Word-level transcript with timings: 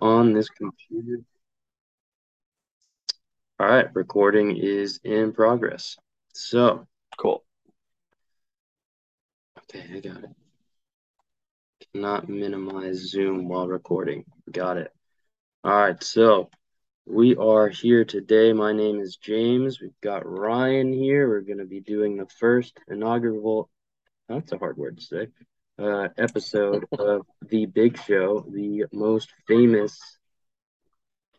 on 0.00 0.32
this 0.32 0.48
computer. 0.48 1.22
All 3.58 3.66
right, 3.66 3.94
recording 3.94 4.56
is 4.56 5.00
in 5.04 5.32
progress. 5.32 5.96
So, 6.32 6.86
Cool. 7.18 7.44
okay, 9.58 9.84
I 9.96 10.00
got 10.00 10.24
it. 10.24 10.30
Cannot 11.92 12.28
minimize 12.28 13.10
Zoom 13.10 13.48
while 13.48 13.68
recording. 13.68 14.24
Got 14.50 14.78
it. 14.78 14.92
All 15.62 15.72
right, 15.72 16.02
so 16.02 16.48
we 17.04 17.36
are 17.36 17.68
here 17.68 18.04
today. 18.04 18.52
My 18.54 18.72
name 18.72 19.00
is 19.00 19.16
James. 19.16 19.80
We've 19.80 20.00
got 20.00 20.24
Ryan 20.24 20.92
here. 20.92 21.28
We're 21.28 21.40
going 21.42 21.58
to 21.58 21.66
be 21.66 21.80
doing 21.80 22.16
the 22.16 22.28
first 22.38 22.78
inaugural, 22.88 23.68
that's 24.28 24.52
a 24.52 24.58
hard 24.58 24.78
word 24.78 24.98
to 24.98 25.02
say, 25.02 25.26
uh, 25.80 26.08
episode 26.18 26.84
of 26.92 27.26
The 27.48 27.66
Big 27.66 27.98
Show, 27.98 28.44
the 28.48 28.84
most 28.92 29.32
famous 29.48 29.98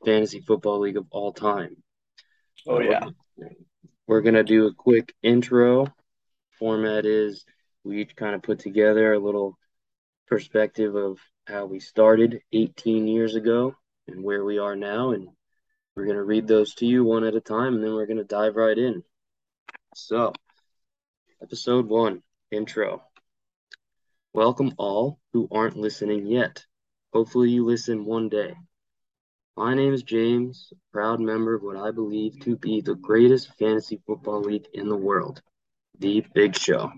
fantasy 0.03 0.41
football 0.41 0.79
league 0.79 0.97
of 0.97 1.05
all 1.11 1.31
time. 1.31 1.77
Oh 2.67 2.77
Uh, 2.77 2.79
yeah. 2.79 3.09
We're 4.07 4.21
going 4.21 4.35
to 4.35 4.43
do 4.43 4.67
a 4.67 4.73
quick 4.73 5.13
intro. 5.21 5.87
Format 6.59 7.05
is 7.05 7.45
we 7.83 8.01
each 8.01 8.15
kind 8.15 8.35
of 8.35 8.41
put 8.41 8.59
together 8.59 9.13
a 9.13 9.19
little 9.19 9.57
perspective 10.27 10.95
of 10.95 11.19
how 11.45 11.65
we 11.65 11.79
started 11.79 12.41
18 12.51 13.07
years 13.07 13.35
ago 13.35 13.75
and 14.07 14.23
where 14.23 14.43
we 14.43 14.57
are 14.59 14.75
now. 14.75 15.11
And 15.11 15.29
we're 15.95 16.05
going 16.05 16.17
to 16.17 16.23
read 16.23 16.47
those 16.47 16.73
to 16.75 16.85
you 16.85 17.03
one 17.03 17.23
at 17.23 17.35
a 17.35 17.41
time, 17.41 17.75
and 17.75 17.83
then 17.83 17.93
we're 17.93 18.05
going 18.05 18.17
to 18.17 18.23
dive 18.23 18.55
right 18.55 18.77
in. 18.77 19.03
So, 19.95 20.33
episode 21.41 21.87
one 21.87 22.23
intro. 22.51 23.03
Welcome 24.33 24.75
all 24.77 25.19
who 25.33 25.49
aren't 25.51 25.75
listening 25.75 26.25
yet. 26.25 26.65
Hopefully, 27.11 27.49
you 27.49 27.65
listen 27.65 28.05
one 28.05 28.29
day. 28.29 28.55
My 29.57 29.73
name 29.73 29.93
is 29.93 30.03
James, 30.03 30.71
a 30.71 30.75
proud 30.93 31.19
member 31.19 31.53
of 31.53 31.63
what 31.63 31.75
I 31.75 31.91
believe 31.91 32.39
to 32.43 32.55
be 32.55 32.79
the 32.79 32.95
greatest 32.95 33.53
fantasy 33.59 34.01
football 34.07 34.39
league 34.39 34.67
in 34.73 34.87
the 34.87 34.95
world, 34.95 35.41
the 35.99 36.25
Big 36.33 36.55
Show. 36.55 36.93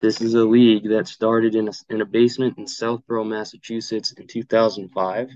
This 0.00 0.22
is 0.22 0.32
a 0.32 0.46
league 0.46 0.88
that 0.88 1.08
started 1.08 1.54
in 1.54 1.68
a, 1.68 1.72
in 1.90 2.00
a 2.00 2.06
basement 2.06 2.56
in 2.56 2.66
Southborough, 2.66 3.24
Massachusetts 3.24 4.12
in 4.12 4.26
2005, 4.26 5.28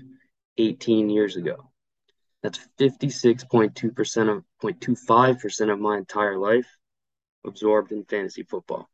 18 0.57 1.09
years 1.11 1.35
ago. 1.35 1.69
That's 2.41 2.59
56.2% 2.79 4.37
of 4.37 4.43
0.25% 4.63 5.71
of 5.71 5.79
my 5.79 5.97
entire 5.97 6.39
life 6.39 6.67
absorbed 7.45 7.91
in 7.91 8.05
fantasy 8.05 8.41
football. 8.41 8.89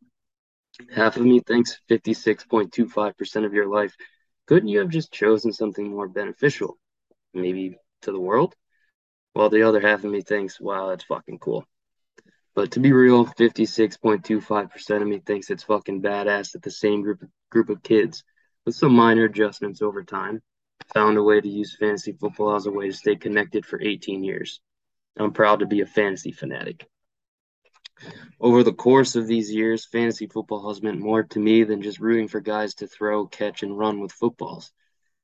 Half 0.94 1.18
of 1.18 1.26
me 1.26 1.40
thinks 1.40 1.80
56.25% 1.90 3.46
of 3.46 3.54
your 3.54 3.68
life, 3.68 3.96
couldn't 4.46 4.70
you 4.70 4.80
have 4.80 4.90
just 4.90 5.12
chosen 5.12 5.52
something 5.52 5.90
more 5.90 6.08
beneficial? 6.08 6.78
Maybe 7.34 7.78
to 8.04 8.12
the 8.12 8.20
world? 8.20 8.56
While 9.34 9.50
the 9.50 9.64
other 9.64 9.82
half 9.82 10.04
of 10.04 10.12
me 10.12 10.22
thinks, 10.22 10.60
wow, 10.60 10.90
that's 10.90 11.04
fucking 11.04 11.40
cool. 11.40 11.66
But 12.56 12.72
to 12.72 12.80
be 12.80 12.92
real, 12.92 13.26
56.25% 13.26 15.02
of 15.02 15.08
me 15.08 15.20
thinks 15.20 15.50
it's 15.50 15.64
fucking 15.64 16.02
badass 16.02 16.54
that 16.54 16.64
the 16.64 16.72
same 16.72 17.02
group 17.04 17.24
group 17.52 17.70
of 17.70 17.84
kids, 17.84 18.24
with 18.66 18.76
some 18.76 18.94
minor 18.94 19.26
adjustments 19.26 19.82
over 19.82 20.04
time, 20.04 20.42
found 20.94 21.18
a 21.18 21.24
way 21.24 21.40
to 21.40 21.48
use 21.48 21.78
fantasy 21.78 22.14
football 22.14 22.56
as 22.56 22.66
a 22.66 22.72
way 22.72 22.88
to 22.88 22.94
stay 22.94 23.16
connected 23.16 23.66
for 23.66 23.82
18 23.82 24.24
years. 24.24 24.60
I'm 25.18 25.34
proud 25.34 25.60
to 25.60 25.66
be 25.66 25.82
a 25.82 25.86
fantasy 25.86 26.32
fanatic. 26.32 26.88
Over 28.40 28.64
the 28.64 28.74
course 28.74 29.16
of 29.16 29.26
these 29.26 29.52
years, 29.52 29.86
fantasy 29.86 30.28
football 30.28 30.68
has 30.70 30.82
meant 30.82 31.00
more 31.00 31.24
to 31.24 31.40
me 31.40 31.64
than 31.64 31.82
just 31.82 32.00
rooting 32.00 32.28
for 32.28 32.40
guys 32.40 32.76
to 32.76 32.88
throw, 32.88 33.26
catch, 33.26 33.64
and 33.64 33.78
run 33.78 34.00
with 34.00 34.12
footballs. 34.12 34.72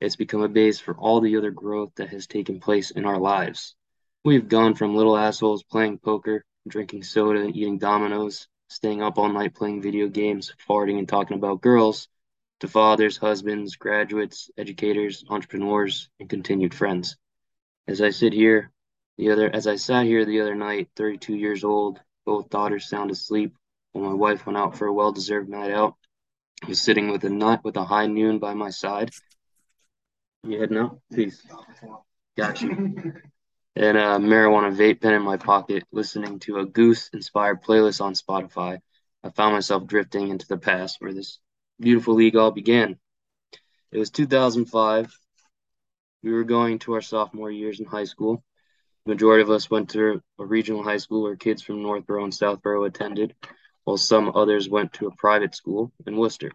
It's 0.00 0.16
become 0.16 0.42
a 0.42 0.48
base 0.48 0.80
for 0.80 0.94
all 0.96 1.20
the 1.20 1.36
other 1.36 1.50
growth 1.50 1.92
that 1.96 2.08
has 2.08 2.26
taken 2.26 2.60
place 2.60 2.90
in 2.90 3.04
our 3.04 3.18
lives. 3.18 3.76
We've 4.24 4.48
gone 4.48 4.74
from 4.74 4.96
little 4.96 5.16
assholes 5.16 5.62
playing 5.62 5.98
poker, 5.98 6.44
drinking 6.66 7.04
soda, 7.04 7.46
eating 7.46 7.78
dominoes, 7.78 8.48
staying 8.68 9.02
up 9.02 9.18
all 9.18 9.28
night 9.28 9.54
playing 9.54 9.82
video 9.82 10.08
games, 10.08 10.52
farting 10.68 10.98
and 10.98 11.08
talking 11.08 11.36
about 11.36 11.60
girls, 11.60 12.08
to 12.60 12.68
fathers, 12.68 13.16
husbands, 13.16 13.76
graduates, 13.76 14.50
educators, 14.56 15.24
entrepreneurs, 15.28 16.08
and 16.18 16.28
continued 16.28 16.74
friends. 16.74 17.16
As 17.86 18.00
I 18.00 18.10
sit 18.10 18.32
here, 18.32 18.72
the 19.18 19.30
other 19.30 19.48
as 19.48 19.66
I 19.66 19.76
sat 19.76 20.06
here 20.06 20.24
the 20.24 20.40
other 20.40 20.54
night, 20.54 20.88
32 20.96 21.36
years 21.36 21.62
old, 21.62 22.00
both 22.24 22.50
daughters 22.50 22.88
sound 22.88 23.10
asleep, 23.10 23.54
while 23.92 24.04
my 24.04 24.14
wife 24.14 24.46
went 24.46 24.56
out 24.56 24.76
for 24.76 24.86
a 24.86 24.92
well-deserved 24.92 25.48
night 25.48 25.70
out. 25.70 25.94
I 26.62 26.68
was 26.68 26.80
sitting 26.80 27.10
with 27.10 27.24
a 27.24 27.30
nut 27.30 27.60
with 27.64 27.76
a 27.76 27.84
high 27.84 28.06
noon 28.06 28.38
by 28.38 28.54
my 28.54 28.70
side. 28.70 29.10
You 30.42 30.60
heading 30.60 30.78
out? 30.78 31.00
Peace. 31.12 31.42
Got 32.36 32.62
you. 32.62 33.12
And 33.76 33.96
a 33.96 34.20
marijuana 34.20 34.72
vape 34.72 35.00
pen 35.00 35.14
in 35.14 35.22
my 35.22 35.36
pocket, 35.36 35.82
listening 35.90 36.38
to 36.40 36.58
a 36.58 36.64
goose-inspired 36.64 37.60
playlist 37.60 38.00
on 38.00 38.14
Spotify. 38.14 38.78
I 39.24 39.30
found 39.30 39.52
myself 39.52 39.84
drifting 39.88 40.28
into 40.28 40.46
the 40.46 40.58
past 40.58 40.98
where 41.00 41.12
this 41.12 41.40
beautiful 41.80 42.14
league 42.14 42.36
all 42.36 42.52
began. 42.52 43.00
It 43.90 43.98
was 43.98 44.10
2005. 44.10 45.12
We 46.22 46.32
were 46.32 46.44
going 46.44 46.78
to 46.80 46.94
our 46.94 47.00
sophomore 47.00 47.50
years 47.50 47.80
in 47.80 47.86
high 47.86 48.04
school. 48.04 48.44
Majority 49.06 49.42
of 49.42 49.50
us 49.50 49.70
went 49.70 49.90
to 49.90 50.22
a 50.38 50.46
regional 50.46 50.82
high 50.82 50.96
school 50.96 51.24
where 51.24 51.36
kids 51.36 51.60
from 51.60 51.82
Northborough 51.82 52.24
and 52.24 52.34
Southborough 52.34 52.84
attended, 52.84 53.34
while 53.84 53.98
some 53.98 54.32
others 54.34 54.68
went 54.68 54.94
to 54.94 55.06
a 55.06 55.14
private 55.16 55.54
school 55.54 55.92
in 56.06 56.16
Worcester. 56.16 56.50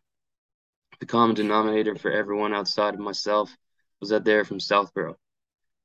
The 1.00 1.06
common 1.06 1.36
denominator 1.36 1.96
for 1.96 2.12
everyone 2.12 2.56
outside 2.56 2.96
of 2.96 3.00
myself 3.00 3.56
was 4.00 4.10
that 4.10 4.26
they're 4.26 4.46
from 4.46 4.60
Southborough. 4.60 5.18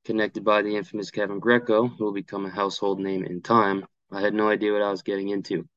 Connected 0.05 0.43
by 0.43 0.63
the 0.63 0.75
infamous 0.75 1.11
Kevin 1.11 1.39
Greco, 1.39 1.87
who 1.87 2.03
will 2.03 2.13
become 2.13 2.45
a 2.45 2.49
household 2.49 2.99
name 2.99 3.23
in 3.23 3.41
time, 3.41 3.85
I 4.11 4.21
had 4.21 4.33
no 4.33 4.49
idea 4.49 4.73
what 4.73 4.81
I 4.81 4.89
was 4.89 5.03
getting 5.03 5.29
into. 5.29 5.67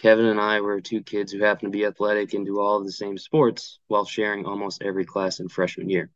Kevin 0.00 0.26
and 0.26 0.40
I 0.40 0.60
were 0.60 0.80
two 0.80 1.02
kids 1.02 1.30
who 1.30 1.38
happened 1.38 1.72
to 1.72 1.78
be 1.78 1.84
athletic 1.84 2.34
and 2.34 2.44
do 2.44 2.58
all 2.58 2.78
of 2.78 2.84
the 2.84 2.92
same 2.92 3.16
sports 3.16 3.78
while 3.86 4.04
sharing 4.04 4.44
almost 4.44 4.82
every 4.82 5.04
class 5.04 5.38
in 5.38 5.48
freshman 5.48 5.88
year. 5.88 6.10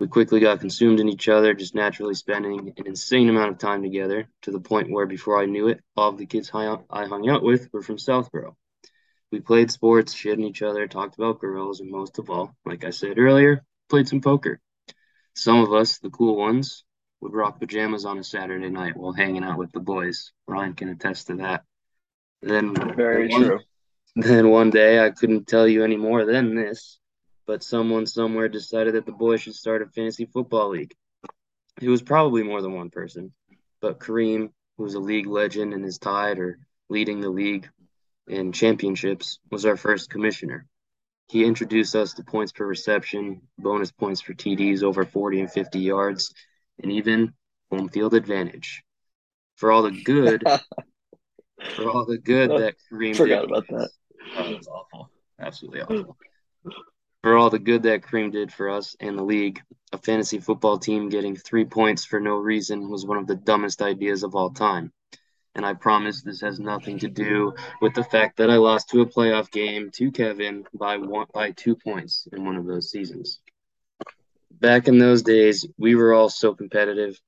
We 0.00 0.08
quickly 0.08 0.40
got 0.40 0.60
consumed 0.60 0.98
in 0.98 1.10
each 1.10 1.28
other, 1.28 1.52
just 1.52 1.74
naturally 1.74 2.14
spending 2.14 2.72
an 2.78 2.86
insane 2.86 3.28
amount 3.28 3.52
of 3.52 3.58
time 3.58 3.82
together 3.82 4.26
to 4.42 4.50
the 4.50 4.58
point 4.58 4.90
where 4.90 5.04
before 5.04 5.38
I 5.38 5.44
knew 5.44 5.68
it, 5.68 5.82
all 5.94 6.08
of 6.08 6.16
the 6.16 6.24
kids 6.24 6.50
I 6.54 6.78
hung 6.90 7.28
out 7.28 7.42
with 7.42 7.70
were 7.70 7.82
from 7.82 7.98
Southborough. 7.98 8.56
We 9.30 9.40
played 9.40 9.70
sports, 9.70 10.14
shit 10.14 10.38
in 10.38 10.44
each 10.44 10.62
other, 10.62 10.86
talked 10.86 11.16
about 11.16 11.38
girls, 11.38 11.80
and 11.80 11.90
most 11.90 12.18
of 12.18 12.30
all, 12.30 12.56
like 12.64 12.82
I 12.82 12.90
said 12.90 13.18
earlier, 13.18 13.62
played 13.90 14.08
some 14.08 14.22
poker. 14.22 14.58
Some 15.34 15.60
of 15.60 15.74
us, 15.74 15.98
the 15.98 16.08
cool 16.08 16.34
ones, 16.34 16.82
would 17.20 17.34
rock 17.34 17.60
pajamas 17.60 18.06
on 18.06 18.18
a 18.18 18.24
Saturday 18.24 18.70
night 18.70 18.96
while 18.96 19.12
hanging 19.12 19.44
out 19.44 19.58
with 19.58 19.70
the 19.72 19.80
boys. 19.80 20.32
Ryan 20.48 20.72
can 20.72 20.88
attest 20.88 21.26
to 21.26 21.36
that. 21.36 21.64
Then 22.40 22.74
Very 22.96 23.28
one, 23.28 23.44
true. 23.44 23.60
Then 24.16 24.48
one 24.48 24.70
day, 24.70 25.04
I 25.04 25.10
couldn't 25.10 25.46
tell 25.46 25.68
you 25.68 25.84
any 25.84 25.96
more 25.96 26.24
than 26.24 26.54
this, 26.54 26.99
but 27.50 27.64
someone 27.64 28.06
somewhere 28.06 28.48
decided 28.48 28.94
that 28.94 29.06
the 29.06 29.10
boys 29.10 29.40
should 29.40 29.56
start 29.56 29.82
a 29.82 29.86
fantasy 29.86 30.24
football 30.24 30.68
league. 30.68 30.94
It 31.82 31.88
was 31.88 32.00
probably 32.00 32.44
more 32.44 32.62
than 32.62 32.74
one 32.74 32.90
person, 32.90 33.32
but 33.80 33.98
Kareem, 33.98 34.52
who 34.76 34.84
was 34.84 34.94
a 34.94 35.00
league 35.00 35.26
legend 35.26 35.74
and 35.74 35.84
is 35.84 35.98
tied 35.98 36.38
or 36.38 36.60
leading 36.88 37.20
the 37.20 37.28
league 37.28 37.68
in 38.28 38.52
championships, 38.52 39.40
was 39.50 39.66
our 39.66 39.76
first 39.76 40.10
commissioner. 40.10 40.64
He 41.28 41.44
introduced 41.44 41.96
us 41.96 42.14
to 42.14 42.22
points 42.22 42.52
per 42.52 42.64
reception, 42.64 43.40
bonus 43.58 43.90
points 43.90 44.20
for 44.20 44.32
TDs 44.32 44.84
over 44.84 45.04
40 45.04 45.40
and 45.40 45.50
50 45.50 45.80
yards, 45.80 46.32
and 46.80 46.92
even 46.92 47.32
home 47.68 47.88
field 47.88 48.14
advantage. 48.14 48.84
For 49.56 49.72
all 49.72 49.82
the 49.82 49.90
good, 50.04 50.44
for 51.74 51.90
all 51.90 52.06
the 52.06 52.18
good 52.18 52.50
that 52.50 52.76
Kareem 52.92 53.16
Forgot 53.16 53.40
did. 53.40 53.50
about 53.50 53.66
that. 53.70 53.90
It 54.38 54.56
was 54.56 54.68
awful. 54.68 55.10
Absolutely 55.40 55.80
awful. 55.82 56.16
For 57.22 57.36
all 57.36 57.50
the 57.50 57.58
good 57.58 57.82
that 57.82 58.00
Kareem 58.00 58.32
did 58.32 58.50
for 58.50 58.70
us 58.70 58.96
and 58.98 59.18
the 59.18 59.22
league, 59.22 59.60
a 59.92 59.98
fantasy 59.98 60.38
football 60.38 60.78
team 60.78 61.10
getting 61.10 61.36
three 61.36 61.66
points 61.66 62.04
for 62.04 62.18
no 62.18 62.36
reason 62.36 62.88
was 62.88 63.04
one 63.04 63.18
of 63.18 63.26
the 63.26 63.36
dumbest 63.36 63.82
ideas 63.82 64.22
of 64.22 64.34
all 64.34 64.50
time. 64.50 64.90
And 65.54 65.66
I 65.66 65.74
promise 65.74 66.22
this 66.22 66.40
has 66.40 66.58
nothing 66.58 66.98
to 67.00 67.08
do 67.08 67.52
with 67.82 67.94
the 67.94 68.04
fact 68.04 68.38
that 68.38 68.48
I 68.48 68.56
lost 68.56 68.88
to 68.90 69.02
a 69.02 69.06
playoff 69.06 69.50
game 69.50 69.90
to 69.94 70.10
Kevin 70.10 70.64
by 70.72 70.96
one 70.96 71.26
by 71.34 71.50
two 71.50 71.76
points 71.76 72.26
in 72.32 72.46
one 72.46 72.56
of 72.56 72.64
those 72.64 72.90
seasons. 72.90 73.40
Back 74.50 74.88
in 74.88 74.98
those 74.98 75.22
days, 75.22 75.66
we 75.76 75.96
were 75.96 76.14
all 76.14 76.30
so 76.30 76.54
competitive. 76.54 77.20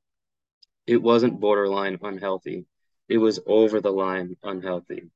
It 0.86 1.02
wasn't 1.02 1.40
borderline 1.40 1.98
unhealthy. 2.02 2.64
It 3.08 3.18
was 3.18 3.40
over 3.46 3.82
the 3.82 3.92
line 3.92 4.36
unhealthy. 4.42 5.10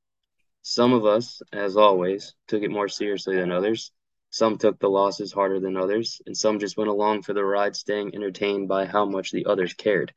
Some 0.61 0.93
of 0.93 1.07
us, 1.07 1.41
as 1.53 1.79
always, 1.79 2.35
took 2.49 2.63
it 2.63 2.71
more 2.71 2.89
seriously 2.89 3.37
than 3.37 3.53
others. 3.53 3.93
Some 4.37 4.59
took 4.59 4.79
the 4.79 4.91
losses 4.91 5.33
harder 5.33 5.61
than 5.61 5.79
others, 5.79 6.21
and 6.27 6.37
some 6.37 6.59
just 6.59 6.77
went 6.77 6.91
along 6.91 7.23
for 7.23 7.33
the 7.33 7.43
ride, 7.43 7.75
staying 7.75 8.15
entertained 8.15 8.69
by 8.69 8.85
how 8.85 9.07
much 9.07 9.33
the 9.33 9.47
others 9.47 9.73
cared. 9.73 10.13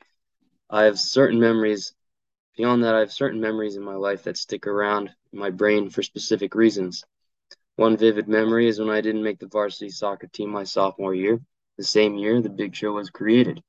I 0.70 0.84
have 0.84 1.00
certain 1.00 1.40
memories. 1.40 1.94
Beyond 2.58 2.84
that, 2.84 2.96
I 2.96 3.00
have 3.00 3.14
certain 3.14 3.40
memories 3.40 3.78
in 3.78 3.82
my 3.82 3.96
life 3.96 4.24
that 4.24 4.36
stick 4.36 4.68
around 4.68 5.16
in 5.32 5.40
my 5.40 5.52
brain 5.52 5.90
for 5.90 6.04
specific 6.04 6.54
reasons. 6.54 7.06
One 7.78 7.96
vivid 7.96 8.28
memory 8.28 8.68
is 8.68 8.78
when 8.78 8.90
I 8.90 9.00
didn't 9.00 9.24
make 9.24 9.40
the 9.40 9.48
varsity 9.48 9.90
soccer 9.90 10.28
team 10.28 10.50
my 10.50 10.66
sophomore 10.66 11.16
year. 11.16 11.40
The 11.78 11.86
same 11.86 12.18
year, 12.18 12.42
the 12.42 12.50
Big 12.50 12.76
Show 12.76 12.92
was 12.92 13.10
created. 13.10 13.64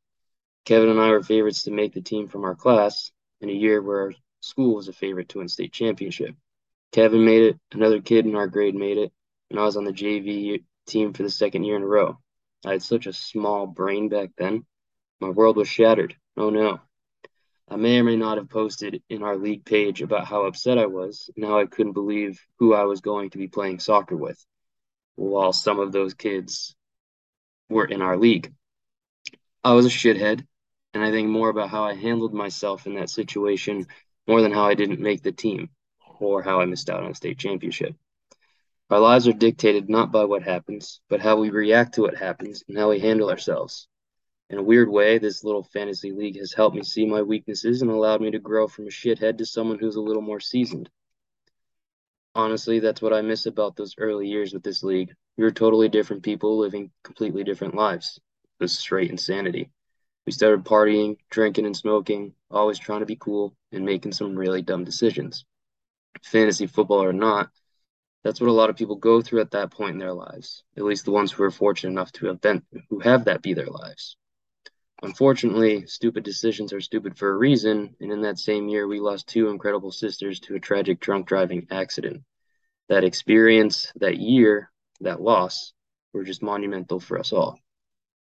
Kevin 0.64 0.88
and 0.88 0.98
I 1.00 1.10
were 1.10 1.22
favorites 1.22 1.62
to 1.62 1.70
make 1.70 1.92
the 1.94 2.02
team 2.02 2.26
from 2.26 2.42
our 2.42 2.56
class 2.56 3.12
in 3.40 3.50
a 3.50 3.52
year 3.52 3.80
where 3.80 4.00
our 4.00 4.14
school 4.40 4.74
was 4.74 4.88
a 4.88 4.92
favorite 4.92 5.28
to 5.28 5.38
win 5.38 5.48
state 5.48 5.72
championship. 5.72 6.34
Kevin 6.90 7.24
made 7.24 7.42
it, 7.42 7.60
another 7.70 8.00
kid 8.00 8.26
in 8.26 8.34
our 8.34 8.48
grade 8.48 8.74
made 8.74 8.98
it, 8.98 9.12
and 9.50 9.58
I 9.58 9.64
was 9.64 9.76
on 9.76 9.84
the 9.84 9.92
JV 9.92 10.64
team 10.86 11.12
for 11.12 11.22
the 11.22 11.30
second 11.30 11.64
year 11.64 11.76
in 11.76 11.82
a 11.82 11.86
row. 11.86 12.18
I 12.64 12.72
had 12.72 12.82
such 12.82 13.06
a 13.06 13.12
small 13.12 13.66
brain 13.66 14.08
back 14.08 14.30
then. 14.36 14.64
My 15.20 15.30
world 15.30 15.56
was 15.56 15.68
shattered. 15.68 16.16
Oh 16.36 16.50
no. 16.50 16.80
I 17.68 17.76
may 17.76 18.00
or 18.00 18.04
may 18.04 18.16
not 18.16 18.38
have 18.38 18.48
posted 18.48 19.02
in 19.08 19.22
our 19.22 19.36
league 19.36 19.64
page 19.64 20.02
about 20.02 20.26
how 20.26 20.46
upset 20.46 20.78
I 20.78 20.86
was 20.86 21.30
and 21.36 21.44
how 21.44 21.60
I 21.60 21.66
couldn't 21.66 21.92
believe 21.92 22.44
who 22.58 22.74
I 22.74 22.82
was 22.84 23.00
going 23.00 23.30
to 23.30 23.38
be 23.38 23.46
playing 23.46 23.78
soccer 23.78 24.16
with, 24.16 24.44
while 25.14 25.52
some 25.52 25.78
of 25.78 25.92
those 25.92 26.14
kids 26.14 26.74
were 27.68 27.84
in 27.84 28.02
our 28.02 28.16
league. 28.16 28.52
I 29.62 29.74
was 29.74 29.86
a 29.86 29.90
shithead, 29.90 30.44
and 30.94 31.04
I 31.04 31.12
think 31.12 31.28
more 31.28 31.48
about 31.48 31.70
how 31.70 31.84
I 31.84 31.94
handled 31.94 32.34
myself 32.34 32.86
in 32.86 32.94
that 32.94 33.10
situation 33.10 33.86
more 34.26 34.42
than 34.42 34.52
how 34.52 34.64
I 34.64 34.74
didn't 34.74 35.00
make 35.00 35.22
the 35.22 35.32
team 35.32 35.70
or 36.18 36.42
how 36.42 36.60
I 36.60 36.64
missed 36.64 36.90
out 36.90 37.04
on 37.04 37.10
a 37.10 37.14
state 37.14 37.38
championship. 37.38 37.94
Our 38.90 38.98
lives 38.98 39.28
are 39.28 39.32
dictated 39.32 39.88
not 39.88 40.10
by 40.10 40.24
what 40.24 40.42
happens, 40.42 41.00
but 41.08 41.20
how 41.20 41.36
we 41.36 41.50
react 41.50 41.94
to 41.94 42.02
what 42.02 42.16
happens 42.16 42.64
and 42.66 42.76
how 42.76 42.90
we 42.90 42.98
handle 42.98 43.30
ourselves. 43.30 43.86
In 44.48 44.58
a 44.58 44.64
weird 44.64 44.88
way, 44.88 45.18
this 45.18 45.44
little 45.44 45.62
fantasy 45.62 46.10
league 46.10 46.36
has 46.38 46.52
helped 46.52 46.74
me 46.74 46.82
see 46.82 47.06
my 47.06 47.22
weaknesses 47.22 47.82
and 47.82 47.90
allowed 47.90 48.20
me 48.20 48.32
to 48.32 48.40
grow 48.40 48.66
from 48.66 48.88
a 48.88 48.90
shithead 48.90 49.38
to 49.38 49.46
someone 49.46 49.78
who's 49.78 49.94
a 49.94 50.00
little 50.00 50.22
more 50.22 50.40
seasoned. 50.40 50.90
Honestly, 52.34 52.80
that's 52.80 53.00
what 53.00 53.12
I 53.12 53.22
miss 53.22 53.46
about 53.46 53.76
those 53.76 53.94
early 53.96 54.26
years 54.26 54.52
with 54.52 54.64
this 54.64 54.82
league. 54.82 55.14
We 55.36 55.44
were 55.44 55.52
totally 55.52 55.88
different 55.88 56.24
people 56.24 56.58
living 56.58 56.90
completely 57.04 57.44
different 57.44 57.76
lives. 57.76 58.18
It 58.58 58.64
was 58.64 58.76
straight 58.76 59.10
insanity. 59.10 59.70
We 60.26 60.32
started 60.32 60.64
partying, 60.64 61.16
drinking, 61.30 61.66
and 61.66 61.76
smoking, 61.76 62.34
always 62.50 62.80
trying 62.80 63.00
to 63.00 63.06
be 63.06 63.16
cool 63.16 63.54
and 63.70 63.84
making 63.84 64.12
some 64.12 64.34
really 64.34 64.62
dumb 64.62 64.82
decisions. 64.82 65.44
Fantasy 66.24 66.66
football 66.66 67.04
or 67.04 67.12
not, 67.12 67.50
that's 68.22 68.40
what 68.40 68.50
a 68.50 68.52
lot 68.52 68.70
of 68.70 68.76
people 68.76 68.96
go 68.96 69.22
through 69.22 69.40
at 69.40 69.52
that 69.52 69.70
point 69.70 69.92
in 69.92 69.98
their 69.98 70.12
lives, 70.12 70.62
at 70.76 70.84
least 70.84 71.04
the 71.04 71.10
ones 71.10 71.32
who 71.32 71.42
are 71.42 71.50
fortunate 71.50 71.90
enough 71.90 72.12
to 72.12 72.26
have 72.26 72.40
been 72.40 72.62
who 72.88 73.00
have 73.00 73.24
that 73.24 73.42
be 73.42 73.54
their 73.54 73.70
lives. 73.70 74.16
Unfortunately, 75.02 75.86
stupid 75.86 76.24
decisions 76.24 76.74
are 76.74 76.80
stupid 76.80 77.16
for 77.16 77.30
a 77.30 77.36
reason, 77.36 77.96
and 78.00 78.12
in 78.12 78.20
that 78.20 78.38
same 78.38 78.68
year, 78.68 78.86
we 78.86 79.00
lost 79.00 79.28
two 79.28 79.48
incredible 79.48 79.90
sisters 79.90 80.40
to 80.40 80.54
a 80.54 80.60
tragic 80.60 81.00
drunk 81.00 81.26
driving 81.26 81.66
accident. 81.70 82.22
That 82.90 83.04
experience, 83.04 83.90
that 83.96 84.18
year, 84.18 84.70
that 85.00 85.22
loss, 85.22 85.72
were 86.12 86.24
just 86.24 86.42
monumental 86.42 87.00
for 87.00 87.18
us 87.18 87.32
all. 87.32 87.58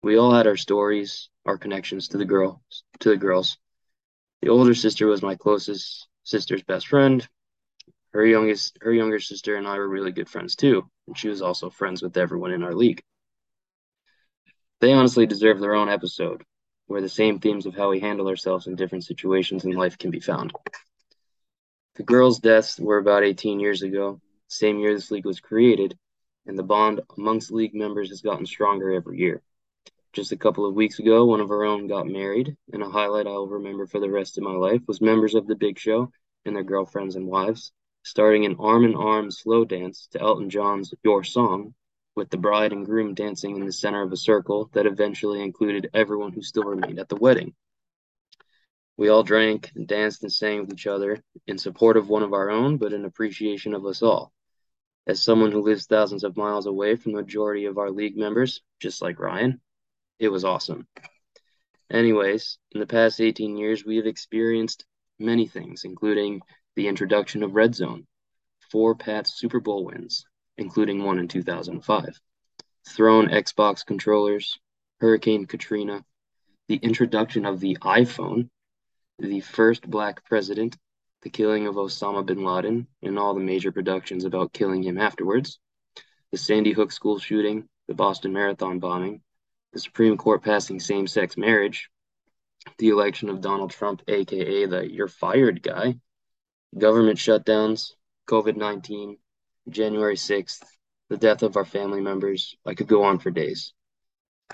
We 0.01 0.17
all 0.17 0.33
had 0.33 0.47
our 0.47 0.57
stories, 0.57 1.29
our 1.45 1.59
connections 1.59 2.07
to 2.09 2.17
the 2.17 2.25
girls, 2.25 2.59
to 3.01 3.09
the 3.09 3.17
girls. 3.17 3.57
The 4.41 4.49
older 4.49 4.73
sister 4.73 5.05
was 5.05 5.21
my 5.21 5.35
closest 5.35 6.07
sister's 6.23 6.63
best 6.63 6.87
friend. 6.87 7.27
Her 8.13 8.23
youngest, 8.23 8.77
her 8.81 8.93
younger 8.93 9.19
sister 9.19 9.55
and 9.55 9.67
I 9.67 9.75
were 9.79 9.89
really 9.89 10.11
good 10.11 10.29
friends 10.29 10.55
too, 10.55 10.87
and 11.07 11.17
she 11.17 11.29
was 11.29 11.41
also 11.41 11.71
friends 11.71 12.03
with 12.03 12.15
everyone 12.15 12.51
in 12.51 12.61
our 12.61 12.75
league. 12.75 13.01
They 14.81 14.93
honestly 14.93 15.25
deserve 15.25 15.59
their 15.59 15.73
own 15.73 15.89
episode, 15.89 16.43
where 16.85 17.01
the 17.01 17.09
same 17.09 17.39
themes 17.39 17.65
of 17.65 17.73
how 17.73 17.89
we 17.89 17.99
handle 17.99 18.27
ourselves 18.27 18.67
in 18.67 18.75
different 18.75 19.03
situations 19.03 19.65
in 19.65 19.71
life 19.71 19.97
can 19.97 20.11
be 20.11 20.19
found. 20.19 20.53
The 21.95 22.03
girls' 22.03 22.39
deaths 22.39 22.79
were 22.79 22.99
about 22.99 23.23
18 23.23 23.59
years 23.59 23.81
ago, 23.81 24.21
same 24.47 24.77
year 24.77 24.93
this 24.93 25.09
league 25.09 25.25
was 25.25 25.39
created, 25.39 25.97
and 26.45 26.57
the 26.57 26.61
bond 26.61 27.01
amongst 27.17 27.51
league 27.51 27.73
members 27.73 28.09
has 28.09 28.21
gotten 28.21 28.45
stronger 28.45 28.91
every 28.91 29.17
year. 29.17 29.41
Just 30.11 30.31
a 30.31 30.37
couple 30.37 30.67
of 30.67 30.75
weeks 30.75 30.99
ago, 30.99 31.25
one 31.25 31.39
of 31.39 31.49
our 31.49 31.63
own 31.63 31.87
got 31.87 32.05
married, 32.05 32.55
and 32.73 32.83
a 32.83 32.89
highlight 32.91 33.25
I'll 33.25 33.47
remember 33.47 33.87
for 33.87 33.99
the 33.99 34.11
rest 34.11 34.37
of 34.37 34.43
my 34.43 34.51
life 34.51 34.81
was 34.87 35.01
members 35.01 35.33
of 35.33 35.47
the 35.47 35.55
Big 35.55 35.79
Show 35.79 36.11
and 36.45 36.55
their 36.55 36.63
girlfriends 36.63 37.15
and 37.15 37.25
wives 37.25 37.71
starting 38.03 38.45
an 38.45 38.57
arm 38.59 38.85
in 38.85 38.95
arm 38.95 39.31
slow 39.31 39.65
dance 39.65 40.07
to 40.11 40.21
Elton 40.21 40.49
John's 40.49 40.93
Your 41.03 41.23
Song 41.23 41.73
with 42.15 42.29
the 42.29 42.37
bride 42.37 42.71
and 42.71 42.85
groom 42.85 43.13
dancing 43.13 43.55
in 43.55 43.65
the 43.65 43.71
center 43.71 44.03
of 44.03 44.11
a 44.11 44.17
circle 44.17 44.69
that 44.73 44.85
eventually 44.85 45.41
included 45.41 45.89
everyone 45.93 46.31
who 46.31 46.41
still 46.41 46.63
remained 46.63 46.99
at 46.99 47.09
the 47.09 47.15
wedding. 47.15 47.53
We 48.97 49.09
all 49.09 49.23
drank 49.23 49.71
and 49.75 49.87
danced 49.87 50.21
and 50.21 50.31
sang 50.31 50.61
with 50.61 50.73
each 50.73 50.85
other 50.85 51.23
in 51.47 51.57
support 51.57 51.97
of 51.97 52.09
one 52.09 52.21
of 52.21 52.33
our 52.33 52.51
own, 52.51 52.77
but 52.77 52.93
in 52.93 53.05
appreciation 53.05 53.73
of 53.73 53.85
us 53.85 54.03
all. 54.03 54.31
As 55.07 55.23
someone 55.23 55.51
who 55.51 55.61
lives 55.61 55.87
thousands 55.87 56.23
of 56.23 56.37
miles 56.37 56.67
away 56.67 56.95
from 56.95 57.13
the 57.13 57.21
majority 57.21 57.65
of 57.65 57.77
our 57.77 57.89
league 57.89 58.15
members, 58.15 58.61
just 58.79 59.01
like 59.01 59.19
Ryan, 59.19 59.59
it 60.19 60.29
was 60.29 60.45
awesome. 60.45 60.87
Anyways, 61.89 62.59
in 62.71 62.79
the 62.79 62.87
past 62.87 63.19
18 63.19 63.57
years, 63.57 63.83
we 63.83 63.97
have 63.97 64.05
experienced 64.05 64.85
many 65.19 65.47
things, 65.47 65.83
including 65.83 66.41
the 66.75 66.87
introduction 66.87 67.43
of 67.43 67.55
Red 67.55 67.75
Zone, 67.75 68.07
four 68.71 68.95
Pats 68.95 69.33
Super 69.33 69.59
Bowl 69.59 69.85
wins, 69.85 70.25
including 70.57 71.03
one 71.03 71.19
in 71.19 71.27
2005. 71.27 72.19
Thrown 72.87 73.27
Xbox 73.29 73.85
controllers, 73.85 74.59
Hurricane 74.99 75.45
Katrina, 75.45 76.03
the 76.67 76.75
introduction 76.77 77.45
of 77.45 77.59
the 77.59 77.77
iPhone, 77.81 78.49
the 79.19 79.41
first 79.41 79.89
black 79.89 80.25
president, 80.25 80.77
the 81.21 81.29
killing 81.29 81.67
of 81.67 81.75
Osama 81.75 82.25
bin 82.25 82.43
Laden, 82.43 82.87
and 83.01 83.19
all 83.19 83.33
the 83.33 83.39
major 83.39 83.71
productions 83.71 84.25
about 84.25 84.53
killing 84.53 84.83
him 84.83 84.97
afterwards, 84.97 85.59
the 86.31 86.37
Sandy 86.37 86.71
Hook 86.71 86.91
school 86.91 87.19
shooting, 87.19 87.69
the 87.87 87.93
Boston 87.93 88.33
Marathon 88.33 88.79
bombing, 88.79 89.21
the 89.71 89.79
Supreme 89.79 90.17
Court 90.17 90.43
passing 90.43 90.79
same 90.79 91.07
sex 91.07 91.37
marriage, 91.37 91.89
the 92.77 92.89
election 92.89 93.29
of 93.29 93.41
Donald 93.41 93.71
Trump, 93.71 94.01
aka 94.07 94.65
the 94.65 94.91
you're 94.91 95.07
fired 95.07 95.61
guy, 95.61 95.95
government 96.77 97.19
shutdowns, 97.19 97.91
COVID 98.27 98.55
19, 98.55 99.17
January 99.69 100.15
6th, 100.15 100.63
the 101.09 101.17
death 101.17 101.43
of 101.43 101.55
our 101.55 101.65
family 101.65 102.01
members. 102.01 102.55
I 102.65 102.73
could 102.73 102.87
go 102.87 103.03
on 103.03 103.19
for 103.19 103.31
days. 103.31 103.73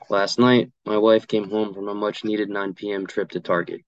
Last 0.10 0.40
night, 0.40 0.72
my 0.86 0.98
wife 0.98 1.28
came 1.28 1.50
home 1.50 1.74
from 1.74 1.88
a 1.88 1.94
much 1.94 2.24
needed 2.24 2.50
9 2.50 2.74
p.m. 2.74 3.08
trip 3.08 3.30
to 3.32 3.40
Target. 3.40 3.82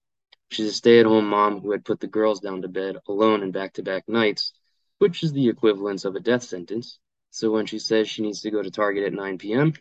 She's 0.50 0.66
a 0.66 0.72
stay 0.72 1.00
at 1.00 1.06
home 1.06 1.26
mom 1.26 1.60
who 1.60 1.72
had 1.72 1.84
put 1.84 2.00
the 2.00 2.06
girls 2.06 2.40
down 2.40 2.62
to 2.62 2.68
bed 2.68 2.96
alone 3.08 3.42
in 3.42 3.50
back 3.50 3.74
to 3.74 3.82
back 3.82 4.08
nights, 4.08 4.52
which 4.98 5.22
is 5.22 5.32
the 5.32 5.48
equivalence 5.48 6.04
of 6.04 6.14
a 6.14 6.20
death 6.20 6.42
sentence. 6.42 6.98
So 7.30 7.50
when 7.50 7.66
she 7.66 7.78
says 7.78 8.08
she 8.08 8.22
needs 8.22 8.42
to 8.42 8.50
go 8.50 8.62
to 8.62 8.70
Target 8.70 9.04
at 9.04 9.12
9 9.12 9.38
p.m., 9.38 9.72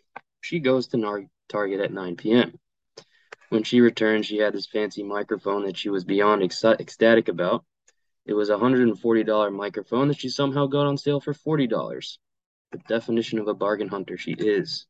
she 0.42 0.60
goes 0.60 0.88
to 0.88 0.98
Nar- 0.98 1.30
Target 1.50 1.82
at 1.82 1.92
9 1.92 2.16
p.m. 2.16 2.58
When 3.50 3.64
she 3.64 3.82
returned, 3.82 4.26
she 4.26 4.38
had 4.38 4.54
this 4.54 4.68
fancy 4.68 5.04
microphone 5.04 5.66
that 5.66 5.78
she 5.78 5.90
was 5.90 6.06
beyond 6.06 6.42
ecstatic 6.42 7.28
about, 7.28 7.66
it 8.26 8.34
was 8.34 8.50
a 8.50 8.56
$140 8.56 9.54
microphone 9.54 10.08
that 10.08 10.20
she 10.20 10.30
somehow 10.30 10.68
got 10.68 10.86
on 10.86 10.98
sale 10.98 11.20
for 11.20 11.34
$40. 11.34 12.18
The 12.72 12.78
definition 12.88 13.40
of 13.40 13.48
a 13.48 13.54
bargain 13.54 13.88
hunter 13.88 14.18
she 14.18 14.32
is. 14.34 14.86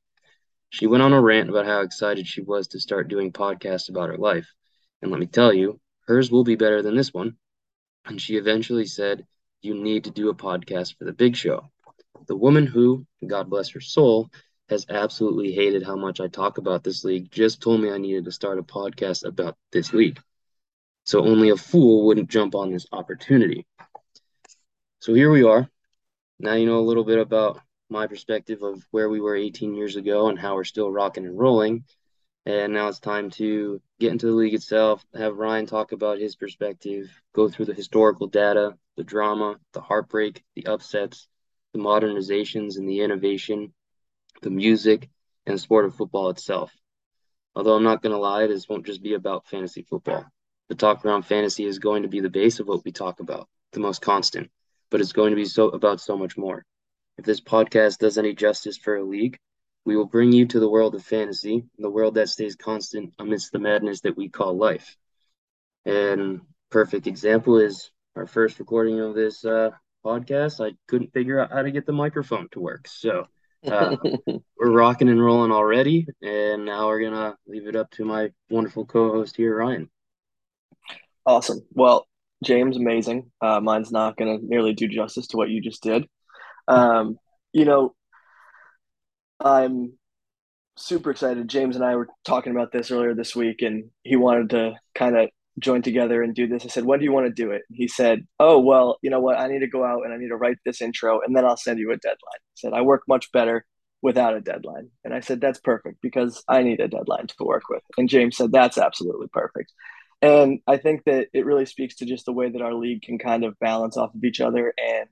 She 0.70 0.88
went 0.88 1.04
on 1.04 1.14
a 1.14 1.22
rant 1.22 1.50
about 1.50 1.66
how 1.66 1.82
excited 1.82 2.28
she 2.28 2.42
was 2.42 2.68
to 2.70 2.80
start 2.80 3.08
doing 3.08 3.32
podcasts 3.32 3.90
about 3.90 4.10
her 4.10 4.18
life. 4.18 4.54
And 5.02 5.12
let 5.12 5.20
me 5.20 5.28
tell 5.28 5.54
you, 5.54 5.80
hers 6.08 6.30
will 6.30 6.44
be 6.44 6.56
better 6.56 6.82
than 6.82 6.96
this 6.96 7.14
one. 7.14 7.38
And 8.06 8.22
she 8.22 8.36
eventually 8.36 8.86
said, 8.86 9.26
You 9.62 9.74
need 9.76 10.04
to 10.06 10.12
do 10.12 10.30
a 10.30 10.36
podcast 10.36 10.98
for 10.98 11.06
the 11.06 11.14
big 11.14 11.36
show. 11.36 11.72
The 12.28 12.36
woman 12.36 12.68
who, 12.68 13.06
God 13.26 13.50
bless 13.50 13.70
her 13.70 13.82
soul, 13.82 14.30
has 14.70 14.86
absolutely 14.90 15.52
hated 15.52 15.84
how 15.84 15.96
much 15.96 16.20
I 16.20 16.28
talk 16.28 16.58
about 16.58 16.84
this 16.84 17.04
league 17.04 17.32
just 17.32 17.62
told 17.62 17.82
me 17.82 17.92
I 17.92 17.98
needed 17.98 18.26
to 18.26 18.32
start 18.32 18.60
a 18.60 18.64
podcast 18.64 19.26
about 19.26 19.58
this 19.72 19.94
league. 19.94 20.20
So 21.03 21.24
only 21.24 21.50
a 21.50 21.58
fool 21.58 22.05
wouldn't 22.05 22.29
jump 22.29 22.55
on 22.55 22.72
this 22.72 22.86
opportunity. 22.91 23.65
So 25.00 25.13
here 25.13 25.31
we 25.31 25.43
are. 25.43 25.70
Now 26.39 26.53
you 26.53 26.65
know 26.65 26.79
a 26.79 26.81
little 26.89 27.03
bit 27.03 27.20
about 27.20 27.60
my 27.89 28.08
perspective 28.08 28.63
of 28.63 28.86
where 28.91 29.10
we 29.10 29.20
were 29.20 29.36
18 29.36 29.75
years 29.75 29.96
ago 29.96 30.29
and 30.29 30.39
how 30.39 30.55
we're 30.55 30.63
still 30.63 30.91
rocking 30.91 31.25
and 31.25 31.38
rolling. 31.38 31.84
And 32.46 32.74
now 32.74 32.88
it's 32.88 33.00
time 33.00 33.29
to 33.31 33.81
get 34.00 34.12
into 34.12 34.27
the 34.27 34.31
league 34.31 34.55
itself, 34.55 35.05
have 35.13 35.38
Ryan 35.38 35.67
talk 35.67 35.91
about 35.91 36.20
his 36.20 36.36
perspective, 36.36 37.12
go 37.34 37.50
through 37.50 37.65
the 37.65 37.74
historical 37.74 38.27
data, 38.27 38.75
the 38.98 39.03
drama, 39.03 39.58
the 39.74 39.81
heartbreak, 39.81 40.43
the 40.55 40.65
upsets, 40.65 41.27
the 41.74 41.79
modernizations 41.79 42.77
and 42.77 42.89
the 42.89 43.01
innovation, 43.01 43.74
the 44.41 44.50
music, 44.50 45.10
and 45.46 45.55
the 45.55 45.60
sport 45.60 45.86
of 45.86 45.96
football 45.96 46.29
itself. 46.29 46.72
Although 47.55 47.75
I'm 47.75 47.84
not 47.84 48.01
going 48.01 48.13
to 48.13 48.20
lie, 48.20 48.48
this 48.48 48.67
won't 48.67 48.86
just 48.86 49.03
be 49.03 49.13
about 49.13 49.48
fantasy 49.48 49.84
football. 49.84 50.25
The 50.72 50.78
talk 50.78 51.04
around 51.04 51.24
fantasy 51.24 51.66
is 51.66 51.80
going 51.80 52.04
to 52.04 52.08
be 52.08 52.22
the 52.22 52.30
base 52.30 52.62
of 52.62 52.68
what 52.70 52.86
we 52.86 52.94
talk 52.94 53.20
about, 53.20 53.50
the 53.74 53.82
most 53.82 54.01
constant, 54.01 54.50
but 54.90 55.01
it's 55.01 55.12
going 55.12 55.32
to 55.32 55.36
be 55.36 55.44
so 55.44 55.68
about 55.68 56.00
so 56.00 56.18
much 56.18 56.38
more. 56.38 56.63
If 57.18 57.25
this 57.25 57.42
podcast 57.42 57.98
does 57.98 58.18
any 58.18 58.34
justice 58.34 58.78
for 58.78 58.96
a 58.96 59.04
league, 59.04 59.38
we 59.84 59.98
will 59.98 60.06
bring 60.06 60.32
you 60.32 60.46
to 60.46 60.62
the 60.62 60.70
world 60.70 60.96
of 60.96 61.04
fantasy, 61.04 61.66
the 61.78 61.90
world 61.90 62.16
that 62.16 62.30
stays 62.30 62.56
constant 62.56 63.13
amidst 63.20 63.51
the 63.51 63.60
madness 63.60 64.00
that 64.04 64.16
we 64.16 64.30
call 64.30 64.58
life. 64.58 64.96
And 65.84 66.40
perfect 66.70 67.06
example 67.06 67.58
is 67.58 67.92
our 68.16 68.25
first 68.25 68.58
recording 68.58 69.01
of 69.01 69.13
this 69.13 69.44
uh, 69.44 69.72
podcast. 70.06 70.66
I 70.66 70.78
couldn't 70.88 71.12
figure 71.12 71.38
out 71.38 71.51
how 71.51 71.63
to 71.63 71.72
get 71.72 71.86
the 71.86 71.92
microphone 71.92 72.48
to 72.51 72.62
work. 72.62 72.88
So 72.88 73.28
uh, 73.68 73.98
we're 74.58 74.72
rocking 74.72 75.10
and 75.10 75.22
rolling 75.22 75.51
already, 75.51 76.08
and 76.22 76.63
now 76.63 76.88
we're 76.88 77.04
gonna 77.04 77.36
leave 77.46 77.68
it 77.68 77.75
up 77.75 77.92
to 77.92 78.06
my 78.06 78.30
wonderful 78.50 78.86
co-host 78.86 79.36
here, 79.36 79.58
Ryan. 79.58 79.90
Awesome. 81.25 81.62
Well, 81.74 82.08
James, 82.44 82.78
amazing. 82.78 83.32
Uh, 83.42 83.60
mine's 83.60 83.92
not 83.92 84.18
gonna 84.18 84.40
nearly 84.42 84.74
do 84.74 84.88
justice 84.88 85.28
to 85.28 85.38
what 85.38 85.50
you 85.50 85.62
just 85.62 85.84
did. 85.84 86.08
Um, 86.68 87.18
you 87.54 87.66
know, 87.66 87.96
I'm 89.40 89.94
super 90.78 91.12
excited. 91.12 91.48
James 91.48 91.75
and 91.75 91.86
I 91.86 91.96
were 91.96 92.08
talking 92.25 92.51
about 92.51 92.72
this 92.72 92.92
earlier 92.92 93.13
this 93.13 93.36
week, 93.36 93.62
and 93.62 93.90
he 94.04 94.16
wanted 94.16 94.51
to 94.51 94.74
kind 94.96 95.18
of 95.18 95.30
join 95.60 95.82
together 95.82 96.24
and 96.24 96.34
do 96.34 96.48
this. 96.48 96.66
I 96.66 96.70
said, 96.70 96.86
When 96.86 97.00
do 97.00 97.06
you 97.06 97.12
want 97.12 97.28
to 97.28 97.34
do 97.34 97.51
it? 97.51 97.63
He 97.72 97.88
said, 97.88 98.25
Oh, 98.40 98.60
well, 98.60 98.98
you 99.01 99.10
know 99.10 99.20
what? 99.20 99.38
I 99.40 99.48
need 99.48 99.60
to 99.60 99.68
go 99.68 99.84
out 99.86 100.04
and 100.04 100.13
I 100.13 100.18
need 100.18 100.30
to 100.30 100.38
write 100.38 100.58
this 100.66 100.82
intro, 100.82 101.22
and 101.22 101.36
then 101.36 101.46
I'll 101.46 101.58
send 101.58 101.80
you 101.80 101.92
a 101.92 101.98
deadline. 101.98 102.40
He 102.54 102.60
said, 102.60 102.74
I 102.74 102.82
work 102.82 103.04
much 103.08 103.32
better 103.32 103.66
without 104.01 104.36
a 104.36 104.42
deadline. 104.42 104.90
And 105.04 105.13
I 105.13 105.20
said, 105.20 105.42
That's 105.42 105.60
perfect 105.60 106.01
because 106.01 106.44
I 106.48 106.63
need 106.63 106.80
a 106.80 106.88
deadline 106.88 107.28
to 107.28 107.44
work 107.44 107.63
with. 107.70 107.84
And 107.98 108.10
James 108.10 108.38
said, 108.38 108.51
That's 108.51 108.78
absolutely 108.78 109.28
perfect. 109.32 109.72
And 110.22 110.60
I 110.68 110.78
think 110.78 111.04
that 111.06 111.28
it 111.34 111.46
really 111.46 111.66
speaks 111.66 111.96
to 111.96 112.06
just 112.06 112.25
the 112.25 112.34
way 112.34 112.50
that 112.50 112.62
our 112.62 112.74
league 112.74 113.01
can 113.01 113.18
kind 113.18 113.44
of 113.44 113.58
balance 113.60 113.98
off 113.98 114.13
of 114.13 114.24
each 114.24 114.40
other 114.40 114.74
and 114.78 115.10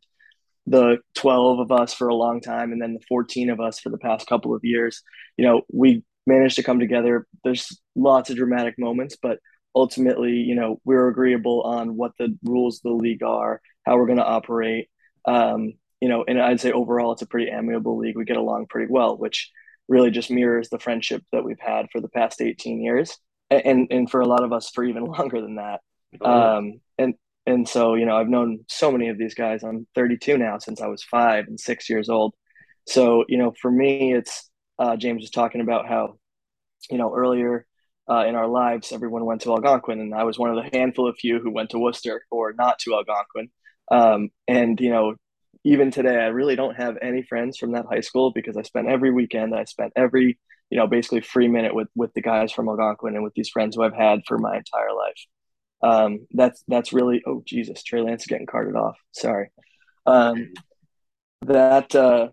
the 0.68 0.98
12 1.16 1.60
of 1.60 1.72
us 1.72 1.96
for 1.96 2.10
a 2.10 2.16
long 2.16 2.42
time 2.42 2.72
and 2.72 2.80
then 2.80 2.94
the 2.94 3.06
14 3.08 3.50
of 3.50 3.60
us 3.60 3.80
for 3.80 3.90
the 3.90 3.98
past 3.98 4.28
couple 4.28 4.54
of 4.54 4.64
years. 4.64 5.02
You 5.38 5.46
know 5.46 5.62
we 5.72 6.04
managed 6.28 6.58
to 6.58 6.64
come 6.64 6.80
together. 6.80 7.26
There's 7.44 7.82
lots 7.96 8.30
of 8.30 8.36
dramatic 8.36 8.76
moments 8.78 9.18
but 9.22 9.40
ultimately 9.76 10.34
you 10.34 10.56
know 10.56 10.80
we're 10.86 11.08
agreeable 11.08 11.62
on 11.64 11.96
what 11.96 12.12
the 12.20 12.38
rules 12.44 12.78
of 12.78 12.84
the 12.84 12.92
league 12.92 13.24
are 13.24 13.62
how 13.86 13.98
we're 13.98 14.06
going 14.06 14.18
to 14.20 14.26
operate. 14.26 14.90
Um, 15.26 15.74
you 16.02 16.08
know 16.08 16.24
and 16.26 16.42
i'd 16.42 16.62
say 16.62 16.72
overall 16.72 17.12
it's 17.12 17.22
a 17.22 17.28
pretty 17.28 17.52
amiable 17.52 17.98
league. 17.98 18.16
We 18.16 18.26
get 18.26 18.38
along 18.38 18.68
pretty 18.68 18.92
well 18.92 19.18
which 19.18 19.52
really 19.88 20.12
just 20.12 20.30
mirrors 20.30 20.70
the 20.70 20.80
friendship 20.80 21.24
that 21.32 21.44
we've 21.44 21.60
had 21.60 21.88
for 21.92 22.00
the 22.00 22.10
past 22.10 22.42
18 22.42 22.82
years 22.82 23.18
and 23.50 23.88
and 23.92 24.10
for 24.10 24.22
a 24.22 24.28
lot 24.28 24.44
of 24.44 24.54
us 24.54 24.70
for 24.70 24.84
even 24.84 25.04
longer 25.18 25.42
than 25.42 25.56
that 25.56 25.82
oh. 26.22 26.58
um, 26.58 26.82
and 26.98 27.16
and 27.50 27.68
so, 27.68 27.96
you 27.96 28.06
know, 28.06 28.16
I've 28.16 28.30
known 28.30 28.60
so 28.68 28.92
many 28.92 29.10
of 29.10 29.18
these 29.18 29.34
guys. 29.34 29.64
I'm 29.64 29.88
32 29.96 30.38
now 30.38 30.60
since 30.60 30.82
I 30.82 30.88
was 30.88 31.04
five 31.04 31.48
and 31.48 31.60
six 31.60 31.90
years 31.90 32.08
old. 32.08 32.36
So, 32.88 33.26
you 33.28 33.40
know, 33.40 33.54
for 33.60 33.72
me, 33.72 34.14
it's 34.14 34.50
uh, 34.78 34.96
James 34.96 35.22
was 35.22 35.32
talking 35.32 35.62
about 35.62 35.88
how, 35.88 36.20
you 36.92 37.00
know, 37.00 37.12
earlier 37.14 37.66
uh, 38.10 38.26
in 38.28 38.36
our 38.36 38.48
lives, 38.48 38.92
everyone 38.92 39.26
went 39.26 39.42
to 39.42 39.52
Algonquin, 39.52 40.00
and 40.00 40.14
I 40.14 40.26
was 40.26 40.38
one 40.38 40.56
of 40.56 40.64
the 40.64 40.78
handful 40.78 41.08
of 41.08 41.18
few 41.18 41.40
who 41.40 41.52
went 41.52 41.72
to 41.72 41.80
Worcester 41.80 42.24
or 42.30 42.54
not 42.54 42.78
to 42.80 42.94
Algonquin. 42.94 43.50
Um, 43.92 44.30
and 44.48 44.80
you 44.80 44.92
know, 44.92 45.16
even 45.64 45.90
today, 45.90 46.18
I 46.18 46.28
really 46.28 46.56
don't 46.56 46.76
have 46.76 46.98
any 47.02 47.24
friends 47.24 47.58
from 47.58 47.72
that 47.72 47.86
high 47.92 48.02
school 48.02 48.32
because 48.32 48.58
I 48.58 48.62
spent 48.62 48.88
every 48.88 49.12
weekend, 49.12 49.56
I 49.56 49.64
spent 49.64 49.94
every, 49.96 50.38
you 50.70 50.78
know, 50.78 50.88
basically 50.88 51.22
free 51.22 51.48
minute 51.48 51.74
with 51.74 51.88
with 51.96 52.14
the 52.14 52.22
guys 52.22 52.52
from 52.52 52.70
Algonquin 52.70 53.16
and 53.16 53.24
with 53.24 53.34
these 53.34 53.50
friends 53.50 53.76
who 53.76 53.84
I've 53.84 53.94
had 53.94 54.22
for 54.28 54.38
my 54.38 54.58
entire 54.58 54.94
life 54.94 55.26
um, 55.82 56.28
that's 56.32 56.64
that's 56.68 56.94
really 56.94 57.22
oh 57.26 57.44
Jesus, 57.46 57.84
Trey 57.84 58.02
Lance 58.02 58.26
getting 58.26 58.48
carted 58.48 58.76
off. 58.76 58.98
Sorry. 59.12 59.50
Um, 60.06 60.54
that 61.44 61.96
uh, 61.96 62.30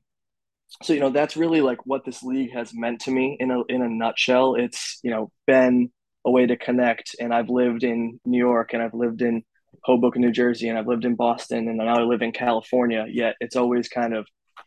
so 0.82 0.92
you 0.92 1.00
know 1.00 1.10
that's 1.10 1.36
really 1.36 1.60
like 1.60 1.86
what 1.86 2.04
this 2.04 2.22
league 2.22 2.52
has 2.52 2.72
meant 2.74 3.02
to 3.02 3.10
me 3.10 3.36
in 3.38 3.50
a 3.50 3.62
in 3.68 3.82
a 3.82 3.88
nutshell. 3.88 4.54
It's 4.56 4.98
you 5.02 5.10
know 5.10 5.30
been 5.46 5.90
a 6.24 6.30
way 6.30 6.46
to 6.46 6.56
connect, 6.56 7.14
and 7.20 7.32
I've 7.32 7.48
lived 7.48 7.84
in 7.84 8.20
New 8.24 8.38
York, 8.38 8.72
and 8.72 8.82
I've 8.82 8.94
lived 8.94 9.22
in 9.22 9.44
Hoboken, 9.84 10.22
New 10.22 10.32
Jersey, 10.32 10.68
and 10.68 10.76
I've 10.76 10.88
lived 10.88 11.04
in 11.04 11.14
Boston, 11.14 11.68
and 11.68 11.78
now 11.78 11.96
I 11.96 12.02
live 12.02 12.22
in 12.22 12.32
California. 12.32 13.06
Yet 13.08 13.36
it's 13.40 13.54
always 13.54 13.88
kind 13.88 14.14
of 14.14 14.26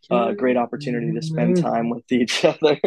a 0.09 0.33
great 0.33 0.55
opportunity 0.55 1.11
to 1.13 1.21
spend 1.21 1.57
time 1.57 1.89
with 1.89 2.09
each 2.11 2.45
other. 2.45 2.79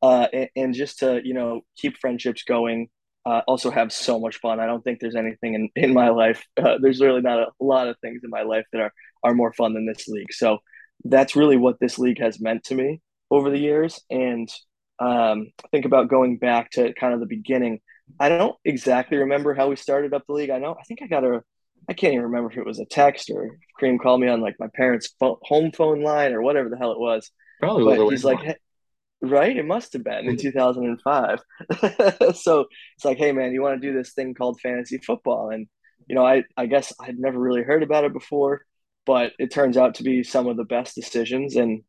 Uh, 0.00 0.26
and, 0.32 0.48
and, 0.54 0.74
just 0.74 1.00
to 1.00 1.20
you 1.24 1.34
know 1.34 1.62
keep 1.76 1.98
friendships 1.98 2.44
going 2.44 2.88
uh, 3.28 3.42
also 3.46 3.70
have 3.70 3.92
so 3.92 4.18
much 4.18 4.36
fun. 4.36 4.58
I 4.58 4.66
don't 4.66 4.82
think 4.82 5.00
there's 5.00 5.16
anything 5.16 5.54
in, 5.54 5.68
in 5.76 5.92
my 5.92 6.08
life. 6.08 6.44
Uh, 6.58 6.76
there's 6.80 7.00
really 7.00 7.20
not 7.20 7.38
a, 7.38 7.46
a, 7.60 7.64
lot 7.64 7.86
of 7.88 7.96
things 8.00 8.22
in 8.24 8.30
my 8.30 8.42
life 8.42 8.64
that 8.72 8.80
are, 8.80 8.92
are 9.22 9.34
more 9.34 9.52
fun 9.52 9.74
than 9.74 9.86
this 9.86 10.08
league. 10.08 10.32
So 10.32 10.58
that's 11.04 11.36
really 11.36 11.56
what 11.56 11.78
this 11.78 11.98
league 11.98 12.20
has 12.20 12.40
meant 12.40 12.64
to 12.64 12.74
me 12.74 13.00
over 13.30 13.48
the 13.50 13.58
years. 13.58 14.00
And 14.10 14.48
um, 14.98 15.52
think 15.70 15.84
about 15.84 16.08
going 16.08 16.38
back 16.38 16.70
to 16.72 16.92
kind 16.94 17.14
of 17.14 17.20
the 17.20 17.26
beginning. 17.26 17.80
I 18.18 18.28
don't 18.28 18.56
exactly 18.64 19.18
remember 19.18 19.54
how 19.54 19.68
we 19.68 19.76
started 19.76 20.14
up 20.14 20.24
the 20.26 20.32
league. 20.32 20.50
I 20.50 20.58
know, 20.58 20.72
I 20.78 20.82
think 20.82 21.00
I 21.02 21.06
got 21.06 21.24
a, 21.24 21.42
I 21.88 21.92
can't 21.92 22.14
even 22.14 22.24
remember 22.24 22.50
if 22.50 22.58
it 22.58 22.66
was 22.66 22.80
a 22.80 22.86
text 22.86 23.30
or 23.30 23.58
Kareem 23.80 24.00
called 24.00 24.20
me 24.20 24.28
on 24.28 24.40
like 24.40 24.56
my 24.58 24.68
parents' 24.74 25.14
phone, 25.20 25.36
home 25.42 25.70
phone 25.70 26.02
line 26.02 26.32
or 26.32 26.42
whatever 26.42 26.68
the 26.68 26.76
hell 26.76 26.92
it 26.92 26.98
was. 26.98 27.30
Probably. 27.60 27.96
But 27.96 28.08
he's 28.08 28.24
like, 28.24 28.40
hey, 28.40 28.56
Right? 29.20 29.56
It 29.56 29.66
must 29.66 29.92
have 29.94 30.04
been 30.04 30.28
in 30.28 30.36
2005. 30.36 31.40
so 32.36 32.66
it's 32.96 33.04
like, 33.04 33.18
hey, 33.18 33.32
man, 33.32 33.52
you 33.52 33.62
want 33.62 33.80
to 33.80 33.86
do 33.86 33.96
this 33.96 34.12
thing 34.12 34.34
called 34.34 34.60
fantasy 34.60 34.98
football? 34.98 35.50
And, 35.50 35.66
you 36.06 36.14
know, 36.14 36.24
I, 36.24 36.44
I 36.56 36.66
guess 36.66 36.92
I'd 37.00 37.18
never 37.18 37.38
really 37.38 37.62
heard 37.62 37.82
about 37.82 38.04
it 38.04 38.12
before, 38.12 38.62
but 39.06 39.32
it 39.38 39.50
turns 39.50 39.76
out 39.76 39.96
to 39.96 40.04
be 40.04 40.22
some 40.22 40.46
of 40.46 40.56
the 40.56 40.64
best 40.64 40.94
decisions. 40.94 41.56
And 41.56 41.82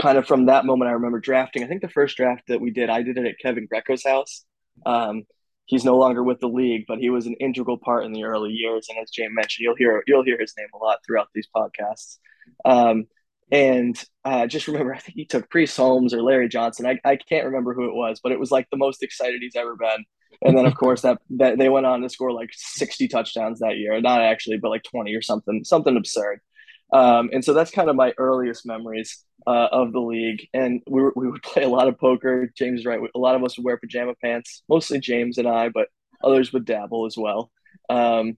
kind 0.00 0.16
of 0.16 0.26
from 0.26 0.46
that 0.46 0.64
moment, 0.64 0.90
I 0.90 0.94
remember 0.94 1.20
drafting. 1.20 1.64
I 1.64 1.66
think 1.66 1.82
the 1.82 1.88
first 1.88 2.16
draft 2.16 2.44
that 2.48 2.60
we 2.60 2.70
did, 2.70 2.88
I 2.88 3.02
did 3.02 3.18
it 3.18 3.26
at 3.26 3.38
Kevin 3.40 3.66
Greco's 3.66 4.04
house. 4.04 4.44
Um, 4.86 5.24
he's 5.66 5.84
no 5.84 5.96
longer 5.96 6.22
with 6.22 6.40
the 6.40 6.48
league, 6.48 6.84
but 6.86 6.98
he 6.98 7.10
was 7.10 7.26
an 7.26 7.34
integral 7.40 7.78
part 7.78 8.04
in 8.04 8.12
the 8.12 8.24
early 8.24 8.50
years. 8.50 8.86
And 8.88 8.98
as 8.98 9.10
James 9.10 9.32
mentioned, 9.34 9.64
you'll 9.64 9.76
hear 9.76 10.02
you'll 10.06 10.24
hear 10.24 10.38
his 10.38 10.54
name 10.56 10.68
a 10.74 10.78
lot 10.78 10.98
throughout 11.04 11.28
these 11.34 11.48
podcasts. 11.54 12.18
Um, 12.64 13.06
and 13.50 14.02
uh, 14.24 14.46
just 14.46 14.68
remember, 14.68 14.94
I 14.94 14.98
think 14.98 15.16
he 15.16 15.24
took 15.24 15.50
Priest 15.50 15.76
Holmes 15.76 16.14
or 16.14 16.22
Larry 16.22 16.48
Johnson. 16.48 16.86
I, 16.86 16.98
I 17.04 17.16
can't 17.16 17.46
remember 17.46 17.74
who 17.74 17.88
it 17.88 17.94
was, 17.94 18.20
but 18.22 18.32
it 18.32 18.40
was 18.40 18.50
like 18.50 18.68
the 18.70 18.76
most 18.76 19.02
excited 19.02 19.40
he's 19.40 19.56
ever 19.56 19.76
been. 19.76 20.04
And 20.44 20.56
then, 20.56 20.66
of 20.66 20.74
course, 20.78 21.02
that, 21.02 21.18
that 21.30 21.58
they 21.58 21.68
went 21.68 21.86
on 21.86 22.00
to 22.02 22.08
score 22.08 22.32
like 22.32 22.50
60 22.52 23.08
touchdowns 23.08 23.60
that 23.60 23.76
year. 23.76 24.00
Not 24.00 24.22
actually, 24.22 24.58
but 24.58 24.70
like 24.70 24.84
20 24.84 25.14
or 25.14 25.22
something, 25.22 25.62
something 25.64 25.96
absurd. 25.96 26.40
Um, 26.92 27.30
and 27.32 27.44
so 27.44 27.54
that's 27.54 27.70
kind 27.70 27.88
of 27.88 27.96
my 27.96 28.12
earliest 28.18 28.66
memories 28.66 29.24
uh, 29.46 29.68
of 29.72 29.92
the 29.92 30.00
league. 30.00 30.46
And 30.52 30.82
we, 30.86 31.00
were, 31.02 31.12
we 31.16 31.30
would 31.30 31.42
play 31.42 31.62
a 31.62 31.68
lot 31.68 31.88
of 31.88 31.98
poker. 31.98 32.50
James 32.56 32.80
is 32.80 32.86
right. 32.86 33.00
A 33.14 33.18
lot 33.18 33.34
of 33.34 33.44
us 33.44 33.56
would 33.56 33.64
wear 33.64 33.76
pajama 33.76 34.14
pants, 34.22 34.62
mostly 34.68 35.00
James 35.00 35.38
and 35.38 35.48
I, 35.48 35.68
but 35.68 35.88
others 36.22 36.52
would 36.52 36.64
dabble 36.64 37.06
as 37.06 37.16
well. 37.16 37.50
Um, 37.88 38.36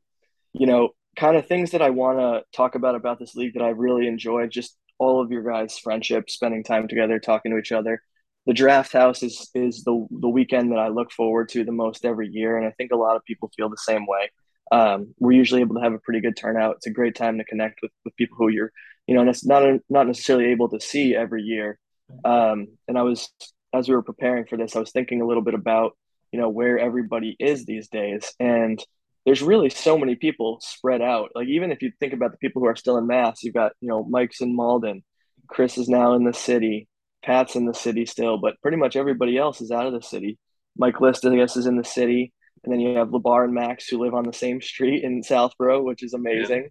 you 0.53 0.67
know, 0.67 0.91
kind 1.17 1.37
of 1.37 1.47
things 1.47 1.73
that 1.73 1.83
I 1.83 1.91
want 1.91 2.19
to 2.19 2.43
talk 2.57 2.75
about 2.75 2.95
about 2.95 3.19
this 3.19 3.35
league 3.35 3.55
that 3.55 3.63
I 3.63 3.71
really 3.71 4.07
enjoyed. 4.07 4.51
Just 4.51 4.77
all 4.99 5.21
of 5.21 5.31
your 5.31 5.43
guys' 5.43 5.79
friendship, 5.79 6.31
spending 6.31 6.65
time 6.65 6.89
together, 6.89 7.19
talking 7.19 7.53
to 7.53 7.59
each 7.59 7.73
other. 7.73 8.03
The 8.47 8.53
draft 8.53 8.93
house 8.93 9.23
is 9.23 9.51
is 9.55 9.85
the 9.85 10.07
the 10.11 10.29
weekend 10.29 10.73
that 10.73 10.79
I 10.79 10.89
look 10.89 11.11
forward 11.11 11.49
to 11.51 11.65
the 11.65 11.73
most 11.73 12.05
every 12.05 12.29
year, 12.29 12.57
and 12.57 12.67
I 12.67 12.73
think 12.73 12.93
a 12.93 12.97
lot 12.97 13.17
of 13.17 13.25
people 13.25 13.51
feel 13.57 13.71
the 13.71 13.77
same 13.79 14.07
way. 14.07 14.31
Um, 14.73 15.15
we're 15.19 15.33
usually 15.33 15.61
able 15.61 15.77
to 15.77 15.83
have 15.83 15.93
a 15.93 15.99
pretty 15.99 16.21
good 16.21 16.37
turnout. 16.37 16.77
It's 16.77 16.87
a 16.87 16.91
great 16.91 17.15
time 17.15 17.39
to 17.39 17.45
connect 17.45 17.81
with, 17.83 17.93
with 18.05 18.17
people 18.17 18.37
who 18.39 18.49
you're, 18.49 18.73
you 19.07 19.15
know, 19.15 19.25
not 19.45 19.81
not 19.89 20.07
necessarily 20.07 20.47
able 20.47 20.69
to 20.71 20.81
see 20.81 21.15
every 21.15 21.43
year. 21.43 21.79
Um, 22.25 22.69
and 22.87 22.99
I 22.99 23.03
was 23.03 23.31
as 23.73 23.89
we 23.89 23.95
were 23.95 24.03
preparing 24.03 24.47
for 24.47 24.57
this, 24.57 24.77
I 24.77 24.81
was 24.81 24.93
thinking 24.93 25.21
a 25.21 25.27
little 25.27 25.43
bit 25.43 25.55
about 25.55 25.97
you 26.33 26.41
know 26.41 26.49
where 26.49 26.79
everybody 26.79 27.37
is 27.39 27.65
these 27.65 27.89
days, 27.89 28.35
and 28.39 28.83
there's 29.25 29.43
really 29.43 29.71
so 29.71 29.97
many 29.97 30.15
people 30.17 30.59
spread 30.61 31.01
out. 31.01 31.31
Like 31.35 31.49
even 31.49 31.73
if 31.73 31.83
you 31.83 31.93
think 31.99 32.13
about 32.13 32.33
the 32.33 32.39
people 32.39 32.61
who 32.61 32.69
are 32.69 32.77
still 32.77 32.99
in 32.99 33.07
Mass, 33.07 33.43
you've 33.43 33.55
got 33.55 33.73
you 33.81 33.89
know 33.89 34.05
Mike's 34.05 34.41
in 34.41 34.55
Malden, 34.55 35.03
Chris 35.49 35.79
is 35.79 35.89
now 35.89 36.15
in 36.15 36.25
the 36.25 36.35
city, 36.35 36.89
Pat's 37.25 37.57
in 37.57 37.67
the 37.67 37.75
city 37.75 38.07
still, 38.07 38.39
but 38.39 38.61
pretty 38.63 38.77
much 38.77 38.97
everybody 38.97 39.37
else 39.37 39.61
is 39.61 39.71
out 39.71 39.87
of 39.87 39.93
the 39.93 40.03
city. 40.03 40.39
Mike 40.77 41.01
List, 41.01 41.25
I 41.25 41.35
guess, 41.37 41.57
is 41.57 41.67
in 41.67 41.77
the 41.77 41.85
city, 41.85 42.33
and 42.65 42.73
then 42.73 42.81
you 42.81 42.97
have 42.99 43.09
Labar 43.09 43.45
and 43.45 43.55
Max 43.55 43.89
who 43.89 43.99
live 43.99 44.15
on 44.15 44.25
the 44.25 44.33
same 44.33 44.61
street 44.61 45.05
in 45.05 45.23
Southborough, 45.23 45.83
which 45.83 46.03
is 46.03 46.15
amazing. 46.15 46.69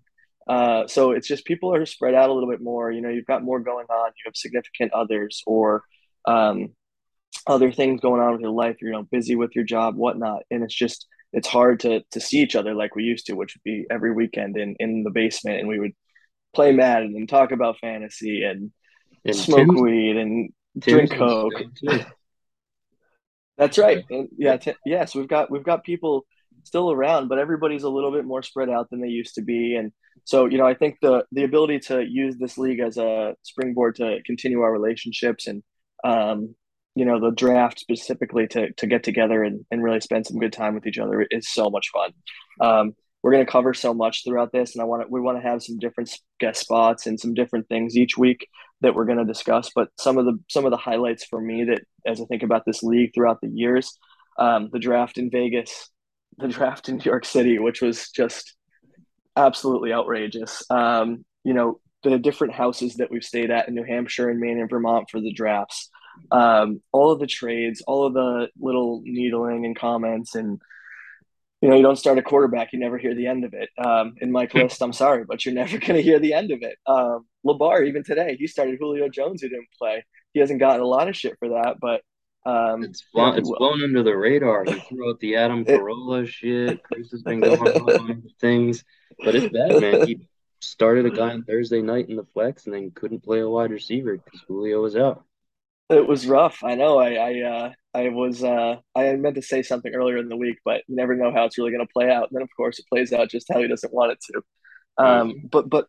Yeah. 0.47 0.53
Uh, 0.53 0.87
so 0.87 1.11
it's 1.11 1.27
just 1.27 1.45
people 1.45 1.73
are 1.73 1.85
spread 1.85 2.13
out 2.13 2.29
a 2.29 2.33
little 2.33 2.49
bit 2.49 2.61
more. 2.61 2.91
You 2.91 3.01
know, 3.01 3.09
you've 3.09 3.25
got 3.25 3.43
more 3.43 3.59
going 3.59 3.85
on. 3.89 4.07
You 4.07 4.23
have 4.25 4.35
significant 4.35 4.91
others 4.93 5.41
or 5.47 5.83
um, 6.25 6.73
other 7.47 7.71
things 7.71 8.01
going 8.01 8.21
on 8.21 8.33
with 8.33 8.41
your 8.41 8.51
life. 8.51 8.77
You're 8.81 8.91
you 8.91 8.97
know 8.97 9.07
busy 9.09 9.35
with 9.35 9.55
your 9.55 9.63
job, 9.63 9.95
whatnot, 9.95 10.43
and 10.51 10.63
it's 10.63 10.75
just 10.75 11.07
it's 11.33 11.47
hard 11.47 11.81
to 11.81 12.03
to 12.11 12.19
see 12.19 12.37
each 12.37 12.55
other 12.55 12.73
like 12.73 12.95
we 12.95 13.03
used 13.03 13.25
to, 13.25 13.33
which 13.33 13.55
would 13.55 13.63
be 13.63 13.85
every 13.89 14.13
weekend 14.13 14.57
in 14.57 14.75
in 14.79 15.03
the 15.03 15.11
basement, 15.11 15.59
and 15.59 15.67
we 15.67 15.79
would 15.79 15.93
play 16.53 16.71
Madden 16.71 17.15
and 17.15 17.27
talk 17.27 17.51
about 17.51 17.79
fantasy 17.79 18.43
and, 18.43 18.71
and 19.25 19.35
smoke 19.35 19.67
Tim's, 19.67 19.81
weed 19.81 20.17
and 20.17 20.49
Tim's 20.81 21.09
drink 21.09 21.13
coke. 21.13 21.53
That's 23.57 23.77
right. 23.77 24.03
And 24.09 24.29
yeah, 24.37 24.57
t- 24.57 24.73
yes, 24.85 25.15
we've 25.15 25.27
got 25.27 25.51
we've 25.51 25.63
got 25.63 25.83
people 25.83 26.25
still 26.63 26.91
around, 26.91 27.27
but 27.27 27.39
everybody's 27.39 27.83
a 27.83 27.89
little 27.89 28.11
bit 28.11 28.25
more 28.25 28.41
spread 28.43 28.69
out 28.69 28.89
than 28.89 29.01
they 29.01 29.09
used 29.09 29.35
to 29.35 29.41
be. 29.41 29.75
And 29.75 29.91
so, 30.23 30.45
you 30.45 30.57
know, 30.57 30.65
I 30.65 30.73
think 30.73 30.97
the 31.01 31.25
the 31.31 31.43
ability 31.43 31.79
to 31.79 32.03
use 32.03 32.37
this 32.37 32.57
league 32.57 32.79
as 32.79 32.97
a 32.97 33.35
springboard 33.43 33.95
to 33.95 34.19
continue 34.25 34.61
our 34.61 34.71
relationships 34.71 35.47
and 35.47 35.63
um, 36.03 36.55
you 36.95 37.05
know 37.05 37.19
the 37.19 37.31
draft 37.31 37.79
specifically 37.79 38.47
to 38.47 38.71
to 38.73 38.87
get 38.87 39.03
together 39.03 39.43
and, 39.43 39.65
and 39.71 39.83
really 39.83 40.01
spend 40.01 40.25
some 40.25 40.39
good 40.39 40.53
time 40.53 40.75
with 40.75 40.85
each 40.85 40.99
other 40.99 41.25
is 41.29 41.51
so 41.51 41.69
much 41.69 41.89
fun 41.93 42.11
um, 42.61 42.93
we're 43.21 43.31
going 43.31 43.45
to 43.45 43.51
cover 43.51 43.73
so 43.73 43.93
much 43.93 44.23
throughout 44.23 44.51
this 44.51 44.75
and 44.75 44.81
i 44.81 44.85
want 44.85 45.01
to 45.01 45.07
we 45.09 45.21
want 45.21 45.37
to 45.37 45.47
have 45.47 45.63
some 45.63 45.79
different 45.79 46.09
guest 46.39 46.61
spots 46.61 47.07
and 47.07 47.19
some 47.19 47.33
different 47.33 47.67
things 47.67 47.95
each 47.95 48.17
week 48.17 48.47
that 48.83 48.93
we're 48.93 49.05
going 49.05 49.17
to 49.17 49.25
discuss. 49.25 49.71
But 49.73 49.89
some 49.97 50.17
of 50.17 50.25
the 50.25 50.37
some 50.49 50.65
of 50.65 50.71
the 50.71 50.77
highlights 50.77 51.25
for 51.25 51.41
me 51.41 51.63
that 51.63 51.81
as 52.05 52.21
I 52.21 52.25
think 52.25 52.43
about 52.43 52.63
this 52.65 52.83
league 52.83 53.11
throughout 53.15 53.39
the 53.41 53.49
years, 53.49 53.97
um, 54.37 54.69
the 54.71 54.79
draft 54.79 55.17
in 55.17 55.31
Vegas, 55.31 55.89
the 56.37 56.49
draft 56.49 56.89
in 56.89 56.97
New 56.97 57.03
York 57.05 57.25
City, 57.25 57.57
which 57.57 57.81
was 57.81 58.09
just 58.11 58.55
absolutely 59.35 59.91
outrageous. 59.91 60.63
Um, 60.69 61.25
you 61.43 61.53
know, 61.53 61.79
the 62.03 62.19
different 62.19 62.53
houses 62.53 62.95
that 62.95 63.09
we've 63.09 63.23
stayed 63.23 63.49
at 63.49 63.67
in 63.67 63.73
New 63.73 63.85
Hampshire 63.85 64.29
and 64.29 64.39
Maine 64.39 64.59
and 64.59 64.69
Vermont 64.69 65.09
for 65.09 65.19
the 65.19 65.33
drafts, 65.33 65.89
um, 66.31 66.81
all 66.91 67.11
of 67.11 67.19
the 67.19 67.27
trades, 67.27 67.81
all 67.87 68.05
of 68.05 68.13
the 68.13 68.49
little 68.59 69.01
needling 69.03 69.65
and 69.65 69.75
comments 69.75 70.35
and 70.35 70.61
you 71.63 71.69
know, 71.69 71.77
you 71.77 71.81
don't 71.81 71.95
start 71.95 72.17
a 72.17 72.21
quarterback, 72.21 72.73
you 72.73 72.79
never 72.79 72.97
hear 72.97 73.15
the 73.15 73.27
end 73.27 73.45
of 73.45 73.53
it. 73.53 73.69
Um, 73.77 74.15
in 74.19 74.33
Mike 74.33 74.53
List, 74.53 74.81
I'm 74.81 74.91
sorry, 74.91 75.23
but 75.23 75.45
you're 75.45 75.53
never 75.63 75.77
going 75.77 75.93
to 75.93 76.01
hear 76.01 76.19
the 76.19 76.33
end 76.33 76.51
of 76.51 76.61
it. 76.61 76.77
Um, 76.85 77.25
LaBar, 77.45 77.87
even 77.87 78.03
today, 78.03 78.35
he 78.37 78.47
started 78.47 78.77
Julio 78.77 79.07
Jones, 79.07 79.41
who 79.41 79.47
didn't 79.47 79.69
play. 79.79 80.03
He 80.33 80.41
hasn't 80.41 80.59
gotten 80.59 80.81
a 80.81 80.85
lot 80.85 81.07
of 81.07 81.15
shit 81.15 81.37
for 81.39 81.47
that, 81.49 81.77
but 81.79 82.01
um, 82.45 82.83
it's 82.83 83.03
flown, 83.03 83.37
it's 83.37 83.49
flown 83.49 83.81
under 83.81 84.03
the 84.03 84.13
radar. 84.13 84.65
He 84.65 84.73
threw 84.89 85.09
out 85.09 85.21
the 85.21 85.37
Adam 85.37 85.63
Carolla 85.63 86.27
shit. 86.27 86.83
Chris 86.83 87.11
has 87.11 87.23
been 87.23 87.39
going 87.39 87.57
on 87.61 88.23
things, 88.41 88.83
but 89.23 89.33
it's 89.33 89.53
bad, 89.53 89.79
man. 89.79 90.05
He 90.05 90.27
started 90.59 91.05
a 91.05 91.11
guy 91.11 91.31
on 91.31 91.43
Thursday 91.43 91.81
night 91.81 92.09
in 92.09 92.17
the 92.17 92.25
flex 92.33 92.65
and 92.65 92.75
then 92.75 92.91
couldn't 92.91 93.23
play 93.23 93.39
a 93.39 93.49
wide 93.49 93.71
receiver 93.71 94.17
because 94.17 94.41
Julio 94.49 94.81
was 94.81 94.97
out. 94.97 95.23
It 95.97 96.07
was 96.07 96.27
rough. 96.27 96.59
I 96.63 96.75
know. 96.75 96.97
I 96.97 97.13
I 97.13 97.41
uh, 97.41 97.71
I 97.93 98.09
was 98.09 98.43
uh, 98.43 98.77
I 98.95 99.15
meant 99.15 99.35
to 99.35 99.41
say 99.41 99.61
something 99.61 99.93
earlier 99.93 100.17
in 100.17 100.29
the 100.29 100.37
week, 100.37 100.57
but 100.65 100.81
you 100.87 100.95
never 100.95 101.15
know 101.15 101.31
how 101.31 101.45
it's 101.45 101.57
really 101.57 101.71
going 101.71 101.85
to 101.85 101.93
play 101.93 102.09
out. 102.09 102.29
And 102.29 102.35
then 102.35 102.41
of 102.41 102.49
course 102.55 102.79
it 102.79 102.87
plays 102.87 103.13
out 103.13 103.29
just 103.29 103.47
how 103.51 103.61
he 103.61 103.67
doesn't 103.67 103.93
want 103.93 104.13
it 104.13 104.19
to. 104.31 104.41
Um, 104.97 105.29
mm-hmm. 105.29 105.47
But 105.47 105.69
but 105.69 105.87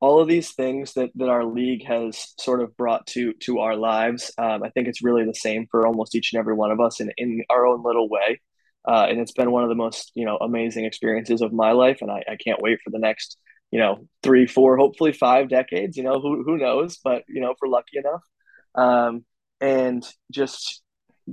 all 0.00 0.20
of 0.20 0.28
these 0.28 0.52
things 0.52 0.94
that 0.94 1.10
that 1.16 1.28
our 1.28 1.44
league 1.44 1.84
has 1.86 2.34
sort 2.38 2.62
of 2.62 2.76
brought 2.76 3.06
to 3.08 3.32
to 3.34 3.58
our 3.58 3.76
lives, 3.76 4.32
um, 4.38 4.62
I 4.62 4.70
think 4.70 4.88
it's 4.88 5.02
really 5.02 5.24
the 5.24 5.34
same 5.34 5.66
for 5.70 5.86
almost 5.86 6.14
each 6.14 6.32
and 6.32 6.40
every 6.40 6.54
one 6.54 6.70
of 6.70 6.80
us 6.80 7.00
in 7.00 7.12
in 7.16 7.42
our 7.50 7.66
own 7.66 7.82
little 7.84 8.08
way. 8.08 8.40
Uh, 8.88 9.06
and 9.10 9.20
it's 9.20 9.32
been 9.32 9.50
one 9.50 9.62
of 9.62 9.68
the 9.68 9.74
most 9.74 10.10
you 10.14 10.24
know 10.24 10.36
amazing 10.38 10.84
experiences 10.84 11.42
of 11.42 11.52
my 11.52 11.72
life, 11.72 11.98
and 12.00 12.10
I, 12.10 12.22
I 12.28 12.36
can't 12.36 12.62
wait 12.62 12.78
for 12.82 12.90
the 12.90 12.98
next 12.98 13.38
you 13.70 13.78
know 13.78 14.06
three, 14.22 14.46
four, 14.46 14.76
hopefully 14.76 15.12
five 15.12 15.48
decades. 15.48 15.96
You 15.96 16.04
know 16.04 16.20
who 16.20 16.44
who 16.44 16.56
knows, 16.56 16.98
but 17.02 17.24
you 17.28 17.40
know 17.40 17.50
if 17.50 17.58
we're 17.60 17.68
lucky 17.68 17.98
enough. 17.98 18.22
Um, 18.74 19.24
and 19.60 20.06
just 20.30 20.82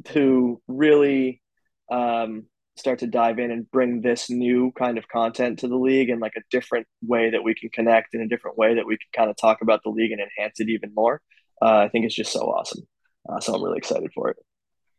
to 0.06 0.62
really 0.68 1.42
um, 1.90 2.46
start 2.76 3.00
to 3.00 3.08
dive 3.08 3.40
in 3.40 3.52
and 3.52 3.70
bring 3.72 4.02
this 4.02 4.30
new 4.30 4.72
kind 4.78 4.98
of 4.98 5.08
content 5.08 5.60
to 5.60 5.68
the 5.68 5.76
league 5.76 6.10
and 6.10 6.22
like 6.22 6.36
a 6.38 6.42
different 6.52 6.88
way 7.02 7.32
that 7.32 7.44
we 7.44 7.56
can 7.56 7.70
connect 7.70 8.14
in 8.14 8.22
a 8.22 8.28
different 8.28 8.58
way 8.58 8.76
that 8.76 8.86
we 8.86 8.98
can 8.98 9.08
kind 9.16 9.30
of 9.30 9.38
talk 9.38 9.62
about 9.62 9.82
the 9.84 9.90
league 9.90 10.12
and 10.12 10.22
enhance 10.22 10.60
it 10.60 10.70
even 10.70 10.94
more. 10.94 11.22
Uh, 11.62 11.80
I 11.80 11.90
think 11.90 12.06
it's 12.06 12.16
just 12.16 12.32
so 12.32 12.42
awesome. 12.42 12.88
Uh, 13.28 13.40
so 13.40 13.56
I'm 13.56 13.64
really 13.64 13.78
excited 13.78 14.12
for 14.14 14.30
it. 14.30 14.38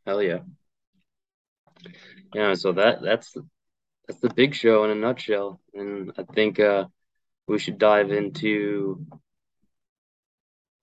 Hell 0.06 0.22
yeah. 0.22 0.38
Yeah, 2.34 2.54
so 2.54 2.72
that 2.72 3.02
that's 3.02 3.34
that's 4.06 4.20
the 4.20 4.32
big 4.34 4.54
show 4.54 4.84
in 4.84 4.90
a 4.90 4.94
nutshell, 4.94 5.60
and 5.74 6.12
I 6.18 6.24
think 6.24 6.58
uh, 6.58 6.86
we 7.46 7.58
should 7.58 7.78
dive 7.78 8.10
into 8.10 9.06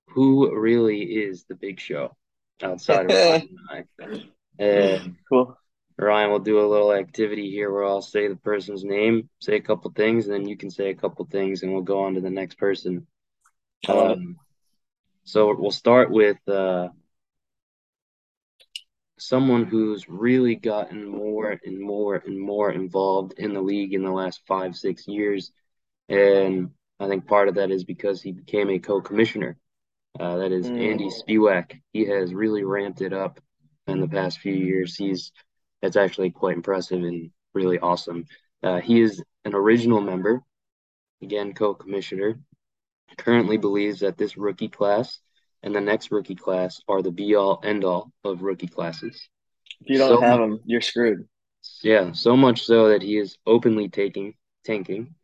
who 0.07 0.55
really 0.55 1.01
is 1.01 1.43
the 1.43 1.55
big 1.55 1.79
show 1.79 2.15
outside 2.61 3.11
of 3.11 3.11
Ryan 3.11 3.57
and 3.69 3.87
I. 4.09 4.63
And 4.63 5.15
cool. 5.29 5.57
Ryan 5.97 6.31
will 6.31 6.39
do 6.39 6.59
a 6.59 6.67
little 6.67 6.91
activity 6.91 7.49
here 7.49 7.71
where 7.71 7.85
I'll 7.85 8.01
say 8.01 8.27
the 8.27 8.35
person's 8.35 8.83
name, 8.83 9.29
say 9.39 9.55
a 9.55 9.61
couple 9.61 9.91
things, 9.91 10.25
and 10.25 10.33
then 10.33 10.47
you 10.47 10.57
can 10.57 10.69
say 10.69 10.89
a 10.89 10.95
couple 10.95 11.25
things, 11.25 11.63
and 11.63 11.71
we'll 11.71 11.83
go 11.83 12.03
on 12.03 12.15
to 12.15 12.21
the 12.21 12.29
next 12.29 12.57
person. 12.57 13.07
Um, 13.87 14.35
so 15.23 15.55
we'll 15.57 15.71
start 15.71 16.11
with 16.11 16.37
uh, 16.49 16.89
someone 19.17 19.65
who's 19.65 20.09
really 20.09 20.55
gotten 20.55 21.07
more 21.07 21.57
and 21.63 21.79
more 21.79 22.15
and 22.15 22.39
more 22.39 22.71
involved 22.71 23.33
in 23.37 23.53
the 23.53 23.61
league 23.61 23.93
in 23.93 24.03
the 24.03 24.11
last 24.11 24.41
five, 24.47 24.75
six 24.75 25.07
years. 25.07 25.51
And 26.09 26.71
I 26.99 27.07
think 27.07 27.25
part 27.27 27.47
of 27.47 27.55
that 27.55 27.71
is 27.71 27.83
because 27.83 28.21
he 28.21 28.31
became 28.31 28.69
a 28.69 28.79
co 28.79 29.01
commissioner. 29.01 29.57
Uh, 30.19 30.37
that 30.37 30.51
is 30.51 30.67
mm. 30.67 30.91
Andy 30.91 31.09
Spiewak. 31.09 31.79
He 31.91 32.05
has 32.05 32.33
really 32.33 32.63
ramped 32.63 33.01
it 33.01 33.13
up 33.13 33.39
in 33.87 33.99
the 33.99 34.07
past 34.07 34.39
few 34.39 34.53
years. 34.53 34.95
He's 34.95 35.31
that's 35.81 35.97
actually 35.97 36.31
quite 36.31 36.55
impressive 36.55 37.03
and 37.03 37.31
really 37.53 37.79
awesome. 37.79 38.25
Uh, 38.63 38.79
he 38.79 39.01
is 39.01 39.23
an 39.43 39.53
original 39.53 40.01
member, 40.01 40.41
again 41.21 41.53
co-commissioner. 41.53 42.39
Currently 43.17 43.57
believes 43.57 43.99
that 43.99 44.17
this 44.17 44.37
rookie 44.37 44.69
class 44.69 45.19
and 45.61 45.75
the 45.75 45.81
next 45.81 46.11
rookie 46.11 46.35
class 46.35 46.81
are 46.87 47.01
the 47.01 47.11
be 47.11 47.35
all 47.35 47.59
end 47.63 47.83
all 47.83 48.11
of 48.23 48.41
rookie 48.41 48.67
classes. 48.67 49.29
If 49.81 49.89
you 49.89 49.97
don't 49.97 50.19
so, 50.19 50.21
have 50.21 50.39
them, 50.39 50.59
you're 50.65 50.81
screwed. 50.81 51.27
Yeah, 51.83 52.11
so 52.13 52.37
much 52.37 52.63
so 52.63 52.89
that 52.89 53.01
he 53.01 53.17
is 53.17 53.37
openly 53.45 53.89
taking 53.89 54.35
tanking, 54.63 55.15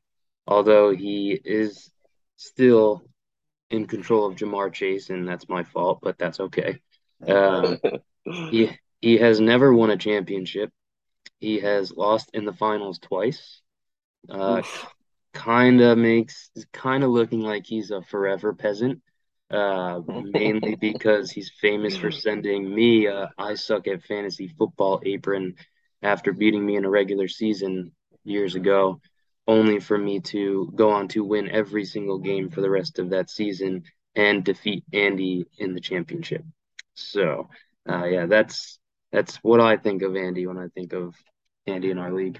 although 0.47 0.93
he 0.93 1.39
is 1.43 1.89
still 2.37 3.03
in 3.71 3.87
control 3.87 4.25
of 4.25 4.35
Ja'Marr 4.35 4.71
Chase, 4.71 5.09
and 5.09 5.27
that's 5.27 5.49
my 5.49 5.63
fault, 5.63 5.99
but 6.01 6.17
that's 6.17 6.39
okay. 6.39 6.79
Um, 7.27 7.79
he 8.25 8.77
he 9.01 9.17
has 9.17 9.39
never 9.39 9.73
won 9.73 9.89
a 9.89 9.97
championship. 9.97 10.71
He 11.39 11.59
has 11.59 11.91
lost 11.91 12.29
in 12.33 12.45
the 12.45 12.53
finals 12.53 12.99
twice. 12.99 13.61
Uh, 14.29 14.61
kind 15.33 15.81
of 15.81 15.97
makes 15.97 16.51
kind 16.71 17.03
of 17.03 17.09
looking 17.09 17.41
like 17.41 17.65
he's 17.65 17.91
a 17.91 18.01
forever 18.01 18.53
peasant. 18.53 19.01
Uh, 19.49 20.01
mainly 20.07 20.75
because 20.75 21.29
he's 21.31 21.51
famous 21.59 21.97
for 21.97 22.11
sending 22.11 22.73
me 22.73 23.07
a 23.07 23.29
I 23.37 23.55
suck 23.55 23.87
at 23.87 24.03
fantasy 24.03 24.47
football 24.57 25.01
apron 25.05 25.55
after 26.01 26.31
beating 26.31 26.65
me 26.65 26.77
in 26.77 26.85
a 26.85 26.89
regular 26.89 27.27
season 27.27 27.91
years 28.23 28.55
ago 28.55 29.01
only 29.51 29.81
for 29.81 29.97
me 29.97 30.21
to 30.21 30.71
go 30.75 30.91
on 30.91 31.09
to 31.09 31.25
win 31.25 31.51
every 31.51 31.83
single 31.83 32.17
game 32.19 32.49
for 32.49 32.61
the 32.61 32.69
rest 32.69 32.99
of 32.99 33.09
that 33.09 33.29
season 33.29 33.83
and 34.15 34.45
defeat 34.45 34.85
Andy 34.93 35.45
in 35.57 35.73
the 35.73 35.81
championship. 35.81 36.45
So, 36.93 37.49
uh, 37.89 38.05
yeah, 38.05 38.27
that's 38.27 38.79
that's 39.11 39.35
what 39.37 39.59
I 39.59 39.75
think 39.75 40.03
of 40.03 40.15
Andy 40.15 40.47
when 40.47 40.57
I 40.57 40.67
think 40.73 40.93
of 40.93 41.15
Andy 41.67 41.91
in 41.91 41.97
our 41.97 42.13
league. 42.13 42.39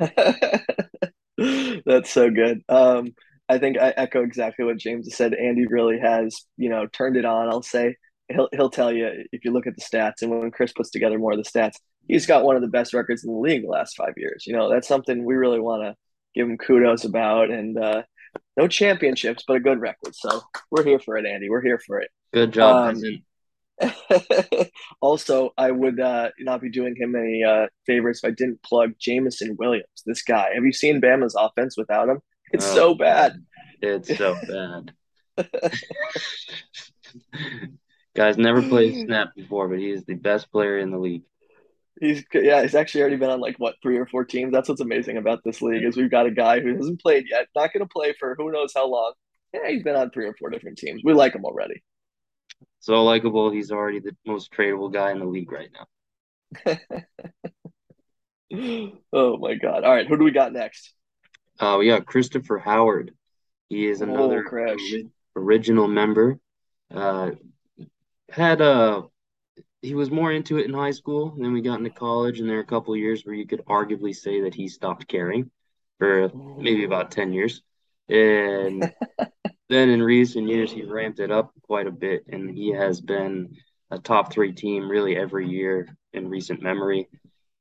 that's 1.84 2.10
so 2.10 2.30
good. 2.30 2.62
Um, 2.66 3.14
I 3.50 3.58
think 3.58 3.76
I 3.78 3.92
echo 3.94 4.22
exactly 4.22 4.64
what 4.64 4.78
James 4.78 5.14
said. 5.14 5.34
Andy 5.34 5.66
really 5.66 5.98
has, 5.98 6.46
you 6.56 6.70
know, 6.70 6.86
turned 6.86 7.16
it 7.18 7.26
on. 7.26 7.50
I'll 7.50 7.62
say 7.62 7.96
he'll 8.30 8.48
he'll 8.52 8.70
tell 8.70 8.90
you 8.90 9.10
if 9.32 9.44
you 9.44 9.52
look 9.52 9.66
at 9.66 9.74
the 9.76 9.82
stats 9.82 10.22
and 10.22 10.30
when 10.30 10.50
Chris 10.50 10.72
puts 10.72 10.90
together 10.90 11.18
more 11.18 11.32
of 11.32 11.38
the 11.38 11.50
stats, 11.50 11.74
he's 12.10 12.26
got 12.26 12.44
one 12.44 12.56
of 12.56 12.62
the 12.62 12.68
best 12.68 12.92
records 12.92 13.24
in 13.24 13.32
the 13.32 13.38
league 13.38 13.62
the 13.62 13.68
last 13.68 13.96
five 13.96 14.14
years. 14.16 14.46
You 14.46 14.54
know, 14.54 14.70
that's 14.70 14.88
something 14.88 15.24
we 15.24 15.34
really 15.34 15.60
want 15.60 15.82
to 15.82 15.94
give 16.34 16.48
him 16.48 16.58
kudos 16.58 17.04
about. 17.04 17.50
And 17.50 17.78
uh, 17.78 18.02
no 18.56 18.68
championships, 18.68 19.44
but 19.46 19.56
a 19.56 19.60
good 19.60 19.80
record. 19.80 20.14
So 20.14 20.42
we're 20.70 20.84
here 20.84 20.98
for 20.98 21.16
it, 21.16 21.26
Andy. 21.26 21.48
We're 21.48 21.62
here 21.62 21.80
for 21.86 22.00
it. 22.00 22.10
Good 22.32 22.52
job. 22.52 22.96
Um, 23.82 23.90
also, 25.00 25.50
I 25.56 25.70
would 25.70 26.00
uh, 26.00 26.30
not 26.38 26.60
be 26.60 26.70
doing 26.70 26.94
him 26.96 27.14
any 27.14 27.42
uh, 27.42 27.66
favors 27.86 28.20
if 28.22 28.28
I 28.28 28.32
didn't 28.32 28.62
plug 28.62 28.92
Jameson 28.98 29.56
Williams. 29.58 29.86
This 30.04 30.22
guy. 30.22 30.50
Have 30.54 30.64
you 30.64 30.72
seen 30.72 31.00
Bama's 31.00 31.36
offense 31.38 31.76
without 31.76 32.08
him? 32.08 32.20
It's 32.52 32.66
oh, 32.72 32.74
so 32.74 32.94
bad. 32.94 33.44
It's 33.80 34.16
so 34.16 34.36
bad. 34.48 34.92
Guy's 38.14 38.38
never 38.38 38.62
played 38.62 38.94
snap 39.06 39.34
before, 39.34 39.68
but 39.68 39.78
he 39.78 39.90
is 39.90 40.04
the 40.04 40.14
best 40.14 40.50
player 40.50 40.78
in 40.78 40.90
the 40.90 40.98
league. 40.98 41.22
He's 42.00 42.24
yeah, 42.32 42.62
he's 42.62 42.74
actually 42.74 43.02
already 43.02 43.16
been 43.16 43.30
on 43.30 43.40
like 43.40 43.56
what 43.58 43.76
three 43.82 43.98
or 43.98 44.06
four 44.06 44.24
teams. 44.24 44.52
That's 44.52 44.70
what's 44.70 44.80
amazing 44.80 45.18
about 45.18 45.40
this 45.44 45.60
league 45.60 45.84
is 45.84 45.96
we've 45.96 46.10
got 46.10 46.26
a 46.26 46.30
guy 46.30 46.60
who 46.60 46.74
hasn't 46.74 47.02
played 47.02 47.26
yet, 47.30 47.48
not 47.54 47.72
going 47.74 47.86
to 47.86 47.92
play 47.92 48.14
for 48.18 48.34
who 48.36 48.50
knows 48.50 48.72
how 48.74 48.88
long. 48.88 49.12
Yeah, 49.52 49.68
he's 49.68 49.82
been 49.82 49.96
on 49.96 50.10
three 50.10 50.26
or 50.26 50.34
four 50.38 50.48
different 50.48 50.78
teams. 50.78 51.02
We 51.04 51.12
like 51.12 51.34
him 51.34 51.44
already. 51.44 51.82
So 52.78 53.04
likable. 53.04 53.50
He's 53.50 53.70
already 53.70 54.00
the 54.00 54.16
most 54.26 54.50
tradable 54.50 54.90
guy 54.90 55.10
in 55.12 55.18
the 55.18 55.26
league 55.26 55.52
right 55.52 55.68
now. 55.74 56.78
oh 59.12 59.36
my 59.36 59.54
god! 59.56 59.84
All 59.84 59.92
right, 59.92 60.06
who 60.06 60.16
do 60.16 60.24
we 60.24 60.30
got 60.30 60.54
next? 60.54 60.94
Uh, 61.58 61.76
we 61.78 61.86
got 61.86 62.06
Christopher 62.06 62.58
Howard. 62.58 63.12
He 63.68 63.86
is 63.86 64.00
another 64.00 64.42
oh, 64.50 65.02
original 65.36 65.86
member. 65.86 66.38
Uh, 66.90 67.32
had 68.30 68.62
a 68.62 69.04
he 69.82 69.94
was 69.94 70.10
more 70.10 70.32
into 70.32 70.58
it 70.58 70.66
in 70.66 70.74
high 70.74 70.90
school. 70.90 71.34
Then 71.38 71.52
we 71.52 71.62
got 71.62 71.78
into 71.78 71.90
college, 71.90 72.40
and 72.40 72.48
there 72.48 72.58
are 72.58 72.62
a 72.62 72.66
couple 72.66 72.94
of 72.94 73.00
years 73.00 73.24
where 73.24 73.34
you 73.34 73.46
could 73.46 73.64
arguably 73.66 74.14
say 74.14 74.42
that 74.42 74.54
he 74.54 74.68
stopped 74.68 75.08
caring 75.08 75.50
for 75.98 76.30
maybe 76.58 76.84
about 76.84 77.10
10 77.10 77.32
years. 77.32 77.62
And 78.08 78.92
then 79.68 79.88
in 79.88 80.02
recent 80.02 80.48
years, 80.48 80.72
he 80.72 80.82
ramped 80.82 81.20
it 81.20 81.30
up 81.30 81.52
quite 81.62 81.86
a 81.86 81.92
bit, 81.92 82.24
and 82.28 82.50
he 82.50 82.72
has 82.72 83.00
been 83.00 83.56
a 83.90 83.98
top 83.98 84.32
three 84.32 84.52
team 84.52 84.88
really 84.88 85.16
every 85.16 85.48
year 85.48 85.96
in 86.12 86.28
recent 86.28 86.62
memory. 86.62 87.08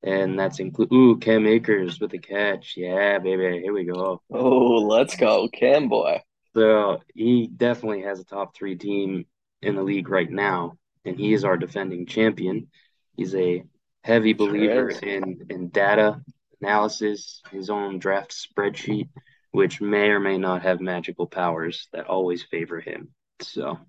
And 0.01 0.39
that's 0.39 0.59
include 0.59 0.93
ooh 0.93 1.17
Cam 1.17 1.45
Akers 1.45 1.99
with 1.99 2.11
the 2.11 2.19
catch. 2.19 2.75
Yeah, 2.77 3.19
baby, 3.19 3.61
here 3.61 3.73
we 3.73 3.83
go. 3.83 4.21
Oh, 4.31 4.75
let's 4.87 5.15
go, 5.15 5.49
Cam 5.49 5.89
boy. 5.89 6.21
So 6.55 7.01
he 7.13 7.47
definitely 7.47 8.03
has 8.03 8.19
a 8.19 8.23
top 8.23 8.55
three 8.55 8.75
team 8.75 9.25
in 9.61 9.75
the 9.75 9.83
league 9.83 10.09
right 10.09 10.29
now, 10.29 10.77
and 11.05 11.17
he 11.17 11.33
is 11.33 11.43
our 11.43 11.57
defending 11.57 12.05
champion. 12.05 12.67
He's 13.15 13.35
a 13.35 13.63
heavy 14.03 14.33
believer 14.33 14.91
sure 14.91 15.09
in 15.09 15.45
in 15.49 15.69
data 15.69 16.21
analysis, 16.61 17.41
his 17.51 17.69
own 17.69 17.99
draft 17.99 18.33
spreadsheet, 18.33 19.09
which 19.51 19.81
may 19.81 20.09
or 20.09 20.19
may 20.19 20.37
not 20.37 20.61
have 20.63 20.81
magical 20.81 21.27
powers 21.27 21.87
that 21.93 22.07
always 22.07 22.43
favor 22.43 22.79
him. 22.79 23.09
So 23.41 23.79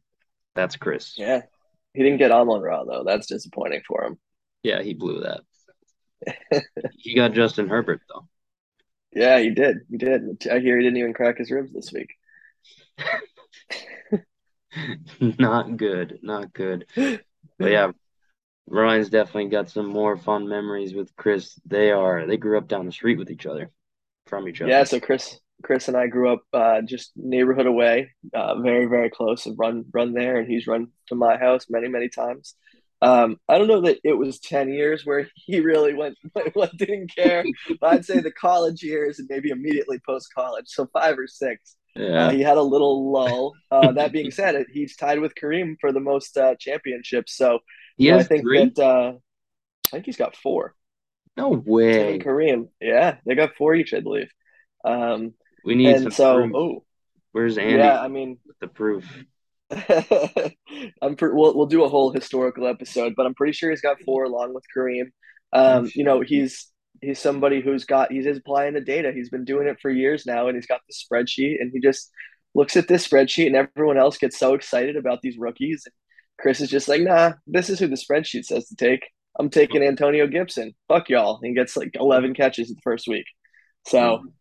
that's 0.55 0.77
Chris. 0.77 1.15
Yeah. 1.17 1.43
He 1.95 2.03
didn't 2.03 2.19
get 2.19 2.31
Amon 2.31 2.61
Ra 2.61 2.85
though. 2.85 3.05
That's 3.05 3.27
disappointing 3.27 3.83
for 3.87 4.05
him. 4.05 4.19
Yeah, 4.63 4.83
he 4.83 4.95
blew 4.95 5.23
that. 5.23 6.63
he 6.97 7.15
got 7.15 7.33
Justin 7.33 7.69
Herbert 7.69 8.03
though. 8.09 8.29
Yeah, 9.13 9.41
he 9.41 9.51
did. 9.51 9.79
He 9.91 9.97
did. 9.97 10.47
I 10.51 10.61
hear 10.61 10.77
he 10.77 10.85
didn't 10.85 10.99
even 10.99 11.15
crack 11.15 11.39
his 11.39 11.51
ribs 11.51 11.73
this 11.73 11.93
week. 11.93 12.11
not 15.21 15.77
good. 15.77 16.19
Not 16.23 16.53
good. 16.53 16.87
But 16.95 17.71
yeah, 17.71 17.93
Ryan's 18.67 19.11
definitely 19.11 19.51
got 19.51 19.69
some 19.69 19.87
more 19.87 20.17
fun 20.17 20.49
memories 20.49 20.95
with 20.95 21.15
Chris. 21.17 21.59
They 21.67 21.91
are 21.91 22.27
they 22.27 22.37
grew 22.37 22.57
up 22.57 22.69
down 22.69 22.87
the 22.87 22.93
street 22.93 23.19
with 23.19 23.31
each 23.31 23.47
other, 23.47 23.71
from 24.27 24.49
each 24.49 24.61
other. 24.61 24.71
Yeah, 24.71 24.85
so 24.85 25.01
Chris 25.01 25.39
Chris 25.63 25.89
and 25.89 25.97
I 25.97 26.07
grew 26.07 26.33
up 26.33 26.43
uh, 26.53 26.81
just 26.83 27.13
neighborhood 27.17 27.67
away, 27.67 28.13
uh, 28.33 28.61
very 28.61 28.87
very 28.87 29.11
close, 29.11 29.47
and 29.47 29.59
run 29.59 29.85
run 29.93 30.15
there, 30.15 30.39
and 30.39 30.49
he's 30.49 30.67
run 30.67 30.89
to 31.09 31.15
my 31.15 31.37
house 31.37 31.67
many 31.69 31.89
many 31.89 32.09
times. 32.09 32.55
Um, 33.03 33.39
I 33.49 33.57
don't 33.57 33.69
know 33.69 33.81
that 33.83 33.99
it 34.05 34.13
was 34.13 34.39
ten 34.39 34.73
years 34.73 35.05
where 35.05 35.29
he 35.35 35.61
really 35.61 35.95
went, 36.01 36.17
went 36.55 36.77
didn't 36.77 37.15
care, 37.15 37.45
but 37.81 37.93
I'd 37.93 38.05
say 38.05 38.21
the 38.21 38.31
college 38.31 38.83
years 38.83 39.19
and 39.19 39.29
maybe 39.31 39.51
immediately 39.51 39.99
post 40.07 40.29
college, 40.35 40.67
so 40.69 40.87
five 40.93 41.19
or 41.19 41.27
six. 41.27 41.77
Yeah, 42.01 42.27
uh, 42.27 42.31
he 42.31 42.41
had 42.41 42.57
a 42.57 42.63
little 42.63 43.13
lull. 43.13 43.55
Uh, 43.71 43.93
that 43.93 44.13
being 44.13 44.31
said, 44.31 44.65
he's 44.73 44.97
tied 44.97 45.21
with 45.21 45.35
Kareem 45.35 45.77
for 45.81 45.93
the 45.93 46.01
most 46.01 46.37
uh, 46.37 46.55
championships. 46.59 47.37
So 47.37 47.61
yeah, 47.97 48.17
I 48.17 48.23
think 48.23 48.43
three? 48.43 48.71
that 48.75 48.83
uh, 48.83 49.13
I 49.89 49.91
think 49.91 50.07
he's 50.07 50.17
got 50.17 50.37
four. 50.37 50.75
No 51.37 51.51
way. 51.51 52.19
Kareem, 52.19 52.69
yeah, 52.81 53.17
they 53.27 53.35
got 53.35 53.55
four 53.57 53.75
each, 53.75 53.93
I 53.95 54.01
believe. 54.01 54.31
Um, 54.85 55.35
we 55.65 55.75
need 55.75 55.95
and 55.95 56.13
so. 56.13 56.37
Proof. 56.37 56.53
Oh, 56.55 56.85
where's 57.33 57.59
Andy? 57.59 57.77
Yeah, 57.77 58.01
I 58.01 58.09
mean 58.09 58.39
the 58.61 58.69
proof. 58.69 59.05
I'm 59.71 61.17
pre- 61.17 61.33
we'll 61.33 61.57
we'll 61.57 61.67
do 61.67 61.85
a 61.85 61.89
whole 61.89 62.11
historical 62.11 62.67
episode, 62.67 63.15
but 63.17 63.27
I'm 63.27 63.35
pretty 63.35 63.53
sure 63.53 63.71
he's 63.71 63.83
got 63.83 64.01
four 64.03 64.25
along 64.25 64.55
with 64.55 64.65
Kareem. 64.75 65.13
Um, 65.53 65.91
you 65.95 66.05
know, 66.05 66.21
he's 66.21 66.70
he's 67.01 67.19
somebody 67.19 67.61
who's 67.61 67.85
got 67.85 68.13
he's 68.13 68.27
applying 68.27 68.75
the 68.75 68.81
data. 68.81 69.13
He's 69.13 69.31
been 69.31 69.45
doing 69.45 69.67
it 69.67 69.79
for 69.81 69.91
years 69.91 70.27
now, 70.27 70.49
and 70.49 70.57
he's 70.57 70.67
got 70.67 70.81
the 70.89 70.95
spreadsheet, 70.95 71.61
and 71.61 71.71
he 71.73 71.81
just 71.81 72.11
looks 72.55 72.77
at 72.77 72.89
this 72.89 73.07
spreadsheet, 73.07 73.47
and 73.47 73.57
everyone 73.57 73.99
else 73.99 74.19
gets 74.19 74.39
so 74.39 74.55
excited 74.55 74.97
about 74.97 75.21
these 75.23 75.39
rookies. 75.39 75.83
And 75.87 75.95
Chris 76.41 76.61
is 76.61 76.71
just 76.71 76.89
like, 76.89 77.03
nah, 77.03 77.33
this 77.47 77.71
is 77.71 77.79
who 77.79 77.87
the 77.87 77.97
spreadsheet 77.97 78.45
says 78.45 78.67
to 78.69 78.77
take. 78.77 79.03
I'm 79.39 79.51
taking 79.51 79.83
Antonio 79.83 80.27
Gibson. 80.27 80.75
Fuck 80.89 81.09
y'all. 81.09 81.37
And 81.37 81.49
he 81.49 81.55
gets 81.55 81.77
like 81.77 81.91
11 81.95 82.35
catches 82.35 82.69
the 82.69 82.81
first 82.83 83.07
week. 83.07 83.25
So 83.87 84.17
and 84.17 84.33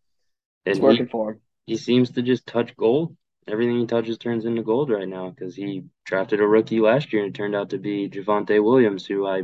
it's 0.66 0.80
working 0.80 1.06
he, 1.06 1.10
for 1.10 1.32
him. 1.32 1.40
He 1.66 1.76
seems 1.76 2.10
to 2.12 2.22
just 2.22 2.46
touch 2.46 2.76
gold. 2.76 3.16
Everything 3.46 3.80
he 3.80 3.86
touches 3.86 4.18
turns 4.18 4.44
into 4.44 4.62
gold 4.62 4.90
right 4.90 5.08
now 5.08 5.30
because 5.30 5.54
he 5.54 5.84
drafted 6.04 6.40
a 6.40 6.46
rookie 6.46 6.80
last 6.80 7.12
year 7.12 7.24
and 7.24 7.34
it 7.34 7.36
turned 7.36 7.54
out 7.54 7.70
to 7.70 7.78
be 7.78 8.08
Javonte 8.08 8.62
Williams, 8.62 9.06
who 9.06 9.26
I 9.26 9.42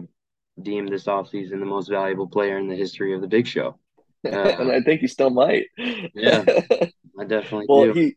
deemed 0.61 0.91
this 0.91 1.05
offseason 1.05 1.61
the 1.61 1.67
most 1.67 1.89
valuable 1.89 2.27
player 2.27 2.59
in 2.59 2.69
the 2.69 2.77
history 2.77 3.15
of 3.15 3.21
the 3.21 3.29
big 3.29 3.47
show. 3.47 3.79
Uh, 4.27 4.57
and 4.59 4.73
I 4.73 4.81
think 4.81 5.03
he 5.03 5.07
still 5.07 5.31
might. 5.31 5.67
yeah, 5.77 6.45
I 7.19 7.25
definitely 7.27 7.67
well, 7.69 7.85
do. 7.85 7.93
he 7.93 8.17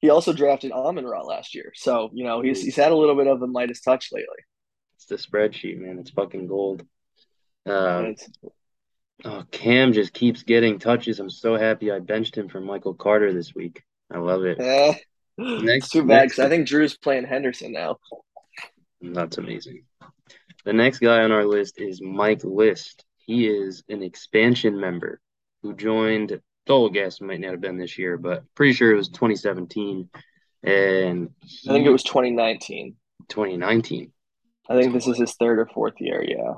he 0.00 0.08
also 0.08 0.32
drafted 0.32 0.70
Amon 0.70 1.04
Ra 1.04 1.22
last 1.22 1.56
year, 1.56 1.72
so 1.74 2.08
you 2.12 2.22
know 2.22 2.40
he's 2.40 2.62
he's 2.62 2.76
had 2.76 2.92
a 2.92 2.96
little 2.96 3.16
bit 3.16 3.26
of 3.26 3.42
a 3.42 3.48
Midas 3.48 3.80
touch 3.80 4.10
lately. 4.12 4.28
It's 4.94 5.06
the 5.06 5.16
spreadsheet, 5.16 5.78
man. 5.78 5.98
It's 5.98 6.10
fucking 6.10 6.46
gold. 6.46 6.86
Um, 7.66 8.14
oh, 9.24 9.42
Cam 9.50 9.92
just 9.92 10.12
keeps 10.12 10.44
getting 10.44 10.78
touches. 10.78 11.18
I'm 11.18 11.30
so 11.30 11.56
happy 11.56 11.90
I 11.90 11.98
benched 11.98 12.36
him 12.36 12.48
for 12.48 12.60
Michael 12.60 12.94
Carter 12.94 13.32
this 13.32 13.52
week. 13.52 13.82
I 14.08 14.18
love 14.18 14.44
it. 14.44 14.60
Eh, 14.60 14.94
next, 15.36 15.90
too 15.90 16.04
bad 16.04 16.28
because 16.28 16.44
I 16.44 16.48
think 16.48 16.68
Drew's 16.68 16.96
playing 16.96 17.24
Henderson 17.24 17.72
now. 17.72 17.96
That's 19.00 19.38
amazing. 19.38 19.84
The 20.64 20.72
next 20.72 20.98
guy 20.98 21.22
on 21.22 21.32
our 21.32 21.44
list 21.44 21.80
is 21.80 22.02
Mike 22.02 22.44
List. 22.44 23.04
He 23.18 23.46
is 23.46 23.82
an 23.88 24.02
expansion 24.02 24.78
member 24.78 25.20
who 25.62 25.74
joined 25.74 26.40
total 26.66 26.90
guess 26.90 27.20
might 27.20 27.40
not 27.40 27.52
have 27.52 27.60
been 27.60 27.78
this 27.78 27.98
year, 27.98 28.16
but 28.18 28.44
pretty 28.54 28.72
sure 28.72 28.92
it 28.92 28.96
was 28.96 29.08
2017. 29.08 30.08
And 30.62 31.30
he, 31.40 31.70
I 31.70 31.72
think 31.72 31.86
it 31.86 31.90
was 31.90 32.02
2019. 32.04 32.96
2019. 33.28 34.12
I 34.68 34.80
think 34.80 34.92
this 34.92 35.06
is 35.06 35.18
his 35.18 35.34
third 35.34 35.58
or 35.58 35.66
fourth 35.66 35.94
year. 35.98 36.22
Yeah. 36.22 36.54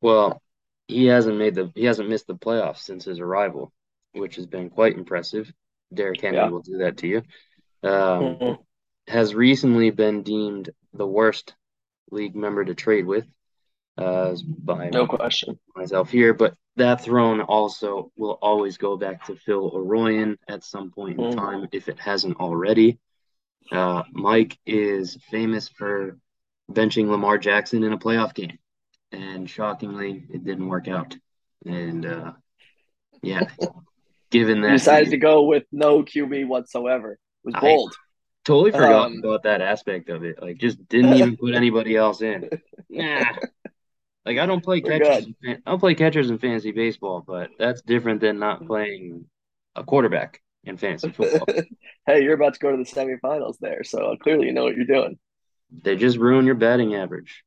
Well, 0.00 0.42
he 0.86 1.06
hasn't 1.06 1.36
made 1.36 1.54
the 1.54 1.70
he 1.74 1.84
hasn't 1.84 2.08
missed 2.08 2.26
the 2.26 2.34
playoffs 2.34 2.78
since 2.78 3.04
his 3.04 3.20
arrival, 3.20 3.72
which 4.12 4.36
has 4.36 4.46
been 4.46 4.70
quite 4.70 4.96
impressive. 4.96 5.52
Derrick 5.92 6.20
Henry 6.20 6.38
yeah. 6.38 6.48
will 6.48 6.62
do 6.62 6.78
that 6.78 6.98
to 6.98 7.06
you. 7.06 7.18
Um, 7.82 7.92
mm-hmm. 7.92 8.62
Has 9.06 9.34
recently 9.34 9.90
been 9.90 10.22
deemed 10.22 10.70
the 10.92 11.06
worst 11.06 11.54
league 12.10 12.36
member 12.36 12.64
to 12.64 12.74
trade 12.74 13.06
with, 13.06 13.26
uh, 13.96 14.34
by 14.46 14.90
no 14.90 15.06
question 15.06 15.58
myself 15.74 16.10
here, 16.10 16.32
but 16.32 16.54
that 16.76 17.02
throne 17.02 17.40
also 17.40 18.12
will 18.16 18.38
always 18.40 18.78
go 18.78 18.96
back 18.96 19.26
to 19.26 19.34
Phil 19.34 19.70
Aroyan 19.72 20.36
at 20.48 20.64
some 20.64 20.90
point 20.90 21.18
in 21.18 21.26
mm. 21.26 21.34
time 21.34 21.68
if 21.72 21.88
it 21.88 21.98
hasn't 21.98 22.38
already. 22.38 22.98
Uh, 23.70 24.02
Mike 24.12 24.56
is 24.64 25.18
famous 25.30 25.68
for 25.68 26.16
benching 26.70 27.08
Lamar 27.08 27.38
Jackson 27.38 27.82
in 27.82 27.92
a 27.92 27.98
playoff 27.98 28.34
game, 28.34 28.58
and 29.12 29.50
shockingly, 29.50 30.24
it 30.30 30.44
didn't 30.44 30.68
work 30.68 30.88
out. 30.88 31.16
And 31.66 32.06
uh, 32.06 32.32
yeah, 33.22 33.48
given 34.30 34.62
that 34.62 34.70
he 34.70 34.76
decided 34.76 35.08
he, 35.08 35.12
to 35.12 35.18
go 35.18 35.42
with 35.42 35.64
no 35.72 36.02
QB 36.02 36.46
whatsoever, 36.46 37.12
it 37.12 37.18
was 37.44 37.54
bold. 37.60 37.94
I 38.48 38.50
totally 38.50 38.70
forgot 38.70 39.06
um, 39.06 39.18
about 39.18 39.42
that 39.42 39.60
aspect 39.60 40.08
of 40.08 40.24
it. 40.24 40.40
Like, 40.40 40.56
just 40.56 40.88
didn't 40.88 41.12
even 41.12 41.36
put 41.36 41.54
anybody 41.54 41.96
else 41.96 42.22
in. 42.22 42.48
Nah, 42.90 43.22
like 44.24 44.38
I 44.38 44.46
don't 44.46 44.64
play 44.64 44.80
catchers. 44.80 45.26
I 45.46 45.58
don't 45.66 45.78
play 45.78 45.94
catchers 45.94 46.30
in 46.30 46.38
fantasy 46.38 46.72
baseball, 46.72 47.22
but 47.24 47.50
that's 47.58 47.82
different 47.82 48.22
than 48.22 48.38
not 48.38 48.66
playing 48.66 49.26
a 49.76 49.84
quarterback 49.84 50.40
in 50.64 50.78
fantasy 50.78 51.12
football. 51.12 51.46
hey, 52.06 52.22
you're 52.22 52.32
about 52.32 52.54
to 52.54 52.60
go 52.60 52.70
to 52.70 52.78
the 52.78 52.90
semifinals 52.90 53.58
there, 53.60 53.84
so 53.84 54.16
clearly 54.22 54.46
you 54.46 54.54
know 54.54 54.64
what 54.64 54.74
you're 54.74 54.86
doing. 54.86 55.18
They 55.82 55.96
just 55.96 56.16
ruin 56.16 56.46
your 56.46 56.54
batting 56.54 56.94
average. 56.94 57.44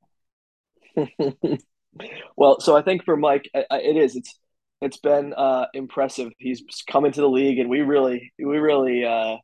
well, 2.36 2.60
so 2.60 2.78
I 2.78 2.84
think 2.84 3.04
for 3.04 3.18
Mike, 3.18 3.50
it 3.56 3.98
is. 3.98 4.16
It's 4.16 4.40
it's 4.80 4.98
been 4.98 5.34
uh, 5.34 5.66
impressive. 5.74 6.32
He's 6.38 6.64
come 6.88 7.06
into 7.06 7.22
the 7.22 7.30
league, 7.30 7.58
and 7.58 7.68
we 7.68 7.82
really, 7.82 8.32
we 8.38 8.60
really 8.60 9.06
uh, 9.06 9.38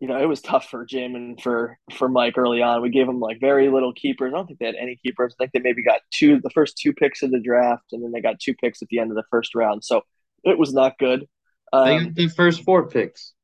you 0.00 0.08
know, 0.08 0.18
it 0.18 0.26
was 0.26 0.40
tough 0.40 0.68
for 0.70 0.86
Jim 0.86 1.14
and 1.14 1.40
for 1.40 1.78
for 1.92 2.08
Mike 2.08 2.38
early 2.38 2.62
on. 2.62 2.80
We 2.80 2.88
gave 2.88 3.06
them 3.06 3.20
like 3.20 3.38
very 3.38 3.68
little 3.68 3.92
keepers. 3.92 4.32
I 4.32 4.36
don't 4.36 4.46
think 4.46 4.58
they 4.58 4.66
had 4.66 4.74
any 4.74 4.96
keepers. 4.96 5.34
I 5.34 5.44
think 5.44 5.52
they 5.52 5.60
maybe 5.60 5.82
got 5.82 6.00
two 6.10 6.40
the 6.40 6.50
first 6.50 6.78
two 6.78 6.94
picks 6.94 7.22
of 7.22 7.30
the 7.30 7.38
draft, 7.38 7.92
and 7.92 8.02
then 8.02 8.10
they 8.10 8.22
got 8.22 8.40
two 8.40 8.54
picks 8.54 8.80
at 8.80 8.88
the 8.88 8.98
end 8.98 9.10
of 9.10 9.16
the 9.16 9.24
first 9.30 9.54
round. 9.54 9.84
So 9.84 10.00
it 10.42 10.58
was 10.58 10.72
not 10.72 10.98
good. 10.98 11.28
Um, 11.72 11.86
they 11.86 12.04
got 12.04 12.14
the 12.14 12.28
first 12.28 12.64
four 12.64 12.88
picks. 12.88 13.34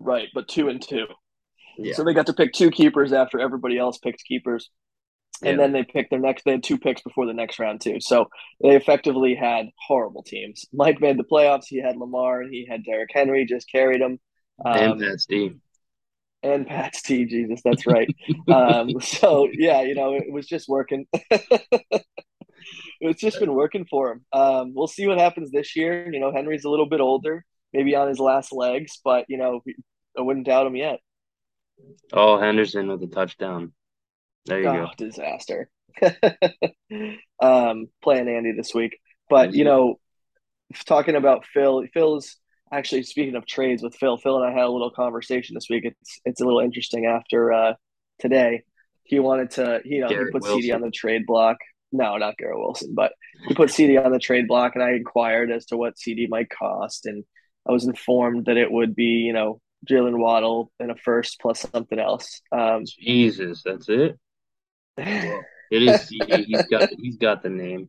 Right, 0.00 0.28
but 0.34 0.48
two 0.48 0.68
and 0.68 0.80
two. 0.80 1.06
Yeah. 1.76 1.94
So 1.94 2.02
they 2.02 2.14
got 2.14 2.26
to 2.26 2.32
pick 2.32 2.52
two 2.52 2.70
keepers 2.70 3.12
after 3.12 3.38
everybody 3.38 3.78
else 3.78 3.98
picked 3.98 4.24
keepers. 4.24 4.70
And 5.42 5.58
yeah. 5.58 5.64
then 5.64 5.72
they 5.72 5.82
picked 5.82 6.10
their 6.10 6.20
next 6.20 6.44
they 6.44 6.52
had 6.52 6.62
two 6.62 6.78
picks 6.78 7.02
before 7.02 7.26
the 7.26 7.32
next 7.32 7.58
round 7.58 7.80
too. 7.80 8.00
So 8.00 8.26
they 8.62 8.76
effectively 8.76 9.34
had 9.34 9.66
horrible 9.86 10.22
teams. 10.22 10.64
Mike 10.72 11.00
made 11.00 11.18
the 11.18 11.24
playoffs, 11.24 11.66
he 11.66 11.80
had 11.80 11.96
Lamar, 11.96 12.42
he 12.42 12.66
had 12.68 12.84
Derrick 12.84 13.10
Henry, 13.12 13.44
just 13.44 13.70
carried 13.70 14.00
him. 14.00 14.18
Um, 14.64 14.76
and 14.76 15.00
Pat 15.00 15.20
Steve. 15.20 15.56
And 16.42 16.66
Pat 16.66 16.96
Steve, 16.96 17.28
Jesus, 17.28 17.60
that's 17.64 17.86
right. 17.86 18.08
um, 18.52 18.90
so 19.00 19.48
yeah, 19.52 19.82
you 19.82 19.94
know, 19.94 20.14
it 20.14 20.32
was 20.32 20.46
just 20.46 20.68
working. 20.68 21.06
it's 23.00 23.20
just 23.20 23.38
been 23.38 23.54
working 23.54 23.86
for 23.88 24.12
him. 24.12 24.24
Um, 24.32 24.72
we'll 24.74 24.88
see 24.88 25.06
what 25.06 25.18
happens 25.18 25.50
this 25.50 25.76
year. 25.76 26.12
You 26.12 26.20
know, 26.20 26.32
Henry's 26.32 26.64
a 26.64 26.70
little 26.70 26.88
bit 26.88 27.00
older, 27.00 27.44
maybe 27.72 27.94
on 27.94 28.08
his 28.08 28.18
last 28.18 28.52
legs, 28.52 28.98
but 29.04 29.26
you 29.28 29.38
know, 29.38 29.60
I 30.18 30.22
wouldn't 30.22 30.46
doubt 30.46 30.66
him 30.66 30.76
yet. 30.76 31.00
Oh, 32.12 32.38
Henderson 32.38 32.88
with 32.88 33.02
a 33.02 33.06
touchdown. 33.06 33.72
There 34.46 34.60
you 34.60 34.68
oh, 34.68 34.86
go. 34.86 34.90
Disaster. 34.96 35.70
um, 37.40 37.86
playing 38.02 38.28
Andy 38.28 38.52
this 38.52 38.74
week, 38.74 38.98
but 39.28 39.54
you 39.54 39.64
know, 39.64 40.00
talking 40.86 41.16
about 41.16 41.44
Phil, 41.52 41.84
Phil's 41.92 42.36
actually 42.72 43.02
speaking 43.02 43.36
of 43.36 43.46
trades 43.46 43.82
with 43.82 43.94
Phil, 43.94 44.16
Phil 44.16 44.42
and 44.42 44.46
I 44.46 44.52
had 44.52 44.64
a 44.64 44.70
little 44.70 44.90
conversation 44.90 45.54
this 45.54 45.68
week. 45.68 45.84
It's 45.84 46.20
it's 46.24 46.40
a 46.40 46.44
little 46.44 46.60
interesting 46.60 47.06
after 47.06 47.52
uh, 47.52 47.74
today. 48.18 48.62
He 49.04 49.18
wanted 49.18 49.50
to, 49.52 49.80
you 49.84 50.00
know, 50.00 50.08
Garrett 50.08 50.28
he 50.28 50.32
put 50.32 50.42
Wilson. 50.42 50.62
CD 50.62 50.72
on 50.72 50.80
the 50.80 50.90
trade 50.90 51.26
block. 51.26 51.58
No, 51.92 52.16
not 52.16 52.38
Garrett 52.38 52.58
Wilson, 52.58 52.94
but 52.94 53.12
he 53.46 53.54
put 53.54 53.70
CD 53.70 53.98
on 53.98 54.12
the 54.12 54.18
trade 54.18 54.48
block, 54.48 54.72
and 54.74 54.82
I 54.82 54.92
inquired 54.92 55.52
as 55.52 55.66
to 55.66 55.76
what 55.76 55.98
CD 55.98 56.26
might 56.26 56.48
cost, 56.48 57.04
and 57.04 57.24
I 57.68 57.72
was 57.72 57.84
informed 57.84 58.46
that 58.46 58.56
it 58.56 58.72
would 58.72 58.94
be, 58.94 59.24
you 59.26 59.34
know, 59.34 59.60
Jaylen 59.88 60.18
Waddle 60.18 60.72
in 60.80 60.90
a 60.90 60.96
first 60.96 61.38
plus 61.40 61.60
something 61.60 61.98
else. 61.98 62.40
Um, 62.50 62.84
Jesus, 62.86 63.62
that's 63.64 63.88
it. 63.88 64.18
it 64.96 65.42
is 65.70 66.00
CD. 66.02 66.44
He's 66.44 66.66
got 66.66 66.88
he's 66.96 67.16
got 67.16 67.42
the 67.42 67.50
name. 67.50 67.88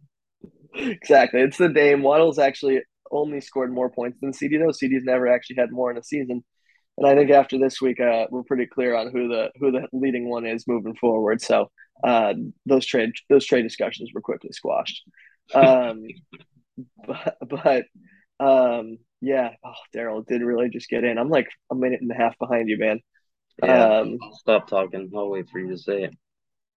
Exactly, 0.76 1.42
it's 1.42 1.58
the 1.58 1.70
name. 1.70 2.02
Waddle's 2.02 2.40
actually 2.40 2.82
only 3.12 3.42
scored 3.42 3.72
more 3.72 3.90
points 3.90 4.20
than 4.22 4.34
CD 4.34 4.58
though. 4.58 4.72
CD's 4.72 5.04
never 5.04 5.28
actually 5.28 5.58
had 5.58 5.72
more 5.72 5.92
in 5.92 5.98
a 5.98 6.04
season. 6.04 6.44
And 6.98 7.08
I 7.08 7.16
think 7.16 7.32
after 7.32 7.58
this 7.58 7.82
week, 7.82 8.00
uh, 8.00 8.28
we're 8.30 8.44
pretty 8.44 8.68
clear 8.68 8.96
on 8.96 9.12
who 9.12 9.28
the 9.28 9.50
who 9.60 9.72
the 9.72 9.88
leading 9.92 10.30
one 10.30 10.46
is 10.46 10.68
moving 10.68 10.96
forward. 10.96 11.42
So 11.42 11.72
uh, 12.04 12.34
those 12.66 12.86
trade 12.86 13.12
those 13.30 13.46
trade 13.46 13.64
discussions 13.64 14.12
were 14.14 14.22
quickly 14.22 14.52
squashed. 14.52 15.04
Um, 15.54 16.04
but 17.08 17.38
but 17.42 17.86
um, 18.40 18.98
yeah, 19.22 19.52
oh, 19.66 19.74
Daryl 19.96 20.26
did 20.26 20.42
really 20.42 20.70
just 20.70 20.90
get 20.90 21.04
in. 21.04 21.18
I'm 21.18 21.30
like 21.30 21.48
a 21.72 21.76
minute 21.76 22.02
and 22.02 22.12
a 22.12 22.16
half 22.16 22.38
behind 22.38 22.70
you, 22.70 22.78
man. 22.78 23.00
Yeah, 23.64 24.00
um, 24.00 24.18
stop 24.34 24.68
talking. 24.68 25.12
I'll 25.16 25.30
wait 25.30 25.50
for 25.50 25.60
you 25.60 25.70
to 25.70 25.78
say 25.78 26.04
it. 26.04 26.18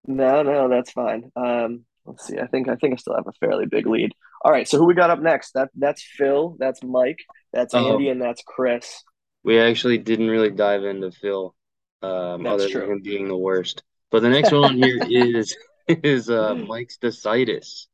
No, 0.06 0.42
no, 0.42 0.68
that's 0.68 0.92
fine. 0.92 1.30
Um, 1.34 1.84
let's 2.04 2.26
see. 2.26 2.38
I 2.38 2.46
think 2.46 2.68
I 2.68 2.76
think 2.76 2.94
I 2.94 2.96
still 2.96 3.16
have 3.16 3.26
a 3.26 3.46
fairly 3.46 3.66
big 3.66 3.86
lead. 3.86 4.12
All 4.42 4.52
right, 4.52 4.68
so 4.68 4.78
who 4.78 4.86
we 4.86 4.94
got 4.94 5.10
up 5.10 5.20
next? 5.20 5.52
That 5.52 5.70
that's 5.74 6.02
Phil, 6.02 6.56
that's 6.58 6.82
Mike, 6.82 7.20
that's 7.52 7.74
oh. 7.74 7.92
Andy, 7.92 8.08
and 8.08 8.20
that's 8.20 8.42
Chris. 8.46 9.02
We 9.42 9.58
actually 9.60 9.98
didn't 9.98 10.28
really 10.28 10.50
dive 10.50 10.84
into 10.84 11.10
Phil, 11.10 11.54
um, 12.02 12.46
other 12.46 12.68
true. 12.68 12.80
than 12.80 12.90
him 12.92 13.02
being 13.02 13.28
the 13.28 13.36
worst. 13.36 13.82
But 14.10 14.22
the 14.22 14.28
next 14.28 14.52
one 14.52 14.76
here 14.76 14.98
is 15.08 15.56
is 15.88 16.30
uh, 16.30 16.54
Mike's 16.54 16.98
Decitus, 16.98 17.86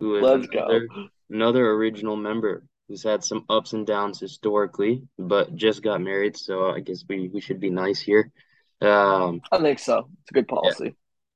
who 0.00 0.16
is 0.16 0.48
another, 0.52 0.88
another 1.30 1.70
original 1.72 2.16
member 2.16 2.64
who's 2.88 3.02
had 3.02 3.22
some 3.22 3.44
ups 3.48 3.74
and 3.74 3.86
downs 3.86 4.18
historically, 4.18 5.02
but 5.18 5.54
just 5.54 5.82
got 5.82 6.00
married, 6.00 6.36
so 6.36 6.70
I 6.70 6.80
guess 6.80 7.04
we, 7.06 7.28
we 7.28 7.40
should 7.40 7.60
be 7.60 7.70
nice 7.70 8.00
here. 8.00 8.32
Um, 8.80 9.42
I 9.52 9.58
think 9.58 9.78
so. 9.78 10.08
It's 10.22 10.30
a 10.30 10.34
good 10.34 10.48
policy. 10.48 10.84
Yeah. 10.84 10.90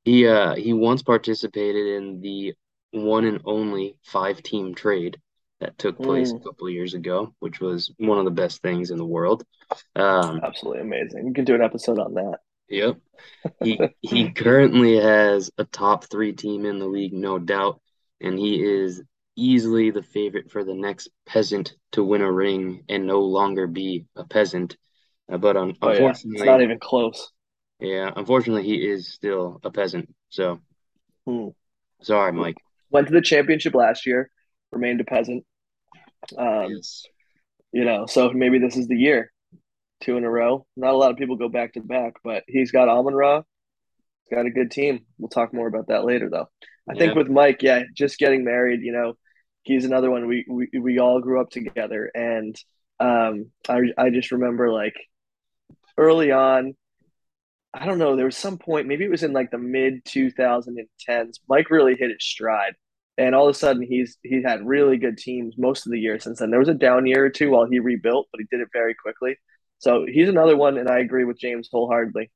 He 0.04 0.26
uh 0.26 0.54
he 0.56 0.72
once 0.72 1.02
participated 1.02 1.86
in 1.86 2.20
the 2.20 2.54
one 2.92 3.24
and 3.24 3.40
only 3.44 3.96
five 4.04 4.42
team 4.42 4.74
trade 4.74 5.18
that 5.60 5.78
took 5.78 5.98
place 5.98 6.32
mm. 6.32 6.40
a 6.40 6.44
couple 6.44 6.66
of 6.66 6.72
years 6.72 6.94
ago, 6.94 7.34
which 7.38 7.60
was 7.60 7.92
one 7.98 8.18
of 8.18 8.24
the 8.24 8.30
best 8.30 8.62
things 8.62 8.90
in 8.90 8.98
the 8.98 9.04
world. 9.04 9.44
Um, 9.96 10.40
Absolutely 10.42 10.82
amazing. 10.82 11.26
You 11.26 11.32
can 11.32 11.44
do 11.44 11.54
an 11.54 11.62
episode 11.62 11.98
on 11.98 12.14
that. 12.14 12.38
Yep. 12.68 12.98
He 13.62 13.80
he 14.00 14.30
currently 14.32 14.96
has 15.00 15.50
a 15.58 15.64
top 15.64 16.04
three 16.04 16.32
team 16.32 16.64
in 16.66 16.78
the 16.78 16.86
league, 16.86 17.12
no 17.12 17.38
doubt, 17.38 17.80
and 18.20 18.38
he 18.38 18.62
is 18.62 19.02
easily 19.36 19.90
the 19.90 20.02
favorite 20.02 20.50
for 20.50 20.64
the 20.64 20.74
next 20.74 21.08
peasant 21.26 21.74
to 21.92 22.04
win 22.04 22.22
a 22.22 22.30
ring 22.30 22.84
and 22.88 23.06
no 23.06 23.20
longer 23.20 23.66
be 23.66 24.06
a 24.16 24.24
peasant. 24.24 24.76
Uh, 25.30 25.38
but 25.38 25.56
un- 25.56 25.76
oh, 25.80 25.90
unfortunately, 25.90 26.38
yeah. 26.38 26.42
it's 26.42 26.46
not 26.46 26.62
even 26.62 26.78
close. 26.78 27.30
Yeah, 27.78 28.10
unfortunately, 28.14 28.64
he 28.64 28.76
is 28.76 29.12
still 29.12 29.60
a 29.64 29.70
peasant. 29.70 30.14
So, 30.28 30.60
hmm. 31.26 31.48
sorry, 32.02 32.32
Mike. 32.32 32.58
Went 32.92 33.08
to 33.08 33.12
the 33.12 33.20
championship 33.20 33.74
last 33.74 34.06
year, 34.06 34.30
remained 34.70 35.00
a 35.00 35.04
peasant. 35.04 35.44
Um, 36.36 36.70
yes. 36.70 37.04
You 37.72 37.84
know, 37.84 38.06
so 38.06 38.30
maybe 38.30 38.58
this 38.58 38.76
is 38.76 38.86
the 38.86 38.96
year. 38.96 39.32
Two 40.02 40.16
in 40.16 40.24
a 40.24 40.30
row. 40.30 40.66
Not 40.76 40.94
a 40.94 40.96
lot 40.96 41.10
of 41.10 41.16
people 41.16 41.36
go 41.36 41.48
back 41.48 41.72
to 41.74 41.80
back, 41.80 42.14
but 42.22 42.44
he's 42.46 42.70
got 42.70 42.88
Amon 42.88 43.14
Ra. 43.14 43.42
He's 44.24 44.36
got 44.36 44.46
a 44.46 44.50
good 44.50 44.70
team. 44.70 45.06
We'll 45.18 45.28
talk 45.28 45.54
more 45.54 45.68
about 45.68 45.88
that 45.88 46.04
later, 46.04 46.28
though. 46.30 46.48
I 46.88 46.92
yeah. 46.92 46.98
think 46.98 47.14
with 47.14 47.28
Mike, 47.28 47.62
yeah, 47.62 47.84
just 47.94 48.18
getting 48.18 48.44
married, 48.44 48.82
you 48.82 48.92
know, 48.92 49.14
he's 49.62 49.84
another 49.84 50.10
one 50.10 50.26
we 50.26 50.44
we, 50.48 50.68
we 50.78 50.98
all 50.98 51.20
grew 51.20 51.40
up 51.40 51.50
together 51.50 52.10
and 52.14 52.56
um 53.00 53.46
I, 53.68 53.80
I 53.96 54.10
just 54.10 54.32
remember 54.32 54.70
like 54.70 54.94
early 55.96 56.32
on 56.32 56.74
i 57.74 57.86
don't 57.86 57.98
know 57.98 58.16
there 58.16 58.24
was 58.24 58.36
some 58.36 58.58
point 58.58 58.86
maybe 58.86 59.04
it 59.04 59.10
was 59.10 59.22
in 59.22 59.32
like 59.32 59.50
the 59.50 59.58
mid 59.58 60.04
2010s 60.04 61.38
mike 61.48 61.70
really 61.70 61.96
hit 61.96 62.10
his 62.10 62.24
stride 62.24 62.74
and 63.18 63.34
all 63.34 63.48
of 63.48 63.54
a 63.54 63.58
sudden 63.58 63.82
he's 63.82 64.16
he 64.22 64.42
had 64.42 64.66
really 64.66 64.96
good 64.96 65.18
teams 65.18 65.54
most 65.58 65.86
of 65.86 65.92
the 65.92 66.00
year 66.00 66.18
since 66.18 66.38
then 66.38 66.50
there 66.50 66.60
was 66.60 66.68
a 66.68 66.74
down 66.74 67.06
year 67.06 67.24
or 67.24 67.30
two 67.30 67.50
while 67.50 67.66
he 67.66 67.78
rebuilt 67.78 68.28
but 68.32 68.40
he 68.40 68.46
did 68.50 68.62
it 68.62 68.68
very 68.72 68.94
quickly 68.94 69.36
so 69.78 70.06
he's 70.06 70.28
another 70.28 70.56
one 70.56 70.78
and 70.78 70.88
i 70.88 70.98
agree 70.98 71.24
with 71.24 71.38
james 71.38 71.68
wholeheartedly 71.70 72.30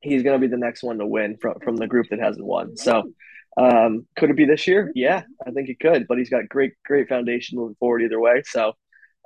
he's 0.00 0.22
going 0.22 0.40
to 0.40 0.46
be 0.46 0.50
the 0.50 0.56
next 0.56 0.84
one 0.84 0.98
to 0.98 1.06
win 1.06 1.36
from, 1.40 1.54
from 1.60 1.76
the 1.76 1.86
group 1.86 2.06
that 2.10 2.20
hasn't 2.20 2.44
won 2.44 2.76
so 2.76 3.10
um, 3.58 4.06
could 4.16 4.30
it 4.30 4.36
be 4.36 4.44
this 4.44 4.66
year? 4.66 4.92
Yeah, 4.94 5.22
I 5.44 5.50
think 5.50 5.68
it 5.68 5.80
could, 5.80 6.06
but 6.06 6.18
he's 6.18 6.30
got 6.30 6.48
great, 6.48 6.74
great 6.84 7.08
foundation 7.08 7.58
moving 7.58 7.76
forward 7.80 8.02
either 8.02 8.20
way. 8.20 8.42
So 8.46 8.74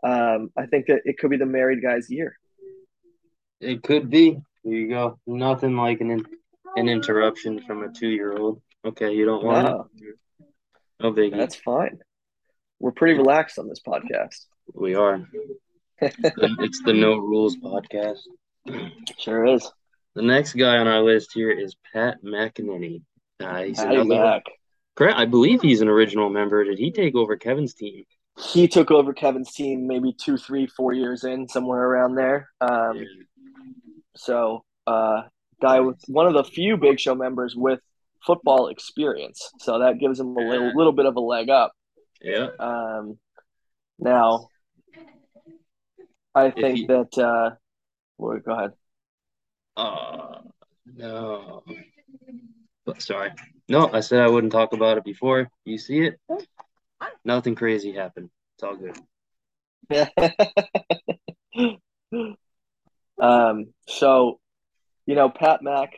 um, 0.03 0.51
I 0.57 0.67
think 0.67 0.87
that 0.87 1.03
it 1.05 1.19
could 1.19 1.31
be 1.31 1.37
the 1.37 1.47
married 1.47 1.83
guy's 1.83 2.11
year. 2.11 2.39
It 3.61 3.83
could 3.83 4.09
be. 4.09 4.41
There 4.65 4.75
you 4.75 4.89
go. 4.89 5.19
Nothing 5.27 5.77
like 5.77 6.01
an 6.01 6.25
an 6.77 6.89
interruption 6.89 7.61
from 7.63 7.83
a 7.83 7.93
two 7.93 8.09
year 8.09 8.37
old. 8.37 8.63
Okay, 8.85 9.13
you 9.13 9.25
don't 9.25 9.45
want 9.45 9.67
no. 9.67 9.89
it. 9.97 10.17
No 11.01 11.13
biggie. 11.13 11.37
That's 11.37 11.57
fine. 11.57 11.99
We're 12.81 12.93
pretty 12.93 13.15
relaxed 13.15 13.59
on 13.59 13.69
this 13.69 13.81
podcast. 13.87 14.47
We 14.75 14.95
are. 14.95 15.27
it's, 16.01 16.83
the, 16.83 16.93
No 16.93 17.17
Rules 17.17 17.57
podcast. 17.57 18.19
Sure 19.19 19.47
is. 19.47 19.71
The 20.15 20.23
next 20.23 20.55
guy 20.55 20.79
on 20.79 20.89
our 20.89 21.03
list 21.03 21.31
here 21.33 21.51
is 21.51 21.77
Pat 21.93 22.23
McEnany. 22.25 23.03
Uh, 23.41 23.63
he's 23.63 23.79
back. 23.79 24.43
Correct. 24.95 25.19
I 25.19 25.27
believe 25.27 25.63
he's 25.63 25.81
an 25.81 25.89
original 25.89 26.29
member. 26.29 26.65
Did 26.65 26.79
he 26.79 26.91
take 26.91 27.15
over 27.15 27.37
Kevin's 27.37 27.75
team? 27.75 28.05
He 28.39 28.67
took 28.67 28.91
over 28.91 29.13
Kevin's 29.13 29.53
team 29.53 29.87
maybe 29.87 30.13
two, 30.13 30.37
three, 30.37 30.67
four 30.67 30.93
years 30.93 31.25
in, 31.25 31.49
somewhere 31.49 31.83
around 31.83 32.15
there. 32.15 32.49
Um, 32.61 32.97
yeah. 32.97 33.05
So, 34.17 34.65
uh, 34.87 35.23
guy 35.61 35.81
with 35.81 36.01
one 36.09 36.27
of 36.27 36.35
the 36.35 36.45
few 36.45 36.77
Big 36.77 37.01
Show 37.01 37.15
members 37.15 37.55
with 37.57 37.81
football 38.27 38.69
experience, 38.69 39.51
so 39.59 39.79
that 39.81 39.99
gives 39.99 40.21
him 40.21 40.37
a 40.37 40.41
little, 40.41 40.73
little 40.75 40.93
bit 40.93 41.07
of 41.07 41.17
a 41.17 41.21
leg 41.21 41.49
up. 41.49 41.73
Yeah. 42.21 42.49
Um, 42.59 43.19
now, 43.99 44.49
I 46.35 46.51
think 46.51 46.79
he... 46.79 46.87
that. 46.87 47.19
Uh, 47.19 47.57
well, 48.19 48.39
go 48.39 48.53
ahead. 48.53 48.73
Uh, 49.77 50.41
no. 50.87 51.65
Sorry. 52.99 53.31
No, 53.69 53.91
I 53.93 54.01
said 54.01 54.21
I 54.21 54.29
wouldn't 54.29 54.53
talk 54.53 54.73
about 54.73 54.99
it 54.99 55.05
before. 55.05 55.49
You 55.65 55.79
see 55.79 56.01
it? 56.01 56.21
Nothing 57.25 57.55
crazy 57.55 57.93
happened. 57.93 58.31
It's 58.57 58.63
all 58.63 58.77
good. 58.77 58.99
um, 63.23 63.73
so, 63.87 64.41
you 65.07 65.15
know, 65.15 65.31
Pat 65.31 65.63
Mack 65.63 65.95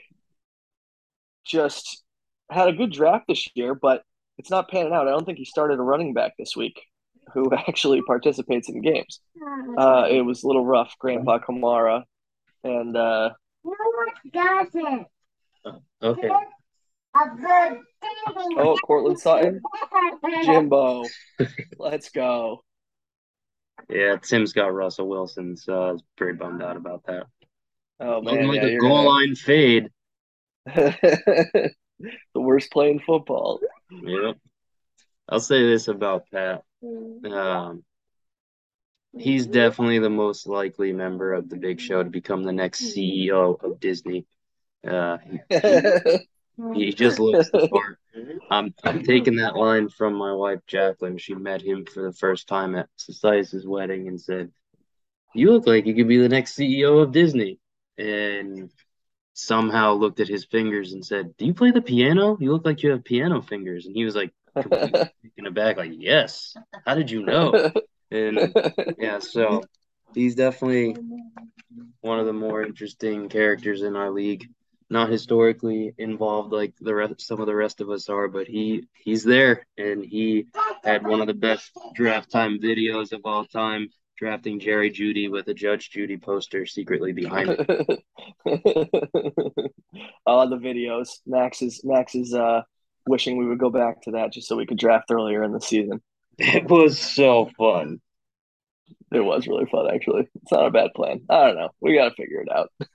just 1.44 2.02
had 2.50 2.68
a 2.68 2.72
good 2.72 2.92
draft 2.92 3.24
this 3.26 3.48
year, 3.54 3.74
but 3.74 4.02
it's 4.36 4.50
not 4.50 4.70
panning 4.70 4.92
out. 4.92 5.08
I 5.08 5.12
don't 5.12 5.24
think 5.24 5.38
he 5.38 5.46
started 5.46 5.78
a 5.78 5.82
running 5.82 6.12
back 6.12 6.32
this 6.38 6.54
week 6.54 6.78
who 7.32 7.50
actually 7.68 8.02
participates 8.02 8.68
in 8.68 8.82
games. 8.82 9.20
Uh, 9.78 10.06
it 10.10 10.20
was 10.20 10.42
a 10.42 10.46
little 10.46 10.66
rough, 10.66 10.94
Grandpa 10.98 11.38
Kamara. 11.38 12.02
And 12.62 12.94
uh, 12.94 13.30
okay. 16.02 16.28
Oh, 18.58 18.76
Courtland 18.84 19.18
Sutton, 19.18 19.62
Jimbo, 20.44 21.04
let's 21.78 22.10
go. 22.10 22.64
Yeah, 23.88 24.16
Tim's 24.16 24.52
got 24.52 24.72
Russell 24.74 25.08
Wilson, 25.08 25.56
so 25.56 25.82
I 25.82 25.92
was 25.92 26.02
pretty 26.16 26.38
bummed 26.38 26.62
out 26.62 26.76
about 26.76 27.04
that. 27.06 27.26
Oh 28.00 28.20
man, 28.22 28.48
like 28.48 28.62
yeah, 28.62 28.68
a 28.68 28.78
goal 28.78 29.04
line 29.04 29.34
fade. 29.34 29.90
the 30.66 31.70
worst 32.34 32.70
play 32.72 32.90
in 32.90 32.98
football. 32.98 33.60
Yep. 33.90 34.36
I'll 35.28 35.40
say 35.40 35.62
this 35.62 35.88
about 35.88 36.24
Pat. 36.30 36.62
Um, 36.82 37.84
he's 39.16 39.46
definitely 39.46 39.98
the 39.98 40.10
most 40.10 40.46
likely 40.46 40.92
member 40.92 41.32
of 41.32 41.48
the 41.48 41.56
Big 41.56 41.80
Show 41.80 42.02
to 42.02 42.10
become 42.10 42.42
the 42.42 42.52
next 42.52 42.82
CEO 42.82 43.62
of 43.62 43.80
Disney. 43.80 44.26
Uh, 44.86 45.18
he, 45.18 45.38
he 46.74 46.92
just 46.92 47.18
looks 47.18 47.50
the 47.52 47.68
part. 47.68 47.98
I'm 48.50 48.74
I'm 48.84 49.02
taking 49.02 49.36
that 49.36 49.56
line 49.56 49.88
from 49.88 50.14
my 50.14 50.32
wife 50.32 50.60
Jacqueline. 50.66 51.18
She 51.18 51.34
met 51.34 51.62
him 51.62 51.84
for 51.84 52.02
the 52.02 52.12
first 52.12 52.46
time 52.48 52.74
at 52.74 52.88
Society's 52.96 53.66
wedding 53.66 54.08
and 54.08 54.20
said, 54.20 54.52
"You 55.34 55.52
look 55.52 55.66
like 55.66 55.86
you 55.86 55.94
could 55.94 56.08
be 56.08 56.18
the 56.18 56.28
next 56.28 56.56
CEO 56.56 57.02
of 57.02 57.12
Disney." 57.12 57.58
And 57.98 58.70
somehow 59.34 59.94
looked 59.94 60.20
at 60.20 60.28
his 60.28 60.44
fingers 60.44 60.92
and 60.92 61.04
said, 61.04 61.36
"Do 61.36 61.46
you 61.46 61.54
play 61.54 61.70
the 61.70 61.82
piano? 61.82 62.36
You 62.40 62.52
look 62.52 62.64
like 62.64 62.82
you 62.82 62.90
have 62.90 63.04
piano 63.04 63.42
fingers." 63.42 63.86
And 63.86 63.96
he 63.96 64.04
was 64.04 64.14
like, 64.14 64.32
taken 64.56 65.46
aback, 65.46 65.76
like, 65.76 65.92
"Yes. 65.94 66.54
How 66.86 66.94
did 66.94 67.10
you 67.10 67.24
know?" 67.24 67.72
And 68.10 68.54
yeah, 68.98 69.18
so 69.18 69.64
he's 70.14 70.36
definitely 70.36 70.96
one 72.00 72.20
of 72.20 72.26
the 72.26 72.32
more 72.32 72.62
interesting 72.62 73.28
characters 73.28 73.82
in 73.82 73.96
our 73.96 74.10
league 74.10 74.48
not 74.94 75.10
historically 75.10 75.92
involved 75.98 76.52
like 76.52 76.72
the 76.80 76.94
rest 76.94 77.20
some 77.20 77.40
of 77.40 77.46
the 77.46 77.54
rest 77.54 77.80
of 77.80 77.90
us 77.90 78.08
are 78.08 78.28
but 78.28 78.46
he 78.46 78.86
he's 78.94 79.24
there 79.24 79.66
and 79.76 80.04
he 80.04 80.46
had 80.84 81.04
one 81.04 81.20
of 81.20 81.26
the 81.26 81.34
best 81.34 81.72
draft 81.96 82.30
time 82.30 82.60
videos 82.60 83.12
of 83.12 83.20
all 83.24 83.44
time 83.44 83.88
drafting 84.16 84.60
Jerry 84.60 84.92
Jeudy 84.92 85.28
with 85.28 85.48
a 85.48 85.54
Judge 85.54 85.90
Judy 85.90 86.16
poster 86.16 86.66
secretly 86.66 87.12
behind 87.12 87.48
him. 87.48 87.58
All 90.24 90.48
the 90.48 90.56
videos. 90.56 91.08
Max 91.26 91.60
is 91.62 91.82
Max 91.84 92.14
is 92.14 92.32
uh 92.32 92.62
wishing 93.08 93.36
we 93.36 93.46
would 93.46 93.58
go 93.58 93.70
back 93.70 94.02
to 94.02 94.12
that 94.12 94.32
just 94.32 94.46
so 94.46 94.54
we 94.56 94.66
could 94.66 94.78
draft 94.78 95.10
earlier 95.10 95.42
in 95.42 95.52
the 95.52 95.60
season. 95.60 96.00
It 96.38 96.68
was 96.68 96.98
so 96.98 97.50
fun. 97.58 98.00
It 99.12 99.20
was 99.20 99.46
really 99.46 99.66
fun, 99.66 99.88
actually. 99.92 100.28
It's 100.42 100.52
not 100.52 100.66
a 100.66 100.70
bad 100.70 100.90
plan. 100.94 101.20
I 101.28 101.46
don't 101.46 101.56
know. 101.56 101.70
We 101.80 101.94
got 101.94 102.08
to 102.08 102.14
figure 102.14 102.40
it 102.42 102.48
out. 102.50 102.70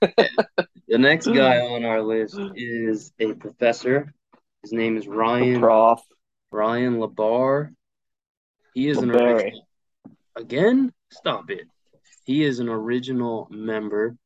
the 0.88 0.98
next 0.98 1.26
guy 1.28 1.58
on 1.58 1.84
our 1.84 2.02
list 2.02 2.38
is 2.54 3.12
a 3.18 3.32
professor. 3.34 4.12
His 4.62 4.72
name 4.72 4.96
is 4.96 5.06
Ryan. 5.08 5.60
Prof. 5.60 6.00
Ryan 6.50 6.98
Labar. 6.98 7.70
He 8.74 8.88
is 8.88 8.98
an 8.98 9.10
original. 9.10 9.66
Again, 10.36 10.92
stop 11.10 11.50
it. 11.50 11.66
He 12.24 12.44
is 12.44 12.60
an 12.60 12.68
original 12.68 13.48
member, 13.50 14.16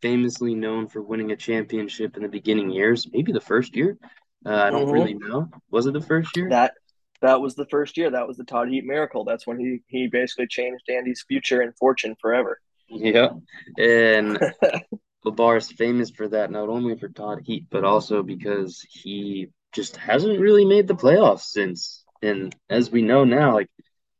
famously 0.00 0.54
known 0.54 0.88
for 0.88 1.02
winning 1.02 1.30
a 1.32 1.36
championship 1.36 2.16
in 2.16 2.22
the 2.22 2.28
beginning 2.28 2.70
years, 2.70 3.06
maybe 3.12 3.32
the 3.32 3.40
first 3.40 3.76
year. 3.76 3.98
Uh, 4.44 4.54
I 4.54 4.70
don't 4.70 4.86
Mhm. 4.86 4.92
really 4.92 5.14
know. 5.14 5.48
Was 5.70 5.86
it 5.86 5.92
the 5.92 6.00
first 6.00 6.36
year? 6.36 6.48
That 6.48 6.74
that 7.22 7.40
was 7.40 7.54
the 7.54 7.66
first 7.66 7.96
year. 7.96 8.10
That 8.10 8.28
was 8.28 8.36
the 8.36 8.44
Todd 8.44 8.68
Heap 8.68 8.84
miracle. 8.84 9.24
That's 9.24 9.46
when 9.46 9.58
he 9.58 9.82
he 9.86 10.08
basically 10.08 10.46
changed 10.46 10.84
Andy's 10.90 11.24
future 11.26 11.60
and 11.60 11.76
fortune 11.76 12.16
forever. 12.20 12.60
Yeah. 12.88 13.30
And 13.78 14.38
Labar 15.26 15.56
is 15.56 15.70
famous 15.70 16.10
for 16.10 16.28
that, 16.28 16.50
not 16.50 16.68
only 16.68 16.96
for 16.96 17.08
Todd 17.08 17.40
Heap, 17.44 17.66
but 17.70 17.84
also 17.84 18.22
because 18.22 18.84
he 18.90 19.48
just 19.72 19.96
hasn't 19.96 20.40
really 20.40 20.64
made 20.64 20.88
the 20.88 20.94
playoffs 20.94 21.42
since. 21.42 22.04
And 22.22 22.54
as 22.68 22.90
we 22.90 23.02
know 23.02 23.24
now, 23.24 23.54
like 23.54 23.70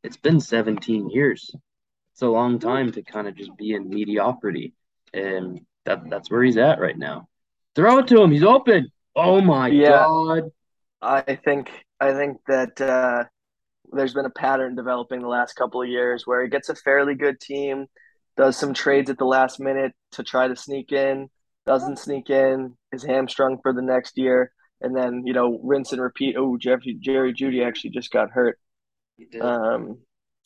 it's 0.03 0.17
been 0.17 0.41
17 0.41 1.11
years. 1.11 1.51
It's 2.13 2.23
a 2.23 2.29
long 2.29 2.59
time 2.59 2.93
to 2.93 3.03
kind 3.03 3.29
of 3.29 3.37
just 3.37 3.57
be 3.57 3.75
in 3.75 3.89
mediocrity. 3.89 4.75
And 5.13 5.61
that 5.85 6.09
that's 6.09 6.31
where 6.31 6.43
he's 6.43 6.57
at 6.57 6.81
right 6.81 6.97
now. 6.97 7.29
Throw 7.75 7.99
it 7.99 8.09
to 8.09 8.23
him. 8.23 8.31
He's 8.31 8.45
open. 8.45 8.89
Oh 9.17 9.41
my 9.41 9.69
Yeah. 9.69 10.05
God. 10.05 10.51
I 11.01 11.35
think 11.35 11.71
I 12.03 12.13
think 12.15 12.39
that 12.49 12.81
uh, 12.81 13.25
there's 13.93 14.15
been 14.15 14.25
a 14.25 14.31
pattern 14.31 14.75
developing 14.75 15.21
the 15.21 15.29
last 15.29 15.55
couple 15.55 15.81
of 15.81 15.89
years 15.89 16.27
where 16.27 16.43
he 16.43 16.51
gets 16.51 16.69
a 16.69 16.75
fairly 16.75 17.15
good 17.15 17.39
team, 17.41 17.87
does 18.37 18.57
some 18.57 18.75
trades 18.75 19.09
at 19.09 19.19
the 19.19 19.25
last 19.25 19.61
minute 19.61 19.93
to 20.13 20.25
try 20.25 20.49
to 20.49 20.57
sneak 20.57 20.91
in, 20.91 21.29
doesn't 21.65 22.01
sneak 22.01 22.29
in, 22.29 22.77
is 22.93 23.05
hamstrung 23.05 23.59
for 23.63 23.73
the 23.73 23.83
next 23.83 24.19
year, 24.19 24.51
and 24.81 24.97
then 24.97 25.23
you 25.25 25.33
know 25.33 25.61
rinse 25.63 25.93
and 25.93 26.03
repeat. 26.03 26.35
Oh, 26.37 26.57
Jeffrey 26.57 26.99
Jerry 27.01 27.33
Jeudy 27.33 27.65
actually 27.65 27.91
just 27.91 28.11
got 28.11 28.31
hurt. 28.31 28.59
Um, 29.41 29.99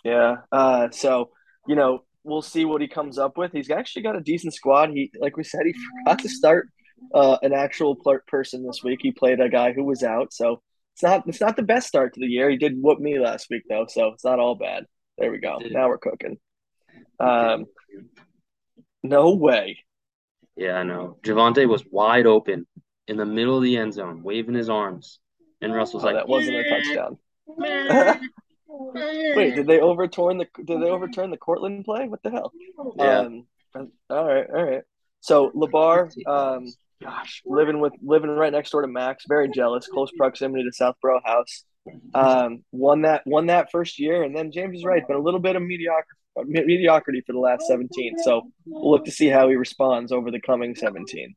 yeah. 0.04 0.36
Uh, 0.52 0.90
so 0.90 1.30
you 1.66 1.74
know 1.74 2.04
we'll 2.22 2.42
see 2.42 2.66
what 2.66 2.82
he 2.82 2.88
comes 2.88 3.18
up 3.18 3.38
with. 3.38 3.52
He's 3.52 3.70
actually 3.70 4.02
got 4.02 4.16
a 4.16 4.20
decent 4.20 4.52
squad. 4.52 4.90
He, 4.90 5.10
like 5.18 5.38
we 5.38 5.44
said, 5.44 5.62
he 5.64 5.74
forgot 6.04 6.18
to 6.18 6.28
start 6.28 6.68
uh, 7.14 7.38
an 7.40 7.54
actual 7.54 7.96
person 8.26 8.66
this 8.66 8.84
week. 8.84 8.98
He 9.00 9.12
played 9.12 9.40
a 9.40 9.48
guy 9.48 9.72
who 9.72 9.84
was 9.84 10.02
out, 10.02 10.34
so 10.34 10.60
it's 10.96 11.02
not 11.02 11.28
it's 11.28 11.42
not 11.42 11.56
the 11.56 11.62
best 11.62 11.86
start 11.86 12.14
to 12.14 12.20
the 12.20 12.26
year. 12.26 12.48
He 12.48 12.56
did 12.56 12.80
whoop 12.80 12.98
me 12.98 13.18
last 13.18 13.48
week 13.50 13.64
though, 13.68 13.84
so 13.86 14.08
it's 14.14 14.24
not 14.24 14.38
all 14.38 14.54
bad. 14.54 14.86
There 15.18 15.30
we 15.30 15.40
go. 15.40 15.58
Now 15.62 15.88
we're 15.88 15.98
cooking. 15.98 16.38
Um, 17.20 17.66
no 19.02 19.34
way. 19.34 19.80
Yeah, 20.56 20.76
I 20.78 20.84
know. 20.84 21.18
Javonte 21.22 21.68
was 21.68 21.84
wide 21.90 22.24
open 22.26 22.66
in 23.08 23.18
the 23.18 23.26
middle 23.26 23.58
of 23.58 23.62
the 23.62 23.76
end 23.76 23.92
zone, 23.92 24.22
waving 24.22 24.54
his 24.54 24.70
arms. 24.70 25.18
And 25.60 25.74
Russell's 25.74 26.02
Oh, 26.02 26.06
like, 26.06 26.16
that 26.16 26.28
wasn't 26.28 26.56
a 26.56 26.64
touchdown. 26.64 27.18
Wait, 28.68 29.54
did 29.54 29.66
they 29.66 29.80
overturn 29.80 30.38
the 30.38 30.46
did 30.64 30.80
they 30.80 30.88
overturn 30.88 31.30
the 31.30 31.36
Courtland 31.36 31.84
play? 31.84 32.08
What 32.08 32.22
the 32.22 32.30
hell? 32.30 32.52
Yeah. 32.96 33.18
Um, 33.20 33.46
all 34.08 34.24
right, 34.24 34.46
all 34.48 34.64
right. 34.64 34.82
So 35.20 35.50
Labar, 35.50 36.10
um, 36.26 36.72
gosh, 37.02 37.42
living 37.44 37.80
with 37.80 37.92
living 38.02 38.30
right 38.30 38.52
next 38.52 38.70
door 38.70 38.82
to 38.82 38.88
Max, 38.88 39.24
very 39.28 39.48
jealous, 39.48 39.86
close 39.86 40.10
proximity 40.16 40.64
to 40.64 40.72
Southborough 40.72 41.20
House. 41.24 41.64
Um, 42.14 42.64
won 42.72 43.02
that 43.02 43.22
won 43.26 43.46
that 43.46 43.70
first 43.70 43.98
year, 43.98 44.22
and 44.24 44.36
then 44.36 44.50
James 44.50 44.78
is 44.78 44.84
right, 44.84 45.06
been 45.06 45.16
a 45.16 45.20
little 45.20 45.40
bit 45.40 45.56
of 45.56 45.62
mediocre 45.62 46.16
mediocrity 46.44 47.22
for 47.26 47.32
the 47.32 47.38
last 47.38 47.66
seventeen. 47.66 48.18
So 48.18 48.42
we'll 48.66 48.90
look 48.90 49.04
to 49.04 49.12
see 49.12 49.28
how 49.28 49.48
he 49.48 49.54
responds 49.56 50.12
over 50.12 50.30
the 50.30 50.40
coming 50.40 50.74
seventeen. 50.74 51.34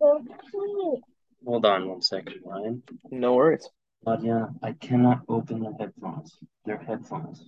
Hold 1.45 1.65
on 1.65 1.87
one 1.87 2.01
second, 2.01 2.35
Ryan. 2.43 2.83
No 3.11 3.35
worries. 3.35 3.69
Tatiana, 4.05 4.49
I 4.63 4.73
cannot 4.73 5.21
open 5.27 5.59
the 5.59 5.73
headphones. 5.79 6.37
They're 6.65 6.77
headphones. 6.77 7.43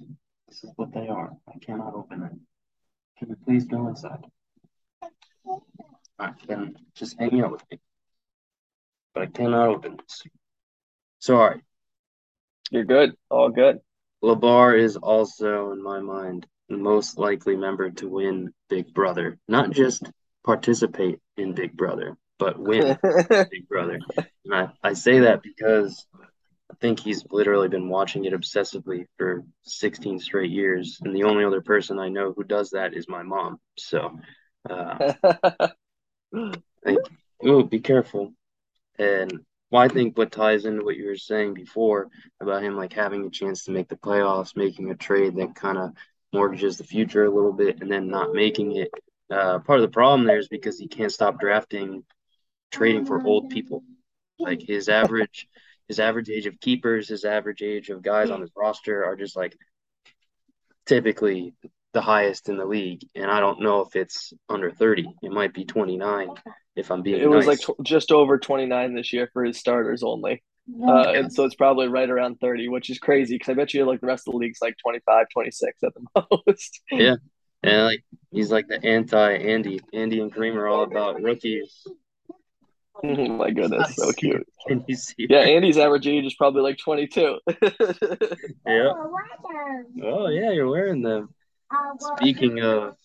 This 0.47 0.63
is 0.63 0.71
what 0.75 0.93
they 0.93 1.07
are. 1.07 1.31
I 1.47 1.57
cannot 1.59 1.93
open 1.95 2.19
them. 2.19 2.41
Can 3.17 3.29
you 3.29 3.37
please 3.45 3.65
go 3.65 3.87
inside? 3.87 4.25
All 5.45 5.63
right, 6.19 6.33
then 6.47 6.75
just 6.93 7.17
hang 7.19 7.41
out 7.41 7.51
with 7.51 7.63
me. 7.71 7.79
But 9.13 9.23
I 9.23 9.25
cannot 9.27 9.69
open 9.69 9.97
this. 9.97 10.23
Sorry. 11.19 11.61
You're 12.71 12.85
good. 12.85 13.15
All 13.29 13.49
good. 13.49 13.79
Labar 14.23 14.79
is 14.79 14.95
also, 14.95 15.71
in 15.71 15.83
my 15.83 15.99
mind, 15.99 16.47
the 16.69 16.77
most 16.77 17.17
likely 17.17 17.55
member 17.55 17.91
to 17.91 18.07
win 18.07 18.53
Big 18.69 18.93
Brother. 18.93 19.37
Not 19.47 19.71
just 19.71 20.09
participate 20.45 21.19
in 21.37 21.53
Big 21.53 21.75
Brother, 21.75 22.17
but 22.39 22.57
win 22.57 22.97
Big 23.29 23.67
Brother. 23.67 23.99
And 24.45 24.53
I, 24.53 24.69
I 24.83 24.93
say 24.93 25.19
that 25.19 25.41
because 25.43 26.05
I 26.71 26.75
think 26.79 26.99
he's 26.99 27.25
literally 27.29 27.67
been 27.67 27.89
watching 27.89 28.25
it 28.25 28.33
obsessively 28.33 29.05
for 29.17 29.43
16 29.63 30.19
straight 30.19 30.51
years. 30.51 30.99
And 31.03 31.15
the 31.15 31.23
only 31.23 31.43
other 31.43 31.61
person 31.61 31.99
I 31.99 32.09
know 32.09 32.33
who 32.35 32.43
does 32.43 32.71
that 32.71 32.93
is 32.93 33.09
my 33.09 33.23
mom. 33.23 33.59
So, 33.77 34.17
uh, 34.69 35.13
oh, 37.43 37.63
be 37.63 37.79
careful. 37.81 38.33
And 39.01 39.39
well, 39.71 39.81
I 39.81 39.87
think 39.87 40.15
what 40.15 40.31
ties 40.31 40.65
into 40.65 40.85
what 40.85 40.95
you 40.95 41.07
were 41.07 41.15
saying 41.15 41.55
before 41.55 42.09
about 42.39 42.61
him 42.61 42.75
like 42.75 42.93
having 42.93 43.25
a 43.25 43.31
chance 43.31 43.63
to 43.65 43.71
make 43.71 43.87
the 43.87 43.95
playoffs, 43.95 44.55
making 44.55 44.91
a 44.91 44.95
trade 44.95 45.35
that 45.37 45.55
kind 45.55 45.77
of 45.79 45.91
mortgages 46.31 46.77
the 46.77 46.83
future 46.83 47.25
a 47.25 47.31
little 47.31 47.51
bit, 47.53 47.81
and 47.81 47.91
then 47.91 48.07
not 48.07 48.33
making 48.33 48.75
it. 48.75 48.91
Uh, 49.31 49.57
part 49.59 49.79
of 49.79 49.83
the 49.83 49.93
problem 49.93 50.25
there 50.25 50.37
is 50.37 50.49
because 50.49 50.77
he 50.77 50.87
can't 50.87 51.11
stop 51.11 51.39
drafting, 51.39 52.03
trading 52.69 53.05
for 53.05 53.25
old 53.25 53.49
people. 53.49 53.83
Like 54.37 54.61
his 54.61 54.87
average, 54.87 55.47
his 55.87 55.99
average 55.99 56.29
age 56.29 56.45
of 56.45 56.59
keepers, 56.59 57.07
his 57.07 57.25
average 57.25 57.63
age 57.63 57.89
of 57.89 58.03
guys 58.03 58.29
on 58.29 58.41
his 58.41 58.51
roster 58.55 59.03
are 59.03 59.15
just 59.15 59.35
like 59.35 59.57
typically 60.85 61.55
the 61.93 62.01
highest 62.01 62.49
in 62.49 62.57
the 62.57 62.65
league. 62.65 63.01
And 63.15 63.29
I 63.29 63.39
don't 63.39 63.61
know 63.61 63.81
if 63.81 63.95
it's 63.95 64.33
under 64.49 64.71
30. 64.71 65.13
It 65.21 65.31
might 65.31 65.53
be 65.53 65.65
29 65.65 66.29
if 66.75 66.89
I'm 66.89 67.01
being 67.01 67.21
it 67.21 67.29
was 67.29 67.45
nice. 67.45 67.67
like 67.67 67.77
tw- 67.77 67.83
just 67.83 68.11
over 68.11 68.37
29 68.37 68.95
this 68.95 69.11
year 69.11 69.29
for 69.33 69.43
his 69.43 69.57
starters 69.57 70.03
only. 70.03 70.43
Uh, 70.81 71.09
and 71.09 71.33
so 71.33 71.43
it's 71.43 71.55
probably 71.55 71.87
right 71.87 72.09
around 72.09 72.39
30, 72.39 72.69
which 72.69 72.89
is 72.89 72.99
crazy 72.99 73.35
because 73.35 73.49
I 73.49 73.55
bet 73.55 73.73
you 73.73 73.85
like 73.85 73.99
the 73.99 74.07
rest 74.07 74.27
of 74.27 74.33
the 74.33 74.37
league's 74.37 74.59
like 74.61 74.75
25, 74.81 75.27
26 75.33 75.83
at 75.83 75.93
the 75.93 76.25
most. 76.47 76.81
Yeah. 76.91 77.15
And 77.63 77.85
like 77.85 78.03
he's 78.31 78.51
like 78.51 78.67
the 78.67 78.83
anti 78.83 79.33
Andy. 79.33 79.81
Andy 79.93 80.19
and 80.19 80.33
Kareem 80.33 80.55
are 80.55 80.67
all 80.67 80.83
about 80.83 81.21
rookies. 81.21 81.85
oh 83.03 83.27
my 83.27 83.51
goodness, 83.51 83.95
so 83.95 84.11
cute. 84.17 84.47
Can 84.67 84.83
you 84.87 84.95
see? 84.95 85.27
Yeah, 85.29 85.39
Andy's 85.39 85.77
average 85.77 86.07
age 86.07 86.25
is 86.25 86.35
probably 86.35 86.61
like 86.61 86.77
22. 86.77 87.39
Yeah. 88.65 88.93
Oh 90.03 90.27
yeah, 90.27 90.51
you're 90.51 90.69
wearing 90.69 91.01
them. 91.01 91.33
Speaking 92.17 92.59
of 92.61 92.95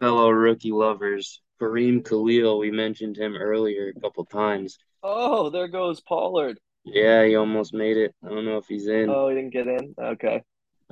fellow 0.00 0.30
rookie 0.30 0.72
lovers, 0.72 1.40
Kareem 1.60 2.04
Khalil, 2.06 2.58
we 2.58 2.70
mentioned 2.70 3.16
him 3.16 3.36
earlier 3.36 3.92
a 3.94 4.00
couple 4.00 4.24
times. 4.24 4.78
oh, 5.02 5.50
there 5.50 5.68
goes 5.68 6.00
Pollard. 6.00 6.58
Yeah, 6.84 7.24
he 7.24 7.36
almost 7.36 7.74
made 7.74 7.96
it. 7.96 8.14
I 8.24 8.28
don't 8.28 8.44
know 8.46 8.56
if 8.56 8.66
he's 8.66 8.86
in. 8.88 9.10
Oh, 9.10 9.28
he 9.28 9.34
didn't 9.34 9.52
get 9.52 9.66
in. 9.66 9.94
Okay, 10.00 10.42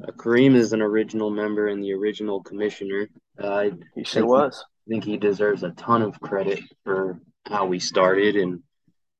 Uh, 0.02 0.10
Kareem 0.12 0.54
is 0.54 0.72
an 0.72 0.82
original 0.82 1.30
member 1.30 1.68
and 1.68 1.82
the 1.82 1.92
original 1.94 2.42
commissioner. 2.42 3.08
Uh, 3.42 3.48
I 3.54 3.70
he 3.94 4.04
sure 4.04 4.26
was. 4.26 4.64
think 4.88 5.04
he 5.04 5.16
deserves 5.16 5.62
a 5.62 5.70
ton 5.70 6.02
of 6.02 6.20
credit 6.20 6.60
for 6.84 7.20
how 7.46 7.64
we 7.66 7.78
started 7.78 8.36
and 8.36 8.62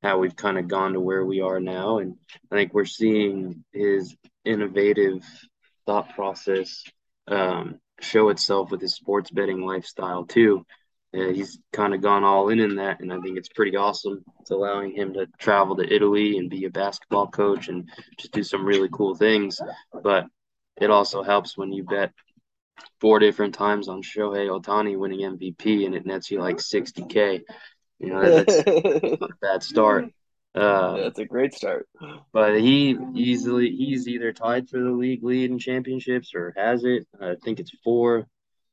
how 0.03 0.19
we've 0.19 0.35
kind 0.35 0.57
of 0.59 0.67
gone 0.67 0.93
to 0.93 0.99
where 0.99 1.25
we 1.25 1.41
are 1.41 1.59
now. 1.59 1.97
And 1.99 2.15
I 2.51 2.55
think 2.55 2.73
we're 2.73 2.85
seeing 2.85 3.63
his 3.73 4.15
innovative 4.45 5.23
thought 5.87 6.13
process 6.13 6.83
um, 7.27 7.79
show 7.99 8.29
itself 8.29 8.71
with 8.71 8.81
his 8.81 8.95
sports 8.95 9.31
betting 9.31 9.61
lifestyle 9.61 10.25
too. 10.25 10.65
Uh, 11.13 11.29
he's 11.29 11.57
kind 11.71 11.93
of 11.93 12.01
gone 12.01 12.23
all 12.23 12.49
in 12.49 12.59
in 12.59 12.75
that, 12.75 12.99
and 12.99 13.11
I 13.13 13.19
think 13.19 13.37
it's 13.37 13.49
pretty 13.49 13.77
awesome. 13.77 14.23
It's 14.41 14.51
allowing 14.51 14.93
him 14.93 15.13
to 15.13 15.27
travel 15.39 15.75
to 15.77 15.93
Italy 15.93 16.37
and 16.37 16.49
be 16.49 16.65
a 16.65 16.69
basketball 16.69 17.27
coach 17.27 17.69
and 17.69 17.89
just 18.19 18.33
do 18.33 18.43
some 18.43 18.65
really 18.65 18.89
cool 18.91 19.15
things. 19.15 19.59
But 20.03 20.25
it 20.79 20.91
also 20.91 21.23
helps 21.23 21.57
when 21.57 21.71
you 21.71 21.83
bet 21.83 22.11
four 22.99 23.19
different 23.19 23.55
times 23.55 23.87
on 23.87 24.03
Shohei 24.03 24.47
Ohtani 24.49 24.97
winning 24.97 25.21
MVP 25.21 25.85
and 25.85 25.95
it 25.95 26.05
nets 26.05 26.29
you 26.29 26.39
like 26.39 26.57
60K. 26.57 27.41
You 27.99 28.09
know, 28.09 28.21
that's 28.21 28.57
not 28.65 28.65
a 29.31 29.35
bad 29.41 29.63
start. 29.63 30.05
Uh, 30.55 30.97
That's 30.97 31.19
a 31.19 31.25
great 31.25 31.53
start. 31.53 31.87
but 32.33 32.59
he 32.59 32.97
easily 33.13 33.69
he's 33.69 34.07
either 34.07 34.33
tied 34.33 34.69
for 34.69 34.79
the 34.79 34.89
league 34.91 35.23
lead 35.23 35.51
in 35.51 35.59
championships 35.59 36.33
or 36.33 36.53
has 36.57 36.83
it. 36.83 37.07
I 37.21 37.35
think 37.43 37.59
it's 37.59 37.71
four. 37.83 38.25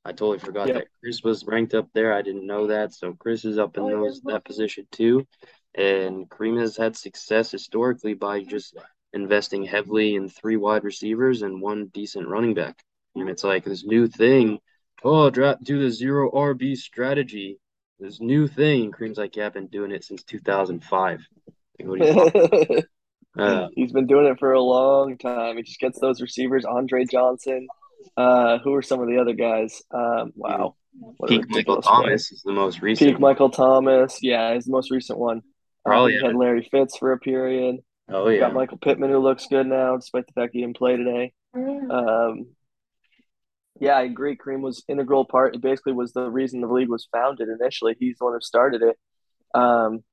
I 0.05 0.11
totally 0.13 0.39
forgot 0.39 0.69
Yep. 0.69 0.77
that 0.77 0.87
Chris 1.01 1.23
was 1.23 1.45
ranked 1.47 1.75
up 1.75 1.89
there. 1.95 2.13
I 2.13 2.23
didn't 2.23 2.47
know 2.47 2.67
that. 2.69 2.93
So 2.95 3.13
Chris 3.15 3.45
is 3.45 3.59
up 3.59 3.77
in 3.77 3.89
those 3.89 4.21
that 4.23 4.45
position 4.45 4.87
too. 4.93 5.27
And 5.75 6.29
Kareem 6.29 6.61
has 6.61 6.77
had 6.77 6.97
success 6.97 7.51
historically 7.51 8.15
by 8.15 8.43
just 8.45 8.77
investing 9.13 9.65
heavily 9.65 10.15
in 10.15 10.29
three 10.29 10.57
wide 10.57 10.85
receivers 10.85 11.43
and 11.43 11.61
one 11.61 11.87
decent 11.87 12.29
running 12.29 12.55
back. 12.55 12.77
And 13.15 13.29
it's 13.29 13.45
like 13.45 13.65
this 13.65 13.85
new 13.85 14.07
thing. 14.07 14.59
Oh, 15.03 15.31
drop 15.31 15.59
do 15.63 15.81
the 15.83 15.91
zero 15.91 16.31
RB 16.31 16.77
strategy. 16.77 17.59
This 17.99 18.21
new 18.21 18.47
thing. 18.49 18.91
Kareem's 18.93 19.19
like, 19.19 19.37
yeah, 19.37 19.47
I've 19.47 19.55
been 19.55 19.69
doing 19.69 19.91
it 19.93 20.05
since 20.05 20.23
2005. 20.25 21.21
Like, 21.79 21.89
what 21.89 22.01
are 22.01 22.07
you 22.07 22.83
uh, 23.39 23.69
He's 23.75 23.93
been 23.93 24.07
doing 24.07 24.27
it 24.27 24.39
for 24.39 24.53
a 24.53 24.61
long 24.61 25.19
time. 25.19 25.57
He 25.57 25.63
just 25.63 25.81
gets 25.81 25.99
those 25.99 26.21
receivers, 26.21 26.65
Andre 26.65 27.05
Johnson. 27.05 27.67
Uh, 28.17 28.59
who 28.59 28.75
are 28.75 28.83
some 28.83 29.01
of 29.01 29.09
the 29.09 29.19
other 29.19 29.33
guys? 29.33 29.83
Um, 29.91 30.33
wow, 30.37 30.77
what 31.17 31.31
Peak 31.31 31.49
Michael 31.49 31.81
play. 31.81 31.91
Thomas 31.91 32.31
is 32.31 32.43
the 32.45 32.53
most 32.53 32.83
recent. 32.83 33.11
Peak 33.11 33.21
Michael 33.21 33.51
Thomas. 33.51 34.19
Yeah, 34.23 34.53
is 34.53 34.67
the 34.67 34.73
most 34.73 34.91
recent 34.91 35.19
one. 35.19 35.39
Uh, 35.39 35.89
Probably, 35.89 36.13
he 36.13 36.25
had. 36.25 36.37
Larry 36.37 36.69
Fitz 36.71 36.97
for 36.99 37.13
a 37.13 37.19
period. 37.19 37.77
Oh 38.09 38.29
yeah. 38.29 38.41
got 38.41 38.55
Michael 38.55 38.79
Pittman 38.79 39.11
who 39.11 39.19
looks 39.19 39.47
good 39.47 39.67
now, 39.67 39.97
despite 39.97 40.27
the 40.27 40.33
fact 40.35 40.53
he 40.53 40.61
didn't 40.61 40.77
play 40.77 40.97
today. 40.97 41.33
Um, 41.55 42.47
yeah, 43.81 43.97
I 43.97 44.03
agree. 44.03 44.37
Kareem 44.37 44.61
was 44.61 44.85
integral 44.89 45.25
part. 45.25 45.55
It 45.55 45.63
basically 45.63 45.95
was 45.95 46.13
the 46.13 46.31
reason 46.31 46.61
the 46.61 46.69
league 46.69 46.89
was 46.89 47.09
founded 47.13 47.49
initially. 47.49 47.97
He's 47.99 48.19
the 48.19 48.25
one 48.25 48.35
who 48.35 48.41
started 48.41 48.83
it. 48.83 48.97
Um, 49.59 50.05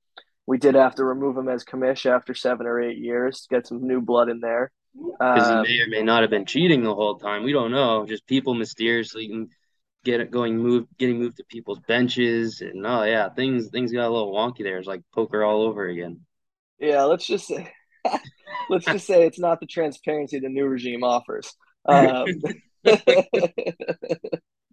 we 0.48 0.58
did 0.58 0.76
have 0.76 0.96
to 0.96 1.04
remove 1.04 1.38
him 1.38 1.48
as 1.50 1.64
commish 1.64 2.06
after 2.06 2.34
seven 2.34 2.66
or 2.68 2.82
eight 2.82 2.98
years 2.98 3.42
to 3.42 3.56
get 3.56 3.68
some 3.68 3.86
new 3.88 4.02
blood 4.02 4.30
in 4.30 4.40
there. 4.40 4.72
Because 5.34 5.50
Um, 5.50 5.66
he 5.66 5.78
may 5.78 5.80
or 5.84 5.88
may 5.88 6.04
not 6.04 6.22
have 6.22 6.30
been 6.30 6.46
cheating 6.46 6.84
the 6.84 6.94
whole 6.96 7.18
time. 7.18 7.44
We 7.44 7.54
don't 7.54 7.72
know. 7.72 8.06
Just 8.06 8.28
people 8.28 8.54
mysteriously 8.54 9.28
can 9.28 9.50
get 10.04 10.20
it 10.20 10.32
going 10.32 10.58
moved 10.58 10.88
getting 10.98 11.20
moved 11.20 11.38
to 11.38 11.44
people's 11.46 11.80
benches 11.82 12.62
and 12.62 12.86
oh 12.88 13.04
yeah, 13.04 13.30
things 13.30 13.70
things 13.70 13.92
got 13.92 14.08
a 14.08 14.14
little 14.14 14.34
wonky 14.34 14.64
there. 14.64 14.78
It's 14.80 14.88
like 14.88 15.04
poker 15.14 15.44
all 15.44 15.62
over 15.64 15.88
again. 15.88 16.22
yeah, 16.80 17.04
let's 17.04 17.26
just 17.28 17.48
say, 17.48 17.72
let's 18.70 18.88
just 18.88 19.06
say 19.08 19.26
it's 19.26 19.40
not 19.40 19.60
the 19.60 19.68
transparency 19.68 20.40
the 20.40 20.50
new 20.50 20.66
regime 20.68 21.04
offers. 21.04 21.54
Um, 21.84 22.28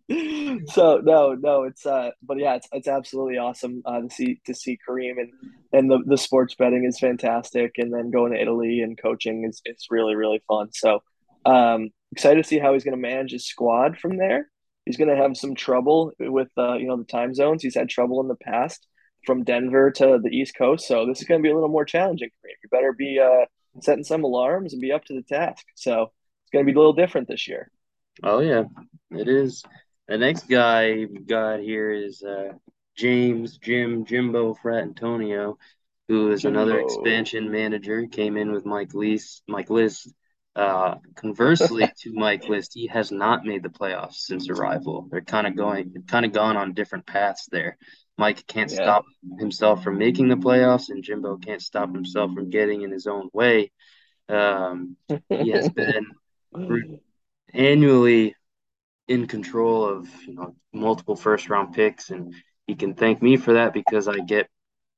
so 0.69 1.03
no, 1.05 1.35
no, 1.35 1.65
it's 1.65 1.85
uh, 1.85 2.11
but 2.23 2.39
yeah, 2.39 2.55
it's 2.55 2.69
it's 2.73 2.89
absolutely 2.89 3.37
awesome 3.37 3.83
uh, 3.85 4.01
to 4.01 4.11
see 4.11 4.41
to 4.47 4.55
see 4.55 4.79
Kareem 4.89 5.17
and 5.19 5.33
and 5.73 5.91
the 5.91 5.99
the 6.07 6.17
sports 6.17 6.55
betting 6.55 6.85
is 6.85 6.99
fantastic, 6.99 7.73
and 7.77 7.93
then 7.93 8.11
going 8.11 8.33
to 8.33 8.41
Italy 8.41 8.81
and 8.81 9.01
coaching 9.01 9.45
is 9.45 9.61
it's 9.67 9.91
really 9.91 10.15
really 10.15 10.43
fun. 10.49 10.71
So 10.73 11.03
um, 11.45 11.91
excited 12.13 12.43
to 12.43 12.49
see 12.49 12.59
how 12.59 12.73
he's 12.73 12.85
going 12.85 12.97
to 12.97 13.01
manage 13.01 13.33
his 13.33 13.47
squad 13.47 13.99
from 13.99 14.17
there. 14.17 14.51
He's 14.87 14.97
going 14.97 15.15
to 15.15 15.23
have 15.23 15.37
some 15.37 15.55
trouble 15.55 16.13
with 16.19 16.49
uh, 16.57 16.77
you 16.77 16.87
know 16.87 16.97
the 16.97 17.05
time 17.05 17.35
zones. 17.35 17.63
He's 17.63 17.75
had 17.75 17.91
trouble 17.91 18.23
in 18.23 18.29
the 18.29 18.37
past 18.37 18.87
from 19.27 19.45
Denver 19.45 19.91
to 19.91 20.19
the 20.23 20.31
East 20.31 20.55
Coast, 20.57 20.89
so 20.89 21.05
this 21.05 21.21
is 21.21 21.29
going 21.29 21.43
to 21.43 21.47
be 21.47 21.51
a 21.51 21.55
little 21.55 21.69
more 21.69 21.85
challenging 21.85 22.31
for. 22.41 22.49
You 22.49 22.69
better 22.71 22.95
be 22.95 23.21
uh, 23.21 23.45
setting 23.83 24.05
some 24.05 24.25
alarms 24.25 24.73
and 24.73 24.81
be 24.81 24.93
up 24.93 25.05
to 25.05 25.15
the 25.15 25.23
task. 25.23 25.67
So 25.75 26.13
it's 26.45 26.51
going 26.51 26.65
to 26.65 26.73
be 26.73 26.75
a 26.75 26.79
little 26.79 26.95
different 26.95 27.29
this 27.29 27.47
year. 27.47 27.71
Oh 28.23 28.41
yeah, 28.41 28.65
it 29.11 29.29
is. 29.29 29.63
The 30.09 30.17
next 30.17 30.49
guy 30.49 30.93
we've 30.95 31.27
got 31.27 31.61
here 31.61 31.91
is 31.91 32.23
uh, 32.23 32.53
James 32.97 33.59
Jim 33.59 34.07
Jimbo 34.07 34.55
Fratantonio, 34.55 35.57
who 36.09 36.33
is 36.33 36.47
another 36.47 36.81
expansion 36.81 37.51
manager. 37.51 38.07
Came 38.07 38.39
in 38.39 38.51
with 38.53 38.65
Mike 38.65 38.95
List. 38.95 39.43
Mike 39.47 39.71
List. 39.71 40.13
Uh, 40.57 40.97
conversely 41.15 41.87
to 42.01 42.13
Mike 42.15 42.49
List, 42.49 42.73
he 42.75 42.87
has 42.89 43.13
not 43.13 43.45
made 43.45 43.63
the 43.63 43.69
playoffs 43.69 44.15
since 44.15 44.49
arrival. 44.49 45.07
They're 45.11 45.21
kind 45.21 45.47
of 45.47 45.55
going, 45.55 45.93
kind 46.09 46.25
of 46.25 46.33
gone 46.33 46.57
on 46.57 46.73
different 46.73 47.07
paths 47.07 47.47
there. 47.53 47.77
Mike 48.17 48.45
can't 48.47 48.71
Yeah. 48.71 48.77
stop 48.83 49.05
himself 49.39 49.85
from 49.85 49.99
making 49.99 50.29
the 50.29 50.37
playoffs, 50.37 50.89
and 50.89 51.05
Jimbo 51.05 51.37
can't 51.37 51.63
stop 51.63 51.95
himself 51.95 52.33
from 52.35 52.51
getting 52.51 52.83
in 52.83 52.91
his 52.91 53.07
own 53.07 53.29
way. 53.33 53.71
Um, 54.29 54.97
he 55.29 55.51
has 55.51 55.69
been 55.75 56.07
annually 57.53 58.35
in 59.09 59.27
control 59.27 59.85
of 59.85 60.09
you 60.27 60.35
know 60.35 60.55
multiple 60.73 61.17
first 61.17 61.49
round 61.49 61.75
picks 61.75 62.11
and 62.11 62.35
he 62.67 62.75
can 62.75 62.95
thank 62.95 63.23
me 63.23 63.37
for 63.37 63.55
that 63.55 63.73
because 63.73 64.07
I 64.07 64.19
get 64.19 64.49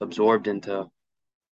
absorbed 0.01 0.49
into 0.49 0.87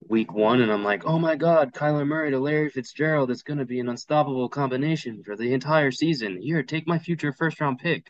week 0.08 0.32
one 0.32 0.62
and 0.62 0.72
I'm 0.72 0.84
like, 0.84 1.06
oh 1.06 1.20
my 1.20 1.36
God, 1.36 1.74
Kyler 1.74 2.08
Murray 2.08 2.32
to 2.32 2.40
Larry 2.40 2.70
Fitzgerald, 2.70 3.30
it's 3.30 3.44
gonna 3.44 3.66
be 3.66 3.80
an 3.80 3.90
unstoppable 3.90 4.48
combination 4.48 5.24
for 5.24 5.36
the 5.36 5.54
entire 5.54 5.92
season. 5.92 6.42
Here, 6.42 6.64
take 6.64 6.88
my 6.88 7.00
future 7.00 7.34
first 7.34 7.60
round 7.60 7.80
pick. 7.80 8.10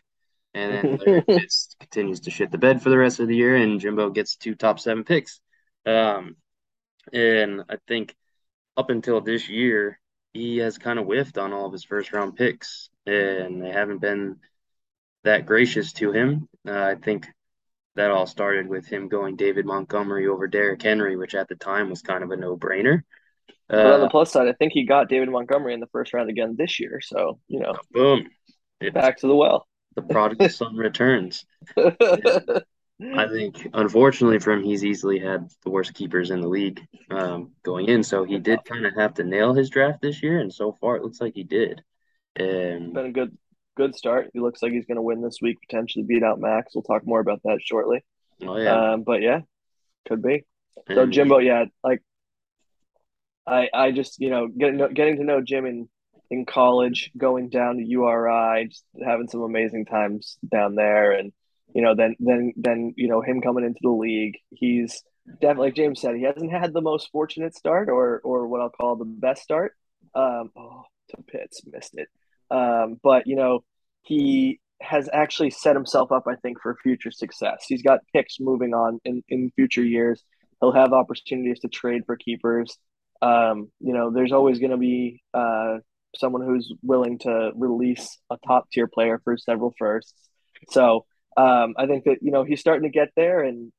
And 0.54 0.72
then 0.72 0.96
Larry 1.06 1.24
Fitz 1.26 1.74
continues 1.80 2.20
to 2.20 2.30
shit 2.30 2.50
the 2.50 2.58
bed 2.58 2.82
for 2.82 2.90
the 2.90 2.98
rest 2.98 3.18
of 3.20 3.28
the 3.28 3.36
year 3.36 3.56
and 3.56 3.80
Jimbo 3.80 4.10
gets 4.10 4.36
two 4.36 4.54
top 4.54 4.78
seven 4.78 5.04
picks. 5.04 5.40
Um 5.84 6.36
and 7.12 7.62
I 7.68 7.76
think 7.88 8.14
up 8.76 8.90
until 8.90 9.20
this 9.20 9.48
year, 9.48 9.98
he 10.32 10.58
has 10.58 10.78
kind 10.78 10.98
of 10.98 11.06
whiffed 11.06 11.38
on 11.38 11.52
all 11.52 11.66
of 11.66 11.72
his 11.72 11.84
first 11.84 12.12
round 12.12 12.36
picks, 12.36 12.90
and 13.06 13.62
they 13.62 13.70
haven't 13.70 13.98
been 13.98 14.36
that 15.24 15.46
gracious 15.46 15.92
to 15.94 16.12
him. 16.12 16.48
Uh, 16.68 16.72
I 16.72 16.94
think 16.96 17.26
that 17.96 18.10
all 18.10 18.26
started 18.26 18.68
with 18.68 18.86
him 18.86 19.08
going 19.08 19.36
David 19.36 19.66
Montgomery 19.66 20.28
over 20.28 20.48
Derrick 20.48 20.82
Henry, 20.82 21.16
which 21.16 21.34
at 21.34 21.48
the 21.48 21.56
time 21.56 21.90
was 21.90 22.02
kind 22.02 22.24
of 22.24 22.30
a 22.30 22.36
no 22.36 22.56
brainer. 22.56 23.02
But 23.82 23.92
on 23.92 24.00
the 24.00 24.06
Uh, 24.06 24.08
plus 24.08 24.32
side, 24.32 24.48
I 24.48 24.52
think 24.52 24.72
he 24.72 24.84
got 24.84 25.08
David 25.08 25.28
Montgomery 25.30 25.74
in 25.74 25.80
the 25.80 25.86
first 25.88 26.12
round 26.14 26.30
again 26.30 26.56
this 26.58 26.80
year. 26.80 27.00
So, 27.02 27.40
you 27.48 27.60
know, 27.60 27.78
boom. 27.92 28.28
It's 28.80 28.92
back 28.92 29.18
to 29.18 29.26
the 29.26 29.34
well. 29.34 29.66
the 29.96 30.02
prodigal 30.02 30.48
son 30.50 30.76
returns. 30.76 31.44
I 33.14 33.26
think, 33.28 33.68
unfortunately 33.74 34.38
for 34.38 34.52
him, 34.52 34.62
he's 34.62 34.84
easily 34.84 35.18
had 35.18 35.48
the 35.64 35.70
worst 35.70 35.94
keepers 35.94 36.30
in 36.30 36.40
the 36.40 36.48
league 36.48 36.80
um, 37.10 37.52
going 37.62 37.88
in. 37.88 38.02
So 38.02 38.24
he 38.24 38.38
did 38.38 38.64
kind 38.64 38.86
of 38.86 38.94
have 38.94 39.14
to 39.14 39.24
nail 39.24 39.54
his 39.54 39.70
draft 39.70 40.00
this 40.02 40.22
year, 40.22 40.38
and 40.40 40.52
so 40.52 40.72
far 40.72 40.96
it 40.96 41.02
looks 41.02 41.20
like 41.20 41.34
he 41.34 41.44
did. 41.44 41.82
And 42.36 42.92
Been 42.92 43.06
a 43.06 43.12
good 43.12 43.36
good 43.76 43.94
start. 43.94 44.30
He 44.32 44.40
looks 44.40 44.62
like 44.62 44.72
he's 44.72 44.86
going 44.86 44.96
to 44.96 45.02
win 45.02 45.22
this 45.22 45.38
week, 45.42 45.58
potentially 45.60 46.04
beat 46.04 46.22
out 46.22 46.40
Max. 46.40 46.74
We'll 46.74 46.82
talk 46.82 47.06
more 47.06 47.20
about 47.20 47.42
that 47.44 47.60
shortly. 47.62 48.04
oh 48.42 48.56
yeah, 48.56 48.92
Um, 48.92 49.02
but 49.02 49.22
yeah, 49.22 49.40
could 50.08 50.22
be. 50.22 50.44
So 50.92 51.02
and 51.02 51.12
Jimbo, 51.12 51.38
yeah, 51.38 51.64
like 51.82 52.02
I 53.46 53.68
I 53.72 53.92
just 53.92 54.20
you 54.20 54.30
know 54.30 54.48
getting 54.48 54.78
getting 54.94 55.16
to 55.16 55.24
know 55.24 55.40
Jim 55.40 55.66
in 55.66 55.88
in 56.30 56.44
college, 56.44 57.10
going 57.16 57.48
down 57.48 57.76
to 57.76 57.84
URI, 57.84 58.68
just 58.68 58.84
having 59.04 59.28
some 59.28 59.42
amazing 59.42 59.84
times 59.86 60.38
down 60.50 60.74
there, 60.74 61.12
and 61.12 61.32
you 61.74 61.82
know 61.82 61.94
then 61.94 62.16
then 62.18 62.52
then 62.56 62.94
you 62.96 63.08
know 63.08 63.20
him 63.20 63.40
coming 63.40 63.64
into 63.64 63.80
the 63.82 63.90
league, 63.90 64.38
he's 64.50 65.02
definitely 65.40 65.68
like 65.68 65.74
James 65.74 66.00
said, 66.00 66.16
he 66.16 66.22
hasn't 66.22 66.50
had 66.50 66.72
the 66.72 66.80
most 66.80 67.10
fortunate 67.10 67.54
start 67.54 67.88
or 67.88 68.20
or 68.24 68.46
what 68.46 68.60
I'll 68.60 68.70
call 68.70 68.96
the 68.96 69.04
best 69.04 69.42
start. 69.42 69.72
Um, 70.14 70.50
oh, 70.56 70.82
to 71.10 71.22
Pitts 71.22 71.62
missed 71.66 71.96
it, 71.96 72.08
um, 72.50 72.98
but 73.02 73.26
you 73.26 73.36
know 73.36 73.64
he 74.02 74.60
has 74.80 75.08
actually 75.12 75.50
set 75.50 75.74
himself 75.74 76.12
up, 76.12 76.24
I 76.28 76.36
think, 76.36 76.60
for 76.60 76.76
future 76.82 77.10
success. 77.10 77.64
He's 77.66 77.82
got 77.82 78.00
picks 78.12 78.38
moving 78.40 78.74
on 78.74 79.00
in 79.04 79.22
in 79.28 79.50
future 79.56 79.82
years. 79.82 80.22
He'll 80.60 80.72
have 80.72 80.92
opportunities 80.92 81.60
to 81.60 81.68
trade 81.68 82.02
for 82.06 82.16
keepers. 82.16 82.78
Um, 83.22 83.70
you 83.80 83.92
know, 83.92 84.10
there's 84.10 84.32
always 84.32 84.58
going 84.58 84.70
to 84.70 84.76
be 84.76 85.22
uh, 85.34 85.78
someone 86.16 86.42
who's 86.42 86.72
willing 86.82 87.18
to 87.20 87.52
release 87.54 88.18
a 88.30 88.36
top 88.46 88.70
tier 88.70 88.86
player 88.86 89.20
for 89.24 89.36
several 89.36 89.74
firsts. 89.78 90.14
So 90.70 91.04
um, 91.36 91.74
I 91.76 91.86
think 91.86 92.04
that 92.04 92.18
you 92.22 92.30
know 92.30 92.44
he's 92.44 92.60
starting 92.60 92.90
to 92.90 92.98
get 92.98 93.08
there 93.16 93.42
and 93.42 93.72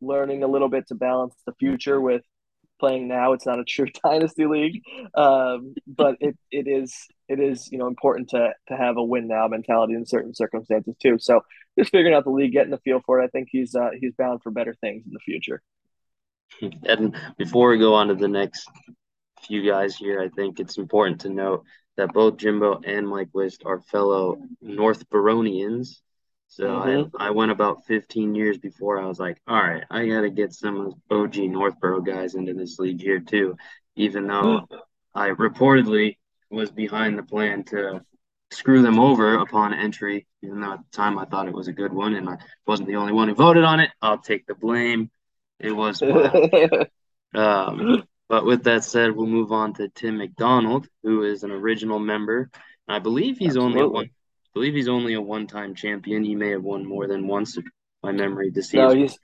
learning 0.00 0.42
a 0.42 0.48
little 0.48 0.68
bit 0.68 0.88
to 0.88 0.94
balance 0.94 1.34
the 1.46 1.54
future 1.58 2.00
with 2.00 2.22
playing 2.82 3.06
now. 3.06 3.32
It's 3.32 3.46
not 3.46 3.60
a 3.60 3.64
true 3.64 3.86
dynasty 4.04 4.46
league, 4.46 4.82
um, 5.14 5.74
but 5.86 6.16
it 6.20 6.36
it 6.50 6.66
is 6.66 7.06
it 7.28 7.38
is 7.38 7.70
you 7.70 7.78
know 7.78 7.86
important 7.86 8.30
to 8.30 8.52
to 8.68 8.76
have 8.76 8.96
a 8.96 9.04
win 9.04 9.28
now 9.28 9.46
mentality 9.46 9.94
in 9.94 10.04
certain 10.04 10.34
circumstances 10.34 10.96
too. 11.00 11.16
So 11.20 11.42
just 11.78 11.92
figuring 11.92 12.14
out 12.14 12.24
the 12.24 12.30
league, 12.30 12.52
getting 12.52 12.72
the 12.72 12.78
feel 12.78 13.00
for 13.06 13.20
it. 13.20 13.24
I 13.24 13.28
think 13.28 13.48
he's 13.50 13.74
uh, 13.76 13.90
he's 13.98 14.14
bound 14.14 14.42
for 14.42 14.50
better 14.50 14.74
things 14.80 15.04
in 15.06 15.12
the 15.12 15.20
future. 15.20 15.62
And 16.84 17.16
before 17.38 17.70
we 17.70 17.78
go 17.78 17.94
on 17.94 18.08
to 18.08 18.14
the 18.14 18.28
next 18.28 18.68
few 19.46 19.64
guys 19.68 19.96
here, 19.96 20.20
I 20.20 20.28
think 20.28 20.60
it's 20.60 20.76
important 20.76 21.20
to 21.22 21.30
note 21.30 21.64
that 21.96 22.12
both 22.12 22.36
Jimbo 22.36 22.80
and 22.84 23.08
Mike 23.08 23.30
List 23.32 23.62
are 23.64 23.80
fellow 23.80 24.42
North 24.60 25.08
Baronians. 25.08 26.02
So 26.52 26.66
Mhm. 26.66 27.10
I, 27.18 27.28
I 27.28 27.30
went 27.30 27.50
about 27.50 27.86
15 27.86 28.34
years 28.34 28.58
before 28.58 29.00
I 29.00 29.06
was 29.06 29.18
like, 29.18 29.40
all 29.48 29.56
right, 29.56 29.84
I 29.90 30.06
got 30.06 30.20
to 30.20 30.30
get 30.30 30.52
some 30.52 31.00
OG 31.10 31.48
Northborough 31.48 32.02
guys 32.02 32.34
into 32.34 32.52
this 32.52 32.78
league 32.78 33.00
here 33.00 33.20
too, 33.20 33.56
even 33.96 34.26
though 34.26 34.68
I 35.14 35.30
reportedly 35.30 36.18
was 36.50 36.70
behind 36.70 37.18
the 37.18 37.22
plan 37.22 37.64
to 37.64 38.04
screw 38.50 38.82
them 38.82 38.98
over 39.00 39.36
upon 39.36 39.72
entry, 39.72 40.26
even 40.42 40.60
though 40.60 40.74
at 40.74 40.80
the 40.80 40.94
time 40.94 41.18
I 41.18 41.24
thought 41.24 41.48
it 41.48 41.54
was 41.54 41.68
a 41.68 41.72
good 41.72 41.94
one 41.94 42.14
and 42.14 42.28
I 42.28 42.36
wasn't 42.66 42.88
the 42.88 42.96
only 42.96 43.14
one 43.14 43.28
who 43.28 43.34
voted 43.34 43.64
on 43.64 43.80
it. 43.80 43.88
I'll 44.02 44.18
take 44.18 44.44
the 44.46 44.54
blame. 44.54 45.10
It 45.58 45.72
was 45.72 46.02
um, 47.34 48.04
but 48.28 48.44
with 48.44 48.64
that 48.64 48.84
said, 48.84 49.12
we'll 49.16 49.26
move 49.26 49.52
on 49.52 49.72
to 49.74 49.88
Tim 49.88 50.18
McDonald, 50.18 50.86
who 51.02 51.22
is 51.22 51.44
an 51.44 51.50
original 51.50 51.98
member. 51.98 52.50
I 52.86 52.98
believe 52.98 53.38
he's 53.38 53.56
only 53.56 53.84
one. 53.84 54.10
Believe 54.54 54.74
he's 54.74 54.88
only 54.88 55.14
a 55.14 55.20
one-time 55.20 55.74
champion. 55.74 56.24
He 56.24 56.34
may 56.34 56.50
have 56.50 56.62
won 56.62 56.86
more 56.86 57.06
than 57.06 57.26
once, 57.26 57.56
if 57.56 57.64
my 58.02 58.12
memory 58.12 58.50
deceives. 58.50 58.82
No, 58.82 58.94
he's 58.94 59.18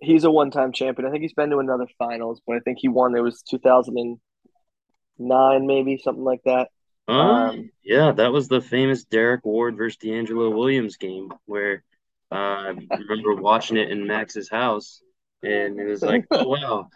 he's 0.00 0.24
a 0.24 0.30
one-time 0.30 0.72
champion. 0.72 1.06
I 1.06 1.10
think 1.10 1.22
he's 1.22 1.34
been 1.34 1.50
to 1.50 1.58
another 1.58 1.86
finals, 1.98 2.40
but 2.46 2.56
I 2.56 2.60
think 2.60 2.78
he 2.80 2.88
won. 2.88 3.14
It 3.14 3.20
was 3.20 3.42
2009, 3.42 5.66
maybe 5.66 5.98
something 5.98 6.24
like 6.24 6.40
that. 6.44 6.68
Uh, 7.08 7.12
um, 7.12 7.70
yeah, 7.82 8.12
that 8.12 8.32
was 8.32 8.48
the 8.48 8.60
famous 8.60 9.04
Derrick 9.04 9.44
Ward 9.44 9.76
versus 9.76 9.98
DeAngelo 9.98 10.54
Williams 10.54 10.96
game 10.96 11.32
where 11.46 11.82
uh, 12.30 12.34
I 12.34 12.74
remember 12.98 13.34
watching 13.34 13.76
it 13.76 13.90
in 13.90 14.06
Max's 14.06 14.48
house, 14.48 15.02
and 15.42 15.78
it 15.78 15.84
was 15.84 16.02
like, 16.02 16.24
oh 16.30 16.48
wow, 16.48 16.88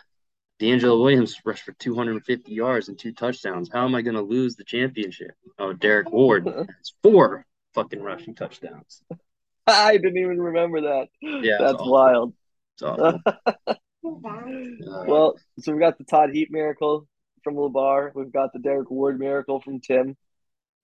DeAngelo 0.60 0.98
Williams 0.98 1.36
rushed 1.44 1.64
for 1.64 1.72
250 1.72 2.52
yards 2.52 2.88
and 2.88 2.98
two 2.98 3.12
touchdowns. 3.12 3.68
How 3.70 3.84
am 3.84 3.94
I 3.94 4.02
going 4.02 4.16
to 4.16 4.22
lose 4.22 4.56
the 4.56 4.64
championship? 4.64 5.32
Oh, 5.58 5.74
Derrick 5.74 6.10
Ward 6.10 6.46
has 6.56 6.92
four 7.02 7.44
fucking 7.76 8.02
rushing 8.02 8.34
touchdowns. 8.34 9.02
I 9.68 9.96
didn't 9.96 10.18
even 10.18 10.40
remember 10.40 10.80
that. 10.82 11.08
Yeah, 11.20 11.58
that's 11.60 11.78
wild. 11.80 12.34
well, 14.02 15.36
so 15.58 15.72
we've 15.72 15.80
got 15.80 15.98
the 15.98 16.04
Todd 16.04 16.30
Heap 16.32 16.50
miracle 16.50 17.06
from 17.42 17.54
Labar. 17.54 18.12
We've 18.14 18.32
got 18.32 18.52
the 18.52 18.58
Derrick 18.58 18.90
Ward 18.90 19.18
miracle 19.18 19.60
from 19.60 19.80
Tim. 19.80 20.16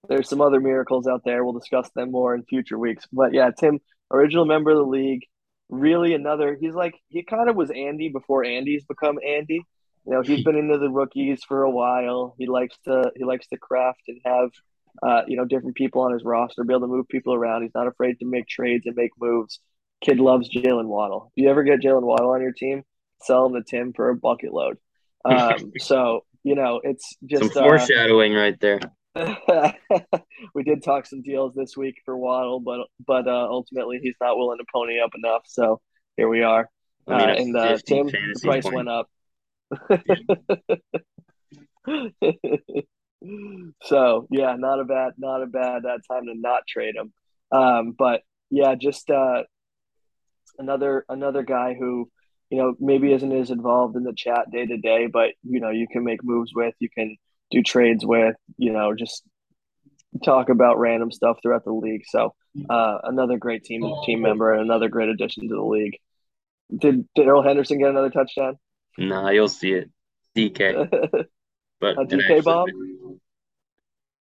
There's 0.09 0.27
some 0.27 0.41
other 0.41 0.59
miracles 0.59 1.07
out 1.07 1.23
there. 1.23 1.43
We'll 1.43 1.53
discuss 1.53 1.89
them 1.95 2.11
more 2.11 2.35
in 2.35 2.43
future 2.43 2.77
weeks. 2.77 3.05
But 3.11 3.33
yeah, 3.33 3.51
Tim, 3.57 3.79
original 4.11 4.45
member 4.45 4.71
of 4.71 4.77
the 4.77 4.83
league, 4.83 5.23
really 5.69 6.13
another. 6.13 6.57
He's 6.59 6.73
like 6.73 6.95
he 7.09 7.23
kind 7.23 7.49
of 7.49 7.55
was 7.55 7.71
Andy 7.71 8.09
before 8.09 8.43
Andy's 8.43 8.83
become 8.83 9.17
Andy. 9.25 9.61
You 10.05 10.13
know, 10.13 10.21
he's 10.21 10.43
been 10.45 10.57
into 10.57 10.77
the 10.77 10.89
rookies 10.89 11.43
for 11.47 11.63
a 11.63 11.71
while. 11.71 12.35
He 12.37 12.47
likes 12.47 12.77
to 12.85 13.11
he 13.15 13.23
likes 13.23 13.47
to 13.47 13.57
craft 13.57 14.01
and 14.09 14.19
have 14.25 14.49
uh, 15.01 15.21
you 15.27 15.37
know 15.37 15.45
different 15.45 15.75
people 15.75 16.01
on 16.01 16.13
his 16.13 16.23
roster, 16.23 16.63
be 16.63 16.73
able 16.73 16.81
to 16.81 16.87
move 16.87 17.07
people 17.07 17.33
around. 17.33 17.63
He's 17.63 17.75
not 17.75 17.87
afraid 17.87 18.19
to 18.19 18.25
make 18.25 18.47
trades 18.47 18.85
and 18.85 18.95
make 18.95 19.11
moves. 19.19 19.59
Kid 20.01 20.19
loves 20.19 20.49
Jaylen 20.53 20.85
Waddle. 20.85 21.31
If 21.35 21.43
you 21.43 21.49
ever 21.49 21.63
get 21.63 21.81
Jaylen 21.81 22.03
Waddle 22.03 22.31
on 22.31 22.41
your 22.41 22.51
team, 22.51 22.83
sell 23.21 23.45
him 23.45 23.53
to 23.53 23.63
Tim 23.63 23.93
for 23.93 24.09
a 24.09 24.15
bucket 24.15 24.53
load. 24.53 24.77
Um, 25.25 25.71
so 25.79 26.25
you 26.43 26.55
know, 26.55 26.81
it's 26.83 27.15
just 27.25 27.53
some 27.53 27.63
uh, 27.63 27.67
foreshadowing 27.67 28.35
uh, 28.35 28.39
right 28.39 28.59
there. 28.59 28.79
we 30.55 30.63
did 30.63 30.83
talk 30.83 31.05
some 31.05 31.21
deals 31.21 31.53
this 31.55 31.77
week 31.77 31.95
for 32.03 32.17
Waddle, 32.17 32.59
but 32.59 32.87
but 33.05 33.27
uh, 33.27 33.47
ultimately 33.49 33.99
he's 34.01 34.15
not 34.19 34.37
willing 34.37 34.57
to 34.57 34.65
pony 34.73 34.99
up 34.99 35.11
enough. 35.15 35.43
So 35.45 35.81
here 36.17 36.27
we 36.27 36.43
are. 36.43 36.69
I 37.07 37.17
mean, 37.17 37.29
uh, 37.29 37.33
and 37.33 37.57
uh, 37.57 37.77
Tim, 37.85 38.07
the 38.07 38.39
price 38.43 38.63
point. 38.63 38.75
went 38.75 38.89
up. 38.89 39.09
so 43.83 44.27
yeah, 44.29 44.55
not 44.57 44.79
a 44.79 44.85
bad, 44.85 45.13
not 45.17 45.43
a 45.43 45.47
bad 45.47 45.85
uh, 45.85 45.97
time 46.11 46.25
to 46.25 46.33
not 46.35 46.67
trade 46.67 46.95
him. 46.95 47.13
Um, 47.51 47.93
but 47.97 48.21
yeah, 48.49 48.75
just 48.75 49.09
uh, 49.09 49.43
another 50.57 51.05
another 51.09 51.43
guy 51.43 51.75
who 51.77 52.09
you 52.49 52.57
know 52.57 52.75
maybe 52.79 53.13
isn't 53.13 53.31
as 53.31 53.51
involved 53.51 53.95
in 53.95 54.03
the 54.03 54.13
chat 54.15 54.51
day 54.51 54.65
to 54.65 54.77
day, 54.77 55.07
but 55.07 55.31
you 55.43 55.59
know 55.59 55.69
you 55.69 55.87
can 55.87 56.03
make 56.03 56.23
moves 56.23 56.51
with, 56.53 56.73
you 56.79 56.89
can 56.89 57.17
do 57.53 57.61
trades 57.61 58.05
with, 58.05 58.35
you 58.57 58.73
know, 58.73 58.93
just 58.95 59.23
talk 60.23 60.49
about 60.49 60.79
random 60.79 61.11
stuff 61.11 61.37
throughout 61.41 61.63
the 61.63 61.71
league. 61.71 62.03
So 62.07 62.33
uh, 62.69 62.97
another 63.03 63.37
great 63.37 63.63
team 63.63 63.83
team 64.05 64.21
member 64.21 64.53
and 64.53 64.61
another 64.61 64.89
great 64.89 65.09
addition 65.09 65.47
to 65.47 65.55
the 65.55 65.63
league. 65.63 65.97
Did 66.75 67.07
did 67.15 67.25
Darrell 67.25 67.43
Henderson 67.43 67.79
get 67.79 67.89
another 67.89 68.09
touchdown? 68.09 68.57
Nah, 68.97 69.29
you'll 69.29 69.47
see 69.47 69.73
it. 69.73 69.89
DK. 70.35 71.25
But 71.83 71.97
uh, 71.97 72.01
a 72.03 72.05
DK 72.05 72.43
bomb. 72.45 73.19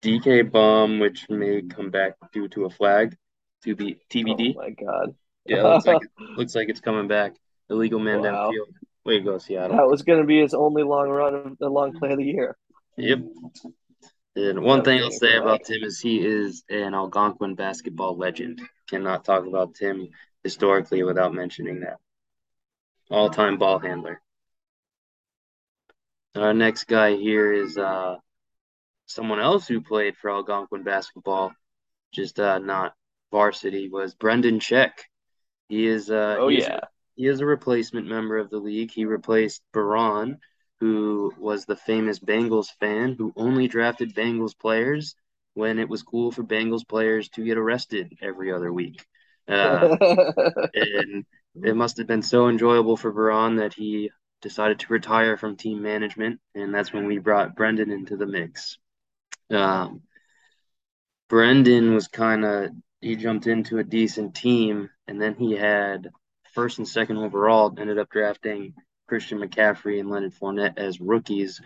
DK 0.03 0.51
bomb, 0.51 0.99
which 0.99 1.29
may 1.29 1.61
come 1.61 1.91
back 1.91 2.15
due 2.33 2.49
to 2.49 2.65
a 2.65 2.71
flag, 2.71 3.15
to 3.65 3.77
be 3.77 3.99
TBD. 4.11 4.55
Oh 4.57 4.63
my 4.63 4.71
god. 4.71 5.15
Yeah, 5.45 5.65
looks 5.65 5.85
like 5.85 6.01
it, 6.03 6.39
looks 6.39 6.55
like 6.55 6.71
it's 6.71 6.81
coming 6.81 7.07
back. 7.07 7.35
Illegal 7.69 7.99
man 7.99 8.23
wow. 8.23 8.51
downfield. 8.51 8.73
Way 9.05 9.19
to 9.19 9.25
go, 9.25 9.37
Seattle. 9.37 9.77
That 9.77 9.87
was 9.87 10.01
going 10.03 10.21
to 10.21 10.27
be 10.27 10.41
his 10.41 10.55
only 10.55 10.85
long 10.85 11.11
run 11.11 11.35
of 11.35 11.59
the 11.59 11.69
long 11.69 11.99
play 11.99 12.13
of 12.13 12.17
the 12.17 12.25
year. 12.25 12.57
Yep. 12.97 13.19
And 14.37 14.63
one 14.63 14.83
thing 14.83 15.03
I'll 15.03 15.11
say 15.11 15.37
about 15.37 15.65
Tim 15.65 15.83
is 15.83 16.01
he 16.01 16.25
is 16.25 16.65
an 16.71 16.95
Algonquin 16.95 17.57
basketball 17.57 18.17
legend. 18.17 18.63
Cannot 18.89 19.27
talk 19.27 19.47
about 19.47 19.75
Tim 19.75 20.09
historically 20.43 21.03
without 21.03 21.35
mentioning 21.35 21.81
that. 21.81 21.99
All 23.11 23.29
time 23.29 23.59
ball 23.59 23.79
handler. 23.79 24.23
Our 26.37 26.55
next 26.55 26.85
guy 26.85 27.17
here 27.17 27.53
is 27.53 27.77
uh, 27.77 28.17
someone 29.07 29.41
else 29.41 29.67
who 29.67 29.81
played 29.81 30.17
for 30.17 30.31
Algonquin 30.31 30.85
basketball, 30.85 31.53
just 32.13 32.39
uh, 32.39 32.59
not 32.59 32.95
varsity, 33.33 33.89
was 33.89 34.15
Brendan 34.15 34.61
Check. 34.61 35.05
He 35.69 35.87
is 35.87 36.11
uh, 36.11 36.37
oh 36.39 36.49
yeah. 36.49 36.81
He 37.17 37.27
is 37.27 37.41
a 37.41 37.47
replacement 37.47 38.07
member 38.07 38.39
of 38.39 38.49
the 38.49 38.59
league. 38.59 38.91
He 38.91 39.05
replaced 39.05 39.63
Baron, 39.73 40.39
who 40.79 41.33
was 41.39 41.65
the 41.65 41.77
famous 41.77 42.19
Bengals 42.19 42.69
fan 42.79 43.15
who 43.19 43.33
only 43.37 43.69
drafted 43.69 44.15
Bengals 44.15 44.59
players 44.59 45.15
when 45.55 45.79
it 45.79 45.89
was 45.89 46.03
cool 46.03 46.31
for 46.31 46.45
Bengals 46.45 46.87
players 46.87 47.29
to 47.31 47.45
get 47.45 47.59
arrested 47.59 48.17
every 48.23 48.53
other 48.53 48.73
week. 48.73 49.05
Uh, 49.47 49.97
and 50.75 51.25
it 51.57 51.77
must 51.77 51.99
have 51.99 52.07
been 52.07 52.23
so 52.23 52.49
enjoyable 52.49 52.97
for 52.97 53.13
Baron 53.13 53.57
that 53.57 53.75
he 53.75 54.11
decided 54.41 54.81
to 54.81 54.93
retire 54.93 55.37
from 55.37 55.57
team 55.57 55.83
management, 55.83 56.41
and 56.55 56.75
that's 56.75 56.93
when 56.93 57.07
we 57.07 57.19
brought 57.19 57.57
Brendan 57.57 57.91
into 57.91 58.17
the 58.17 58.27
mix. 58.27 58.79
Um, 59.51 60.03
Brendan 61.29 61.95
was 61.95 62.09
kind 62.09 62.45
of 62.45 62.71
he 63.01 63.17
jumped 63.17 63.47
into 63.47 63.79
a 63.79 63.85
decent 63.85 64.35
team, 64.35 64.91
and 65.07 65.21
then 65.21 65.35
he 65.35 65.53
had 65.53 66.11
first 66.55 66.79
and 66.79 66.89
second 66.89 67.19
overall. 67.19 67.75
Ended 67.79 67.99
up 67.99 68.11
drafting 68.11 68.75
Christian 69.09 69.39
McCaffrey 69.39 70.01
and 70.01 70.11
Leonard 70.11 70.35
Fournette 70.35 70.79
as 70.79 71.01
rookies 71.01 71.61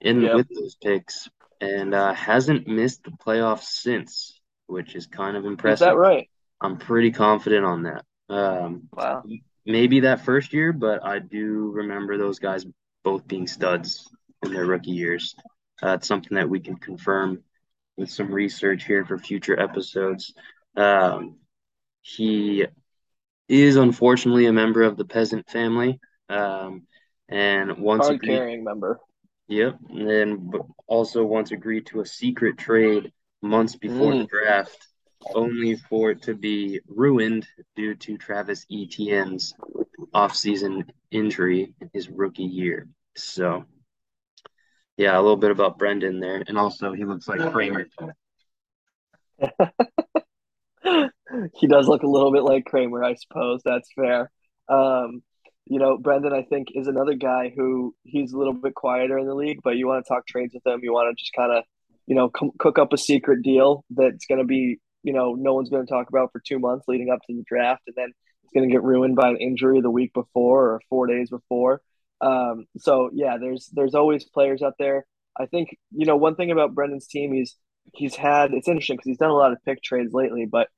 in 0.00 0.22
yep. 0.22 0.34
with 0.34 0.48
those 0.48 0.76
picks, 0.76 1.28
and 1.60 1.94
uh, 1.94 2.12
hasn't 2.12 2.66
missed 2.66 3.04
the 3.04 3.12
playoffs 3.12 3.64
since, 3.64 4.40
which 4.66 4.94
is 4.94 5.06
kind 5.06 5.36
of 5.36 5.44
impressive. 5.44 5.86
Is 5.86 5.90
that 5.92 5.96
right? 5.96 6.28
I'm 6.60 6.78
pretty 6.78 7.10
confident 7.10 7.64
on 7.64 7.82
that. 7.84 8.04
Um, 8.28 8.88
wow. 8.92 9.24
Maybe 9.64 10.00
that 10.00 10.24
first 10.24 10.52
year, 10.52 10.72
but 10.72 11.04
I 11.04 11.18
do 11.18 11.70
remember 11.72 12.18
those 12.18 12.38
guys 12.38 12.66
both 13.04 13.26
being 13.26 13.46
studs 13.46 14.08
in 14.44 14.52
their 14.52 14.66
rookie 14.66 14.90
years. 14.90 15.34
That's 15.80 16.06
uh, 16.06 16.14
something 16.14 16.36
that 16.36 16.48
we 16.48 16.60
can 16.60 16.76
confirm 16.76 17.42
with 17.96 18.10
some 18.10 18.32
research 18.32 18.84
here 18.84 19.04
for 19.04 19.18
future 19.18 19.58
episodes. 19.58 20.34
Um, 20.76 21.36
he 22.00 22.66
is 23.48 23.76
unfortunately 23.76 24.46
a 24.46 24.52
member 24.52 24.82
of 24.82 24.96
the 24.96 25.04
peasant 25.04 25.48
family. 25.48 26.00
Um, 26.28 26.86
and 27.28 27.78
once 27.78 28.02
Card 28.02 28.16
agreed, 28.16 28.36
carrying 28.36 28.64
member. 28.64 29.00
Yep, 29.48 29.78
and 29.90 30.08
then 30.08 30.50
also 30.86 31.24
once 31.24 31.50
agreed 31.50 31.86
to 31.86 32.00
a 32.00 32.06
secret 32.06 32.58
trade 32.58 33.12
months 33.42 33.76
before 33.76 34.12
mm. 34.12 34.20
the 34.20 34.26
draft, 34.26 34.86
only 35.34 35.76
for 35.76 36.10
it 36.10 36.22
to 36.22 36.34
be 36.34 36.80
ruined 36.86 37.46
due 37.76 37.94
to 37.94 38.18
Travis 38.18 38.66
Etienne's 38.70 39.54
offseason 40.14 40.88
injury 41.10 41.74
in 41.80 41.90
his 41.92 42.08
rookie 42.08 42.44
year. 42.44 42.88
So, 43.16 43.64
yeah, 44.96 45.16
a 45.16 45.20
little 45.20 45.36
bit 45.36 45.50
about 45.50 45.78
Brendan 45.78 46.20
there, 46.20 46.42
and 46.46 46.58
also 46.58 46.92
he 46.92 47.04
looks 47.04 47.28
like 47.28 47.40
Kramer. 47.52 47.86
he 51.54 51.66
does 51.66 51.88
look 51.88 52.02
a 52.02 52.08
little 52.08 52.32
bit 52.32 52.42
like 52.42 52.64
Kramer, 52.64 53.02
I 53.02 53.14
suppose. 53.14 53.62
That's 53.64 53.88
fair. 53.94 54.30
Um, 54.68 55.22
you 55.66 55.78
know, 55.78 55.96
Brendan, 55.98 56.32
I 56.32 56.42
think, 56.42 56.68
is 56.74 56.88
another 56.88 57.14
guy 57.14 57.52
who 57.54 57.94
he's 58.02 58.32
a 58.32 58.38
little 58.38 58.52
bit 58.52 58.74
quieter 58.74 59.18
in 59.18 59.26
the 59.26 59.34
league, 59.34 59.60
but 59.62 59.76
you 59.76 59.86
want 59.86 60.04
to 60.04 60.08
talk 60.08 60.26
trades 60.26 60.54
with 60.54 60.66
him. 60.66 60.80
You 60.82 60.92
want 60.92 61.16
to 61.16 61.20
just 61.20 61.32
kind 61.34 61.52
of, 61.52 61.64
you 62.06 62.14
know, 62.16 62.30
cook 62.30 62.78
up 62.78 62.92
a 62.92 62.98
secret 62.98 63.42
deal 63.42 63.84
that's 63.90 64.26
going 64.26 64.38
to 64.38 64.44
be, 64.44 64.80
you 65.02 65.12
know, 65.12 65.34
no 65.34 65.54
one's 65.54 65.70
going 65.70 65.84
to 65.84 65.90
talk 65.90 66.08
about 66.08 66.32
for 66.32 66.40
two 66.40 66.58
months 66.58 66.86
leading 66.88 67.10
up 67.10 67.20
to 67.26 67.34
the 67.34 67.44
draft. 67.46 67.82
And 67.86 67.96
then 67.96 68.12
it's 68.44 68.52
going 68.52 68.68
to 68.68 68.72
get 68.72 68.82
ruined 68.82 69.16
by 69.16 69.30
an 69.30 69.36
injury 69.36 69.80
the 69.80 69.90
week 69.90 70.12
before 70.12 70.72
or 70.72 70.80
four 70.88 71.06
days 71.06 71.30
before. 71.30 71.82
Um, 72.20 72.66
so, 72.78 73.10
yeah, 73.12 73.38
there's 73.40 73.68
there's 73.72 73.94
always 73.94 74.24
players 74.24 74.62
out 74.62 74.74
there. 74.78 75.04
I 75.38 75.46
think, 75.46 75.76
you 75.90 76.06
know, 76.06 76.16
one 76.16 76.36
thing 76.36 76.50
about 76.50 76.74
Brendan's 76.74 77.06
team, 77.06 77.32
he's, 77.32 77.56
he's 77.94 78.14
had, 78.14 78.52
it's 78.52 78.68
interesting 78.68 78.96
because 78.96 79.08
he's 79.08 79.18
done 79.18 79.30
a 79.30 79.34
lot 79.34 79.52
of 79.52 79.58
pick 79.64 79.82
trades 79.82 80.12
lately, 80.12 80.46
but 80.46 80.68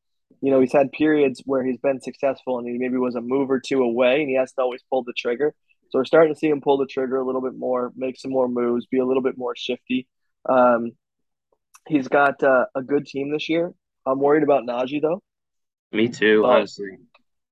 you 0.41 0.51
know, 0.51 0.61
he's 0.61 0.73
had 0.73 0.93
periods 0.93 1.43
where 1.45 1.65
he's 1.65 1.79
been 1.79 2.01
successful 2.01 2.59
and 2.59 2.69
he 2.69 2.79
maybe 2.79 2.97
was 2.97 3.15
a 3.15 3.21
move 3.21 3.51
or 3.51 3.61
two 3.61 3.83
away 3.83 4.21
and 4.21 4.29
he 4.29 4.37
hasn't 4.37 4.59
always 4.59 4.83
pulled 4.91 5.07
the 5.07 5.13
trigger. 5.17 5.55
So 5.91 5.99
we're 5.99 6.05
starting 6.05 6.35
to 6.35 6.39
see 6.39 6.49
him 6.49 6.61
pull 6.61 6.77
the 6.77 6.87
trigger 6.87 7.17
a 7.17 7.25
little 7.25 7.41
bit 7.41 7.57
more, 7.57 7.93
make 7.97 8.19
some 8.19 8.31
more 8.31 8.49
moves, 8.49 8.87
be 8.87 8.99
a 8.99 9.07
little 9.07 9.23
bit 9.23 9.39
more 9.39 9.55
shifty. 9.57 10.07
Um, 10.49 10.93
he's 11.89 12.09
got 12.09 12.43
uh, 12.43 12.67
a 12.75 12.83
good 12.83 13.07
team 13.07 13.31
this 13.31 13.49
year. 13.49 13.73
I'm 14.07 14.21
worried 14.21 14.43
about 14.43 14.65
Najee 14.65 15.01
though. 15.01 15.23
Me 15.93 16.09
too, 16.09 16.45
honestly. 16.45 16.99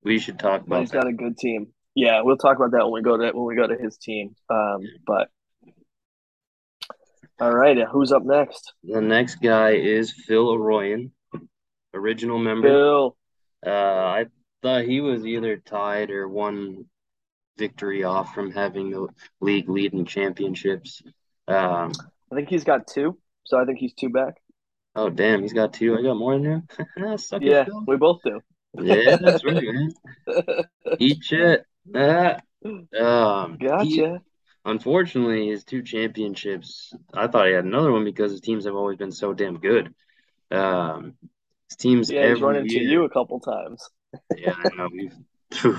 We 0.02 0.18
should 0.18 0.38
talk 0.38 0.66
about. 0.66 0.80
He's 0.80 0.90
that. 0.90 1.02
got 1.02 1.08
a 1.08 1.12
good 1.12 1.38
team. 1.38 1.68
Yeah, 1.94 2.22
we'll 2.22 2.36
talk 2.36 2.56
about 2.56 2.72
that 2.72 2.84
when 2.84 2.92
we 2.92 3.02
go 3.02 3.16
to 3.16 3.30
when 3.36 3.46
we 3.46 3.54
go 3.54 3.66
to 3.66 3.76
his 3.76 3.98
team. 3.98 4.34
Um, 4.50 4.80
but 5.06 5.28
all 7.40 7.52
right, 7.52 7.76
who's 7.90 8.12
up 8.12 8.24
next? 8.24 8.74
The 8.84 9.00
next 9.00 9.36
guy 9.36 9.70
is 9.70 10.12
Phil 10.12 10.48
Arroyan 10.56 11.10
original 11.94 12.38
member. 12.38 12.68
Phil. 12.68 13.16
Uh, 13.64 13.70
I 13.70 14.26
thought 14.62 14.84
he 14.84 15.00
was 15.00 15.24
either 15.24 15.56
tied 15.56 16.10
or 16.10 16.28
one 16.28 16.86
victory 17.58 18.04
off 18.04 18.34
from 18.34 18.50
having 18.50 18.90
the 18.90 19.08
league 19.40 19.68
leading 19.68 20.04
championships. 20.04 21.02
Um, 21.46 21.92
I 22.30 22.34
think 22.34 22.48
he's 22.48 22.64
got 22.64 22.86
two, 22.86 23.18
so 23.44 23.60
I 23.60 23.64
think 23.64 23.78
he's 23.78 23.94
two 23.94 24.08
back. 24.08 24.41
Oh 24.94 25.08
damn, 25.08 25.42
he's 25.42 25.52
got 25.52 25.72
two. 25.72 25.96
I 25.96 26.02
got 26.02 26.16
more 26.16 26.34
than 26.34 26.44
him. 26.44 26.68
yeah, 27.40 27.64
we 27.86 27.96
both 27.96 28.20
do. 28.24 28.40
yeah, 28.74 29.16
that's 29.16 29.44
right, 29.44 29.62
man. 29.62 29.92
Eat 30.98 31.24
shit. 31.24 31.64
Ah. 31.94 32.38
Um, 32.64 33.56
gotcha. 33.58 33.84
He, 33.84 34.16
unfortunately, 34.64 35.48
his 35.48 35.64
two 35.64 35.82
championships. 35.82 36.94
I 37.12 37.26
thought 37.26 37.46
he 37.46 37.52
had 37.52 37.64
another 37.64 37.90
one 37.90 38.04
because 38.04 38.32
his 38.32 38.40
teams 38.40 38.66
have 38.66 38.74
always 38.74 38.98
been 38.98 39.12
so 39.12 39.32
damn 39.32 39.58
good. 39.58 39.94
Um, 40.50 41.14
his 41.68 41.76
teams. 41.78 42.10
Yeah, 42.10 42.28
he's 42.28 42.40
run 42.40 42.56
into 42.56 42.78
you 42.80 43.04
a 43.04 43.10
couple 43.10 43.40
times. 43.40 43.88
yeah, 44.36 44.54
I 44.56 44.76
know. 44.76 44.88
We've 44.92 45.76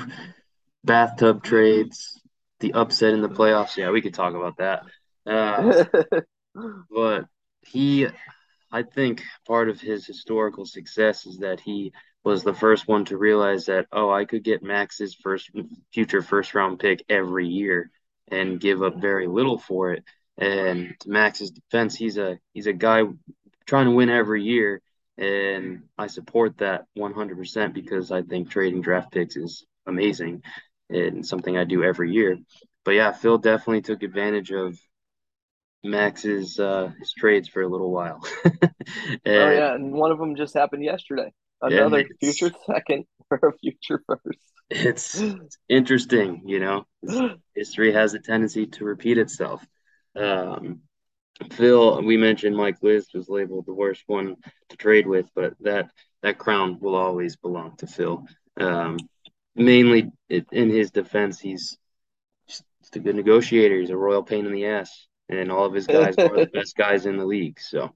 bathtub 0.84 1.44
trades, 1.44 2.20
the 2.60 2.74
upset 2.74 3.14
in 3.14 3.22
the 3.22 3.30
playoffs. 3.30 3.78
Yeah, 3.78 3.92
we 3.92 4.02
could 4.02 4.14
talk 4.14 4.34
about 4.34 4.58
that. 4.58 4.84
Uh, 5.26 5.86
but 6.90 7.26
he, 7.62 8.08
I 8.74 8.82
think 8.82 9.22
part 9.48 9.70
of 9.70 9.80
his 9.80 10.04
historical 10.04 10.66
success 10.66 11.28
is 11.28 11.38
that 11.38 11.60
he 11.60 11.94
was 12.24 12.44
the 12.44 12.56
first 12.56 12.88
one 12.88 13.06
to 13.06 13.18
realize 13.18 13.68
that, 13.68 13.86
oh, 13.92 14.10
I 14.10 14.26
could 14.26 14.44
get 14.44 14.64
Max's 14.64 15.14
first 15.14 15.52
future 15.94 16.24
first 16.24 16.56
round 16.56 16.80
pick 16.80 17.04
every 17.08 17.48
year 17.48 17.92
and 18.30 18.60
give 18.60 18.82
up 18.82 19.00
very 19.00 19.28
little 19.28 19.60
for 19.60 19.92
it. 19.92 20.04
And 20.40 20.96
to 21.02 21.10
Max's 21.10 21.52
defense, 21.52 21.96
he's 21.96 22.18
a 22.18 22.40
he's 22.54 22.66
a 22.66 22.74
guy 22.74 23.04
trying 23.68 23.86
to 23.86 23.92
win 23.92 24.10
every 24.10 24.42
year. 24.42 24.82
And 25.20 25.84
I 25.96 26.08
support 26.08 26.58
that 26.58 26.86
100% 26.98 27.74
because 27.76 28.12
I 28.12 28.24
think 28.24 28.50
trading 28.50 28.82
draft 28.82 29.12
picks 29.12 29.36
is 29.36 29.64
amazing 29.86 30.42
and 30.90 31.24
something 31.24 31.56
I 31.56 31.66
do 31.66 31.84
every 31.84 32.12
year. 32.12 32.38
But 32.84 32.96
yeah, 32.96 33.12
Phil 33.12 33.38
definitely 33.38 33.84
took 33.84 34.02
advantage 34.02 34.52
of 34.52 34.80
Max's 35.84 36.60
uh, 36.60 36.92
his 37.00 37.14
trades 37.14 37.50
for 37.50 37.62
a 37.62 37.68
little 37.68 37.92
while. 37.92 38.26
and, 38.46 39.20
oh 39.26 39.52
yeah, 39.52 39.74
and 39.74 39.92
one 39.92 40.12
of 40.12 40.18
them 40.18 40.36
just 40.36 40.54
happened 40.54 40.84
yesterday. 40.84 41.32
Another 41.62 42.00
yeah, 42.00 42.06
future 42.20 42.52
second 42.66 43.06
for 43.28 43.50
a 43.50 43.58
future 43.58 44.02
first. 44.08 44.40
It's, 44.70 45.20
it's 45.20 45.58
interesting, 45.70 46.44
you 46.46 46.60
know. 46.60 46.86
History 47.56 47.94
has 47.94 48.14
a 48.14 48.20
tendency 48.20 48.66
to 48.68 48.86
repeat 48.86 49.18
itself. 49.18 49.66
Um, 50.16 50.82
Phil, 51.52 52.02
we 52.04 52.18
mentioned 52.18 52.56
Mike 52.56 52.82
List 52.82 53.12
was 53.14 53.30
labeled 53.30 53.66
the 53.66 53.74
worst 53.74 54.04
one 54.08 54.36
to 54.70 54.78
trade 54.78 55.08
with, 55.08 55.30
but 55.36 55.54
that 55.62 55.90
that 56.22 56.38
crown 56.38 56.80
will 56.80 56.96
always 56.96 57.36
belong 57.36 57.76
to 57.78 57.88
Phil. 57.88 58.26
Um, 58.58 58.98
mainly 59.56 60.12
in 60.30 60.70
his 60.70 60.92
defense, 60.92 61.40
he's 61.40 61.78
just 62.48 62.96
a 62.96 63.00
good 63.00 63.16
negotiator. 63.16 63.80
He's 63.80 63.90
a 63.90 63.98
royal 63.98 64.24
pain 64.24 64.46
in 64.46 64.54
the 64.54 64.68
ass, 64.68 65.08
and 65.40 65.52
all 65.52 65.66
of 65.66 65.74
his 65.74 65.88
guys 65.88 66.18
are 66.18 66.36
the 66.36 66.50
best 66.54 66.76
guys 66.76 67.06
in 67.06 67.18
the 67.18 67.26
league. 67.26 67.60
So 67.60 67.90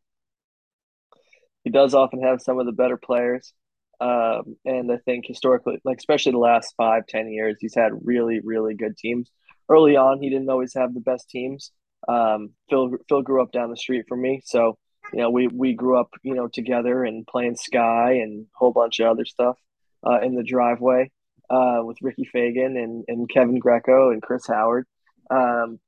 he 1.63 1.69
does 1.69 1.93
often 1.93 2.21
have 2.21 2.41
some 2.41 2.59
of 2.59 2.65
the 2.65 2.71
better 2.71 2.97
players. 2.97 3.53
Um, 3.99 4.55
and 4.63 4.91
I 4.91 4.97
think 4.97 5.25
historically, 5.25 5.79
like 5.83 5.97
especially 5.97 6.33
the 6.33 6.38
last 6.38 6.73
five, 6.77 7.07
ten 7.07 7.29
years, 7.29 7.57
he's 7.59 7.75
had 7.75 7.91
really, 8.03 8.39
really 8.43 8.75
good 8.75 8.97
teams. 8.97 9.29
Early 9.69 9.97
on, 9.97 10.21
he 10.21 10.29
didn't 10.29 10.49
always 10.49 10.73
have 10.75 10.93
the 10.93 10.99
best 10.99 11.29
teams. 11.29 11.71
Um, 12.07 12.51
Phil 12.69 12.91
Phil 13.09 13.23
grew 13.23 13.41
up 13.41 13.51
down 13.51 13.71
the 13.71 13.77
street 13.77 14.05
from 14.07 14.21
me, 14.21 14.41
so 14.45 14.77
you 15.11 15.19
know 15.19 15.31
we 15.31 15.47
we 15.47 15.73
grew 15.73 15.99
up 15.99 16.09
you 16.21 16.35
know 16.35 16.47
together 16.47 17.03
and 17.03 17.25
playing 17.25 17.55
Sky 17.55 18.19
and 18.21 18.45
a 18.45 18.57
whole 18.57 18.71
bunch 18.71 18.99
of 18.99 19.07
other 19.07 19.25
stuff 19.25 19.57
uh, 20.05 20.21
in 20.21 20.35
the 20.35 20.43
driveway 20.43 21.09
uh, 21.49 21.79
with 21.83 21.97
Ricky 22.01 22.25
Fagan 22.31 22.77
and, 22.77 23.05
and 23.07 23.29
Kevin 23.29 23.59
Greco 23.59 24.11
and 24.11 24.21
Chris 24.21 24.47
Howard. 24.47 24.85
Um, 25.29 25.79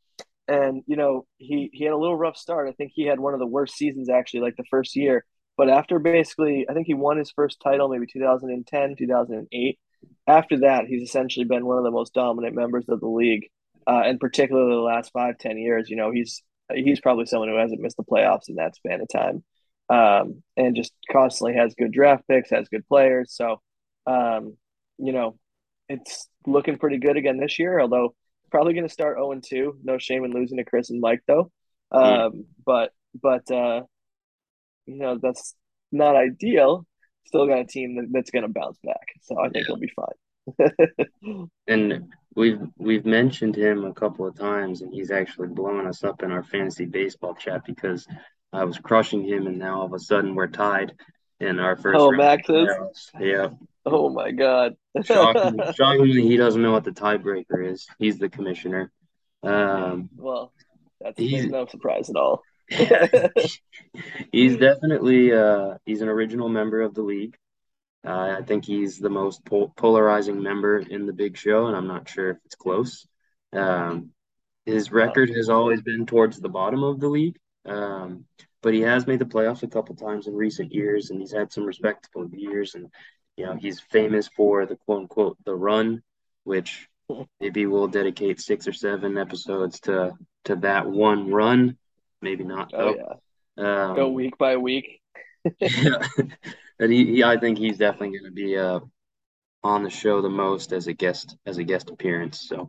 and 0.49 0.83
you 0.87 0.95
know 0.95 1.25
he 1.37 1.69
he 1.73 1.83
had 1.83 1.93
a 1.93 1.97
little 1.97 2.17
rough 2.17 2.37
start. 2.37 2.67
I 2.67 2.73
think 2.73 2.91
he 2.93 3.05
had 3.05 3.19
one 3.19 3.33
of 3.33 3.39
the 3.39 3.45
worst 3.45 3.75
seasons 3.75 4.09
actually, 4.09 4.41
like 4.41 4.55
the 4.57 4.65
first 4.69 4.95
year. 4.95 5.25
But 5.57 5.69
after 5.69 5.99
basically, 5.99 6.65
I 6.69 6.73
think 6.73 6.87
he 6.87 6.93
won 6.93 7.17
his 7.17 7.31
first 7.31 7.59
title 7.61 7.89
maybe 7.89 8.07
2010, 8.11 8.95
2008. 8.97 9.79
After 10.25 10.59
that, 10.59 10.85
he's 10.85 11.03
essentially 11.03 11.45
been 11.45 11.65
one 11.65 11.77
of 11.77 11.83
the 11.83 11.91
most 11.91 12.13
dominant 12.13 12.55
members 12.55 12.85
of 12.87 13.01
the 13.01 13.07
league, 13.07 13.49
uh, 13.85 14.03
and 14.05 14.19
particularly 14.19 14.71
the 14.73 14.79
last 14.79 15.11
five, 15.11 15.37
ten 15.37 15.57
years. 15.57 15.89
You 15.89 15.97
know, 15.97 16.11
he's 16.11 16.43
he's 16.73 17.01
probably 17.01 17.25
someone 17.25 17.49
who 17.49 17.57
hasn't 17.57 17.81
missed 17.81 17.97
the 17.97 18.03
playoffs 18.03 18.49
in 18.49 18.55
that 18.55 18.75
span 18.75 19.01
of 19.01 19.09
time, 19.09 19.43
um, 19.89 20.43
and 20.57 20.75
just 20.75 20.93
constantly 21.11 21.55
has 21.55 21.75
good 21.75 21.91
draft 21.91 22.23
picks, 22.27 22.49
has 22.51 22.69
good 22.69 22.87
players. 22.87 23.33
So, 23.35 23.61
um, 24.07 24.57
you 24.97 25.11
know, 25.11 25.37
it's 25.89 26.27
looking 26.47 26.77
pretty 26.77 26.97
good 26.97 27.17
again 27.17 27.37
this 27.37 27.59
year. 27.59 27.79
Although 27.79 28.15
probably 28.49 28.73
going 28.73 28.87
to 28.87 28.93
start 28.93 29.17
zero 29.17 29.29
oh 29.29 29.31
and 29.31 29.43
two. 29.43 29.77
No 29.83 29.97
shame 29.97 30.23
in 30.23 30.31
losing 30.31 30.57
to 30.57 30.63
Chris 30.63 30.89
and 30.89 31.01
Mike 31.01 31.21
though. 31.27 31.51
Um, 31.91 32.03
mm. 32.03 32.45
But 32.65 32.91
but 33.21 33.49
uh, 33.51 33.83
you 34.85 34.97
know 34.97 35.19
that's 35.21 35.55
not 35.91 36.15
ideal. 36.15 36.85
Still 37.25 37.47
got 37.47 37.59
a 37.59 37.65
team 37.65 37.95
that, 37.97 38.07
that's 38.11 38.31
going 38.31 38.43
to 38.43 38.49
bounce 38.49 38.79
back, 38.83 39.07
so 39.21 39.39
I 39.39 39.49
think 39.49 39.67
yeah. 39.67 39.75
he'll 39.75 39.77
be 39.77 39.91
fine. 39.95 41.49
and 41.67 42.11
we've 42.35 42.61
we've 42.77 43.05
mentioned 43.05 43.55
him 43.55 43.85
a 43.85 43.93
couple 43.93 44.27
of 44.27 44.35
times, 44.37 44.81
and 44.81 44.93
he's 44.93 45.11
actually 45.11 45.49
blowing 45.49 45.87
us 45.87 46.03
up 46.03 46.23
in 46.23 46.31
our 46.31 46.43
fantasy 46.43 46.85
baseball 46.85 47.35
chat 47.35 47.63
because 47.65 48.07
I 48.51 48.63
was 48.63 48.77
crushing 48.77 49.23
him, 49.23 49.47
and 49.47 49.59
now 49.59 49.79
all 49.79 49.85
of 49.85 49.93
a 49.93 49.99
sudden 49.99 50.35
we're 50.35 50.47
tied 50.47 50.93
in 51.39 51.59
our 51.59 51.75
first. 51.75 51.99
Oh, 51.99 52.11
Max 52.11 52.49
is. 52.49 52.67
Yeah. 53.19 53.49
Oh 53.91 54.09
my 54.09 54.31
God. 54.31 54.75
shockingly, 55.03 55.73
shockingly, 55.75 56.21
he 56.21 56.37
doesn't 56.37 56.61
know 56.61 56.71
what 56.71 56.83
the 56.83 56.91
tiebreaker 56.91 57.71
is. 57.71 57.87
He's 57.97 58.17
the 58.19 58.29
commissioner. 58.29 58.91
Um, 59.43 60.09
well, 60.15 60.53
that's 60.99 61.19
no 61.19 61.65
surprise 61.65 62.09
at 62.09 62.15
all. 62.15 62.41
he's 64.31 64.57
definitely 64.57 65.33
uh, 65.33 65.75
he's 65.85 66.01
an 66.01 66.09
original 66.09 66.49
member 66.49 66.81
of 66.81 66.93
the 66.93 67.01
league. 67.01 67.35
Uh, 68.05 68.37
I 68.39 68.43
think 68.43 68.65
he's 68.65 68.97
the 68.97 69.09
most 69.09 69.43
pol- 69.45 69.73
polarizing 69.75 70.41
member 70.41 70.77
in 70.77 71.05
the 71.05 71.13
Big 71.13 71.35
Show, 71.35 71.67
and 71.67 71.75
I'm 71.75 71.87
not 71.87 72.07
sure 72.07 72.31
if 72.31 72.37
it's 72.45 72.55
close. 72.55 73.05
Um, 73.51 74.11
his 74.65 74.91
record 74.91 75.29
has 75.35 75.49
always 75.49 75.81
been 75.81 76.05
towards 76.05 76.39
the 76.39 76.49
bottom 76.49 76.83
of 76.83 76.99
the 76.99 77.09
league, 77.09 77.37
um, 77.65 78.25
but 78.61 78.73
he 78.73 78.81
has 78.81 79.07
made 79.07 79.19
the 79.19 79.25
playoffs 79.25 79.63
a 79.63 79.67
couple 79.67 79.95
times 79.95 80.27
in 80.27 80.33
recent 80.33 80.73
years, 80.73 81.09
and 81.09 81.19
he's 81.19 81.33
had 81.33 81.51
some 81.51 81.65
respectable 81.65 82.29
years. 82.31 82.75
And 82.75 82.87
you 83.39 83.45
know, 83.45 83.55
he's 83.55 83.79
famous 83.79 84.27
for 84.27 84.65
the 84.65 84.75
quote 84.75 85.03
unquote 85.03 85.37
the 85.45 85.55
run, 85.55 86.03
which 86.43 86.89
maybe 87.39 87.65
we'll 87.65 87.87
dedicate 87.87 88.41
six 88.41 88.67
or 88.67 88.73
seven 88.73 89.17
episodes 89.17 89.79
to 89.81 90.11
to 90.43 90.57
that 90.57 90.85
one 90.85 91.31
run. 91.31 91.77
Maybe 92.21 92.43
not. 92.43 92.73
Oh 92.73 92.95
yeah. 92.95 93.13
Um, 93.57 93.95
Go 93.95 94.09
week 94.09 94.37
by 94.37 94.57
week. 94.57 95.01
yeah, 95.59 96.05
but 96.77 96.89
he, 96.89 97.05
he, 97.05 97.23
I 97.23 97.37
think 97.37 97.57
he's 97.57 97.77
definitely 97.77 98.19
going 98.19 98.29
to 98.29 98.35
be 98.35 98.57
uh 98.57 98.81
on 99.63 99.83
the 99.83 99.89
show 99.89 100.21
the 100.21 100.29
most 100.29 100.73
as 100.73 100.87
a 100.87 100.93
guest 100.93 101.37
as 101.45 101.57
a 101.59 101.63
guest 101.63 101.89
appearance. 101.89 102.41
So 102.41 102.67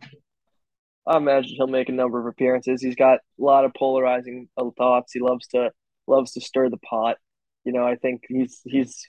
I 1.04 1.16
imagine 1.16 1.56
he'll 1.56 1.66
make 1.66 1.88
a 1.88 1.92
number 1.92 2.20
of 2.20 2.26
appearances. 2.26 2.80
He's 2.80 2.94
got 2.94 3.18
a 3.18 3.42
lot 3.42 3.64
of 3.64 3.74
polarizing 3.74 4.48
thoughts. 4.78 5.12
He 5.12 5.18
loves 5.18 5.48
to 5.48 5.72
loves 6.06 6.32
to 6.34 6.40
stir 6.40 6.70
the 6.70 6.78
pot. 6.78 7.16
You 7.64 7.72
know, 7.72 7.84
I 7.84 7.96
think 7.96 8.22
he's 8.28 8.60
he's 8.64 9.08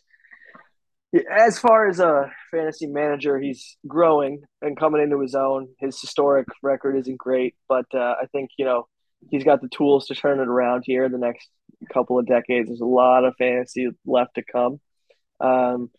as 1.29 1.59
far 1.59 1.87
as 1.87 1.99
a 1.99 2.31
fantasy 2.51 2.87
manager, 2.87 3.39
he's 3.39 3.77
growing 3.87 4.43
and 4.61 4.79
coming 4.79 5.01
into 5.01 5.19
his 5.19 5.35
own. 5.35 5.69
His 5.79 5.99
historic 5.99 6.47
record 6.63 6.97
isn't 6.97 7.17
great, 7.17 7.55
but 7.67 7.85
uh, 7.93 8.15
I 8.21 8.27
think 8.31 8.51
you 8.57 8.65
know 8.65 8.87
he's 9.29 9.43
got 9.43 9.61
the 9.61 9.69
tools 9.69 10.07
to 10.07 10.15
turn 10.15 10.39
it 10.39 10.47
around 10.47 10.83
here 10.85 11.05
in 11.05 11.11
the 11.11 11.17
next 11.17 11.49
couple 11.93 12.17
of 12.17 12.27
decades. 12.27 12.69
There's 12.69 12.81
a 12.81 12.85
lot 12.85 13.25
of 13.25 13.35
fantasy 13.37 13.89
left 14.05 14.35
to 14.35 14.43
come. 14.43 14.79
Um, 15.39 15.89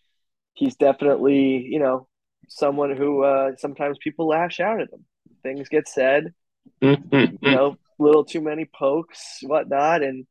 he's 0.54 0.76
definitely 0.76 1.66
you 1.68 1.78
know 1.78 2.08
someone 2.48 2.96
who 2.96 3.22
uh, 3.22 3.52
sometimes 3.58 3.98
people 4.02 4.28
lash 4.28 4.60
out 4.60 4.80
at 4.80 4.92
him. 4.92 5.04
Things 5.42 5.68
get 5.68 5.88
said, 5.88 6.32
you 7.42 7.50
know, 7.50 7.76
little 7.98 8.24
too 8.24 8.40
many 8.40 8.64
pokes, 8.64 9.38
whatnot, 9.42 10.02
and 10.02 10.26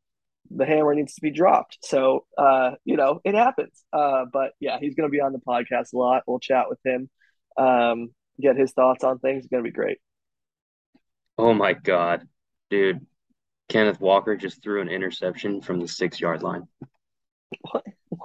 the 0.54 0.66
hammer 0.66 0.94
needs 0.94 1.14
to 1.14 1.20
be 1.20 1.30
dropped. 1.30 1.78
So, 1.82 2.24
uh, 2.36 2.72
you 2.84 2.96
know, 2.96 3.20
it 3.24 3.34
happens. 3.34 3.84
Uh, 3.92 4.24
but 4.32 4.52
yeah, 4.60 4.78
he's 4.80 4.94
going 4.94 5.08
to 5.08 5.12
be 5.12 5.20
on 5.20 5.32
the 5.32 5.38
podcast 5.38 5.92
a 5.92 5.98
lot. 5.98 6.22
We'll 6.26 6.38
chat 6.38 6.66
with 6.68 6.78
him, 6.84 7.08
um, 7.56 8.10
get 8.40 8.56
his 8.56 8.72
thoughts 8.72 9.04
on 9.04 9.18
things. 9.18 9.44
It's 9.44 9.50
going 9.50 9.62
to 9.62 9.68
be 9.68 9.74
great. 9.74 9.98
Oh 11.38 11.54
my 11.54 11.72
God, 11.72 12.26
dude. 12.70 13.06
Kenneth 13.68 14.00
Walker 14.00 14.36
just 14.36 14.62
threw 14.62 14.82
an 14.82 14.88
interception 14.88 15.62
from 15.62 15.80
the 15.80 15.88
six 15.88 16.20
yard 16.20 16.42
line. 16.42 16.68
What? 17.70 17.84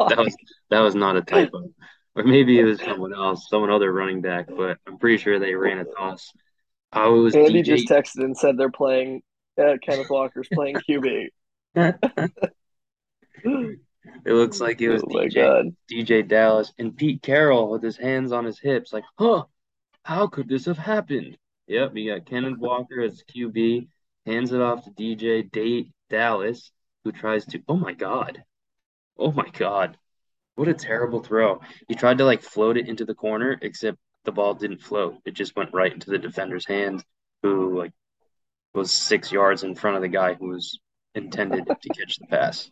That 0.10 0.18
was 0.18 0.36
that 0.70 0.80
was 0.82 0.96
not 0.96 1.16
a 1.16 1.22
typo. 1.22 1.70
Or 2.16 2.24
maybe 2.24 2.60
it 2.60 2.64
was 2.64 2.82
someone 2.82 3.14
else, 3.14 3.48
someone 3.48 3.70
other 3.70 3.94
running 3.94 4.22
back, 4.22 4.48
but 4.48 4.78
I'm 4.88 4.98
pretty 4.98 5.18
sure 5.18 5.40
they 5.40 5.54
ran 5.54 5.78
a 5.78 5.86
toss. 5.86 6.34
I 6.92 7.08
was 7.08 7.36
Andy 7.36 7.62
DJ... 7.62 7.66
just 7.66 7.88
texted 7.88 8.24
and 8.24 8.36
said 8.36 8.58
they're 8.58 8.72
playing 8.72 9.22
uh, 9.58 9.78
Kenneth 9.82 10.10
Walker's 10.10 10.48
playing 10.52 10.76
QB. 10.90 11.28
It 14.26 14.34
looks 14.34 14.60
like 14.60 14.82
it 14.82 14.90
was 14.90 15.04
Oh 15.04 15.08
DJ 15.08 15.72
DJ 15.90 16.28
Dallas 16.28 16.74
and 16.78 16.96
Pete 16.96 17.22
Carroll 17.22 17.70
with 17.70 17.84
his 17.84 17.98
hands 17.98 18.32
on 18.32 18.46
his 18.46 18.60
hips, 18.60 18.92
like, 18.92 19.04
huh, 19.18 19.44
how 20.04 20.28
could 20.28 20.50
this 20.50 20.66
have 20.66 20.78
happened? 20.78 21.38
Yep, 21.68 21.96
you 21.96 22.14
got 22.14 22.26
Kenneth 22.26 22.58
Walker 22.58 23.02
as 23.02 23.24
QB, 23.24 23.88
hands 24.26 24.54
it 24.54 24.62
off 24.62 24.86
to 24.86 24.92
DJ 24.92 25.50
Day 25.52 25.92
Dallas, 26.10 26.72
who 27.04 27.12
tries 27.12 27.46
to, 27.48 27.62
oh 27.68 27.78
my 27.78 27.94
God, 27.94 28.44
oh 29.18 29.32
my 29.32 29.48
God, 29.50 29.98
what 30.56 30.68
a 30.68 30.74
terrible 30.74 31.22
throw. 31.22 31.62
He 31.88 31.96
tried 31.96 32.18
to 32.18 32.26
like 32.26 32.42
float 32.42 32.78
it 32.78 32.88
into 32.88 33.06
the 33.06 33.16
corner, 33.16 33.58
except 33.62 33.98
the 34.26 34.32
ball 34.32 34.56
didn't 34.56 34.82
float. 34.82 35.18
It 35.26 35.36
just 35.36 35.56
went 35.56 35.74
right 35.74 35.94
into 35.94 36.10
the 36.10 36.18
defender's 36.18 36.66
hands, 36.66 37.04
who 37.44 37.78
like 37.78 37.92
was 38.74 38.92
six 38.92 39.32
yards 39.32 39.64
in 39.64 39.76
front 39.76 39.96
of 39.96 40.02
the 40.02 40.08
guy 40.08 40.34
who 40.34 40.50
was 40.50 40.80
intended 41.16 41.66
to 41.66 41.90
catch 41.90 42.18
the 42.18 42.28
pass. 42.28 42.70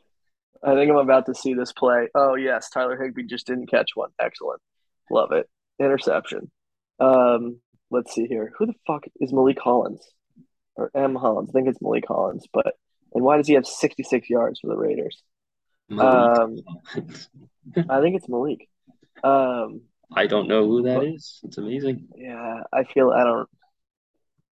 I 0.63 0.73
think 0.75 0.89
I'm 0.89 0.97
about 0.97 1.25
to 1.27 1.35
see 1.35 1.53
this 1.53 1.73
play. 1.73 2.07
Oh 2.15 2.35
yes, 2.35 2.69
Tyler 2.69 3.01
Higbee 3.01 3.23
just 3.27 3.47
didn't 3.47 3.67
catch 3.69 3.91
one. 3.95 4.09
Excellent. 4.19 4.61
Love 5.11 5.31
it. 5.31 5.47
Interception. 5.79 6.49
Um, 6.99 7.59
let's 7.91 8.13
see 8.13 8.25
here. 8.25 8.51
Who 8.57 8.65
the 8.67 8.73
fuck 8.87 9.03
is 9.19 9.31
Malik 9.33 9.57
Collins? 9.59 10.01
Or 10.77 10.91
M. 10.95 11.15
Hollins? 11.15 11.49
I 11.49 11.53
think 11.53 11.67
it's 11.69 11.81
Malik 11.81 12.07
Collins, 12.07 12.45
but 12.51 12.73
and 13.13 13.23
why 13.23 13.37
does 13.37 13.47
he 13.47 13.53
have 13.53 13.65
66 13.65 14.29
yards 14.29 14.59
for 14.59 14.67
the 14.67 14.75
Raiders? 14.75 15.21
Um, 15.91 16.57
I 17.89 18.01
think 18.01 18.15
it's 18.17 18.27
Malik. 18.27 18.67
Um, 19.23 19.81
I 20.13 20.27
don't 20.27 20.47
know 20.47 20.65
who 20.65 20.81
that 20.83 20.97
but- 20.97 21.07
is. 21.07 21.39
It's 21.43 21.57
amazing. 21.57 22.07
yeah, 22.15 22.63
I 22.73 22.83
feel 22.85 23.11
I 23.11 23.23
don't 23.23 23.49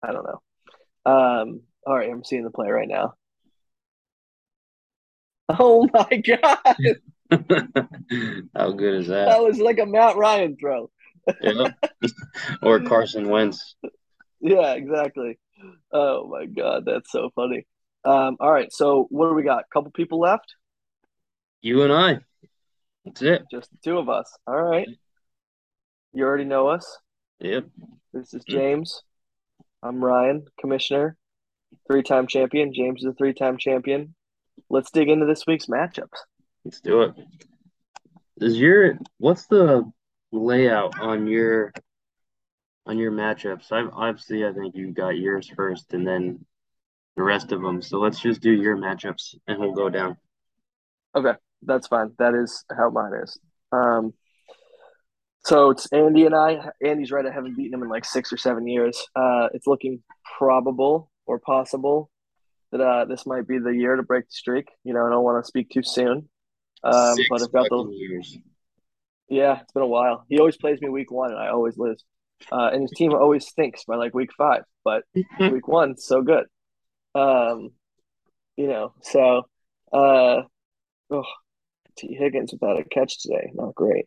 I 0.03 0.11
don't 0.11 0.25
know. 0.25 0.41
Um, 1.11 1.61
all 1.85 1.95
right, 1.95 2.09
I'm 2.09 2.23
seeing 2.23 2.43
the 2.43 2.49
play 2.51 2.69
right 2.69 2.87
now. 2.87 3.13
Oh 5.59 5.87
my 5.91 6.17
god, 6.17 6.57
How 8.55 8.71
good 8.71 8.93
is 9.01 9.07
that 9.07 9.29
that? 9.29 9.43
was 9.43 9.59
like 9.59 9.79
a 9.79 9.85
Matt 9.85 10.15
Ryan 10.15 10.55
throw. 10.59 10.91
Yeah. 11.41 11.71
Or 12.61 12.79
Carson 12.81 13.29
Wentz. 13.29 13.75
Yeah, 14.39 14.73
exactly. 14.73 15.39
Oh 15.91 16.27
my 16.27 16.45
God, 16.45 16.83
that's 16.85 17.11
so 17.11 17.31
funny. 17.35 17.65
Um, 18.05 18.37
all 18.39 18.51
right, 18.51 18.71
so 18.71 19.07
what 19.09 19.29
do 19.29 19.33
we 19.33 19.43
got? 19.43 19.61
A 19.61 19.73
couple 19.73 19.91
people 19.91 20.19
left? 20.19 20.55
You 21.61 21.81
and 21.81 21.91
I. 21.91 22.19
That's 23.05 23.21
it. 23.21 23.43
Just 23.51 23.71
the 23.71 23.77
two 23.83 23.97
of 23.97 24.07
us. 24.07 24.31
All 24.47 24.61
right. 24.61 24.87
You 26.13 26.23
already 26.23 26.45
know 26.45 26.67
us. 26.67 26.97
Yep. 27.39 27.65
This 28.13 28.33
is 28.33 28.43
James. 28.47 29.01
I'm 29.83 30.03
Ryan, 30.03 30.45
commissioner, 30.59 31.17
three-time 31.87 32.27
champion. 32.27 32.73
James 32.73 33.01
is 33.01 33.07
a 33.07 33.13
three-time 33.13 33.57
champion. 33.57 34.15
Let's 34.69 34.91
dig 34.91 35.09
into 35.09 35.25
this 35.25 35.45
week's 35.47 35.65
matchups. 35.65 36.17
Let's 36.63 36.81
do 36.81 37.01
it. 37.01 37.15
Is 38.37 38.57
your 38.57 38.97
what's 39.17 39.47
the 39.47 39.89
layout 40.31 40.99
on 40.99 41.27
your 41.27 41.73
on 42.85 42.97
your 42.97 43.11
matchups? 43.11 43.71
I've 43.71 43.89
obviously 43.93 44.45
I 44.45 44.53
think 44.53 44.75
you 44.75 44.91
got 44.91 45.17
yours 45.17 45.51
first 45.55 45.93
and 45.93 46.07
then 46.07 46.45
the 47.15 47.23
rest 47.23 47.51
of 47.51 47.61
them. 47.61 47.81
So 47.81 47.99
let's 47.99 48.19
just 48.19 48.41
do 48.41 48.51
your 48.51 48.77
matchups 48.77 49.35
and 49.47 49.59
we'll 49.59 49.73
go 49.73 49.89
down. 49.89 50.17
Okay, 51.15 51.33
that's 51.63 51.87
fine. 51.87 52.11
That 52.19 52.35
is 52.35 52.63
how 52.75 52.89
mine 52.89 53.11
is. 53.23 53.37
Um, 53.71 54.13
so 55.43 55.71
it's 55.71 55.91
Andy 55.91 56.25
and 56.25 56.35
I. 56.35 56.69
Andy's 56.85 57.11
right. 57.11 57.25
I 57.25 57.31
haven't 57.31 57.57
beaten 57.57 57.73
him 57.73 57.83
in 57.83 57.89
like 57.89 58.05
six 58.05 58.31
or 58.31 58.37
seven 58.37 58.67
years. 58.67 59.03
Uh, 59.15 59.47
it's 59.53 59.67
looking 59.67 60.03
probable 60.37 61.11
or 61.25 61.39
possible 61.39 62.11
that 62.71 62.81
uh, 62.81 63.05
this 63.05 63.25
might 63.25 63.47
be 63.47 63.57
the 63.57 63.71
year 63.71 63.95
to 63.95 64.03
break 64.03 64.25
the 64.25 64.31
streak. 64.33 64.69
You 64.83 64.93
know, 64.93 65.05
I 65.05 65.09
don't 65.09 65.23
want 65.23 65.43
to 65.43 65.47
speak 65.47 65.69
too 65.69 65.83
soon. 65.83 66.29
Um, 66.83 67.15
Six 67.15 67.27
but 67.29 67.41
I've 67.41 67.51
got 67.51 67.69
fucking 67.69 67.89
the 67.89 67.95
years. 67.95 68.37
yeah. 69.29 69.59
It's 69.61 69.73
been 69.73 69.83
a 69.83 69.87
while. 69.87 70.25
He 70.29 70.39
always 70.39 70.57
plays 70.57 70.79
me 70.81 70.89
week 70.89 71.11
one, 71.11 71.31
and 71.31 71.39
I 71.39 71.49
always 71.49 71.77
lose. 71.77 72.03
Uh, 72.51 72.69
and 72.71 72.83
his 72.83 72.91
team 72.91 73.13
always 73.13 73.47
stinks 73.47 73.83
by 73.85 73.95
like 73.95 74.13
week 74.13 74.29
five, 74.37 74.63
but 74.83 75.03
week 75.39 75.67
one 75.67 75.97
so 75.97 76.21
good. 76.21 76.45
Um, 77.15 77.71
you 78.55 78.67
know, 78.67 78.93
so 79.01 79.43
uh, 79.91 80.41
oh, 81.11 81.23
T 81.97 82.15
Higgins 82.17 82.53
without 82.53 82.79
a 82.79 82.83
catch 82.83 83.21
today, 83.21 83.51
not 83.53 83.75
great. 83.75 84.05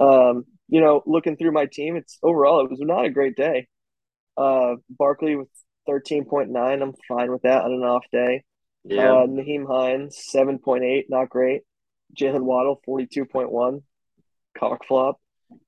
Um, 0.00 0.44
you 0.68 0.80
know, 0.80 1.02
looking 1.06 1.36
through 1.36 1.52
my 1.52 1.66
team, 1.66 1.96
it's 1.96 2.18
overall 2.22 2.64
it 2.64 2.70
was 2.70 2.80
not 2.80 3.04
a 3.04 3.10
great 3.10 3.36
day. 3.36 3.68
Uh, 4.36 4.76
Barkley 4.88 5.36
with 5.36 5.48
thirteen 5.86 6.24
point 6.24 6.50
nine, 6.50 6.82
I'm 6.82 6.94
fine 7.08 7.30
with 7.30 7.42
that 7.42 7.62
on 7.62 7.72
an 7.72 7.82
off 7.82 8.04
day. 8.12 8.44
Yeah. 8.84 9.12
Uh, 9.12 9.26
Nyheim 9.26 9.66
Hines 9.66 10.18
seven 10.18 10.58
point 10.58 10.84
eight, 10.84 11.06
not 11.08 11.28
great. 11.28 11.62
Jaylen 12.18 12.42
Waddle 12.42 12.80
forty 12.84 13.06
two 13.06 13.24
point 13.24 13.50
one, 13.50 13.82
cock 14.58 14.84
flop. 14.86 15.20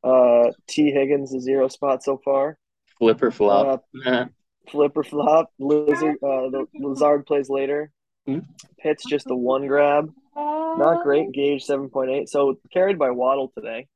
Uh, 0.03 0.51
T 0.67 0.91
Higgins 0.91 1.35
a 1.35 1.41
zero 1.41 1.69
spot 1.69 2.03
so 2.03 2.21
far. 2.25 2.59
Flipper 2.99 3.31
flop. 3.31 3.85
Flipper 4.71 5.05
flop. 5.05 5.51
Lizard. 5.59 6.17
Uh, 6.23 6.49
the 6.51 6.67
Lizard 6.75 7.27
plays 7.27 7.51
later. 7.51 7.91
Hmm. 8.27 8.41
Pitts 8.79 9.05
just 9.09 9.31
a 9.31 9.37
one 9.37 9.67
grab. 9.67 10.11
Not 10.37 11.05
great. 11.05 11.33
Gage 11.33 11.63
seven 11.63 11.89
point 11.89 12.11
eight. 12.11 12.29
So 12.29 12.59
carried 12.73 12.99
by 12.99 13.11
Waddle 13.11 13.53
today. 13.55 13.87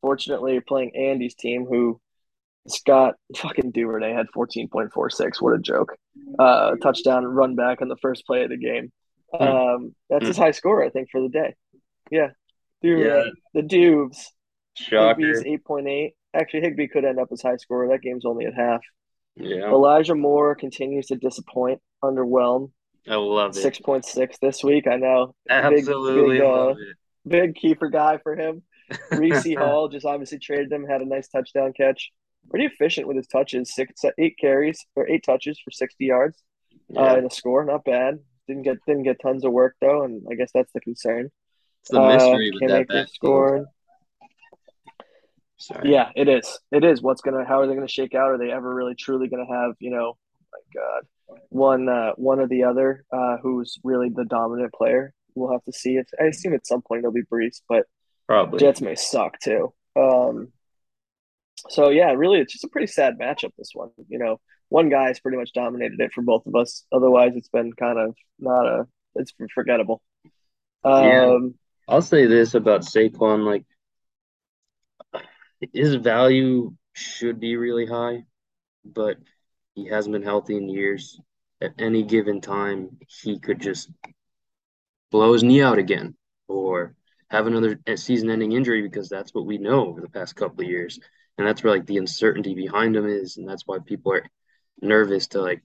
Fortunately, 0.00 0.52
you're 0.52 0.62
playing 0.62 0.94
Andy's 0.94 1.34
team, 1.34 1.66
who 1.66 2.00
Scott 2.68 3.14
fucking 3.36 3.70
Duvernay 3.72 4.12
had 4.12 4.26
fourteen 4.34 4.68
point 4.68 4.92
four 4.92 5.10
six. 5.10 5.40
What 5.40 5.54
a 5.54 5.58
joke! 5.58 5.96
Uh, 6.38 6.76
touchdown 6.76 7.24
run 7.24 7.54
back 7.54 7.80
on 7.82 7.88
the 7.88 7.96
first 8.02 8.26
play 8.26 8.44
of 8.44 8.50
the 8.50 8.58
game. 8.58 8.92
Hmm. 9.34 9.42
Um, 9.42 9.94
that's 10.08 10.26
his 10.26 10.36
high 10.36 10.50
score, 10.50 10.84
I 10.84 10.90
think, 10.90 11.08
for 11.10 11.20
the 11.20 11.28
day. 11.28 11.54
Yeah, 12.10 12.28
Dude, 12.82 13.06
Yeah. 13.06 13.24
the 13.54 13.62
Dubes. 13.62 14.24
Shocker. 14.74 15.42
eight 15.46 15.64
point 15.64 15.88
eight. 15.88 16.14
Actually, 16.34 16.60
Higbee 16.62 16.88
could 16.88 17.04
end 17.04 17.18
up 17.18 17.28
as 17.32 17.42
high 17.42 17.56
scorer. 17.56 17.88
That 17.88 18.02
game's 18.02 18.24
only 18.24 18.46
at 18.46 18.54
half. 18.54 18.80
Yeah. 19.36 19.68
Elijah 19.70 20.14
Moore 20.14 20.54
continues 20.54 21.06
to 21.06 21.16
disappoint, 21.16 21.80
underwhelm. 22.04 22.70
I 23.08 23.14
love 23.16 23.50
it. 23.56 23.60
Six 23.60 23.78
point 23.80 24.04
six 24.04 24.36
this 24.40 24.62
week. 24.62 24.86
I 24.86 24.96
know. 24.96 25.34
Absolutely 25.48 26.38
big, 26.38 26.42
uh, 26.46 26.48
love 26.66 26.76
it. 26.78 26.96
Big 27.28 27.54
keeper 27.54 27.88
guy 27.88 28.18
for 28.22 28.36
him. 28.36 28.62
Breece 29.12 29.56
Hall 29.56 29.88
just 29.88 30.04
obviously 30.06 30.38
traded 30.38 30.70
him, 30.72 30.84
had 30.86 31.00
a 31.00 31.06
nice 31.06 31.28
touchdown 31.28 31.72
catch. 31.76 32.10
Pretty 32.48 32.66
efficient 32.66 33.06
with 33.06 33.16
his 33.16 33.26
touches. 33.26 33.74
Six, 33.74 34.02
eight 34.18 34.36
carries 34.40 34.84
or 34.96 35.08
eight 35.08 35.22
touches 35.24 35.60
for 35.62 35.70
sixty 35.70 36.06
yards 36.06 36.42
uh, 36.96 37.02
Yeah. 37.02 37.14
and 37.16 37.26
a 37.30 37.34
score. 37.34 37.64
Not 37.64 37.84
bad. 37.84 38.18
Didn't 38.48 38.62
get 38.62 38.78
didn't 38.86 39.04
get 39.04 39.20
tons 39.20 39.44
of 39.44 39.52
work 39.52 39.76
though, 39.80 40.02
and 40.04 40.22
I 40.30 40.34
guess 40.34 40.50
that's 40.52 40.72
the 40.72 40.80
concern. 40.80 41.30
It's 41.82 41.90
the 41.90 42.00
mystery 42.00 42.50
uh, 42.50 42.58
with 42.60 42.70
that 42.70 42.88
backfield. 42.88 43.08
scoring. 43.10 43.66
Sorry. 45.58 45.92
Yeah, 45.92 46.10
it 46.16 46.28
is. 46.28 46.58
It 46.72 46.84
is. 46.84 47.02
What's 47.02 47.20
gonna? 47.20 47.44
How 47.44 47.60
are 47.60 47.66
they 47.66 47.74
gonna 47.74 47.86
shake 47.86 48.14
out? 48.14 48.30
Are 48.30 48.38
they 48.38 48.50
ever 48.50 48.74
really 48.74 48.94
truly 48.94 49.28
gonna 49.28 49.46
have? 49.46 49.72
You 49.78 49.90
know, 49.90 50.16
my 50.52 50.58
God, 50.80 51.38
one 51.50 51.88
uh, 51.88 52.12
one 52.16 52.40
or 52.40 52.48
the 52.48 52.64
other, 52.64 53.04
uh, 53.12 53.36
who's 53.42 53.78
really 53.84 54.08
the 54.08 54.24
dominant 54.24 54.72
player? 54.72 55.12
We'll 55.34 55.52
have 55.52 55.62
to 55.64 55.72
see. 55.72 55.96
If 55.96 56.06
I 56.20 56.24
assume 56.24 56.54
at 56.54 56.66
some 56.66 56.80
point 56.82 57.00
it'll 57.00 57.12
be 57.12 57.22
Breece, 57.30 57.60
but 57.68 57.84
Probably. 58.26 58.58
Jets 58.58 58.80
may 58.80 58.94
suck 58.94 59.38
too. 59.40 59.72
Um, 59.96 60.48
so 61.68 61.90
yeah, 61.90 62.12
really, 62.12 62.40
it's 62.40 62.52
just 62.52 62.64
a 62.64 62.68
pretty 62.68 62.86
sad 62.86 63.18
matchup. 63.18 63.50
This 63.58 63.70
one, 63.74 63.90
you 64.08 64.18
know, 64.18 64.40
one 64.68 64.88
guy 64.88 65.08
has 65.08 65.20
pretty 65.20 65.36
much 65.36 65.52
dominated 65.52 66.00
it 66.00 66.12
for 66.12 66.22
both 66.22 66.46
of 66.46 66.54
us. 66.54 66.84
Otherwise, 66.92 67.32
it's 67.36 67.48
been 67.48 67.72
kind 67.72 67.98
of 67.98 68.14
not 68.38 68.66
a. 68.66 68.86
It's 69.16 69.32
forgettable. 69.54 70.00
Yeah. 70.84 71.32
Um, 71.32 71.54
I'll 71.88 72.02
say 72.02 72.26
this 72.26 72.54
about 72.54 72.82
Saquon, 72.82 73.44
like 73.44 73.64
his 75.72 75.96
value 75.96 76.74
should 76.92 77.40
be 77.40 77.56
really 77.56 77.86
high, 77.86 78.22
but 78.84 79.16
he 79.74 79.86
hasn't 79.86 80.12
been 80.12 80.22
healthy 80.22 80.56
in 80.56 80.68
years. 80.68 81.20
At 81.60 81.72
any 81.78 82.04
given 82.04 82.40
time, 82.40 82.96
he 83.22 83.38
could 83.38 83.60
just 83.60 83.90
blow 85.10 85.32
his 85.32 85.42
knee 85.42 85.60
out 85.60 85.78
again 85.78 86.14
or 86.48 86.94
have 87.28 87.46
another 87.46 87.78
season-ending 87.96 88.52
injury 88.52 88.80
because 88.80 89.08
that's 89.08 89.34
what 89.34 89.44
we 89.44 89.58
know 89.58 89.88
over 89.88 90.00
the 90.00 90.08
past 90.08 90.36
couple 90.36 90.64
of 90.64 90.70
years. 90.70 90.98
And 91.40 91.48
that's 91.48 91.64
where 91.64 91.72
like 91.72 91.86
the 91.86 91.96
uncertainty 91.96 92.52
behind 92.54 92.94
him 92.94 93.06
is, 93.06 93.38
and 93.38 93.48
that's 93.48 93.62
why 93.66 93.78
people 93.78 94.12
are 94.12 94.28
nervous 94.82 95.28
to 95.28 95.40
like 95.40 95.62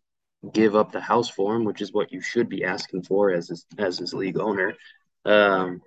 give 0.53 0.73
up 0.73 0.93
the 0.93 1.01
house 1.01 1.29
for 1.29 1.53
him, 1.53 1.65
which 1.65 1.81
is 1.81 1.91
what 1.91 2.13
you 2.13 2.21
should 2.21 2.47
be 2.47 2.63
asking 2.63 3.03
for 3.03 3.29
as 3.29 3.49
his, 3.49 3.65
as 3.77 3.99
his 3.99 4.13
league 4.13 4.39
owner. 4.39 4.75
Um, 5.25 5.81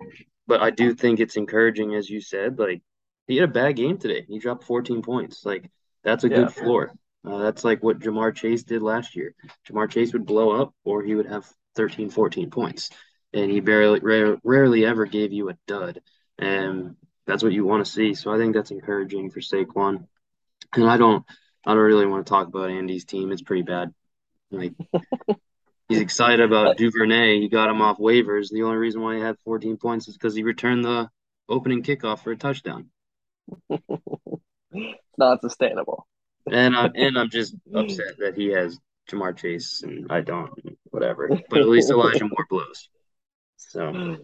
but 0.45 0.61
I 0.61 0.69
do 0.69 0.93
think 0.93 1.19
it's 1.19 1.37
encouraging, 1.37 1.95
as 1.95 2.07
you 2.07 2.21
said, 2.21 2.59
like 2.59 2.83
he 3.25 3.37
had 3.37 3.49
a 3.49 3.51
bad 3.51 3.77
game 3.77 3.97
today. 3.97 4.25
He 4.27 4.37
dropped 4.37 4.65
14 4.65 5.01
points. 5.01 5.43
Like 5.43 5.71
that's 6.03 6.23
a 6.23 6.29
Yeah. 6.29 6.35
good 6.35 6.53
floor. 6.53 6.91
Uh, 7.25 7.39
that's 7.39 7.63
like 7.63 7.81
what 7.81 7.97
Ja'Marr 7.97 8.35
Chase 8.35 8.61
did 8.61 8.83
last 8.83 9.15
year. 9.15 9.33
Ja'Marr 9.67 9.89
Chase 9.89 10.13
would 10.13 10.27
blow 10.27 10.51
up 10.51 10.71
or 10.83 11.01
he 11.01 11.15
would 11.15 11.25
have 11.25 11.51
13, 11.75 12.11
14 12.11 12.51
points. 12.51 12.91
And 13.33 13.49
he 13.49 13.59
barely, 13.59 14.01
rare, 14.01 14.37
rarely 14.43 14.85
ever 14.85 15.07
gave 15.07 15.33
you 15.33 15.49
a 15.49 15.57
dud. 15.65 15.99
And 16.37 16.95
that's 17.29 17.43
what 17.43 17.53
you 17.53 17.65
want 17.65 17.85
to 17.85 17.91
see. 17.91 18.13
So 18.13 18.33
I 18.33 18.37
think 18.37 18.55
that's 18.55 18.71
encouraging 18.71 19.29
for 19.29 19.39
Saquon. 19.39 20.07
And 20.73 20.89
I 20.89 20.97
don't, 20.97 21.23
I 21.65 21.73
don't 21.73 21.83
really 21.83 22.05
want 22.05 22.25
to 22.25 22.29
talk 22.29 22.47
about 22.47 22.69
Andy's 22.69 23.05
team. 23.05 23.31
It's 23.31 23.41
pretty 23.41 23.63
bad. 23.63 23.93
Like 24.51 24.73
He's 25.89 26.01
excited 26.01 26.41
about 26.41 26.77
Duvernay. 26.77 27.39
He 27.39 27.49
got 27.49 27.69
him 27.69 27.81
off 27.81 27.97
waivers. 27.97 28.51
The 28.51 28.61
only 28.61 28.77
reason 28.77 29.01
why 29.01 29.15
he 29.15 29.21
had 29.21 29.37
14 29.43 29.77
points 29.77 30.07
is 30.07 30.13
because 30.13 30.35
he 30.35 30.43
returned 30.43 30.85
the 30.85 31.09
opening 31.49 31.81
kickoff 31.81 32.23
for 32.23 32.31
a 32.31 32.37
touchdown. 32.37 32.89
Not 35.17 35.41
sustainable. 35.41 36.07
And 36.49 36.75
I'm 36.75 36.91
and 36.95 37.17
I'm 37.17 37.31
just 37.31 37.55
upset 37.73 38.19
that 38.19 38.35
he 38.35 38.49
has 38.49 38.77
Ja'Marr 39.09 39.35
Chase 39.35 39.81
and 39.81 40.11
I 40.11 40.21
don't. 40.21 40.51
Whatever. 40.91 41.27
But 41.49 41.59
at 41.59 41.67
least 41.67 41.89
Elijah 41.89 42.25
Moore 42.25 42.45
blows. 42.47 42.87
So 43.57 44.17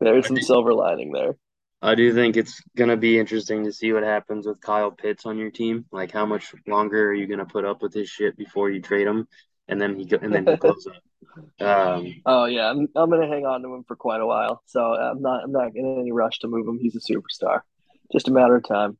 there's 0.00 0.26
some 0.26 0.40
silver 0.40 0.74
lining 0.74 1.12
there. 1.12 1.36
I 1.84 1.94
do 1.94 2.14
think 2.14 2.38
it's 2.38 2.62
gonna 2.76 2.96
be 2.96 3.18
interesting 3.18 3.64
to 3.64 3.72
see 3.72 3.92
what 3.92 4.04
happens 4.04 4.46
with 4.46 4.58
Kyle 4.60 4.90
Pitts 4.90 5.26
on 5.26 5.36
your 5.36 5.50
team. 5.50 5.84
Like, 5.92 6.10
how 6.10 6.24
much 6.24 6.54
longer 6.66 7.10
are 7.10 7.14
you 7.14 7.26
gonna 7.26 7.44
put 7.44 7.66
up 7.66 7.82
with 7.82 7.92
his 7.92 8.08
shit 8.08 8.38
before 8.38 8.70
you 8.70 8.80
trade 8.80 9.06
him, 9.06 9.28
and 9.68 9.78
then 9.78 9.94
he 9.94 10.06
go, 10.06 10.18
and 10.22 10.34
then 10.34 10.46
he 10.46 10.56
goes 10.68 10.86
up. 10.86 11.02
Um, 11.60 12.22
oh 12.24 12.46
yeah, 12.46 12.70
I'm 12.70 12.88
I'm 12.96 13.10
gonna 13.10 13.28
hang 13.28 13.44
on 13.44 13.60
to 13.62 13.74
him 13.74 13.84
for 13.84 13.96
quite 13.96 14.22
a 14.22 14.26
while. 14.26 14.62
So 14.64 14.80
I'm 14.80 15.20
not 15.20 15.44
I'm 15.44 15.52
not 15.52 15.76
in 15.76 16.00
any 16.00 16.10
rush 16.10 16.38
to 16.38 16.48
move 16.48 16.66
him. 16.66 16.78
He's 16.78 16.96
a 16.96 17.00
superstar. 17.00 17.60
Just 18.12 18.28
a 18.28 18.32
matter 18.32 18.56
of 18.56 18.66
time. 18.66 18.96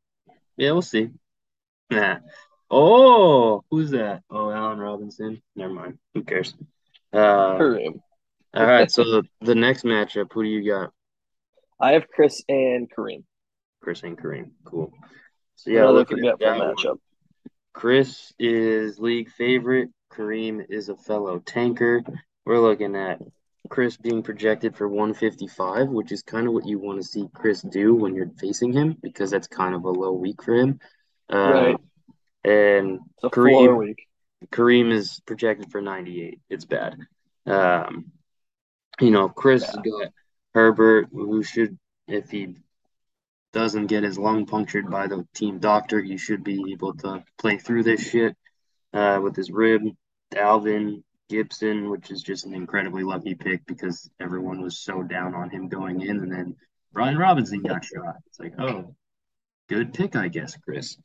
Yeah, 0.59 0.72
we'll 0.72 0.82
see. 0.82 1.09
Nah. 1.91 2.18
Oh, 2.70 3.64
who's 3.70 3.93
that? 3.93 4.22
Oh, 4.28 4.51
Allen 4.51 4.78
Robinson. 4.78 5.41
Never 5.57 5.72
mind. 5.72 5.99
Who 6.12 6.22
cares? 6.22 6.55
Uh, 7.12 7.57
all 8.53 8.66
right. 8.66 8.91
So 8.91 9.05
the, 9.05 9.22
the 9.41 9.55
next 9.55 9.85
matchup, 9.85 10.32
who 10.32 10.43
do 10.43 10.49
you 10.49 10.68
got? 10.70 10.93
I 11.81 11.93
have 11.93 12.09
Chris 12.09 12.43
and 12.49 12.91
Kareem. 12.91 13.25
Chris 13.83 14.03
and 14.03 14.16
Kareem. 14.16 14.51
Cool. 14.64 14.93
So 15.57 15.70
yeah, 15.70 15.87
look 15.87 16.12
at 16.12 16.18
that 16.18 16.39
matchup. 16.41 16.85
One. 16.85 16.99
Chris 17.72 18.33
is 18.39 18.99
league 18.99 19.31
favorite. 19.31 19.91
Kareem 20.12 20.64
is 20.68 20.89
a 20.89 20.97
fellow 20.97 21.41
tanker. 21.41 22.03
We're 22.47 22.61
looking 22.61 22.95
at 22.95 23.20
Chris 23.68 23.97
being 23.97 24.22
projected 24.22 24.77
for 24.77 24.89
155, 24.89 25.89
which 25.89 26.12
is 26.12 26.22
kind 26.22 26.47
of 26.47 26.53
what 26.53 26.66
you 26.66 26.79
want 26.79 27.01
to 27.01 27.07
see 27.07 27.27
Chris 27.35 27.62
do 27.62 27.95
when 27.95 28.14
you're 28.14 28.31
facing 28.39 28.72
him 28.72 28.97
because 29.03 29.31
that's 29.31 29.49
kind 29.49 29.75
of 29.75 29.85
a 29.85 29.91
low 29.91 30.12
week 30.12 30.43
for 30.43 30.55
him. 30.55 30.79
Uh, 31.33 31.53
right. 31.53 31.77
And 32.45 33.01
Kareem, 33.22 33.95
Kareem 34.53 34.93
is 34.93 35.20
projected 35.27 35.70
for 35.70 35.81
98. 35.81 36.41
It's 36.51 36.66
bad. 36.66 36.97
Um, 37.47 38.12
you 39.01 39.11
know, 39.11 39.29
Chris 39.29 39.62
yeah. 39.62 39.83
got 39.83 40.12
Herbert, 40.55 41.09
who 41.13 41.43
should, 41.43 41.79
if 42.07 42.31
he 42.31 42.57
doesn't 43.53 43.87
get 43.87 44.03
his 44.03 44.19
lung 44.19 44.47
punctured 44.47 44.91
by 44.91 45.07
the 45.07 45.27
team 45.35 45.59
doctor, 45.59 46.01
he 46.01 46.17
should 46.17 46.45
be 46.45 46.73
able 46.73 46.95
to 46.95 47.25
play 47.39 47.59
through 47.59 47.83
this 47.83 48.09
shit 48.09 48.37
uh, 48.93 49.21
with 49.23 49.37
his 49.37 49.51
rib. 49.51 49.83
Dalvin, 50.33 51.03
Gibson, 51.29 51.91
which 51.91 52.11
is 52.11 52.23
just 52.23 52.45
an 52.45 52.55
incredibly 52.55 53.03
lucky 53.03 53.35
pick 53.35 53.65
because 53.67 54.11
everyone 54.21 54.61
was 54.61 54.79
so 54.79 55.03
down 55.03 55.35
on 55.35 55.51
him 55.51 55.69
going 55.69 56.03
in, 56.03 56.19
and 56.19 56.33
then 56.33 56.57
Brian 56.93 57.17
Robinson 57.17 57.63
got 57.63 57.85
shot. 57.85 58.17
It's 58.27 58.39
like, 58.39 58.55
oh, 58.59 58.95
good 59.69 59.95
pick, 59.95 60.17
I 60.17 60.29
guess, 60.29 60.57
Chris. 60.57 60.97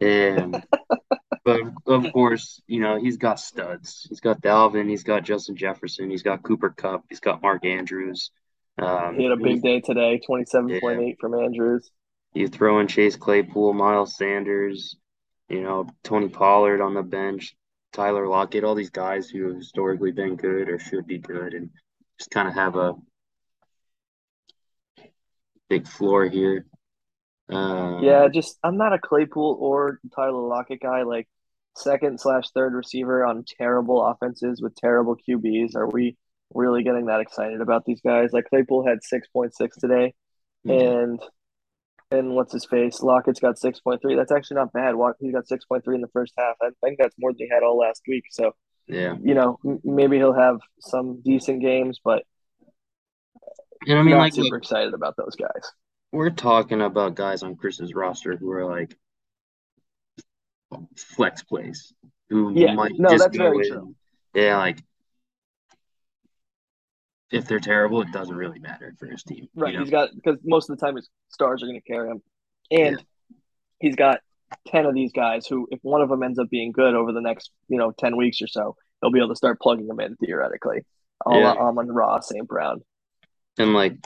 And 0.00 0.62
but 1.44 1.60
of 1.86 2.12
course, 2.12 2.62
you 2.66 2.80
know 2.80 2.98
he's 3.00 3.16
got 3.16 3.40
studs. 3.40 4.06
He's 4.08 4.20
got 4.20 4.40
Dalvin. 4.40 4.88
He's 4.88 5.04
got 5.04 5.24
Justin 5.24 5.56
Jefferson. 5.56 6.10
He's 6.10 6.22
got 6.22 6.42
Cooper 6.42 6.70
Kupp, 6.70 7.04
He's 7.08 7.20
got 7.20 7.42
Mark 7.42 7.64
Andrews. 7.64 8.30
Um, 8.78 9.16
he 9.16 9.22
had 9.22 9.32
a 9.32 9.36
big 9.36 9.62
day 9.62 9.80
today, 9.80 10.20
twenty-seven 10.24 10.80
point 10.80 11.00
eight 11.00 11.16
from 11.20 11.34
Andrews. 11.34 11.90
You 12.32 12.48
throw 12.48 12.80
in 12.80 12.88
Chase 12.88 13.16
Claypool, 13.16 13.72
Miles 13.72 14.16
Sanders, 14.16 14.96
you 15.48 15.62
know 15.62 15.86
Tony 16.02 16.28
Pollard 16.28 16.80
on 16.80 16.94
the 16.94 17.02
bench. 17.02 17.56
Tyler 17.92 18.26
Lockett, 18.26 18.64
all 18.64 18.74
these 18.74 18.90
guys 18.90 19.30
who 19.30 19.46
have 19.46 19.56
historically 19.56 20.10
been 20.10 20.34
good 20.34 20.68
or 20.68 20.80
should 20.80 21.06
be 21.06 21.18
good, 21.18 21.54
and 21.54 21.70
just 22.18 22.30
kind 22.30 22.48
of 22.48 22.54
have 22.54 22.74
a 22.74 22.94
big 25.68 25.86
floor 25.86 26.26
here. 26.26 26.66
Um, 27.48 28.02
yeah, 28.02 28.26
just 28.28 28.58
I'm 28.64 28.76
not 28.76 28.92
a 28.92 28.98
Claypool 28.98 29.58
or 29.60 30.00
Tyler 30.14 30.46
Lockett 30.48 30.80
guy. 30.80 31.02
Like 31.02 31.28
second 31.76 32.20
slash 32.20 32.50
third 32.50 32.74
receiver 32.74 33.24
on 33.24 33.44
terrible 33.58 34.04
offenses 34.04 34.60
with 34.60 34.74
terrible 34.74 35.16
QBs. 35.16 35.76
Are 35.76 35.88
we 35.88 36.16
really 36.52 36.82
getting 36.82 37.06
that 37.06 37.20
excited 37.20 37.60
about 37.60 37.84
these 37.84 38.00
guys? 38.00 38.32
Like 38.32 38.46
Claypool 38.48 38.86
had 38.86 39.02
six 39.02 39.28
point 39.28 39.54
six 39.54 39.76
today, 39.76 40.14
mm-hmm. 40.66 40.70
and 40.70 41.20
and 42.10 42.34
what's 42.34 42.52
his 42.52 42.64
face? 42.64 43.00
Lockett's 43.00 43.40
got 43.40 43.58
six 43.58 43.80
point 43.80 44.00
three. 44.02 44.14
That's 44.14 44.32
actually 44.32 44.56
not 44.56 44.72
bad. 44.72 44.94
He's 45.20 45.32
got 45.32 45.46
6.3 45.46 45.94
in 45.94 46.00
the 46.00 46.08
first 46.08 46.32
half. 46.38 46.56
I 46.62 46.68
think 46.82 46.98
that's 46.98 47.14
more 47.18 47.32
than 47.32 47.38
he 47.38 47.48
had 47.48 47.62
all 47.62 47.78
last 47.78 48.02
week. 48.06 48.24
So 48.30 48.52
yeah, 48.86 49.16
you 49.22 49.34
know, 49.34 49.58
maybe 49.82 50.18
he'll 50.18 50.34
have 50.34 50.58
some 50.80 51.22
decent 51.22 51.62
games, 51.62 52.00
but 52.04 52.22
and 53.86 53.98
I 53.98 54.02
mean, 54.02 54.16
like, 54.16 54.34
super 54.34 54.56
excited 54.56 54.94
about 54.94 55.16
those 55.16 55.36
guys. 55.36 55.72
We're 56.12 56.30
talking 56.30 56.80
about 56.80 57.14
guys 57.14 57.42
on 57.42 57.56
Chris's 57.56 57.94
roster 57.94 58.36
who 58.36 58.50
are 58.52 58.64
like 58.64 58.96
flex 60.96 61.42
plays, 61.42 61.92
who 62.28 62.52
yeah, 62.54 62.74
might 62.74 62.92
no, 62.96 63.10
just 63.10 63.24
that's 63.24 63.36
go 63.36 63.44
very 63.44 63.66
in. 63.66 63.72
True. 63.72 63.94
Yeah, 64.34 64.58
like 64.58 64.82
if 67.34 67.46
they're 67.46 67.60
terrible, 67.60 68.00
it 68.00 68.12
doesn't 68.12 68.34
really 68.34 68.60
matter 68.60 68.94
for 68.98 69.06
his 69.06 69.22
team. 69.22 69.48
Right. 69.54 69.72
You 69.72 69.78
know? 69.78 69.84
He's 69.84 69.90
got 69.90 70.10
because 70.14 70.38
most 70.44 70.70
of 70.70 70.78
the 70.78 70.84
time 70.86 70.96
his 70.96 71.08
stars 71.28 71.62
are 71.62 71.66
going 71.66 71.80
to 71.80 71.86
carry 71.86 72.08
him, 72.08 72.22
and 72.70 72.96
yeah. 72.96 73.36
he's 73.80 73.96
got 73.96 74.20
ten 74.68 74.86
of 74.86 74.94
these 74.94 75.12
guys 75.12 75.46
who, 75.46 75.66
if 75.70 75.80
one 75.82 76.00
of 76.00 76.08
them 76.08 76.22
ends 76.22 76.38
up 76.38 76.48
being 76.48 76.72
good 76.72 76.94
over 76.94 77.12
the 77.12 77.20
next 77.20 77.50
you 77.68 77.76
know 77.76 77.92
ten 77.92 78.16
weeks 78.16 78.40
or 78.40 78.46
so, 78.46 78.76
he'll 79.00 79.10
be 79.10 79.18
able 79.18 79.30
to 79.30 79.36
start 79.36 79.60
plugging 79.60 79.88
them 79.88 80.00
in 80.00 80.16
theoretically. 80.16 80.84
All 81.26 81.40
yeah. 81.40 81.52
Amon 81.52 81.90
Ra, 81.90 82.20
St. 82.20 82.46
Brown, 82.46 82.82
and 83.58 83.74
like 83.74 83.96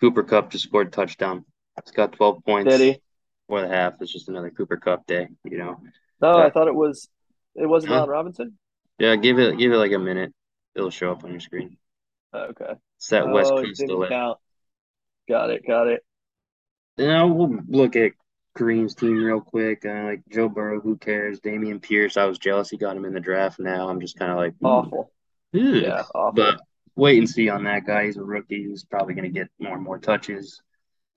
Cooper 0.00 0.24
Kupp 0.24 0.50
just 0.50 0.64
scored 0.64 0.88
a 0.88 0.90
touchdown. 0.90 1.44
It's 1.78 1.92
got 1.92 2.12
twelve 2.12 2.44
points. 2.44 2.70
Did 2.70 2.80
he? 2.80 3.00
For 3.48 3.60
the 3.60 3.68
half, 3.68 3.94
it's 4.00 4.12
just 4.12 4.28
another 4.28 4.50
Cooper 4.50 4.76
Kupp 4.76 5.06
day. 5.06 5.28
You 5.44 5.58
know. 5.58 5.80
No, 6.20 6.32
uh, 6.32 6.46
I 6.46 6.50
thought 6.50 6.68
it 6.68 6.74
was. 6.74 7.08
It 7.54 7.66
wasn't 7.66 7.92
huh? 7.92 8.06
Robinson. 8.08 8.58
Yeah, 8.98 9.16
give 9.16 9.38
it 9.38 9.58
give 9.58 9.72
it 9.72 9.76
like 9.76 9.92
a 9.92 9.98
minute. 9.98 10.32
It'll 10.74 10.90
show 10.90 11.12
up 11.12 11.24
on 11.24 11.30
your 11.30 11.40
screen. 11.40 11.76
Okay. 12.34 12.74
It's 12.96 13.08
that 13.08 13.24
oh, 13.24 13.32
West 13.32 13.50
Coast 13.50 13.82
delay. 13.86 14.08
Got 15.28 15.50
it. 15.50 15.66
Got 15.66 15.88
it. 15.88 16.04
Now 16.98 17.26
we'll 17.26 17.58
look 17.68 17.96
at 17.96 18.12
Kareem's 18.56 18.94
team 18.94 19.22
real 19.22 19.40
quick. 19.40 19.84
Uh, 19.84 20.04
like 20.04 20.22
Joe 20.30 20.48
Burrow, 20.48 20.80
who 20.80 20.96
cares? 20.96 21.40
Dameon 21.40 21.80
Pierce, 21.80 22.16
I 22.16 22.26
was 22.26 22.38
jealous 22.38 22.70
he 22.70 22.76
got 22.76 22.96
him 22.96 23.04
in 23.04 23.14
the 23.14 23.20
draft. 23.20 23.58
Now 23.58 23.88
I'm 23.88 24.00
just 24.00 24.18
kind 24.18 24.30
of 24.30 24.38
like 24.38 24.54
hmm. 24.58 24.66
awful. 24.66 25.12
Yeah, 25.52 26.02
awful. 26.14 26.32
But 26.32 26.60
wait 26.96 27.18
and 27.18 27.28
see 27.28 27.48
on 27.48 27.64
that 27.64 27.86
guy. 27.86 28.06
He's 28.06 28.16
a 28.16 28.22
rookie. 28.22 28.68
He's 28.68 28.84
probably 28.84 29.14
going 29.14 29.32
to 29.32 29.38
get 29.38 29.48
more 29.58 29.74
and 29.74 29.84
more 29.84 29.98
touches. 29.98 30.60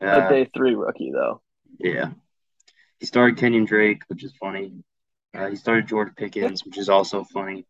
Uh, 0.01 0.26
a 0.26 0.30
day 0.30 0.49
three 0.53 0.76
rookie 0.76 1.11
though. 1.11 1.41
Yeah, 1.80 2.11
he 2.99 3.05
started 3.05 3.38
Kenyan 3.38 3.66
Drake, 3.66 4.01
which 4.07 4.24
is 4.24 4.34
funny. 4.39 4.74
Uh, 5.34 5.49
he 5.49 5.55
started 5.55 5.88
George 5.88 6.16
Pickens, 6.16 6.63
which 6.66 6.78
is 6.78 6.89
also 6.89 7.24
funny. 7.24 7.66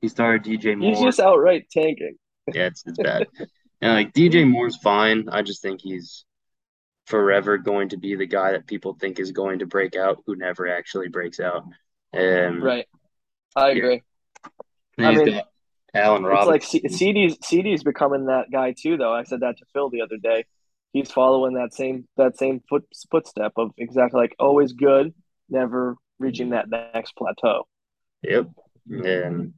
He 0.00 0.08
started 0.08 0.44
DJ 0.44 0.76
Moore. 0.76 0.90
He's 0.90 1.00
just 1.00 1.20
outright 1.20 1.66
tanking 1.70 2.16
yeah, 2.54 2.66
it's, 2.66 2.84
it's 2.86 2.98
bad. 2.98 3.26
and 3.80 3.92
like 3.92 4.12
DJ 4.12 4.48
Moore's 4.48 4.76
fine. 4.76 5.28
I 5.30 5.42
just 5.42 5.62
think 5.62 5.80
he's 5.80 6.24
forever 7.06 7.56
going 7.56 7.88
to 7.88 7.96
be 7.96 8.14
the 8.14 8.26
guy 8.26 8.52
that 8.52 8.66
people 8.66 8.94
think 8.94 9.18
is 9.18 9.32
going 9.32 9.60
to 9.60 9.66
break 9.66 9.96
out, 9.96 10.22
who 10.26 10.36
never 10.36 10.68
actually 10.68 11.08
breaks 11.08 11.40
out. 11.40 11.64
And 12.12 12.62
right, 12.62 12.86
I 13.56 13.70
agree. 13.70 14.02
I 14.98 15.14
mean, 15.14 15.40
Allen 15.94 16.24
Robinson. 16.24 16.54
It's 16.54 16.74
like 16.74 16.98
C- 16.98 17.12
CeeDee's 17.12 17.38
CeeDee's 17.38 17.82
becoming 17.82 18.26
that 18.26 18.50
guy 18.52 18.74
too, 18.78 18.96
though. 18.96 19.12
I 19.12 19.24
said 19.24 19.40
that 19.40 19.56
to 19.58 19.64
Phil 19.72 19.90
the 19.90 20.02
other 20.02 20.16
day. 20.16 20.44
He's 20.92 21.10
following 21.10 21.54
that 21.54 21.74
same 21.74 22.06
that 22.16 22.38
same 22.38 22.62
foot 22.68 22.84
footstep 23.10 23.52
of 23.56 23.72
exactly 23.76 24.20
like 24.20 24.36
always 24.38 24.72
good, 24.72 25.14
never 25.48 25.96
reaching 26.18 26.50
that 26.50 26.68
next 26.68 27.14
plateau. 27.16 27.66
Yep, 28.22 28.48
and 28.88 29.54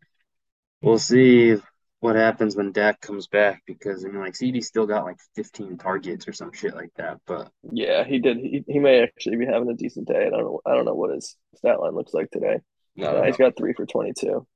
we'll 0.82 0.98
see 0.98 1.56
what 2.00 2.16
happens 2.16 2.56
when 2.56 2.72
Dak 2.72 3.00
comes 3.00 3.26
back 3.26 3.62
because 3.66 4.04
I 4.04 4.08
mean 4.08 4.20
like 4.20 4.32
CeeDee 4.32 4.64
still 4.64 4.86
got 4.86 5.04
like 5.04 5.18
15 5.36 5.76
targets 5.76 6.26
or 6.26 6.32
some 6.32 6.52
shit 6.52 6.74
like 6.74 6.90
that. 6.96 7.18
But 7.26 7.50
yeah, 7.70 8.04
he 8.04 8.18
did. 8.18 8.38
He, 8.38 8.64
he 8.66 8.78
may 8.78 9.02
actually 9.02 9.36
be 9.36 9.46
having 9.46 9.70
a 9.70 9.74
decent 9.74 10.08
day. 10.08 10.26
I 10.26 10.30
don't 10.30 10.44
know. 10.44 10.60
I 10.64 10.74
don't 10.74 10.86
know 10.86 10.94
what 10.94 11.14
his 11.14 11.36
stat 11.56 11.78
line 11.78 11.94
looks 11.94 12.14
like 12.14 12.30
today. 12.30 12.60
No, 12.96 13.22
he's 13.22 13.36
got 13.36 13.56
three 13.56 13.74
for 13.74 13.86
22. 13.86 14.46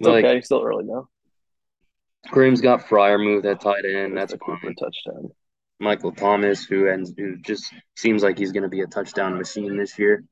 It's 0.00 0.08
like, 0.08 0.24
okay. 0.24 0.40
Still 0.42 0.62
early 0.62 0.84
now. 0.84 1.08
Kareem's 2.28 2.60
got 2.60 2.86
Freiermuth 2.86 3.44
at 3.44 3.60
tight 3.60 3.84
end. 3.84 4.16
That's 4.16 4.32
a 4.32 4.38
fine. 4.38 4.74
touchdown. 4.74 5.30
Michael 5.80 6.12
Thomas, 6.12 6.64
who 6.64 6.88
ends, 6.88 7.12
who 7.16 7.36
just 7.36 7.72
seems 7.96 8.22
like 8.22 8.38
he's 8.38 8.52
going 8.52 8.64
to 8.64 8.68
be 8.68 8.80
a 8.80 8.86
touchdown 8.86 9.38
machine 9.38 9.76
this 9.76 9.98
year. 9.98 10.24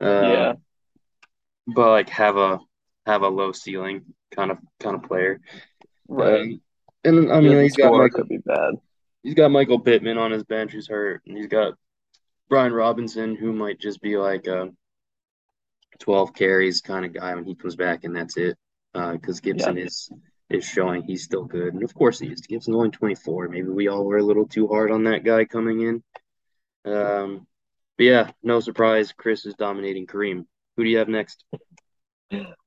Uh, 0.00 0.20
yeah. 0.22 0.52
But 1.66 1.90
like 1.90 2.08
have 2.10 2.36
a 2.36 2.60
have 3.06 3.22
a 3.22 3.28
low 3.28 3.52
ceiling 3.52 4.02
kind 4.34 4.50
of 4.50 4.58
kind 4.80 4.96
of 4.96 5.02
player. 5.02 5.40
Right. 6.08 6.40
Um, 6.40 6.60
and 7.04 7.32
I 7.32 7.40
mean, 7.40 7.60
he's 7.62 7.76
got 7.76 7.92
Michael, 7.92 8.20
could 8.20 8.28
be 8.28 8.38
bad. 8.38 8.74
He's 9.22 9.34
got 9.34 9.50
Michael 9.50 9.80
Pittman 9.80 10.18
on 10.18 10.32
his 10.32 10.44
bench 10.44 10.72
who's 10.72 10.88
hurt, 10.88 11.22
and 11.26 11.36
he's 11.36 11.46
got 11.46 11.74
Brian 12.48 12.72
Robinson 12.72 13.36
who 13.36 13.52
might 13.52 13.80
just 13.80 14.00
be 14.00 14.16
like 14.16 14.46
a 14.46 14.70
12 16.00 16.34
carries 16.34 16.80
kind 16.80 17.04
of 17.04 17.14
guy 17.14 17.34
when 17.34 17.44
he 17.44 17.54
comes 17.54 17.76
back, 17.76 18.04
and 18.04 18.14
that's 18.14 18.36
it. 18.36 18.56
Because 18.92 19.38
uh, 19.38 19.42
Gibson 19.42 19.76
yeah. 19.76 19.84
is 19.84 20.10
is 20.48 20.64
showing 20.64 21.02
he's 21.02 21.24
still 21.24 21.44
good. 21.44 21.74
And 21.74 21.82
of 21.82 21.94
course 21.94 22.18
he 22.18 22.28
is. 22.28 22.40
Gibson's 22.40 22.76
only 22.76 22.90
24. 22.90 23.48
Maybe 23.48 23.68
we 23.68 23.88
all 23.88 24.04
were 24.04 24.18
a 24.18 24.22
little 24.22 24.46
too 24.46 24.68
hard 24.68 24.90
on 24.90 25.04
that 25.04 25.24
guy 25.24 25.44
coming 25.44 25.80
in. 25.80 26.92
Um, 26.92 27.46
but 27.98 28.04
yeah, 28.04 28.30
no 28.42 28.60
surprise. 28.60 29.12
Chris 29.12 29.44
is 29.44 29.54
dominating 29.54 30.06
Kareem. 30.06 30.46
Who 30.76 30.84
do 30.84 30.90
you 30.90 30.98
have 30.98 31.08
next? 31.08 31.44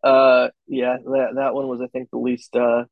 Uh, 0.04 0.50
yeah, 0.68 0.98
that 1.04 1.32
that 1.36 1.54
one 1.54 1.68
was 1.68 1.82
I 1.82 1.88
think 1.88 2.10
the 2.10 2.18
least 2.18 2.56
uh 2.56 2.86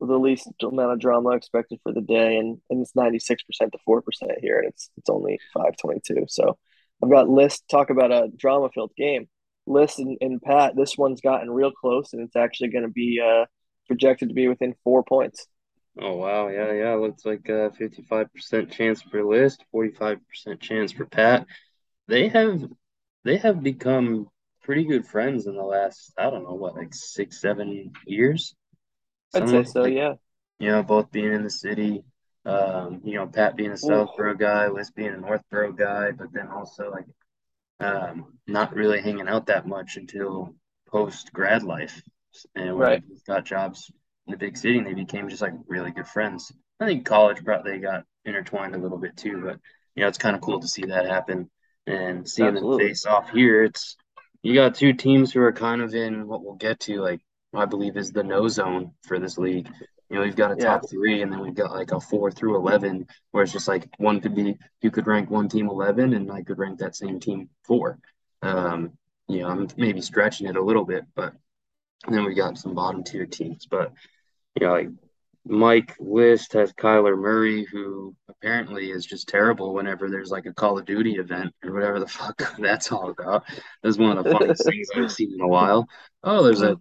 the 0.00 0.18
least 0.18 0.48
amount 0.62 0.92
of 0.92 1.00
drama 1.00 1.30
expected 1.30 1.80
for 1.82 1.92
the 1.92 2.00
day, 2.00 2.36
and 2.36 2.58
and 2.70 2.82
it's 2.82 2.94
ninety 2.94 3.18
six 3.18 3.42
percent 3.42 3.72
to 3.72 3.78
four 3.84 4.02
percent 4.02 4.32
here, 4.40 4.58
and 4.58 4.68
it's 4.68 4.90
it's 4.96 5.10
only 5.10 5.40
five 5.52 5.76
twenty 5.76 6.00
two. 6.00 6.24
So 6.28 6.56
I've 7.02 7.10
got 7.10 7.28
list 7.28 7.64
talk 7.70 7.90
about 7.90 8.12
a 8.12 8.28
drama 8.36 8.70
filled 8.72 8.92
game. 8.96 9.28
List 9.66 9.98
and, 9.98 10.16
and 10.20 10.40
Pat, 10.40 10.74
this 10.76 10.96
one's 10.96 11.20
gotten 11.20 11.50
real 11.50 11.72
close, 11.72 12.12
and 12.12 12.22
it's 12.22 12.36
actually 12.36 12.70
going 12.70 12.84
to 12.84 12.90
be 12.90 13.20
uh 13.24 13.46
projected 13.86 14.28
to 14.28 14.34
be 14.34 14.48
within 14.48 14.74
four 14.84 15.02
points. 15.02 15.46
Oh 16.00 16.16
wow, 16.16 16.48
yeah, 16.48 16.72
yeah. 16.72 16.94
Looks 16.94 17.24
like 17.24 17.48
a 17.48 17.72
fifty-five 17.72 18.32
percent 18.32 18.70
chance 18.70 19.02
for 19.02 19.24
List, 19.24 19.64
forty-five 19.72 20.18
percent 20.28 20.60
chance 20.60 20.92
for 20.92 21.06
Pat. 21.06 21.46
They 22.06 22.28
have 22.28 22.64
they 23.24 23.36
have 23.38 23.62
become 23.62 24.28
pretty 24.62 24.84
good 24.84 25.06
friends 25.06 25.46
in 25.46 25.56
the 25.56 25.62
last, 25.62 26.12
I 26.18 26.30
don't 26.30 26.44
know, 26.44 26.54
what, 26.54 26.76
like 26.76 26.94
six, 26.94 27.40
seven 27.40 27.90
years. 28.06 28.54
I'd 29.34 29.48
say 29.48 29.64
so, 29.64 29.82
like, 29.82 29.94
yeah. 29.94 30.14
You 30.58 30.68
know, 30.68 30.82
both 30.82 31.10
being 31.10 31.32
in 31.32 31.44
the 31.44 31.50
city. 31.50 32.04
Um, 32.44 33.02
you 33.04 33.14
know, 33.16 33.26
Pat 33.26 33.56
being 33.56 33.72
a 33.72 33.76
Southborough 33.76 34.34
guy, 34.34 34.68
List 34.68 34.94
being 34.94 35.12
a 35.12 35.18
Northborough 35.18 35.72
guy, 35.72 36.12
but 36.12 36.32
then 36.32 36.48
also 36.48 36.90
like 36.90 37.04
um, 37.80 38.38
not 38.46 38.74
really 38.74 39.00
hanging 39.00 39.28
out 39.28 39.46
that 39.46 39.66
much 39.66 39.96
until 39.96 40.54
post 40.88 41.32
grad 41.32 41.62
life. 41.62 42.00
And 42.54 42.76
when 42.76 42.88
right. 42.88 43.02
they 43.08 43.16
got 43.26 43.44
jobs 43.44 43.90
in 44.26 44.32
the 44.32 44.38
big 44.38 44.56
city, 44.56 44.78
and 44.78 44.86
they 44.86 44.94
became 44.94 45.28
just 45.28 45.42
like 45.42 45.54
really 45.66 45.90
good 45.90 46.06
friends. 46.06 46.52
I 46.80 46.86
think 46.86 47.04
college 47.04 47.44
probably 47.44 47.78
got 47.78 48.04
intertwined 48.24 48.74
a 48.74 48.78
little 48.78 48.98
bit 48.98 49.16
too, 49.16 49.42
but 49.44 49.58
you 49.94 50.02
know, 50.02 50.08
it's 50.08 50.18
kind 50.18 50.36
of 50.36 50.42
cool 50.42 50.60
to 50.60 50.68
see 50.68 50.86
that 50.86 51.06
happen 51.06 51.50
and 51.86 52.28
seeing 52.28 52.48
Absolutely. 52.48 52.84
them 52.84 52.88
face 52.88 53.06
off 53.06 53.30
here. 53.30 53.64
It's 53.64 53.96
you 54.42 54.54
got 54.54 54.76
two 54.76 54.92
teams 54.92 55.32
who 55.32 55.40
are 55.40 55.52
kind 55.52 55.82
of 55.82 55.94
in 55.94 56.28
what 56.28 56.44
we'll 56.44 56.54
get 56.54 56.80
to, 56.80 57.00
like 57.00 57.20
I 57.54 57.64
believe 57.64 57.96
is 57.96 58.12
the 58.12 58.22
no 58.22 58.48
zone 58.48 58.92
for 59.02 59.18
this 59.18 59.38
league. 59.38 59.68
You 60.10 60.16
know, 60.16 60.22
we've 60.22 60.36
got 60.36 60.52
a 60.52 60.56
top 60.56 60.82
yeah. 60.82 60.88
three, 60.90 61.22
and 61.22 61.30
then 61.30 61.40
we've 61.40 61.54
got 61.54 61.72
like 61.72 61.92
a 61.92 62.00
four 62.00 62.30
through 62.30 62.56
eleven, 62.56 63.06
where 63.30 63.42
it's 63.42 63.52
just 63.52 63.68
like 63.68 63.88
one 63.98 64.20
could 64.20 64.34
be 64.34 64.56
you 64.80 64.90
could 64.90 65.06
rank 65.06 65.30
one 65.30 65.48
team 65.48 65.68
eleven, 65.68 66.14
and 66.14 66.30
I 66.30 66.42
could 66.42 66.58
rank 66.58 66.78
that 66.78 66.96
same 66.96 67.20
team 67.20 67.48
four. 67.64 67.98
Um, 68.42 68.92
you 69.28 69.40
know, 69.40 69.48
I'm 69.48 69.68
maybe 69.76 70.00
stretching 70.00 70.46
it 70.46 70.56
a 70.56 70.62
little 70.62 70.84
bit, 70.84 71.04
but 71.14 71.34
then 72.08 72.24
we 72.24 72.34
got 72.34 72.58
some 72.58 72.74
bottom 72.74 73.04
tier 73.04 73.26
teams. 73.26 73.66
But 73.66 73.92
you 74.58 74.66
know, 74.66 74.72
like 74.72 74.88
Mike 75.44 75.96
List 75.98 76.52
has 76.52 76.72
Kyler 76.72 77.18
Murray, 77.18 77.66
who 77.70 78.14
apparently 78.28 78.90
is 78.90 79.06
just 79.06 79.28
terrible 79.28 79.74
whenever 79.74 80.10
there's 80.10 80.30
like 80.30 80.46
a 80.46 80.52
Call 80.52 80.78
of 80.78 80.84
Duty 80.84 81.16
event 81.16 81.54
or 81.64 81.72
whatever 81.72 82.00
the 82.00 82.06
fuck 82.06 82.56
that's 82.58 82.92
all 82.92 83.10
about. 83.10 83.44
That's 83.82 83.98
one 83.98 84.18
of 84.18 84.24
the 84.24 84.32
funniest 84.32 84.64
things 84.64 84.88
I've 84.94 85.12
seen 85.12 85.34
in 85.34 85.40
a 85.40 85.48
while. 85.48 85.86
Oh, 86.22 86.42
there's 86.42 86.62
a 86.62 86.80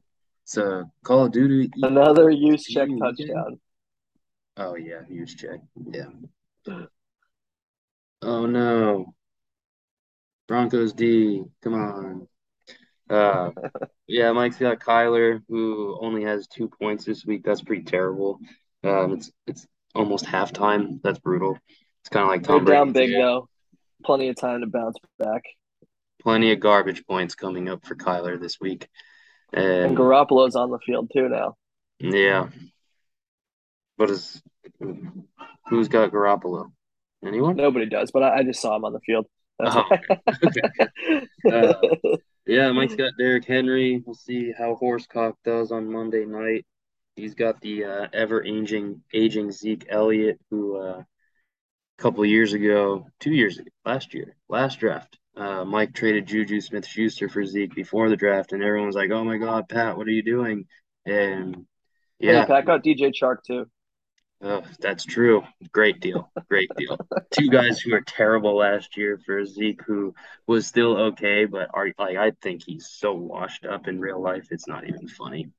a 0.56 0.86
Call 1.04 1.26
of 1.26 1.34
Duty. 1.34 1.70
Another 1.82 2.32
Juszczyk 2.32 2.98
touchdown. 3.00 3.60
Oh 4.56 4.76
yeah, 4.76 5.02
Juszczyk. 5.12 5.60
Yeah. 5.92 6.12
Oh 8.22 8.46
no. 8.46 9.14
Broncos 10.48 10.94
D, 10.94 11.44
come 11.62 11.74
on. 11.74 12.28
Uh, 13.10 13.52
yeah, 14.08 14.32
Mike's 14.32 14.58
got 14.58 14.80
Kyler, 14.80 15.42
who 15.50 15.98
only 16.02 16.24
has 16.24 16.48
two 16.48 16.70
points 16.70 17.04
this 17.06 17.26
week. 17.26 17.44
That's 17.44 17.62
pretty 17.62 17.84
terrible. 17.84 18.40
Um, 18.84 19.14
it's 19.14 19.32
it's 19.46 19.68
almost 19.94 20.26
halftime. 20.26 21.02
That's 21.04 21.20
brutal. 21.20 21.58
It's 22.02 22.10
kind 22.10 22.24
of 22.24 22.30
like 22.30 22.44
Tom 22.44 22.64
They're 22.64 22.76
down 22.76 22.94
big 22.94 23.12
though. 23.12 23.50
Plenty 24.06 24.30
of 24.30 24.38
time 24.38 24.62
to 24.62 24.68
bounce 24.68 24.98
back. 25.20 25.44
Plenty 26.22 26.52
of 26.52 26.60
garbage 26.60 27.06
points 27.06 27.36
coming 27.36 27.68
up 27.68 27.86
for 27.86 27.96
Kyler 27.96 28.40
this 28.40 28.60
week. 28.60 28.88
And, 29.54 29.66
and 29.66 29.98
Garoppolo's 29.98 30.56
on 30.56 30.72
the 30.72 30.80
field 30.80 31.10
too 31.14 31.30
now. 31.30 31.56
Yeah. 32.00 32.50
But 33.98 34.12
is 34.12 34.42
who's 35.68 35.88
got 35.88 36.12
Garoppolo? 36.12 36.72
Anyone? 37.26 37.56
Nobody 37.56 37.88
does, 37.88 38.12
but 38.12 38.24
I, 38.24 38.40
I 38.40 38.44
just 38.44 38.62
saw 38.62 38.76
him 38.76 38.86
on 38.86 38.94
the 38.94 39.00
field. 39.00 39.26
Oh, 39.60 39.84
okay. 40.46 41.28
uh, 41.52 41.74
yeah, 42.46 42.72
Mike's 42.72 42.96
got 42.96 43.14
Derrick 43.18 43.46
Henry. 43.46 44.04
We'll 44.06 44.16
see 44.16 44.54
how 44.56 44.78
Horsecock 44.80 45.34
does 45.44 45.72
on 45.72 45.92
Monday 45.92 46.26
night. 46.26 46.66
He's 47.16 47.34
got 47.34 47.60
the 47.62 47.86
uh, 47.86 48.08
ever 48.14 48.46
aging 48.46 49.02
aging 49.14 49.52
Zeke 49.52 49.88
Elliott, 49.90 50.40
who 50.52 50.78
uh, 50.78 51.00
a 51.00 51.06
couple 51.98 52.24
years 52.26 52.54
ago, 52.54 53.08
two 53.20 53.34
years 53.34 53.58
ago, 53.58 53.72
last 53.84 54.14
year, 54.14 54.36
last 54.48 54.80
draft, 54.80 55.18
uh, 55.38 55.64
Mike 55.66 55.94
traded 55.94 56.28
Juju 56.28 56.62
Smith 56.62 56.86
Schuster 56.86 57.30
for 57.30 57.46
Zeke 57.46 57.76
before 57.76 58.10
the 58.10 58.16
draft, 58.16 58.54
and 58.54 58.64
everyone 58.64 58.88
was 58.88 58.96
like, 58.96 59.12
"Oh 59.12 59.24
my 59.24 59.38
God, 59.38 59.70
Pat, 59.70 59.98
what 59.98 60.08
are 60.08 60.12
you 60.12 60.24
doing?" 60.24 60.66
And 61.06 61.66
yeah, 62.20 62.42
hey, 62.42 62.48
Pat 62.48 62.66
got 62.66 62.84
DJ 62.84 63.14
Chark 63.14 63.44
too. 63.46 63.68
Oh, 64.42 64.64
that's 64.80 65.04
true. 65.04 65.44
Great 65.72 66.00
deal. 66.00 66.32
Great 66.48 66.70
deal. 66.78 66.98
Two 67.32 67.50
guys 67.50 67.80
who 67.80 67.92
were 67.92 68.02
terrible 68.02 68.58
last 68.58 68.96
year 68.96 69.20
for 69.26 69.44
Zeke, 69.46 69.82
who 69.86 70.14
was 70.46 70.68
still 70.68 70.98
okay, 70.98 71.46
but 71.46 71.70
are 71.74 71.90
like 71.98 72.18
I 72.18 72.32
think 72.42 72.64
he's 72.64 72.88
so 72.88 73.14
washed 73.14 73.66
up 73.66 73.88
in 73.88 74.00
real 74.00 74.22
life, 74.22 74.48
it's 74.52 74.68
not 74.68 74.88
even 74.88 75.08
funny. 75.08 75.50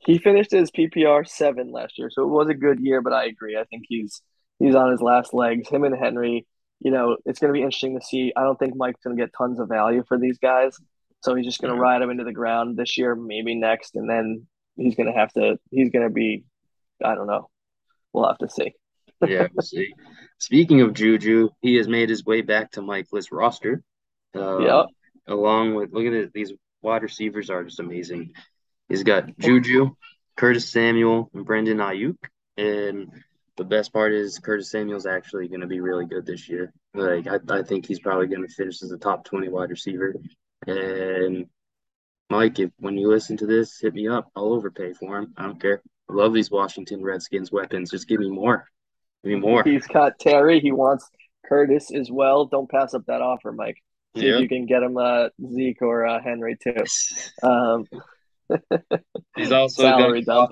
He 0.00 0.18
finished 0.18 0.50
his 0.50 0.70
PPR 0.70 1.26
seven 1.26 1.72
last 1.72 1.98
year, 1.98 2.10
so 2.10 2.22
it 2.22 2.28
was 2.28 2.48
a 2.48 2.54
good 2.54 2.80
year. 2.80 3.00
But 3.00 3.14
I 3.14 3.26
agree. 3.26 3.56
I 3.56 3.64
think 3.64 3.84
he's 3.88 4.22
he's 4.58 4.74
on 4.74 4.90
his 4.90 5.00
last 5.00 5.32
legs. 5.32 5.68
Him 5.68 5.84
and 5.84 5.96
Henry 5.96 6.46
you 6.80 6.90
know, 6.90 7.16
it's 7.24 7.40
going 7.40 7.52
to 7.52 7.58
be 7.58 7.62
interesting 7.62 7.98
to 7.98 8.04
see. 8.04 8.32
I 8.36 8.42
don't 8.42 8.58
think 8.58 8.76
Mike's 8.76 9.00
going 9.02 9.16
to 9.16 9.22
get 9.22 9.32
tons 9.36 9.58
of 9.58 9.68
value 9.68 10.04
for 10.06 10.18
these 10.18 10.38
guys. 10.38 10.78
So 11.22 11.34
he's 11.34 11.46
just 11.46 11.60
going 11.60 11.74
to 11.74 11.80
ride 11.80 12.00
them 12.00 12.10
into 12.10 12.24
the 12.24 12.32
ground 12.32 12.76
this 12.76 12.96
year, 12.96 13.14
maybe 13.14 13.56
next. 13.56 13.96
And 13.96 14.08
then 14.08 14.46
he's 14.76 14.94
going 14.94 15.12
to 15.12 15.18
have 15.18 15.32
to, 15.32 15.58
he's 15.70 15.90
going 15.90 16.06
to 16.06 16.12
be, 16.12 16.44
I 17.04 17.14
don't 17.14 17.26
know. 17.26 17.50
We'll 18.12 18.28
have 18.28 18.38
to 18.38 18.48
see. 18.48 18.74
yeah, 19.26 19.48
we'll 19.52 19.62
see. 19.62 19.92
Speaking 20.38 20.80
of 20.82 20.94
Juju, 20.94 21.48
he 21.60 21.76
has 21.76 21.88
made 21.88 22.08
his 22.08 22.24
way 22.24 22.42
back 22.42 22.70
to 22.72 22.82
Mike's 22.82 23.32
roster. 23.32 23.82
Uh, 24.36 24.58
yeah. 24.58 24.82
Along 25.26 25.74
with, 25.74 25.92
look 25.92 26.06
at 26.06 26.12
it, 26.12 26.32
these 26.32 26.52
wide 26.80 27.02
receivers 27.02 27.50
are 27.50 27.64
just 27.64 27.80
amazing. 27.80 28.32
He's 28.88 29.02
got 29.02 29.36
Juju, 29.38 29.90
Curtis 30.36 30.70
Samuel, 30.70 31.30
and 31.34 31.44
Brandon 31.44 31.78
Aiyuk. 31.78 32.16
And 32.56 33.08
the 33.58 33.64
best 33.64 33.92
part 33.92 34.12
is 34.12 34.38
Curtis 34.38 34.70
Samuel's 34.70 35.04
actually 35.04 35.48
going 35.48 35.60
to 35.60 35.66
be 35.66 35.80
really 35.80 36.06
good 36.06 36.24
this 36.24 36.48
year. 36.48 36.72
Like 36.94 37.26
I, 37.26 37.38
I 37.50 37.62
think 37.62 37.86
he's 37.86 38.00
probably 38.00 38.28
going 38.28 38.46
to 38.46 38.54
finish 38.54 38.82
as 38.82 38.92
a 38.92 38.98
top 38.98 39.24
twenty 39.24 39.48
wide 39.48 39.70
receiver. 39.70 40.14
And 40.66 41.46
Mike, 42.30 42.58
if 42.58 42.70
when 42.78 42.96
you 42.96 43.08
listen 43.08 43.36
to 43.38 43.46
this, 43.46 43.78
hit 43.80 43.94
me 43.94 44.08
up. 44.08 44.30
I'll 44.34 44.52
overpay 44.52 44.94
for 44.94 45.18
him. 45.18 45.34
I 45.36 45.42
don't 45.42 45.60
care. 45.60 45.82
I 46.08 46.14
love 46.14 46.32
these 46.32 46.50
Washington 46.50 47.02
Redskins 47.02 47.52
weapons. 47.52 47.90
Just 47.90 48.08
give 48.08 48.20
me 48.20 48.30
more. 48.30 48.66
Give 49.24 49.34
me 49.34 49.40
more. 49.40 49.62
He's 49.64 49.86
got 49.86 50.18
Terry. 50.18 50.60
He 50.60 50.72
wants 50.72 51.08
Curtis 51.46 51.90
as 51.92 52.10
well. 52.10 52.46
Don't 52.46 52.70
pass 52.70 52.94
up 52.94 53.04
that 53.06 53.20
offer, 53.20 53.52
Mike. 53.52 53.76
See 54.16 54.26
yep. 54.26 54.36
if 54.36 54.40
you 54.42 54.48
can 54.48 54.66
get 54.66 54.82
him 54.82 54.96
uh, 54.96 55.28
Zeke 55.52 55.82
or 55.82 56.06
uh, 56.06 56.22
Henry 56.22 56.56
too. 56.62 56.74
Um, 57.42 57.84
he's 59.36 59.52
also 59.52 59.82
salary 59.82 60.22
dump. 60.22 60.50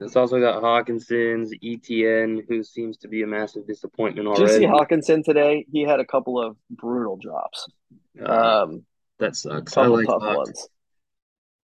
It's 0.00 0.14
also 0.14 0.40
got 0.40 0.62
Hockenson's 0.62 1.52
ETN, 1.52 2.44
who 2.48 2.62
seems 2.62 2.98
to 2.98 3.08
be 3.08 3.22
a 3.22 3.26
massive 3.26 3.66
disappointment 3.66 4.28
already. 4.28 4.44
Did 4.44 4.62
you 4.62 4.68
see 4.68 4.72
Hockenson 4.72 5.24
today? 5.24 5.66
He 5.72 5.82
had 5.82 5.98
a 5.98 6.04
couple 6.04 6.40
of 6.40 6.56
brutal 6.70 7.16
drops. 7.16 7.66
Uh, 8.20 8.64
um, 8.64 8.84
that 9.18 9.34
sucks. 9.34 9.76
I 9.76 9.86
like 9.86 10.06
tough 10.06 10.22
Hawk. 10.22 10.36
ones. 10.36 10.68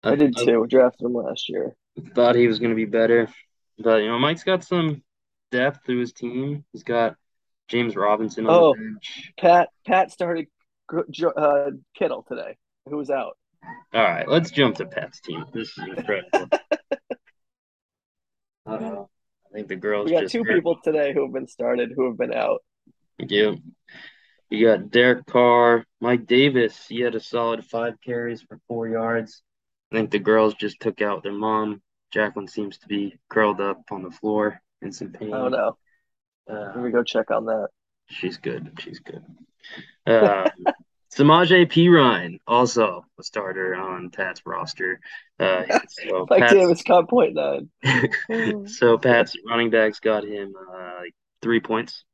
I, 0.02 0.12
I 0.12 0.14
did 0.14 0.36
too. 0.36 0.64
I, 0.64 0.66
drafted 0.66 1.06
him 1.06 1.14
last 1.14 1.50
year. 1.50 1.76
Thought 2.14 2.36
he 2.36 2.46
was 2.46 2.58
going 2.58 2.70
to 2.70 2.76
be 2.76 2.86
better, 2.86 3.28
but 3.78 3.98
you 3.98 4.08
know, 4.08 4.18
Mike's 4.18 4.44
got 4.44 4.64
some 4.64 5.02
depth 5.50 5.84
through 5.84 6.00
his 6.00 6.14
team. 6.14 6.64
He's 6.72 6.84
got 6.84 7.16
James 7.68 7.96
Robinson 7.96 8.46
on 8.46 8.54
oh, 8.54 8.74
the 8.74 8.80
bench. 8.80 9.32
Pat 9.38 9.68
Pat 9.86 10.10
started 10.10 10.46
uh, 10.90 11.70
Kittle 11.94 12.24
today, 12.26 12.56
who 12.88 12.96
was 12.96 13.10
out. 13.10 13.36
All 13.92 14.02
right, 14.02 14.26
let's 14.26 14.50
jump 14.50 14.76
to 14.76 14.86
Pat's 14.86 15.20
team. 15.20 15.44
This 15.52 15.76
is 15.76 15.84
incredible. 15.96 16.48
Uh, 18.66 19.04
I 19.52 19.54
think 19.54 19.68
the 19.68 19.76
girls. 19.76 20.06
We 20.06 20.12
got 20.12 20.28
two 20.28 20.44
hurt. 20.44 20.54
people 20.54 20.78
today 20.82 21.12
who 21.12 21.24
have 21.24 21.32
been 21.32 21.48
started 21.48 21.92
who 21.94 22.06
have 22.06 22.18
been 22.18 22.32
out. 22.32 22.62
Yeah. 23.18 23.52
You 24.50 24.66
got 24.66 24.90
Derek 24.90 25.24
Carr, 25.26 25.86
Mike 26.00 26.26
Davis. 26.26 26.86
He 26.86 27.00
had 27.00 27.14
a 27.14 27.20
solid 27.20 27.64
five 27.64 27.94
carries 28.04 28.42
for 28.42 28.60
four 28.68 28.86
yards. 28.86 29.42
I 29.90 29.96
think 29.96 30.10
the 30.10 30.18
girls 30.18 30.54
just 30.54 30.78
took 30.80 31.00
out 31.00 31.22
their 31.22 31.32
mom. 31.32 31.80
Jacqueline 32.12 32.48
seems 32.48 32.78
to 32.78 32.88
be 32.88 33.18
curled 33.30 33.60
up 33.60 33.80
on 33.90 34.02
the 34.02 34.10
floor 34.10 34.60
in 34.82 34.92
some 34.92 35.10
pain. 35.10 35.32
Oh 35.32 35.48
no. 35.48 35.76
Uh, 36.50 36.72
Let 36.74 36.78
me 36.78 36.90
go 36.90 37.02
check 37.02 37.30
on 37.30 37.46
that. 37.46 37.68
She's 38.10 38.36
good. 38.36 38.72
She's 38.78 38.98
good. 38.98 39.24
Uh, 40.06 40.50
Samaje 41.12 41.66
Perine, 41.70 42.38
also 42.46 43.04
a 43.18 43.22
starter 43.22 43.74
on 43.74 44.10
Pat's 44.10 44.40
roster. 44.46 45.00
Uh, 45.38 45.64
so 45.88 46.26
like 46.30 46.40
Pat's, 46.40 46.52
Davis 46.54 46.82
caught 46.82 47.08
point 47.08 47.34
nine. 47.34 47.68
so 48.66 48.96
Pat's 48.96 49.36
running 49.46 49.70
backs 49.70 50.00
got 50.00 50.24
him 50.24 50.54
uh, 50.56 51.00
like 51.00 51.14
three 51.42 51.60
points, 51.60 52.04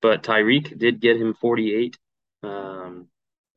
but 0.00 0.22
Tyreek 0.22 0.78
did 0.78 1.00
get 1.00 1.18
him 1.18 1.34
48. 1.34 1.98
Um, 2.42 3.08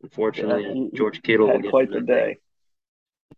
unfortunately, 0.01 0.63
yeah, 0.63 0.73
he, 0.73 0.91
George 0.93 1.21
Kittle 1.21 1.47
had 1.47 1.69
quite 1.69 1.89
the 1.89 2.01
day. 2.01 2.37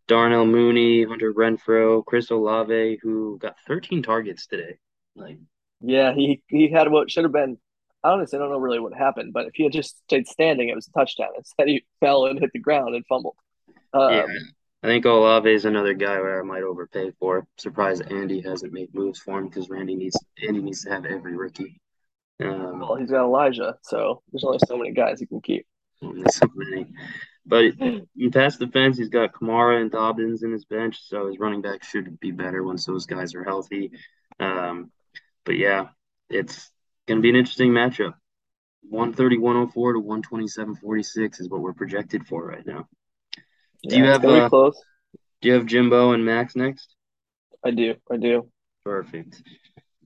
Darnell 0.08 0.46
Mooney, 0.46 1.04
Hunter 1.04 1.34
Renfrow, 1.34 2.04
Chris 2.06 2.32
Olave, 2.32 3.00
who 3.02 3.38
got 3.40 3.56
13 3.68 4.02
targets 4.04 4.48
today. 4.48 4.78
Like, 5.16 5.38
yeah, 5.82 6.14
he 6.14 6.42
he 6.48 6.72
had 6.72 6.92
what 6.92 7.12
should 7.12 7.24
have 7.24 7.34
been 7.34 7.58
honestly, 8.12 8.38
I 8.38 8.42
don't 8.42 8.52
know 8.52 8.60
really 8.60 8.80
what 8.80 8.94
happened, 8.94 9.34
but 9.34 9.48
if 9.48 9.56
he 9.56 9.64
had 9.64 9.72
just 9.72 9.98
stayed 10.04 10.28
standing, 10.28 10.70
it 10.70 10.76
was 10.76 10.88
a 10.88 10.92
touchdown. 10.92 11.30
Instead, 11.38 11.68
he 11.68 11.86
fell 12.00 12.26
and 12.26 12.40
hit 12.40 12.52
the 12.54 12.60
ground 12.60 12.96
and 12.96 13.06
fumbled. 13.08 13.36
Um, 13.94 14.14
yeah, 14.14 14.26
I 14.84 14.88
think 14.88 15.06
Olave 15.06 15.50
is 15.50 15.66
another 15.66 15.94
guy 15.94 16.20
where 16.20 16.40
I 16.40 16.44
might 16.44 16.64
overpay 16.64 17.12
for. 17.20 17.48
Surprised 17.58 18.12
Andy 18.12 18.42
hasn't 18.42 18.74
made 18.74 18.94
moves 18.94 19.20
for 19.20 19.40
him 19.40 19.48
because 19.48 19.70
Randy 19.70 19.96
needs 19.96 20.18
Andy 20.46 20.62
needs 20.62 20.84
to 20.84 20.92
have 20.92 21.06
every 21.06 21.36
rookie. 21.36 21.80
Um, 22.44 22.82
well, 22.82 22.96
he's 22.96 23.12
got 23.12 23.24
Elijah, 23.24 23.78
so 23.82 24.22
there's 24.32 24.44
only 24.44 24.60
so 24.68 24.78
many 24.78 24.92
guys 24.92 25.20
he 25.20 25.26
can 25.26 25.42
keep. 25.42 25.66
So 26.02 26.48
many. 26.54 26.88
But 27.46 27.66
in 27.80 28.32
pass 28.32 28.58
defense, 28.58 28.98
he's 28.98 29.10
got 29.10 29.34
Kamara 29.34 29.80
and 29.80 29.92
Dobbins 29.92 30.44
in 30.44 30.52
his 30.52 30.66
bench, 30.66 31.00
so 31.02 31.28
his 31.28 31.40
running 31.40 31.62
back 31.62 31.84
should 31.84 32.20
be 32.20 32.32
better 32.32 32.64
once 32.64 32.86
those 32.86 33.06
guys 33.06 33.36
are 33.36 33.44
healthy. 33.44 33.92
Um, 34.40 34.92
but 35.46 35.58
yeah, 35.58 35.88
it's 36.30 36.72
going 37.08 37.20
to 37.20 37.22
be 37.22 37.30
an 37.30 37.36
interesting 37.36 37.72
matchup. 37.72 38.14
130 38.90 39.38
104 39.38 39.94
to 39.94 40.00
127 40.00 40.76
46 40.76 41.40
is 41.40 41.50
what 41.50 41.62
we're 41.62 41.74
projected 41.74 42.28
for 42.28 42.46
right 42.46 42.66
now. 42.66 42.88
Do 43.84 43.96
yeah, 43.96 43.98
you 43.98 44.06
have 44.06 44.26
uh, 44.26 44.50
close. 44.50 44.80
Do 45.42 45.50
you 45.50 45.56
have 45.56 45.66
Jimbo 45.66 46.12
and 46.12 46.26
Max 46.26 46.56
next? 46.56 46.96
I 47.64 47.72
do. 47.72 47.96
I 48.12 48.18
do. 48.18 48.50
Perfect. 48.84 49.42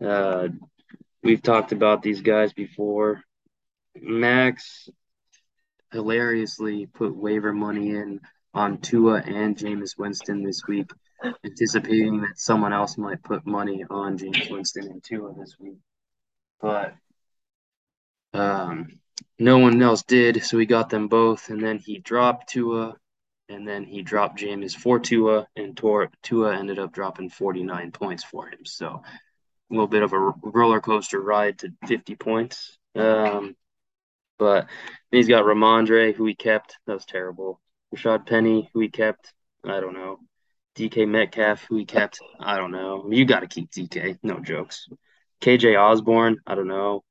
Uh, 0.03 0.47
we've 1.23 1.41
talked 1.41 1.71
about 1.71 2.01
these 2.01 2.21
guys 2.21 2.53
before. 2.53 3.21
Max 3.95 4.89
hilariously 5.91 6.85
put 6.85 7.15
waiver 7.15 7.51
money 7.51 7.89
in 7.89 8.21
on 8.53 8.79
Tua 8.79 9.21
and 9.25 9.57
Jameis 9.57 9.97
Winston 9.97 10.43
this 10.43 10.61
week, 10.67 10.89
anticipating 11.43 12.21
that 12.21 12.37
someone 12.39 12.73
else 12.73 12.97
might 12.97 13.21
put 13.23 13.45
money 13.45 13.83
on 13.89 14.17
Jameis 14.17 14.49
Winston 14.49 14.85
and 14.85 15.03
Tua 15.03 15.33
this 15.37 15.57
week 15.59 15.77
but 16.61 16.93
um, 18.33 18.99
no 19.37 19.57
one 19.57 19.81
else 19.81 20.03
did, 20.03 20.43
so 20.43 20.57
he 20.57 20.65
got 20.65 20.89
them 20.89 21.07
both, 21.07 21.49
and 21.49 21.63
then 21.63 21.79
he 21.79 21.99
dropped 21.99 22.49
Tua, 22.49 22.95
and 23.47 23.67
then 23.67 23.83
he 23.83 24.01
dropped 24.01 24.39
Jameis 24.39 24.75
for 24.75 24.99
Tua, 24.99 25.47
and 25.55 25.75
Tua, 25.75 26.09
Tua 26.21 26.57
ended 26.57 26.79
up 26.79 26.91
dropping 26.91 27.29
49 27.29 27.91
points 27.91 28.23
for 28.23 28.47
him. 28.47 28.65
So 28.65 28.87
a 28.87 29.73
little 29.73 29.87
bit 29.87 30.03
of 30.03 30.13
a 30.13 30.19
roller 30.43 30.81
coaster 30.81 31.19
ride 31.19 31.59
to 31.59 31.73
50 31.87 32.15
points. 32.15 32.77
Um, 32.95 33.55
but 34.37 34.67
he's 35.11 35.27
got 35.27 35.45
Rhamondre, 35.45 36.15
who 36.15 36.25
he 36.25 36.35
kept. 36.35 36.77
That 36.85 36.93
was 36.93 37.05
terrible. 37.05 37.59
Rashaad 37.95 38.25
Penny, 38.25 38.69
who 38.73 38.79
he 38.79 38.89
kept. 38.89 39.33
I 39.63 39.79
don't 39.79 39.93
know. 39.93 40.19
DK 40.75 41.07
Metcalf, 41.07 41.65
who 41.67 41.77
he 41.77 41.85
kept. 41.85 42.19
I 42.39 42.57
don't 42.57 42.71
know. 42.71 43.07
You 43.11 43.25
got 43.25 43.41
to 43.41 43.47
keep 43.47 43.69
DK. 43.71 44.17
No 44.23 44.39
jokes. 44.39 44.87
KJ 45.41 45.79
Osborne, 45.79 46.37
I 46.45 46.55
don't 46.55 46.67
know. 46.67 47.03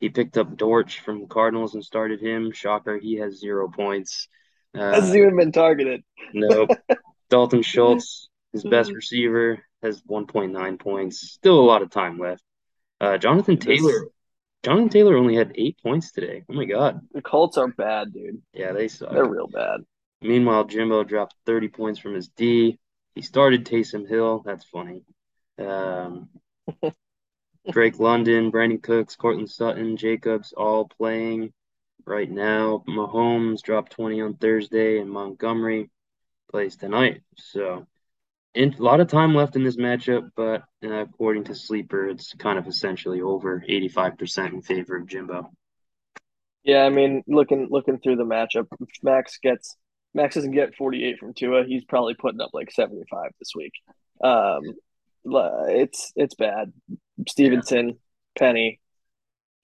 He 0.00 0.08
picked 0.08 0.38
up 0.38 0.56
Dortch 0.56 1.00
from 1.00 1.26
Cardinals 1.26 1.74
and 1.74 1.84
started 1.84 2.20
him. 2.20 2.52
Shocker, 2.52 2.98
he 2.98 3.16
has 3.16 3.38
zero 3.38 3.68
points. 3.68 4.28
Uh, 4.76 4.92
Hasn't 4.92 5.16
even 5.16 5.36
been 5.36 5.52
targeted. 5.52 6.02
nope. 6.32 6.70
Dalton 7.30 7.62
Schultz, 7.62 8.28
his 8.52 8.64
best 8.64 8.92
receiver, 8.92 9.62
has 9.82 10.00
1.9 10.02 10.78
points. 10.78 11.20
Still 11.32 11.58
a 11.60 11.62
lot 11.62 11.82
of 11.82 11.90
time 11.90 12.18
left. 12.18 12.42
Uh, 13.00 13.18
Jonathan 13.18 13.58
Taylor. 13.58 14.06
Jonathan 14.62 14.88
Taylor 14.88 15.16
only 15.16 15.36
had 15.36 15.52
eight 15.54 15.76
points 15.82 16.10
today. 16.10 16.44
Oh 16.48 16.54
my 16.54 16.64
god. 16.64 17.00
The 17.12 17.22
Colts 17.22 17.58
are 17.58 17.68
bad, 17.68 18.12
dude. 18.12 18.42
Yeah, 18.52 18.72
they 18.72 18.88
suck. 18.88 19.12
They're 19.12 19.28
real 19.28 19.46
bad. 19.46 19.80
Meanwhile, 20.20 20.64
Jimbo 20.64 21.04
dropped 21.04 21.34
30 21.46 21.68
points 21.68 22.00
from 22.00 22.14
his 22.14 22.28
D. 22.28 22.78
He 23.14 23.22
started 23.22 23.64
Taysom 23.64 24.08
Hill. 24.08 24.42
That's 24.44 24.64
funny. 24.64 25.04
Um, 25.58 26.28
Drake 27.70 27.98
London, 27.98 28.50
Brandin 28.50 28.82
Cooks, 28.82 29.16
Courtland 29.16 29.50
Sutton, 29.50 29.96
Jacobs 29.96 30.52
all 30.56 30.88
playing 30.88 31.52
right 32.06 32.30
now. 32.30 32.82
Mahomes 32.88 33.60
dropped 33.62 33.92
20 33.92 34.20
on 34.22 34.34
Thursday, 34.34 34.98
and 34.98 35.10
Montgomery 35.10 35.90
plays 36.50 36.76
tonight. 36.76 37.22
So, 37.36 37.86
in, 38.54 38.74
a 38.74 38.82
lot 38.82 39.00
of 39.00 39.08
time 39.08 39.34
left 39.34 39.56
in 39.56 39.64
this 39.64 39.76
matchup, 39.76 40.30
but 40.34 40.64
uh, 40.84 41.02
according 41.02 41.44
to 41.44 41.54
Sleeper, 41.54 42.08
it's 42.08 42.32
kind 42.34 42.58
of 42.58 42.66
essentially 42.66 43.20
over 43.20 43.62
85% 43.68 44.52
in 44.52 44.62
favor 44.62 44.96
of 44.96 45.06
Jimbo. 45.06 45.50
Yeah, 46.64 46.84
I 46.84 46.90
mean, 46.90 47.22
looking 47.26 47.68
looking 47.70 47.98
through 47.98 48.16
the 48.16 48.24
matchup, 48.24 48.66
Max 49.02 49.38
gets 49.42 49.76
Max 50.14 50.34
doesn't 50.34 50.50
get 50.50 50.74
48 50.74 51.18
from 51.18 51.34
Tua. 51.34 51.64
He's 51.64 51.84
probably 51.84 52.14
putting 52.14 52.40
up 52.40 52.50
like 52.52 52.70
75 52.72 53.30
this 53.38 53.52
week. 53.54 53.72
Um, 54.22 54.62
it's 55.24 56.12
it's 56.16 56.34
bad. 56.34 56.72
Stevenson, 57.26 57.88
yeah. 57.88 57.94
Penny, 58.38 58.80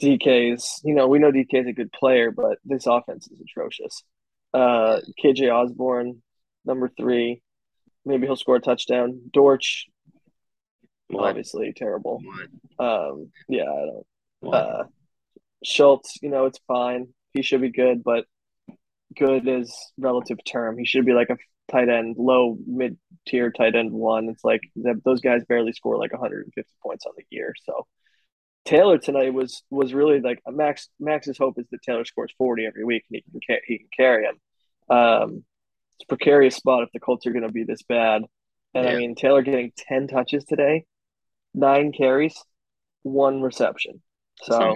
DK's. 0.03 0.81
You 0.85 0.95
know, 0.95 1.07
we 1.07 1.19
know 1.19 1.31
DK's 1.31 1.69
a 1.69 1.73
good 1.73 1.93
player, 1.93 2.31
but 2.31 2.59
this 2.65 2.87
offense 2.87 3.29
is 3.29 3.41
atrocious. 3.41 4.03
Uh, 4.53 5.01
KJ 5.23 5.53
Osborne, 5.53 6.23
number 6.65 6.89
three. 6.89 7.43
Maybe 8.05 8.27
he'll 8.27 8.37
score 8.37 8.57
a 8.57 8.61
touchdown. 8.61 9.21
Dortch, 9.33 9.87
what? 11.09 11.31
obviously 11.31 11.73
terrible. 11.73 12.21
What? 12.77 12.87
Um, 12.87 13.31
yeah, 13.49 13.63
I 13.63 13.87
don't. 13.87 14.07
What? 14.41 14.55
Uh, 14.55 14.85
Schultz, 15.65 16.19
you 16.23 16.29
know, 16.29 16.47
it's 16.47 16.61
fine. 16.69 17.09
He 17.33 17.43
should 17.43 17.63
be 17.63 17.71
good, 17.71 18.05
but 18.05 18.27
good 19.17 19.49
is 19.49 19.75
relative 19.99 20.39
term. 20.45 20.79
He 20.79 20.85
should 20.85 21.07
be 21.07 21.13
like 21.13 21.31
a 21.31 21.37
tight 21.71 21.89
end, 21.89 22.17
low 22.19 22.57
mid 22.67 22.99
tier 23.27 23.51
tight 23.51 23.75
end 23.75 23.93
one. 23.93 24.29
It's 24.29 24.45
like 24.45 24.63
those 24.77 25.21
guys 25.21 25.43
barely 25.49 25.73
score 25.73 25.99
like 25.99 26.13
150 26.13 26.71
points 26.83 27.07
on 27.07 27.13
the 27.17 27.25
year. 27.31 27.55
So 27.65 27.87
Taylor 28.65 28.99
tonight 28.99 29.35
was 29.35 29.63
was 29.71 29.95
really 29.95 30.21
like 30.21 30.41
Max. 30.49 30.89
Max's 31.01 31.39
hope 31.39 31.59
is 31.59 31.67
that 31.71 31.83
Taylor 31.83 32.05
scores 32.05 32.33
40 32.39 32.67
every 32.67 32.85
week 32.85 33.05
and 33.11 33.23
he 33.33 33.41
can 33.47 33.59
he 33.67 33.79
can 33.79 33.89
carry 33.97 34.25
him. 34.25 34.41
Um, 34.89 35.45
it's 35.97 36.05
a 36.05 36.07
precarious 36.09 36.57
spot 36.57 36.83
if 36.83 36.91
the 36.93 37.01
Colts 37.01 37.27
are 37.27 37.33
going 37.33 37.47
to 37.47 37.53
be 37.53 37.65
this 37.65 37.83
bad. 37.83 38.23
And 38.75 38.85
yeah. 38.85 38.93
I 38.93 38.97
mean 38.97 39.15
Taylor 39.15 39.43
getting 39.43 39.73
10 39.77 40.09
touches 40.09 40.45
today, 40.45 40.85
nine 41.55 41.93
carries, 41.93 42.35
one 43.03 43.43
reception. 43.43 44.03
So 44.43 44.75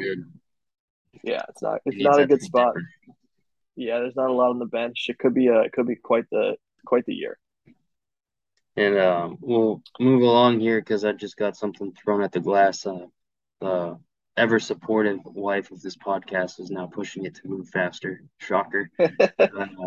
yeah, 1.24 1.42
it's 1.48 1.62
not 1.62 1.80
it's 1.84 2.02
not 2.02 2.20
a 2.20 2.26
good 2.26 2.42
spot. 2.42 2.74
Different. 2.74 2.88
Yeah, 3.76 4.00
there's 4.00 4.16
not 4.16 4.30
a 4.30 4.32
lot 4.32 4.50
on 4.50 4.58
the 4.58 4.66
bench. 4.66 5.06
It 5.08 5.18
could 5.18 5.34
be 5.34 5.48
a 5.48 5.60
it 5.60 5.72
could 5.72 5.86
be 5.86 5.96
quite 5.96 6.24
the 6.30 6.56
quite 6.86 7.04
the 7.06 7.14
year. 7.14 7.38
And 8.76 8.98
um, 8.98 9.38
we'll 9.40 9.82
move 9.98 10.22
along 10.22 10.60
here 10.60 10.80
because 10.80 11.04
I 11.04 11.12
just 11.12 11.36
got 11.36 11.56
something 11.56 11.92
thrown 11.92 12.22
at 12.22 12.32
the 12.32 12.40
glass. 12.40 12.86
Uh, 12.86 13.06
uh, 13.60 13.94
ever 14.36 14.60
supportive 14.60 15.18
wife 15.24 15.72
of 15.72 15.82
this 15.82 15.96
podcast 15.96 16.60
is 16.60 16.70
now 16.70 16.86
pushing 16.86 17.24
it 17.24 17.34
to 17.34 17.48
move 17.48 17.68
faster. 17.68 18.22
Shocker. 18.38 18.88
We've 18.98 19.10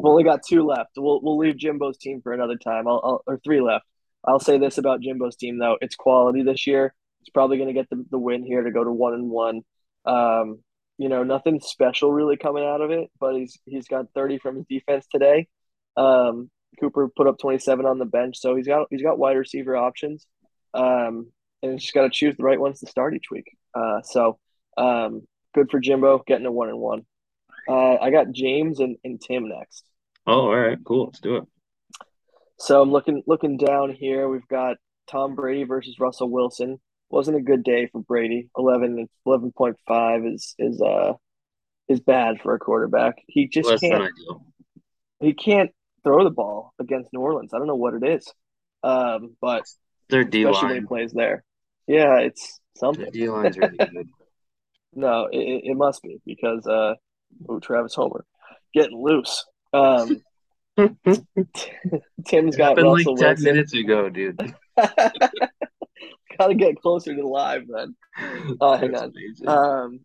only 0.04 0.26
got 0.26 0.42
two 0.48 0.64
left. 0.64 0.92
We'll 0.98 1.22
we'll 1.22 1.38
leave 1.38 1.58
Jimbo's 1.58 1.98
team 1.98 2.22
for 2.22 2.34
another 2.34 2.58
time. 2.58 2.88
I'll, 2.88 3.02
I'll 3.04 3.24
or 3.26 3.40
three 3.44 3.62
left. 3.62 3.86
I'll 4.28 4.40
say 4.40 4.58
this 4.58 4.78
about 4.78 5.02
Jimbo's 5.02 5.38
team 5.38 5.58
though: 5.58 5.78
it's 5.80 5.96
quality 5.96 6.44
this 6.44 6.68
year. 6.68 6.94
It's 7.22 7.30
probably 7.30 7.58
going 7.58 7.70
to 7.70 7.74
get 7.74 7.90
the, 7.90 8.04
the 8.10 8.18
win 8.18 8.44
here 8.44 8.64
to 8.64 8.72
go 8.72 8.84
to 8.84 8.92
one 8.92 9.14
and 9.14 9.30
one. 9.30 9.62
Um, 10.06 10.60
you 10.98 11.08
know, 11.08 11.24
nothing 11.24 11.60
special 11.62 12.12
really 12.12 12.36
coming 12.36 12.64
out 12.64 12.82
of 12.82 12.92
it, 12.92 13.10
but 13.20 13.36
he's 13.36 13.58
he's 13.66 13.88
got 13.88 14.08
30 14.14 14.40
from 14.40 14.58
his 14.58 14.66
defense 14.70 15.08
today. 15.12 15.48
Um, 15.96 16.50
Cooper 16.80 17.10
put 17.16 17.28
up 17.28 17.38
27 17.40 17.86
on 17.86 18.00
the 18.00 18.06
bench, 18.06 18.38
so 18.38 18.56
he's 18.56 18.68
got 18.68 18.88
he's 18.90 19.02
got 19.02 19.20
wide 19.20 19.38
receiver 19.38 19.76
options, 19.76 20.26
um, 20.74 21.32
and 21.62 21.74
he's 21.74 21.82
just 21.82 21.94
got 21.94 22.04
to 22.04 22.10
choose 22.10 22.36
the 22.38 22.44
right 22.44 22.60
ones 22.60 22.80
to 22.80 22.88
start 22.88 23.14
each 23.14 23.30
week. 23.30 23.56
Uh, 23.74 24.02
so 24.04 24.40
um, 24.78 25.24
good 25.54 25.70
for 25.70 25.80
Jimbo 25.80 26.24
getting 26.26 26.46
a 26.46 26.52
one 26.52 26.70
and 26.70 26.80
one. 26.80 27.06
Uh, 27.68 27.96
I 27.96 28.10
got 28.10 28.32
James 28.32 28.80
and, 28.80 28.98
and 29.04 29.22
Tim 29.22 29.48
next. 29.48 29.84
Oh, 30.26 30.42
all 30.42 30.56
right, 30.56 30.78
cool. 30.84 31.06
Let's 31.06 31.20
do 31.20 31.38
it. 31.38 31.44
So 32.60 32.82
I'm 32.82 32.92
looking 32.92 33.24
looking 33.26 33.58
down 33.58 33.92
here. 33.92 34.30
We've 34.30 34.48
got 34.48 34.78
Tom 35.10 35.36
Brady 35.36 35.64
versus 35.64 36.00
Russell 36.00 36.30
Wilson. 36.30 36.80
Wasn't 37.10 37.38
a 37.38 37.42
good 37.42 37.64
day 37.64 37.88
for 37.88 38.02
Brady. 38.02 38.50
11 38.58 39.08
11.5 39.28 40.34
is 40.34 40.56
is 40.60 40.82
uh 40.82 41.14
is 41.88 42.00
bad 42.00 42.40
for 42.42 42.54
a 42.54 42.60
quarterback. 42.60 43.16
He 43.28 43.48
just 43.48 43.70
Less 43.70 43.80
can't. 43.80 44.12
He 45.20 45.34
can't 45.34 45.72
throw 46.04 46.24
the 46.24 46.30
ball 46.30 46.74
against 46.80 47.12
New 47.14 47.20
Orleans. 47.22 47.54
I 47.54 47.58
don't 47.58 47.68
know 47.68 47.76
what 47.76 47.94
it 47.94 48.04
is, 48.04 48.32
um, 48.84 49.36
but 49.42 49.64
their 50.10 50.24
D 50.24 50.44
especially 50.44 50.68
when 50.68 50.82
he 50.82 50.88
plays 50.88 51.12
there. 51.12 51.44
Yeah, 51.88 52.20
it's 52.20 52.60
something. 52.78 53.10
D 53.12 53.30
line's 53.30 53.58
really 53.58 53.78
good. 53.94 54.10
no, 54.94 55.28
it, 55.32 55.62
it 55.66 55.76
must 55.76 56.02
be 56.04 56.20
because 56.26 56.66
uh, 56.68 56.96
oh, 57.50 57.60
Travis 57.60 57.96
Homer. 57.96 58.26
getting 58.74 58.98
loose. 59.02 59.46
Um, 59.74 60.22
Tim's 62.26 62.56
got 62.56 62.78
Russell 62.78 62.94
like 62.94 63.06
10 63.06 63.16
Wilson. 63.16 63.44
minutes 63.44 63.74
ago, 63.74 64.10
dude. 64.10 64.40
Got 66.38 66.48
to 66.48 66.56
get 66.56 66.82
closer 66.82 67.14
to 67.16 67.28
live 67.28 67.64
then. 67.68 67.96
Oh, 68.60 68.78
hang 68.78 68.96
on. 68.96 69.14
Um, 69.46 70.00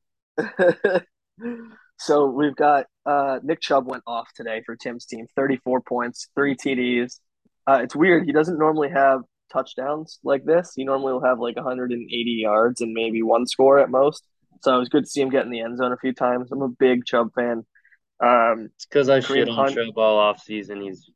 so 1.98 2.26
we've 2.26 2.56
got 2.56 2.86
uh, 3.06 3.38
Nick 3.42 3.60
Chubb 3.60 3.86
went 3.86 4.02
off 4.06 4.28
today 4.34 4.62
for 4.66 4.76
Tim's 4.76 5.06
team, 5.06 5.26
34 5.36 5.80
points, 5.82 6.28
three 6.34 6.56
TDs. 6.56 7.20
Uh, 7.66 7.80
it's 7.82 7.94
weird. 7.96 8.24
He 8.24 8.32
doesn't 8.32 8.58
normally 8.58 8.90
have 8.90 9.20
touchdowns 9.52 10.18
like 10.24 10.44
this. 10.44 10.72
He 10.74 10.84
normally 10.84 11.12
will 11.12 11.24
have 11.24 11.38
like 11.38 11.56
180 11.56 12.30
yards 12.30 12.80
and 12.80 12.92
maybe 12.92 13.22
one 13.22 13.46
score 13.46 13.78
at 13.78 13.90
most. 13.90 14.24
So 14.62 14.74
it 14.74 14.78
was 14.78 14.88
good 14.88 15.04
to 15.04 15.10
see 15.10 15.20
him 15.20 15.30
get 15.30 15.44
in 15.44 15.50
the 15.50 15.60
end 15.60 15.78
zone 15.78 15.92
a 15.92 15.96
few 15.96 16.12
times. 16.12 16.50
I'm 16.50 16.62
a 16.62 16.68
big 16.68 17.04
Chubb 17.04 17.30
fan. 17.34 17.64
Um, 18.18 18.70
because 18.80 19.08
I 19.08 19.20
Kareem 19.20 19.26
shit 19.26 19.48
on 19.48 19.54
Hunt- 19.54 19.74
Chubb 19.74 19.98
all 19.98 20.18
off 20.18 20.42
season. 20.42 20.80
He's 20.80 21.10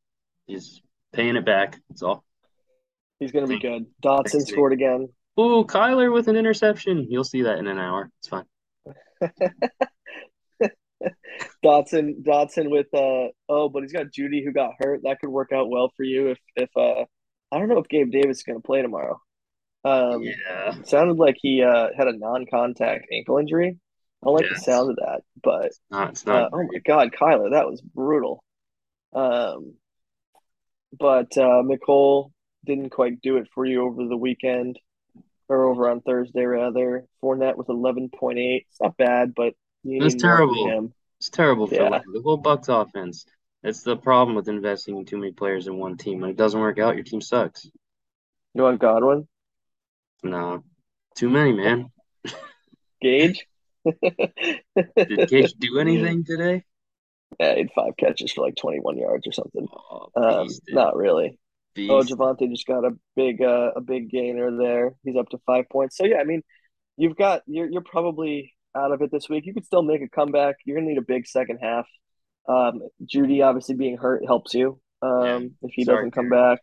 he's 0.47 0.83
paying 1.12 1.37
it 1.37 1.45
back. 1.45 1.81
That's 1.89 2.03
all. 2.03 2.25
he's 3.19 3.33
going 3.33 3.47
to 3.47 3.53
be 3.53 3.59
good. 3.59 3.87
Dotson 4.03 4.47
scored 4.47 4.73
again. 4.73 5.09
Ooh, 5.39 5.65
Kyler 5.65 6.12
with 6.12 6.29
an 6.29 6.37
interception. 6.37 7.07
You'll 7.09 7.25
see 7.25 7.43
that 7.43 7.59
in 7.59 7.67
an 7.67 7.79
hour. 7.79 8.11
It's 8.19 8.29
fine. 8.29 8.45
Dotson, 11.64 12.22
Dotson 12.22 12.70
with 12.70 12.86
uh 12.94 13.28
oh, 13.48 13.68
but 13.68 13.82
he's 13.82 13.93
got 13.93 14.06
Jeudy 14.06 14.44
who 14.44 14.52
got 14.52 14.72
hurt. 14.78 15.01
That 15.05 15.20
could 15.20 15.31
work 15.31 15.51
out 15.52 15.70
well 15.70 15.93
for 15.97 16.05
you 16.05 16.28
if 16.28 16.39
if 16.56 16.70
uh 16.77 17.05
I 17.52 17.59
don't 17.59 17.68
know 17.68 17.78
if 17.78 17.89
Gabe 17.89 18.10
Davis 18.10 18.39
is 18.39 18.43
going 18.44 18.60
to 18.60 18.66
play 18.66 18.82
tomorrow. 18.82 19.20
Um, 19.85 20.22
Yeah. 20.22 20.74
sounded 20.85 21.16
like 21.16 21.36
he 21.40 21.62
uh 21.62 21.89
had 21.97 22.09
a 22.09 22.16
non-contact 22.16 23.06
ankle 23.12 23.39
injury. 23.39 23.78
I 24.24 24.31
like 24.31 24.48
the 24.48 24.56
sound 24.56 24.90
of 24.90 24.97
that, 24.97 25.22
but 25.43 25.72
Not, 25.90 26.10
it's 26.10 26.27
uh, 26.27 26.48
oh 26.52 26.62
my. 26.62 26.78
God, 26.85 27.12
Kyler, 27.12 27.52
that 27.52 27.66
was 27.66 27.81
brutal. 27.81 28.44
Um, 29.14 29.74
but 30.98 31.36
uh, 31.39 31.62
Nicole 31.64 32.32
didn't 32.64 32.90
quite 32.90 33.22
do 33.22 33.39
it 33.39 33.48
for 33.55 33.64
you 33.64 33.82
over 33.82 34.06
the 34.06 34.16
weekend, 34.16 34.78
or 35.48 35.64
over 35.70 35.89
on 35.89 36.02
Thursday 36.02 36.44
rather. 36.44 37.06
Fournette 37.22 37.56
with 37.56 37.70
eleven 37.70 38.10
point 38.10 38.39
eight. 38.39 38.66
It's 38.68 38.81
not 38.81 38.97
bad, 38.98 39.35
but 39.35 39.55
you 39.82 40.01
That's 40.01 40.15
need 40.15 40.23
more 40.24 40.36
from 40.36 40.55
terrible. 40.57 40.93
It's 41.19 41.31
terrible 41.31 41.66
for 41.66 41.74
Yeah. 41.74 41.89
Lamb. 41.89 42.02
the 42.12 42.23
whole 42.23 42.40
Bucs 42.43 42.69
offense. 42.69 43.27
That's 43.62 43.82
the 43.82 43.97
problem 43.97 44.36
with 44.36 44.48
investing 44.48 44.97
in 44.97 45.05
too 45.05 45.19
many 45.19 45.32
players 45.32 45.66
in 45.66 45.77
one 45.77 45.97
team. 45.97 46.20
When 46.20 46.31
it 46.31 46.36
doesn't 46.36 46.61
work 46.61 46.78
out, 46.78 46.94
your 46.94 47.05
team 47.05 47.20
sucks. 47.20 47.69
You 48.55 48.62
want 48.62 48.81
Godwin? 48.81 49.28
No, 50.23 50.65
too 51.15 51.28
many, 51.31 51.52
man. 51.52 51.90
Gage? 53.01 53.47
Did 53.85 55.28
Gage 55.28 55.52
do 55.55 55.78
anything 55.78 56.24
today? 56.24 56.65
Yeah, 57.39 57.52
he 57.55 57.61
had 57.61 57.70
five 57.74 57.97
catches 57.97 58.32
for 58.32 58.44
like 58.44 58.57
21 58.57 58.98
yards 58.98 59.27
or 59.27 59.32
something. 59.32 59.66
Oh, 59.73 60.09
Um, 60.16 60.48
not 60.69 60.97
really. 60.97 61.39
Beast. 61.74 61.90
Oh, 61.93 62.02
Javonte 62.02 62.51
just 62.51 62.66
got 62.66 62.85
a 62.85 62.97
big 63.15 63.40
uh, 63.40 63.70
a 63.77 63.81
big 63.81 64.11
gainer 64.11 64.57
there. 64.57 64.94
He's 65.05 65.16
up 65.16 65.28
to 65.31 65.39
five 65.47 65.69
points. 65.70 65.97
So 65.97 66.05
yeah, 66.05 66.16
I 66.19 66.24
mean, 66.24 66.43
you've 66.97 67.16
got 67.16 67.43
you're 67.47 67.70
you're 67.70 67.82
probably 67.82 68.52
out 68.77 68.93
of 68.93 69.03
it 69.03 69.11
this 69.11 69.29
week. 69.29 69.47
You 69.47 69.55
could 69.55 69.65
still 69.67 69.83
make 69.83 70.03
a 70.03 70.09
comeback. 70.09 70.57
You're 70.65 70.77
gonna 70.79 70.89
need 70.89 70.99
a 70.99 71.03
big 71.03 71.27
second 71.27 71.59
half. 71.63 71.87
Um, 72.49 72.83
Jeudy 73.05 73.45
obviously 73.45 73.75
being 73.75 73.97
hurt 73.97 74.25
helps 74.27 74.55
you. 74.55 74.81
Um, 75.03 75.25
Yeah. 75.25 75.41
if 75.63 75.73
he 75.75 75.85
Sorry, 75.85 75.99
doesn't 75.99 76.13
come 76.13 76.27
Jeudy. 76.27 76.31
back. 76.31 76.61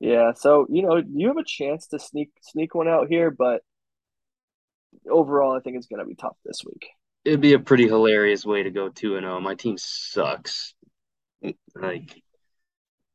Yeah, 0.00 0.32
so 0.34 0.66
you 0.68 0.82
know 0.82 0.96
you 0.96 1.28
have 1.28 1.36
a 1.36 1.44
chance 1.44 1.86
to 1.88 1.98
sneak 1.98 2.30
sneak 2.42 2.74
one 2.74 2.88
out 2.88 3.08
here, 3.08 3.30
but 3.30 3.62
overall, 5.08 5.56
I 5.56 5.60
think 5.60 5.76
it's 5.76 5.86
gonna 5.86 6.04
be 6.04 6.14
tough 6.14 6.36
this 6.44 6.62
week. 6.64 6.88
It'd 7.24 7.40
be 7.40 7.52
a 7.54 7.58
pretty 7.60 7.86
hilarious 7.86 8.44
way 8.44 8.64
to 8.64 8.70
go 8.70 8.88
2 8.88 9.16
and 9.16 9.24
0. 9.24 9.40
My 9.40 9.54
team 9.54 9.76
sucks. 9.78 10.74
Like 11.74 12.20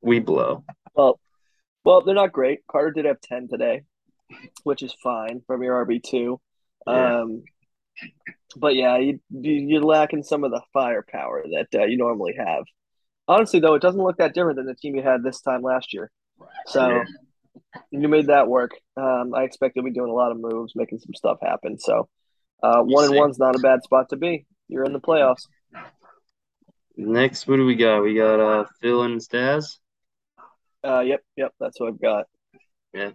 we 0.01 0.19
blow. 0.19 0.63
Well, 0.95 1.19
well, 1.83 2.01
they're 2.01 2.15
not 2.15 2.31
great. 2.31 2.65
Carter 2.67 2.91
did 2.91 3.05
have 3.05 3.19
10 3.21 3.47
today, 3.49 3.83
which 4.63 4.81
is 4.83 4.93
fine 5.03 5.41
from 5.47 5.63
your 5.63 5.85
RB2. 5.85 6.39
Yeah. 6.85 7.19
Um, 7.21 7.43
but 8.55 8.75
yeah, 8.75 8.97
you, 8.97 9.19
you- 9.29 9.67
you're 9.67 9.81
lacking 9.83 10.23
some 10.23 10.43
of 10.43 10.51
the 10.51 10.61
firepower 10.73 11.43
that 11.51 11.79
uh, 11.79 11.85
you 11.85 11.97
normally 11.97 12.35
have. 12.37 12.63
Honestly, 13.27 13.59
though, 13.59 13.73
it 13.73 13.81
doesn't 13.81 14.01
look 14.01 14.17
that 14.17 14.33
different 14.33 14.55
than 14.57 14.65
the 14.65 14.75
team 14.75 14.95
you 14.95 15.03
had 15.03 15.21
this 15.23 15.41
time 15.41 15.61
last 15.61 15.93
year. 15.93 16.09
So 16.67 16.87
Yeah. 16.89 17.03
you 17.91 18.07
made 18.07 18.27
that 18.27 18.47
work. 18.47 18.71
Um, 18.95 19.33
I 19.35 19.43
expect 19.43 19.75
you'll 19.75 19.85
be 19.85 19.91
doing 19.91 20.09
a 20.09 20.13
lot 20.13 20.31
of 20.31 20.39
moves, 20.39 20.73
making 20.75 20.99
some 20.99 21.13
stuff 21.13 21.37
happen. 21.41 21.77
So 21.77 22.07
uh, 22.63 22.81
one 22.83 23.03
and 23.05 23.13
one's 23.15 23.37
not 23.39 23.55
a 23.55 23.59
bad 23.59 23.83
spot 23.83 24.09
to 24.09 24.15
be. 24.15 24.45
You're 24.69 24.85
in 24.85 24.93
the 24.93 24.99
playoffs. 25.01 25.47
Next, 26.95 27.47
what 27.47 27.57
do 27.57 27.65
we 27.65 27.75
got? 27.75 28.01
We 28.01 28.15
got 28.15 28.39
uh 28.39 28.65
Phil 28.81 29.03
and 29.03 29.19
Staz. 29.21 29.77
Uh, 30.83 31.01
yep, 31.01 31.21
yep, 31.35 31.53
that's 31.59 31.79
what 31.79 31.89
I've 31.89 32.01
got. 32.01 32.25
Yeah. 32.93 33.11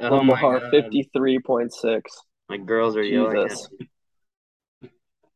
Oh 0.00 0.22
my 0.22 0.40
God. 0.40 0.72
53.6. 0.72 2.02
My 2.50 2.56
girls 2.56 2.96
are 2.96 3.02
yelling 3.02 3.46
Jesus. 3.46 3.68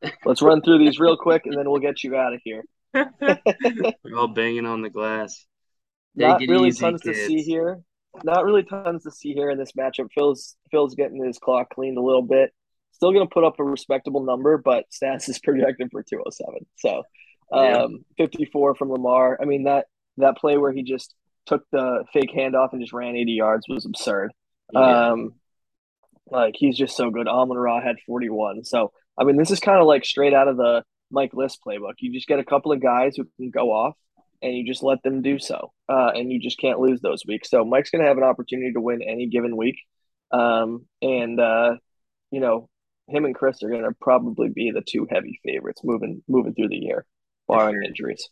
at 0.03 0.13
Let's 0.25 0.43
run 0.43 0.63
through 0.63 0.79
these 0.81 0.99
real 0.99 1.17
quick, 1.17 1.47
and 1.47 1.57
then 1.57 1.71
we'll 1.71 1.81
get 1.81 2.03
you 2.03 2.17
out 2.17 2.35
of 2.35 2.41
here. 2.43 2.65
They're 2.93 4.17
all 4.17 4.27
banging 4.27 4.67
on 4.67 4.83
the 4.83 4.91
glass. 4.91 5.47
Take 6.19 6.29
Not 6.29 6.41
really 6.41 6.69
easy, 6.69 6.85
tons 6.85 7.03
to 7.03 7.15
see 7.15 7.43
here. 7.43 7.81
Not 8.25 8.45
really 8.45 8.65
tons 8.65 9.05
to 9.05 9.13
see 9.13 9.33
here 9.33 9.49
in 9.49 9.59
this 9.59 9.73
matchup. 9.79 10.09
Phil's 10.13 10.57
Phil's 10.73 10.97
getting 10.97 11.25
his 11.25 11.39
clock 11.39 11.73
cleaned 11.73 11.99
a 11.99 12.03
little 12.03 12.23
bit. 12.23 12.53
Still 12.91 13.13
going 13.13 13.27
to 13.27 13.33
put 13.33 13.45
up 13.45 13.61
a 13.61 13.65
respectable 13.65 14.25
number, 14.25 14.59
but 14.59 14.87
Staz 14.91 15.29
is 15.29 15.39
projected 15.45 15.91
for 15.93 16.03
207. 16.03 16.67
So, 16.77 17.05
Yeah. 17.53 17.85
um, 17.85 18.05
54 18.17 18.75
from 18.75 18.91
Lamar. 18.91 19.39
I 19.41 19.45
mean 19.45 19.65
that 19.65 19.87
that 20.17 20.37
play 20.37 20.59
where 20.59 20.73
he 20.73 20.83
just 20.83 21.15
took 21.47 21.63
the 21.71 22.05
fake 22.13 22.33
handoff 22.37 22.73
and 22.73 22.81
just 22.81 22.93
ran 22.93 23.15
80 23.15 23.33
yards 23.33 23.67
was 23.69 23.87
absurd. 23.87 24.33
Yeah. 24.73 25.11
Um, 25.11 25.35
like 26.31 26.55
he's 26.57 26.77
just 26.77 26.97
so 26.97 27.11
good. 27.11 27.29
Amon 27.29 27.57
Ra 27.57 27.81
had 27.83 27.97
41. 28.07 28.65
So 28.65 28.93
I 29.19 29.25
mean, 29.25 29.37
this 29.37 29.51
is 29.51 29.61
kind 29.61 29.81
of 29.81 29.87
like 29.87 30.05
straight 30.05 30.35
out 30.35 30.49
of 30.49 30.57
the 30.57 30.83
Mike 31.11 31.33
List 31.35 31.61
playbook. 31.67 31.95
You 31.99 32.13
just 32.13 32.27
get 32.29 32.41
a 32.41 32.45
couple 32.45 32.73
of 32.73 32.83
guys 32.83 33.15
who 33.17 33.29
can 33.37 33.51
go 33.51 33.71
off, 33.71 33.95
and 34.43 34.55
you 34.55 34.67
just 34.67 34.83
let 34.83 35.03
them 35.03 35.23
do 35.23 35.39
so, 35.39 35.73
uh, 35.89 36.11
and 36.15 36.33
you 36.33 36.41
just 36.41 36.59
can't 36.59 36.81
lose 36.81 37.01
those 37.01 37.23
weeks. 37.27 37.51
So 37.51 37.65
Mike's 37.65 37.91
going 37.91 38.03
to 38.03 38.09
have 38.09 38.19
an 38.19 38.25
opportunity 38.25 38.73
to 38.73 38.81
win 38.81 39.03
any 39.03 39.29
given 39.29 39.57
week, 39.57 39.77
um, 40.33 40.87
and 41.01 41.39
uh, 41.39 41.75
you 42.31 42.41
know, 42.41 42.69
him 43.07 43.25
and 43.25 43.35
Chris 43.35 43.63
are 43.63 43.71
going 43.71 43.85
to 43.85 43.95
probably 44.01 44.49
be 44.49 44.73
the 44.73 44.83
two 44.83 45.07
heavy 45.11 45.41
favorites 45.45 45.83
moving 45.85 46.23
moving 46.29 46.55
through 46.55 46.69
the 46.69 46.77
year, 46.77 47.07
barring 47.47 47.83
injuries. 47.85 48.29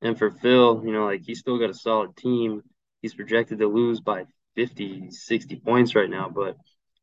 And 0.00 0.16
for 0.16 0.30
Phil, 0.30 0.82
you 0.84 0.92
know, 0.92 1.06
like 1.06 1.22
he's 1.24 1.40
still 1.40 1.58
got 1.58 1.70
a 1.70 1.74
solid 1.74 2.16
team. 2.16 2.62
He's 3.02 3.14
projected 3.14 3.58
to 3.58 3.66
lose 3.66 4.00
by 4.00 4.24
50, 4.56 5.10
60 5.10 5.56
points 5.56 5.94
right 5.94 6.10
now, 6.10 6.30
but 6.34 6.56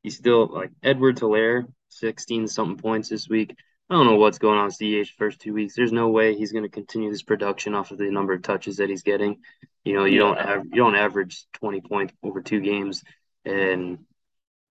he's 0.05 0.17
still 0.17 0.45
like 0.45 0.69
Edward 0.83 1.17
Helaire, 1.17 1.65
16 1.89 2.47
something 2.47 2.77
points 2.77 3.09
this 3.09 3.27
week. 3.27 3.55
I 3.89 3.95
don't 3.95 4.05
know 4.05 4.17
what's 4.17 4.37
going 4.37 4.59
on 4.59 4.65
with 4.67 4.75
CH 4.77 5.15
first 5.17 5.39
two 5.39 5.51
weeks. 5.51 5.75
There's 5.75 5.91
no 5.91 6.09
way 6.09 6.35
he's 6.35 6.51
going 6.51 6.63
to 6.63 6.69
continue 6.69 7.09
this 7.09 7.23
production 7.23 7.73
off 7.73 7.89
of 7.89 7.97
the 7.97 8.11
number 8.11 8.33
of 8.33 8.43
touches 8.43 8.77
that 8.77 8.87
he's 8.89 9.01
getting. 9.01 9.37
You 9.83 9.95
know, 9.95 10.05
you 10.05 10.19
don't 10.19 10.35
Yeah. 10.37 10.45
have 10.47 10.65
you 10.65 10.75
don't 10.75 10.95
average 10.95 11.45
20 11.53 11.81
points 11.81 12.13
over 12.21 12.41
two 12.41 12.59
games 12.61 13.03
and 13.45 14.05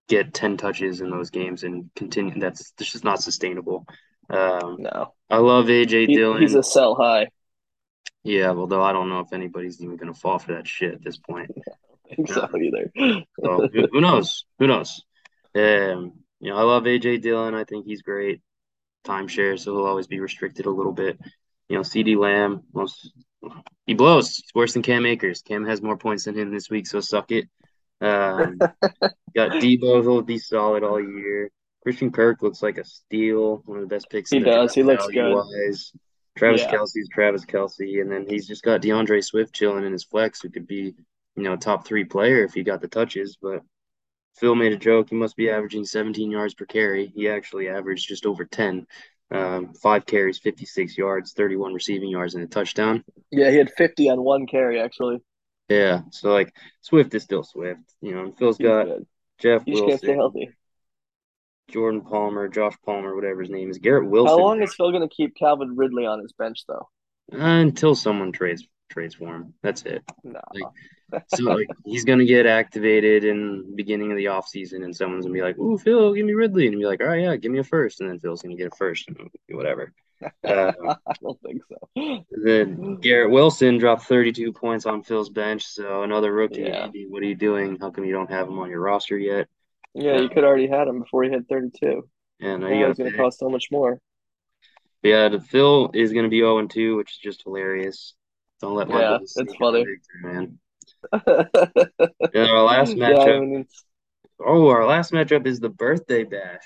get 0.07 0.33
10 0.33 0.55
touches 0.55 1.01
in 1.01 1.09
those 1.09 1.31
games 1.31 1.63
and 1.63 1.89
continue. 1.97 2.39
That's, 2.39 2.71
that's 2.77 2.91
just 2.93 3.03
not 3.03 3.21
sustainable. 3.21 3.85
Um, 4.29 4.77
No, 4.79 5.13
I 5.29 5.37
love 5.39 5.65
AJ 5.65 6.07
he, 6.07 6.15
Dillon. 6.15 6.41
he's 6.41 6.55
a 6.55 6.63
sell 6.63 6.95
high. 6.95 7.27
Yeah, 8.23 8.51
although 8.51 8.81
I 8.81 8.93
don't 8.93 9.09
know 9.09 9.19
if 9.19 9.33
anybody's 9.33 9.81
even 9.81 9.97
going 9.97 10.13
to 10.13 10.19
fall 10.19 10.39
for 10.39 10.53
that 10.53 10.65
shit 10.65 10.93
at 10.93 11.03
this 11.03 11.17
point. 11.17 11.51
I 12.11 12.15
think 12.15 12.29
so 12.29 12.47
either. 12.55 12.91
So 13.43 13.67
who 13.91 13.99
knows? 13.99 14.45
Who 14.59 14.67
knows? 14.67 15.03
Um, 15.55 16.13
you 16.39 16.49
know, 16.51 16.57
I 16.57 16.63
love 16.63 16.83
AJ 16.83 17.21
Dillon. 17.21 17.55
I 17.55 17.63
think 17.63 17.85
he's 17.85 18.01
great. 18.01 18.41
Timeshare, 19.05 19.57
so 19.59 19.75
he'll 19.75 19.85
always 19.85 20.07
be 20.07 20.19
restricted 20.19 20.65
a 20.65 20.71
little 20.71 20.91
bit. 20.91 21.19
You 21.69 21.77
know, 21.77 21.81
CeeDee 21.81 22.17
Lamb, 22.17 22.63
most 22.73 23.11
he 23.85 23.93
blows. 23.93 24.35
He's 24.37 24.51
worse 24.53 24.73
than 24.73 24.81
Cam 24.81 25.05
Akers. 25.05 25.41
Cam 25.41 25.65
has 25.65 25.81
more 25.81 25.97
points 25.97 26.25
than 26.25 26.35
him 26.37 26.51
this 26.51 26.69
week, 26.69 26.87
so 26.87 26.99
suck 26.99 27.31
it. 27.31 27.45
Um, 28.01 28.57
got 29.35 29.51
Deebo, 29.51 30.01
he'll 30.01 30.21
be 30.21 30.39
solid 30.39 30.83
all 30.83 30.99
year. 30.99 31.51
Christian 31.83 32.11
Kirk 32.11 32.41
looks 32.41 32.63
like 32.63 32.79
a 32.79 32.83
steal, 32.83 33.61
one 33.65 33.77
of 33.77 33.83
the 33.87 33.95
best 33.95 34.09
picks 34.09 34.31
He 34.31 34.37
in 34.37 34.43
the 34.43 34.49
does. 34.49 34.73
He 34.73 34.81
looks 34.83 35.05
good. 35.05 35.15
value-wise. 35.15 35.91
Travis 36.35 36.61
Yeah. 36.61 36.71
Kelce's 36.71 37.07
Travis 37.13 37.45
Kelce, 37.45 38.01
and 38.01 38.11
then 38.11 38.25
he's 38.27 38.47
just 38.47 38.63
got 38.63 38.81
DeAndre 38.81 39.23
Swift 39.23 39.53
chilling 39.53 39.85
in 39.85 39.93
his 39.93 40.03
flex, 40.03 40.41
who 40.41 40.49
could 40.49 40.67
be, 40.67 40.95
you 41.35 41.43
know, 41.43 41.55
top 41.55 41.85
three 41.85 42.03
player 42.03 42.43
if 42.43 42.53
he 42.53 42.63
got 42.63 42.81
the 42.81 42.87
touches. 42.87 43.37
But 43.41 43.61
Phil 44.35 44.55
made 44.55 44.73
a 44.73 44.77
joke. 44.77 45.09
He 45.09 45.15
must 45.15 45.35
be 45.35 45.49
averaging 45.49 45.85
17 45.85 46.29
yards 46.29 46.53
per 46.53 46.65
carry. 46.65 47.07
He 47.07 47.29
actually 47.29 47.69
averaged 47.69 48.07
just 48.07 48.25
over 48.25 48.45
10. 48.45 48.85
Um, 49.31 49.73
five 49.73 50.05
carries, 50.05 50.37
56 50.37 50.97
yards, 50.97 51.33
31 51.33 51.73
receiving 51.73 52.09
yards, 52.09 52.35
and 52.35 52.43
a 52.43 52.47
touchdown. 52.47 53.03
Yeah, 53.31 53.49
he 53.49 53.57
had 53.57 53.71
50 53.71 54.09
on 54.09 54.21
one 54.21 54.45
carry 54.45 54.79
actually. 54.79 55.17
Yeah, 55.67 56.01
so 56.11 56.31
like 56.31 56.53
Swift 56.81 57.15
is 57.15 57.23
still 57.23 57.43
Swift, 57.43 57.81
you 58.01 58.13
know. 58.13 58.25
And 58.25 58.37
Phil's 58.37 58.57
He's 58.57 58.67
got 58.67 58.85
good. 58.85 59.07
Jeff 59.39 59.63
You 59.65 59.73
just 59.73 59.87
can't 59.87 59.99
stay 59.99 60.15
Wilson, 60.15 60.19
healthy. 60.19 60.49
Jordan 61.71 62.01
Palmer, 62.01 62.47
Josh 62.47 62.75
Palmer, 62.85 63.15
whatever 63.15 63.41
his 63.41 63.49
name 63.49 63.71
is, 63.71 63.79
Garrett 63.79 64.07
Wilson. 64.07 64.37
How 64.37 64.43
long 64.43 64.61
is 64.61 64.75
Phil 64.75 64.91
going 64.91 65.07
to 65.07 65.13
keep 65.13 65.35
Calvin 65.35 65.75
Ridley 65.75 66.05
on 66.05 66.21
his 66.21 66.33
bench, 66.33 66.63
though? 66.67 66.87
Uh, 67.33 67.37
until 67.37 67.95
someone 67.95 68.31
trades 68.31 68.67
trades 68.89 69.15
for 69.15 69.35
him. 69.35 69.53
That's 69.61 69.83
it. 69.83 70.03
No. 70.23 70.39
Like, 70.53 71.23
so 71.35 71.43
like 71.43 71.67
he's 71.85 72.05
gonna 72.05 72.25
get 72.25 72.45
activated 72.45 73.23
in 73.23 73.75
beginning 73.75 74.11
of 74.11 74.17
the 74.17 74.27
off 74.27 74.47
season, 74.47 74.83
and 74.83 74.95
someone's 74.95 75.25
gonna 75.25 75.33
be 75.33 75.41
like, 75.41 75.57
"Ooh, 75.57 75.77
Phil, 75.77 76.13
give 76.13 76.25
me 76.25 76.33
Ridley," 76.33 76.67
and 76.67 76.77
be 76.77 76.85
like, 76.85 77.01
"All 77.01 77.07
right, 77.07 77.21
yeah, 77.21 77.35
give 77.35 77.51
me 77.51 77.59
a 77.59 77.63
first. 77.63 78.01
and 78.01 78.09
then 78.09 78.19
Phil's 78.19 78.41
gonna 78.41 78.55
get 78.55 78.71
a 78.73 78.75
first, 78.75 79.07
and 79.07 79.29
whatever. 79.49 79.93
Uh, 80.43 80.71
I 81.07 81.13
don't 81.21 81.39
think 81.41 81.61
so. 81.69 82.23
then 82.31 82.95
Garrett 83.01 83.31
Wilson 83.31 83.77
dropped 83.77 84.03
32 84.03 84.53
points 84.53 84.85
on 84.85 85.03
Phil's 85.03 85.29
bench, 85.29 85.65
so 85.65 86.03
another 86.03 86.33
rookie. 86.33 86.61
Yeah. 86.61 86.87
What 87.09 87.21
are 87.21 87.25
you 87.27 87.35
doing? 87.35 87.77
How 87.79 87.91
come 87.91 88.05
you 88.05 88.13
don't 88.13 88.31
have 88.31 88.47
him 88.47 88.57
on 88.59 88.69
your 88.69 88.79
roster 88.79 89.17
yet? 89.17 89.47
Yeah, 89.93 90.19
you 90.19 90.29
could 90.29 90.43
already 90.43 90.67
had 90.67 90.87
him 90.87 90.99
before 90.99 91.23
he 91.23 91.31
had 91.31 91.47
32. 91.47 92.07
And 92.41 92.61
now 92.61 92.67
Now 92.67 92.87
you 92.87 92.93
going 92.93 93.11
to 93.11 93.17
cost 93.17 93.39
so 93.39 93.49
much 93.49 93.67
more. 93.71 93.99
yeah, 95.03 95.29
the 95.29 95.39
Phil 95.39 95.91
is 95.93 96.11
gonna 96.13 96.29
be 96.29 96.39
0 96.39 96.65
2, 96.67 96.95
which 96.95 97.11
is 97.11 97.17
just 97.17 97.43
hilarious. 97.43 98.13
Don't 98.61 98.75
let 98.75 98.89
my 98.89 99.01
Yeah, 99.01 99.17
it's 99.35 99.55
funny. 99.59 99.79
victory, 99.79 99.99
man. 100.21 100.59
And 102.33 102.49
our 102.49 102.63
last 102.63 102.95
yeah, 102.95 103.17
matchup. 103.17 103.37
I 103.37 103.39
mean, 103.45 103.67
Oh, 104.45 104.67
our 104.69 104.85
last 104.85 105.11
matchup 105.11 105.45
is 105.47 105.59
the 105.59 105.69
birthday 105.69 106.23
bash. 106.23 106.65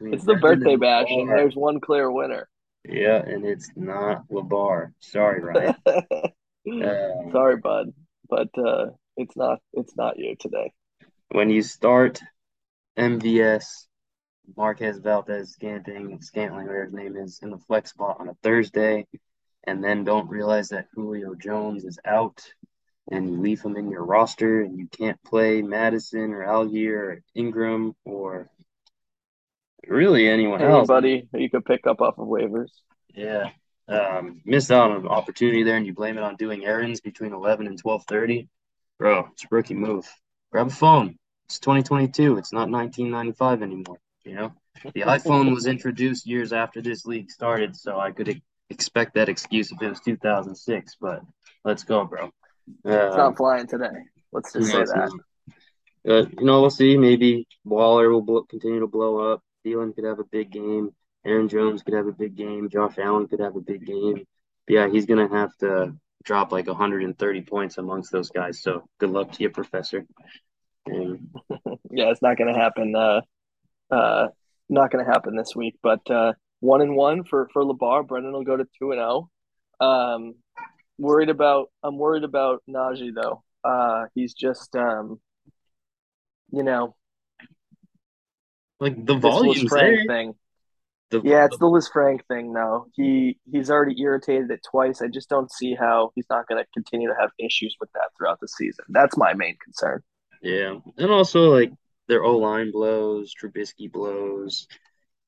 it's 0.00 0.24
the 0.24 0.34
birthday 0.34 0.72
and 0.72 0.80
bash, 0.80 1.10
and 1.10 1.28
there's 1.28 1.54
one 1.56 1.80
clear 1.80 2.10
winner. 2.10 2.48
Yeah, 2.84 3.16
and 3.24 3.44
it's 3.44 3.70
not 3.76 4.28
Labar. 4.30 4.92
Sorry, 5.00 5.42
Ryan. 5.42 5.74
Um, 6.66 7.32
Sorry, 7.32 7.56
bud, 7.56 7.92
but 8.28 8.48
uh, 8.58 8.86
it's 9.16 9.36
not 9.36 9.60
it's 9.72 9.96
not 9.96 10.18
you 10.18 10.36
today. 10.38 10.72
when 11.30 11.50
you 11.50 11.62
start 11.62 12.20
MVS, 12.96 13.86
Marquez 14.56 14.98
Valdes 14.98 15.52
Scantling, 15.52 16.20
Scantling, 16.20 16.66
whatever 16.66 16.84
his 16.84 16.92
name 16.94 17.16
is, 17.16 17.40
in 17.42 17.50
the 17.50 17.58
flex 17.58 17.90
spot 17.90 18.16
on 18.20 18.28
a 18.28 18.34
Thursday, 18.42 19.06
and 19.68 19.84
then 19.84 20.02
don't 20.02 20.30
realize 20.30 20.70
that 20.70 20.88
Julio 20.94 21.34
Jones 21.34 21.84
is 21.84 21.98
out, 22.06 22.42
and 23.10 23.30
you 23.30 23.40
leave 23.40 23.60
him 23.60 23.76
in 23.76 23.90
your 23.90 24.02
roster, 24.02 24.62
and 24.62 24.78
you 24.78 24.88
can't 24.88 25.22
play 25.22 25.60
Mattison 25.60 26.32
or 26.32 26.46
Allgeier 26.46 26.96
or 26.96 27.22
Ingram 27.34 27.94
or 28.06 28.48
really 29.86 30.26
anyone 30.26 30.62
else. 30.62 30.88
Anybody 30.88 31.28
who 31.30 31.38
you 31.38 31.50
could 31.50 31.66
pick 31.66 31.86
up 31.86 32.00
off 32.00 32.18
of 32.18 32.26
waivers. 32.26 32.70
Yeah. 33.14 33.50
Um, 33.88 34.40
missed 34.46 34.70
out 34.70 34.90
on 34.90 35.00
an 35.02 35.08
opportunity 35.08 35.62
there, 35.62 35.76
and 35.76 35.86
you 35.86 35.92
blame 35.94 36.16
it 36.16 36.24
on 36.24 36.36
doing 36.36 36.64
errands 36.64 37.02
between 37.02 37.34
eleven 37.34 37.66
and 37.66 37.78
twelve 37.78 38.04
thirty. 38.08 38.48
Bro, 38.98 39.28
it's 39.32 39.44
a 39.44 39.48
rookie 39.50 39.74
move. 39.74 40.06
Grab 40.50 40.68
a 40.68 40.70
phone. 40.70 41.18
It's 41.46 41.58
2022. 41.60 42.36
It's 42.36 42.52
not 42.52 42.68
1995 42.68 43.62
anymore. 43.62 43.98
You 44.24 44.34
know, 44.34 44.52
the 44.94 45.02
iPhone 45.02 45.54
was 45.54 45.66
introduced 45.66 46.26
years 46.26 46.52
after 46.52 46.82
this 46.82 47.06
league 47.06 47.30
started, 47.30 47.76
so 47.76 47.98
I 47.98 48.10
could 48.10 48.28
expect 48.70 49.14
that 49.14 49.28
excuse 49.28 49.70
if 49.72 49.80
it 49.80 49.88
was 49.88 50.00
2006. 50.00 50.96
But 51.00 51.22
let's 51.64 51.84
go, 51.84 52.04
bro. 52.04 52.30
It's 52.84 53.14
Um, 53.14 53.18
not 53.18 53.36
flying 53.36 53.66
today. 53.66 53.90
Let's 54.32 54.52
just 54.52 54.70
say 54.70 54.84
that. 54.84 55.18
Uh, 56.08 56.26
you 56.38 56.44
know, 56.44 56.60
we'll 56.60 56.70
see. 56.70 56.96
Maybe 56.96 57.46
Waller 57.64 58.10
will 58.10 58.44
continue 58.44 58.80
to 58.80 58.86
blow 58.86 59.32
up. 59.32 59.42
Thielen 59.64 59.94
could 59.94 60.04
have 60.04 60.18
a 60.18 60.24
big 60.24 60.50
game. 60.50 60.90
Aaron 61.24 61.48
Jones 61.48 61.82
could 61.82 61.94
have 61.94 62.06
a 62.06 62.12
big 62.12 62.36
game. 62.36 62.68
Josh 62.70 62.98
Allen 62.98 63.26
could 63.26 63.40
have 63.40 63.56
a 63.56 63.60
big 63.60 63.84
game. 63.84 64.24
But 64.66 64.74
yeah, 64.74 64.88
he's 64.88 65.06
gonna 65.06 65.28
have 65.28 65.56
to 65.58 65.94
drop 66.24 66.52
like 66.52 66.66
130 66.66 67.40
points 67.42 67.78
amongst 67.78 68.12
those 68.12 68.30
guys. 68.30 68.62
So 68.62 68.84
good 68.98 69.10
luck 69.10 69.32
to 69.32 69.42
you, 69.42 69.50
Professor. 69.50 70.06
And 70.86 71.30
Yeah, 71.90 72.10
it's 72.10 72.22
not 72.22 72.36
going 72.36 72.52
to 72.52 72.58
happen. 72.58 72.94
Uh, 72.94 73.20
uh, 73.90 74.28
not 74.68 74.90
going 74.90 75.04
to 75.04 75.10
happen 75.10 75.36
this 75.36 75.54
week. 75.56 75.76
But 75.82 76.08
uh, 76.10 76.34
one 76.60 76.82
and 76.82 76.96
one 76.96 77.24
for 77.24 77.48
for 77.52 77.62
Labar. 77.64 78.06
Brendan 78.06 78.32
will 78.32 78.44
go 78.44 78.56
to 78.56 78.66
two 78.78 78.92
and 78.92 78.98
zero. 78.98 79.30
Um, 79.80 80.34
worried 80.98 81.28
about. 81.28 81.70
I'm 81.82 81.98
worried 81.98 82.24
about 82.24 82.62
Najee 82.68 83.14
though. 83.14 83.42
Uh, 83.64 84.06
he's 84.14 84.34
just 84.34 84.74
um, 84.76 85.20
you 86.50 86.62
know, 86.62 86.96
like 88.80 88.94
the 89.04 89.14
there. 89.70 90.04
Thing. 90.06 90.34
The, 91.10 91.22
Yeah, 91.24 91.46
it's 91.46 91.56
the 91.56 91.66
Lisfranc 91.66 92.20
thing 92.28 92.52
now. 92.52 92.86
He 92.94 93.38
he's 93.50 93.70
already 93.70 94.00
irritated 94.00 94.50
it 94.50 94.60
twice. 94.70 95.00
I 95.00 95.08
just 95.08 95.28
don't 95.28 95.50
see 95.50 95.74
how 95.74 96.12
he's 96.14 96.26
not 96.28 96.46
going 96.46 96.62
to 96.62 96.68
continue 96.74 97.08
to 97.08 97.14
have 97.18 97.30
issues 97.38 97.76
with 97.80 97.90
that 97.94 98.10
throughout 98.16 98.40
the 98.40 98.48
season. 98.48 98.84
That's 98.90 99.16
my 99.16 99.32
main 99.32 99.56
concern. 99.64 100.02
yeah, 100.42 100.74
and 100.98 101.10
also 101.10 101.50
like 101.50 101.72
their 102.08 102.22
O 102.24 102.36
line 102.36 102.72
blows, 102.72 103.32
Trubisky 103.34 103.90
blows. 103.90 104.66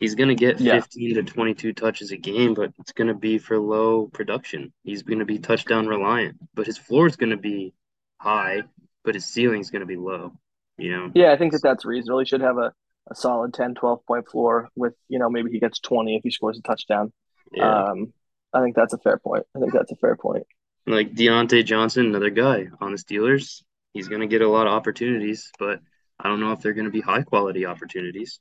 He's 0.01 0.14
gonna 0.14 0.35
get 0.35 0.60
Yeah. 0.60 0.81
15 0.81 1.14
to 1.16 1.22
22 1.22 1.72
touches 1.74 2.10
a 2.10 2.16
game, 2.16 2.55
but 2.55 2.72
it's 2.78 2.93
gonna 2.93 3.14
be 3.14 3.39
for 3.39 3.59
low 3.59 4.06
production. 4.09 4.72
He's 4.82 5.02
gonna 5.02 5.27
be 5.27 5.39
touchdown 5.39 5.86
reliant, 5.86 6.39
but 6.55 6.66
his 6.66 6.78
floor 6.78 7.06
is 7.06 7.16
gonna 7.16 7.36
be 7.36 7.74
high, 8.18 8.62
but 9.05 9.14
his 9.14 9.27
ceiling 9.27 9.60
is 9.60 9.70
gonna 9.70 9.86
be 9.86 9.97
low. 9.97 10.32
You 10.78 10.93
know, 10.97 11.10
Yeah, 11.14 11.32
I 11.32 11.36
think 11.36 11.52
that 11.52 11.62
that's 11.62 11.85
reasonable. 11.85 12.20
He 12.20 12.24
should 12.24 12.40
have 12.40 12.56
a, 12.56 12.72
a 13.10 13.14
solid 13.14 13.52
10, 13.52 13.74
12 13.74 14.05
point 14.06 14.27
floor 14.27 14.70
with, 14.74 14.94
you 15.09 15.18
know, 15.18 15.28
maybe 15.28 15.51
he 15.51 15.60
gets 15.60 15.78
20 15.81 16.16
if 16.16 16.22
he 16.22 16.31
scores 16.31 16.59
a 16.59 16.62
touchdown. 16.62 17.12
yeah. 17.52 17.85
Um, 17.90 18.12
I 18.55 18.62
think 18.62 18.74
that's 18.74 18.94
a 18.94 18.98
fair 18.98 19.18
point. 19.18 19.44
I 19.55 19.60
think 19.60 19.72
that's 19.72 19.93
a 19.93 19.97
fair 19.97 20.16
point. 20.16 20.44
Like 20.86 21.12
Diontae 21.14 21.64
Johnson, 21.64 22.06
another 22.06 22.31
guy 22.31 22.68
on 22.81 22.93
the 22.93 22.98
Steelers. 22.98 23.62
He's 23.93 24.09
gonna 24.09 24.27
get 24.27 24.40
a 24.40 24.48
lot 24.48 24.66
of 24.66 24.72
opportunities, 24.72 25.51
but 25.59 25.81
I 26.18 26.28
don't 26.28 26.40
know 26.40 26.52
if 26.52 26.60
they're 26.60 26.72
gonna 26.72 26.90
be 26.90 27.01
high 27.02 27.22
quality 27.22 27.66
opportunities. 27.66 28.40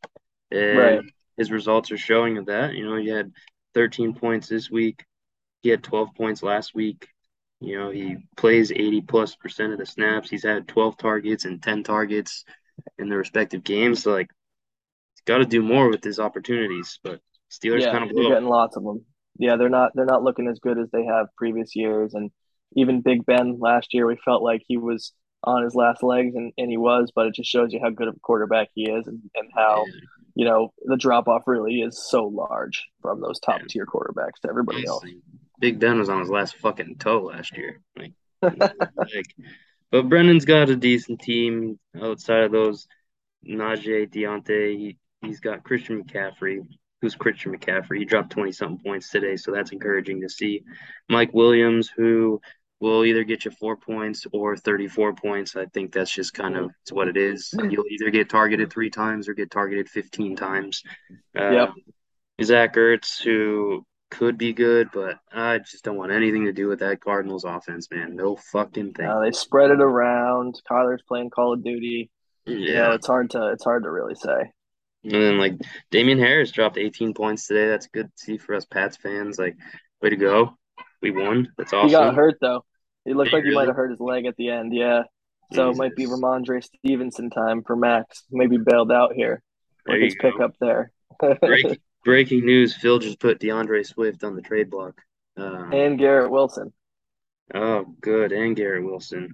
And 0.52 0.78
Right. 0.78 1.02
His 1.40 1.52
results 1.52 1.90
are 1.92 1.98
showing 1.98 2.38
of 2.38 2.48
that. 2.48 2.74
You 2.74 2.86
know, 2.86 2.98
he 2.98 3.08
had 3.08 3.32
13 3.74 4.14
points 4.14 4.50
this 4.50 4.70
week. 4.70 5.06
He 5.64 5.70
had 5.70 5.82
12 5.82 6.10
points 6.16 6.44
last 6.44 6.76
week. 6.76 7.08
You 7.62 7.80
know, 7.80 7.90
he 7.90 8.18
plays 8.38 8.72
80 8.72 9.02
plus 9.02 9.36
percent 9.36 9.72
of 9.72 9.80
the 9.80 9.86
snaps. 9.86 10.30
He's 10.30 10.44
had 10.44 10.68
12 10.68 10.98
targets 10.98 11.46
and 11.46 11.64
10 11.64 11.84
targets 11.84 12.44
in 12.98 13.08
the 13.10 13.18
respective 13.18 13.64
games. 13.64 14.04
So 14.04 14.12
like 14.12 14.30
he's 15.16 15.22
got 15.26 15.40
to 15.40 15.46
do 15.46 15.64
more 15.64 15.90
with 15.90 16.04
his 16.04 16.20
opportunities, 16.20 17.00
but 17.04 17.22
Steelers 17.50 17.82
yeah, 17.82 17.92
kind 17.92 18.04
of 18.04 18.16
blow. 18.16 18.30
getting 18.30 18.48
lots 18.48 18.76
of 18.76 18.84
them. 18.84 19.06
Yeah, 19.38 19.56
they're 19.56 19.70
not 19.70 19.92
they're 19.96 20.06
not 20.06 20.24
looking 20.24 20.48
as 20.48 20.60
good 20.60 20.78
as 20.78 20.90
they 20.92 21.06
have 21.06 21.28
previous 21.38 21.76
years. 21.76 22.14
And 22.14 22.32
even 22.76 23.02
Big 23.02 23.26
Ben 23.26 23.58
last 23.60 23.94
year, 23.94 24.06
we 24.06 24.18
felt 24.24 24.44
like 24.44 24.62
he 24.68 24.78
was 24.78 25.14
on 25.44 25.64
his 25.64 25.74
last 25.74 26.04
legs, 26.04 26.36
and, 26.36 26.52
and 26.58 26.70
he 26.70 26.78
was. 26.78 27.12
But 27.16 27.28
it 27.28 27.36
just 27.36 27.50
shows 27.50 27.72
you 27.72 27.80
how 27.82 27.90
good 27.90 28.10
of 28.10 28.16
a 28.16 28.20
quarterback 28.20 28.68
he 28.74 28.90
is, 28.90 29.08
and, 29.08 29.22
and 29.36 29.50
how 29.56 29.86
you 30.40 30.46
know 30.46 30.72
the 30.86 30.96
drop 30.96 31.28
off 31.28 31.44
really 31.48 31.82
is 31.82 32.02
so 32.10 32.24
large 32.24 32.88
from 33.02 33.20
those 33.20 33.42
top 33.42 33.60
tier 33.68 33.86
quarterbacks 33.86 34.40
to 34.42 34.50
everybody 34.50 34.88
else. 34.88 35.04
Big 35.60 35.82
Ben 35.82 36.00
was 36.00 36.08
on 36.08 36.22
his 36.22 36.30
last 36.30 36.56
fucking 36.56 36.96
toe 36.98 37.24
last 37.24 37.58
year. 37.58 37.82
Like, 37.98 38.14
like, 38.42 39.36
but 39.92 40.08
Brendan's 40.08 40.46
got 40.46 40.70
a 40.70 40.78
decent 40.78 41.20
team 41.20 41.78
outside 42.02 42.44
of 42.44 42.54
those. 42.54 42.88
Najee, 43.46 44.10
Diontae, 44.10 44.78
he, 44.78 44.98
he's 45.22 45.42
got 45.42 45.66
Christian 45.66 46.02
McCaffrey. 46.02 46.60
Who's 47.02 47.16
Christian 47.16 47.54
McCaffrey? 47.54 47.98
He 47.98 48.06
dropped 48.06 48.32
20 48.32 48.54
something 48.54 48.82
points 48.82 49.10
today, 49.10 49.36
so 49.36 49.52
that's 49.52 49.74
encouraging 49.74 50.22
to 50.22 50.30
see. 50.30 50.64
Mike 51.10 51.34
Williams, 51.34 51.90
who 51.90 52.40
will 52.80 53.04
either 53.04 53.24
get 53.24 53.46
you 53.46 53.52
four 53.52 53.76
points 53.76 54.26
or 54.32 54.56
34 54.56 55.14
points. 55.14 55.56
I 55.56 55.66
think 55.66 55.92
that's 55.92 56.14
just 56.14 56.34
kind 56.34 56.56
of 56.56 56.72
it's 56.82 56.92
what 56.92 57.08
it 57.08 57.18
is. 57.18 57.54
You'll 57.54 57.86
either 57.90 58.10
get 58.10 58.30
targeted 58.30 58.72
three 58.72 58.90
times 58.90 59.28
or 59.28 59.34
get 59.34 59.52
targeted 59.52 59.90
15 59.90 60.36
times. 60.36 60.84
Uh, 61.38 61.50
Yep. 61.50 61.70
Zach 62.42 62.76
Ertz, 62.76 63.22
who 63.22 63.86
could 64.10 64.38
be 64.38 64.54
good, 64.54 64.90
but 64.94 65.18
I 65.32 65.60
just 65.60 65.84
don't 65.84 65.98
want 65.98 66.12
anything 66.12 66.46
to 66.46 66.54
do 66.54 66.68
with 66.68 66.80
that 66.80 67.02
Cardinals 67.02 67.44
offense, 67.44 67.90
man. 67.92 68.16
No 68.16 68.36
fucking 68.36 68.94
thing. 68.94 69.06
Uh, 69.06 69.20
they 69.20 69.32
spread 69.32 69.72
it 69.72 69.82
around. 69.82 70.60
Kyler's 70.70 71.04
playing 71.08 71.30
Call 71.30 71.54
of 71.54 71.64
Duty. 71.64 72.10
You 72.46 72.56
know, 72.56 72.62
yeah. 72.62 72.94
it's 72.94 73.08
hard 73.08 73.32
to 73.32 73.50
it's 73.50 73.64
hard 73.64 73.84
to 73.84 73.92
really 73.92 74.16
say. 74.16 74.52
And 75.04 75.14
then 75.14 75.38
like 75.38 75.54
Damien 75.92 76.18
Harris 76.18 76.52
dropped 76.52 76.78
18 76.78 77.14
points 77.14 77.48
today. 77.48 77.68
That's 77.68 77.88
good 77.88 78.08
to 78.08 78.12
see 78.24 78.38
for 78.38 78.56
us 78.56 78.66
Pats 78.66 78.98
fans. 78.98 79.38
Like, 79.38 79.56
way 80.02 80.10
to 80.10 80.16
go. 80.16 80.58
We 81.02 81.12
won. 81.12 81.52
That's 81.58 81.74
awesome. 81.74 81.90
He 81.90 81.94
got 81.94 82.16
hurt 82.16 82.38
though. 82.42 82.66
It 83.06 83.16
looked 83.16 83.30
he 83.30 83.36
like 83.38 83.46
he 83.46 83.54
might 83.54 83.68
have 83.68 83.76
hurt 83.76 83.92
his 83.92 84.00
leg 84.00 84.26
at 84.26 84.36
the 84.38 84.50
end. 84.50 84.74
Yeah. 84.74 85.04
So 85.54 85.70
it 85.70 85.78
might 85.78 85.96
be. 85.96 86.06
Rhamondre 86.06 86.64
Stevenson 86.64 87.30
time 87.32 87.64
for 87.64 87.76
Max. 87.76 88.24
Maybe 88.30 88.58
bailed 88.58 88.92
out 88.92 89.14
here 89.14 89.42
There 89.86 89.96
with 89.96 90.04
his 90.04 90.16
go. 90.16 90.32
pickup 90.32 90.54
there. 90.60 90.92
Breaking, 91.42 91.78
breaking 92.06 92.46
news 92.46 92.76
Phil 92.76 93.00
just 93.00 93.20
put 93.20 93.40
DeAndre 93.40 93.86
Swift 93.86 94.24
on 94.24 94.36
the 94.36 94.42
trade 94.44 94.70
block. 94.70 95.02
Um, 95.38 95.72
and 95.74 95.98
Garrett 95.98 96.30
Wilson. 96.30 96.72
oh, 97.56 97.86
good. 98.00 98.32
And 98.32 98.56
Garrett 98.56 98.84
Wilson. 98.86 99.34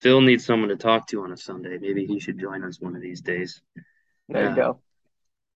Phil 0.00 0.20
needs 0.20 0.44
someone 0.44 0.70
to 0.70 0.76
talk 0.76 1.06
to 1.08 1.22
on 1.22 1.30
a 1.32 1.36
Sunday. 1.36 1.78
Maybe 1.78 2.04
he 2.06 2.18
should 2.18 2.40
join 2.40 2.64
us 2.64 2.80
one 2.80 2.96
of 2.96 3.02
these 3.02 3.20
days. 3.20 3.62
There 4.28 4.42
Yeah. 4.42 4.50
you 4.50 4.56
go. 4.56 4.80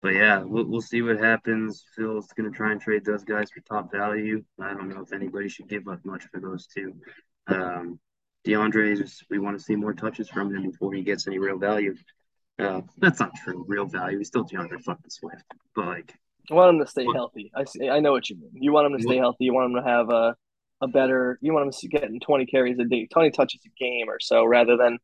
But 0.04 0.14
yeah, 0.14 0.44
we'll, 0.44 0.66
we'll 0.66 0.82
see 0.82 1.02
what 1.02 1.18
happens. 1.18 1.84
Phil's 1.96 2.28
going 2.38 2.52
to 2.52 2.56
try 2.56 2.74
and 2.74 2.80
trade 2.80 3.06
those 3.06 3.24
guys 3.24 3.50
for 3.50 3.62
top 3.62 3.92
value. 3.92 4.44
I 4.62 4.74
don't 4.74 4.90
know 4.90 5.02
if 5.02 5.14
anybody 5.14 5.50
should 5.50 5.70
give 5.70 5.88
up 5.88 6.06
much 6.06 6.26
for 6.26 6.40
those 6.40 6.68
two. 6.68 6.94
Um, 7.48 8.00
DeAndre's, 8.46 9.24
we 9.30 9.40
want 9.40 9.58
to 9.58 9.64
see 9.64 9.78
more 9.78 9.94
touches 9.94 10.30
from 10.30 10.54
him 10.54 10.70
before 10.70 10.94
he 10.94 11.02
gets 11.02 11.26
any 11.26 11.40
real 11.40 11.58
value. 11.58 11.96
Uh, 12.60 12.82
that's 12.98 13.22
not 13.22 13.34
true. 13.44 13.64
Real 13.68 13.86
value. 13.86 14.18
He's 14.18 14.28
still 14.28 14.46
DeAndre 14.46 14.84
fucking 14.84 15.10
Swift, 15.10 15.46
but 15.76 15.88
like, 15.88 16.14
I 16.52 16.56
want 16.56 16.76
him 16.76 16.84
to 16.84 16.92
stay 16.92 17.06
healthy. 17.06 17.52
I 17.56 17.64
see, 17.64 17.90
I 17.90 18.02
know 18.02 18.12
what 18.12 18.30
you 18.30 18.36
mean. 18.36 18.52
You 18.54 18.74
want 18.74 18.88
him 18.88 18.98
to 18.98 19.04
stay 19.04 19.16
healthy. 19.16 19.46
You 19.46 19.54
want 19.54 19.72
him 19.72 19.82
to 19.82 19.90
have 19.90 20.10
a 20.10 20.36
a 20.82 20.88
better. 20.88 21.40
You 21.42 21.54
want 21.54 21.68
him 21.68 21.72
to 21.72 21.88
getting 21.88 22.20
twenty 22.20 22.46
carries 22.46 22.78
a 22.80 22.84
day, 22.84 23.08
twenty 23.08 23.32
touches 23.32 23.62
a 23.66 23.70
game 23.82 24.10
or 24.10 24.20
so, 24.20 24.44
rather 24.44 24.76
than 24.76 25.00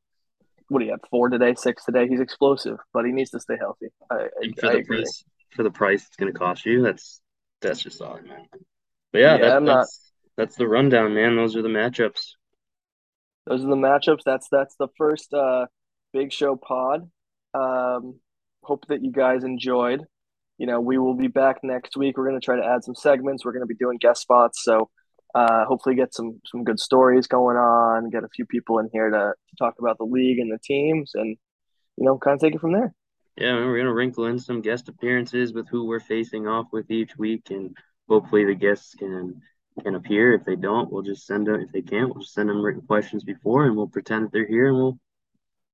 what 0.70 0.80
do 0.80 0.86
you 0.86 0.92
have 0.92 1.02
four 1.10 1.30
today, 1.30 1.54
six 1.56 1.84
today? 1.86 2.08
He's 2.08 2.20
explosive, 2.22 2.78
but 2.94 3.06
he 3.06 3.12
needs 3.12 3.32
to 3.32 3.40
stay 3.40 3.56
healthy. 3.60 3.88
I, 4.12 4.28
for 4.60 4.68
I 4.68 4.72
the 4.74 4.78
agree. 4.80 4.98
price 5.02 5.24
for 5.56 5.64
the 5.64 5.72
price 5.72 6.06
it's 6.06 6.16
going 6.16 6.32
to 6.32 6.38
cost 6.38 6.66
you, 6.66 6.82
that's 6.84 7.22
that's 7.62 7.82
just 7.82 7.98
solid, 7.98 8.26
man. 8.26 8.46
But 9.12 9.20
yeah, 9.20 9.36
Yeah, 9.36 9.42
that, 9.42 9.56
I'm 9.58 9.66
not- 9.66 9.78
that's 9.80 10.12
that's 10.38 10.56
the 10.56 10.68
rundown, 10.68 11.14
man. 11.14 11.36
Those 11.36 11.56
are 11.58 11.62
the 11.62 11.68
matchups. 11.70 12.22
Those 13.46 13.64
are 13.64 13.68
the 13.70 13.76
matchups. 13.76 14.22
That's 14.26 14.48
that's 14.50 14.76
the 14.78 14.88
first 14.98 15.34
uh, 15.34 15.66
big 16.14 16.32
show 16.32 16.56
pod. 16.56 17.10
Um, 17.54 18.20
hope 18.64 18.86
that 18.88 19.04
you 19.04 19.12
guys 19.12 19.44
enjoyed. 19.44 20.04
You 20.58 20.68
know, 20.68 20.80
we 20.82 20.98
will 20.98 21.16
be 21.16 21.28
back 21.28 21.58
next 21.64 21.98
week. 21.98 22.18
We're 22.18 22.28
going 22.28 22.40
to 22.40 22.46
try 22.46 22.58
to 22.58 22.66
add 22.66 22.84
some 22.84 22.96
segments. 22.96 23.44
We're 23.44 23.54
going 23.54 23.64
to 23.64 23.68
be 23.68 23.76
doing 23.76 23.98
guest 23.98 24.22
spots, 24.22 24.64
so 24.64 24.90
uh, 25.36 25.66
hopefully 25.66 25.96
get 25.96 26.14
some 26.14 26.42
some 26.46 26.64
good 26.64 26.80
stories 26.80 27.28
going 27.28 27.58
on. 27.58 28.10
Get 28.10 28.24
a 28.24 28.30
few 28.30 28.46
people 28.46 28.80
in 28.80 28.90
here 28.92 29.10
to, 29.10 29.34
to 29.50 29.56
talk 29.58 29.76
about 29.80 29.98
the 29.98 30.06
league 30.06 30.40
and 30.40 30.52
the 30.52 30.60
teams, 30.64 31.12
and 31.14 31.38
you 31.98 32.06
know, 32.06 32.18
kind 32.18 32.36
of 32.36 32.42
take 32.42 32.56
it 32.56 32.62
from 32.62 32.74
there. 32.74 32.94
Yeah, 33.38 33.54
we're 33.56 33.78
gonna 33.78 33.94
wrinkle 33.94 34.26
in 34.26 34.40
some 34.40 34.62
guest 34.62 34.90
appearances 34.90 35.54
with 35.54 35.70
who 35.70 35.86
we're 35.86 36.00
facing 36.00 36.48
off 36.48 36.68
with 36.72 36.90
each 36.90 37.16
week, 37.18 37.52
and 37.52 37.76
hopefully 38.08 38.46
the 38.46 38.56
guests 38.56 38.96
can 38.96 39.42
can 39.84 39.96
appear. 39.96 40.34
If 40.34 40.46
they 40.46 40.56
don't, 40.56 40.92
we'll 40.92 41.04
just 41.04 41.26
send 41.26 41.48
them. 41.48 41.62
If 41.62 41.72
they 41.72 41.82
can't, 41.82 42.10
we'll 42.10 42.24
just 42.24 42.34
send 42.34 42.50
them 42.50 42.62
written 42.62 42.82
questions 42.82 43.24
before, 43.24 43.66
and 43.66 43.78
we'll 43.78 43.88
pretend 43.88 44.26
that 44.26 44.32
they're 44.32 44.48
here, 44.48 44.70
and 44.70 44.78
we'll 44.78 45.00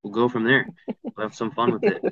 we'll 0.03 0.14
go 0.14 0.30
from 0.30 0.44
there. 0.44 0.68
We'll 0.88 1.27
have 1.27 1.34
some 1.34 1.52
fun 1.52 1.73
with 1.73 1.84
it, 1.86 2.03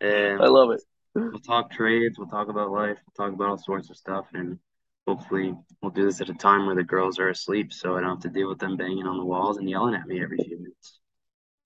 and 0.00 0.40
I 0.42 0.46
love 0.48 0.70
it. 0.70 0.82
we'll 1.14 1.38
talk 1.40 1.70
trades. 1.70 2.18
We'll 2.18 2.28
talk 2.28 2.48
about 2.48 2.72
life. 2.72 2.96
We'll 3.06 3.26
talk 3.26 3.34
about 3.34 3.48
all 3.50 3.58
sorts 3.58 3.90
of 3.90 3.96
stuff, 3.96 4.26
and 4.32 4.58
hopefully 5.06 5.54
we'll 5.82 5.92
do 5.92 6.04
this 6.04 6.20
at 6.20 6.28
a 6.28 6.34
time 6.34 6.66
where 6.66 6.74
the 6.74 6.82
girls 6.82 7.18
are 7.18 7.28
asleep, 7.28 7.72
so 7.72 7.96
I 7.96 8.00
don't 8.00 8.10
have 8.10 8.20
to 8.20 8.28
deal 8.28 8.48
with 8.48 8.58
them 8.58 8.76
banging 8.76 9.06
on 9.06 9.18
the 9.18 9.24
walls 9.24 9.58
and 9.58 9.68
yelling 9.68 9.94
at 9.94 10.06
me 10.06 10.22
every 10.22 10.38
few 10.38 10.58
minutes. 10.58 10.98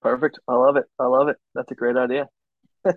Perfect. 0.03 0.39
I 0.49 0.55
love 0.55 0.77
it. 0.77 0.85
I 0.99 1.07
love 1.07 1.29
it. 1.29 1.37
That's 1.55 1.71
a 1.71 1.75
great 1.75 1.97
idea. 1.97 2.29
All 2.85 2.93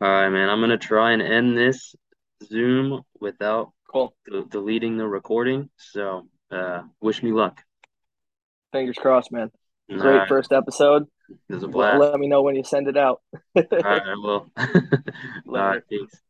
right, 0.00 0.28
man. 0.28 0.48
I'm 0.48 0.60
gonna 0.60 0.78
try 0.78 1.12
and 1.12 1.22
end 1.22 1.56
this 1.56 1.94
Zoom 2.44 3.02
without 3.20 3.72
Cool. 3.92 4.14
de- 4.30 4.44
deleting 4.44 4.96
the 4.96 5.06
recording. 5.06 5.70
So, 5.76 6.28
uh, 6.50 6.82
wish 7.00 7.22
me 7.22 7.32
luck. 7.32 7.62
Fingers 8.72 8.96
crossed, 8.96 9.32
man. 9.32 9.50
Great 9.88 10.18
right, 10.18 10.28
first 10.28 10.52
episode. 10.52 11.06
It 11.48 11.54
was 11.54 11.62
a 11.62 11.68
blast. 11.68 11.98
let 11.98 12.20
me 12.20 12.26
know 12.28 12.42
when 12.42 12.56
you 12.56 12.64
send 12.64 12.88
it 12.88 12.96
out. 12.96 13.22
All 13.56 13.62
right, 13.72 14.02
I 14.02 14.14
will. 14.16 14.50
All 14.58 14.72
right, 15.46 15.82
peace. 15.88 16.20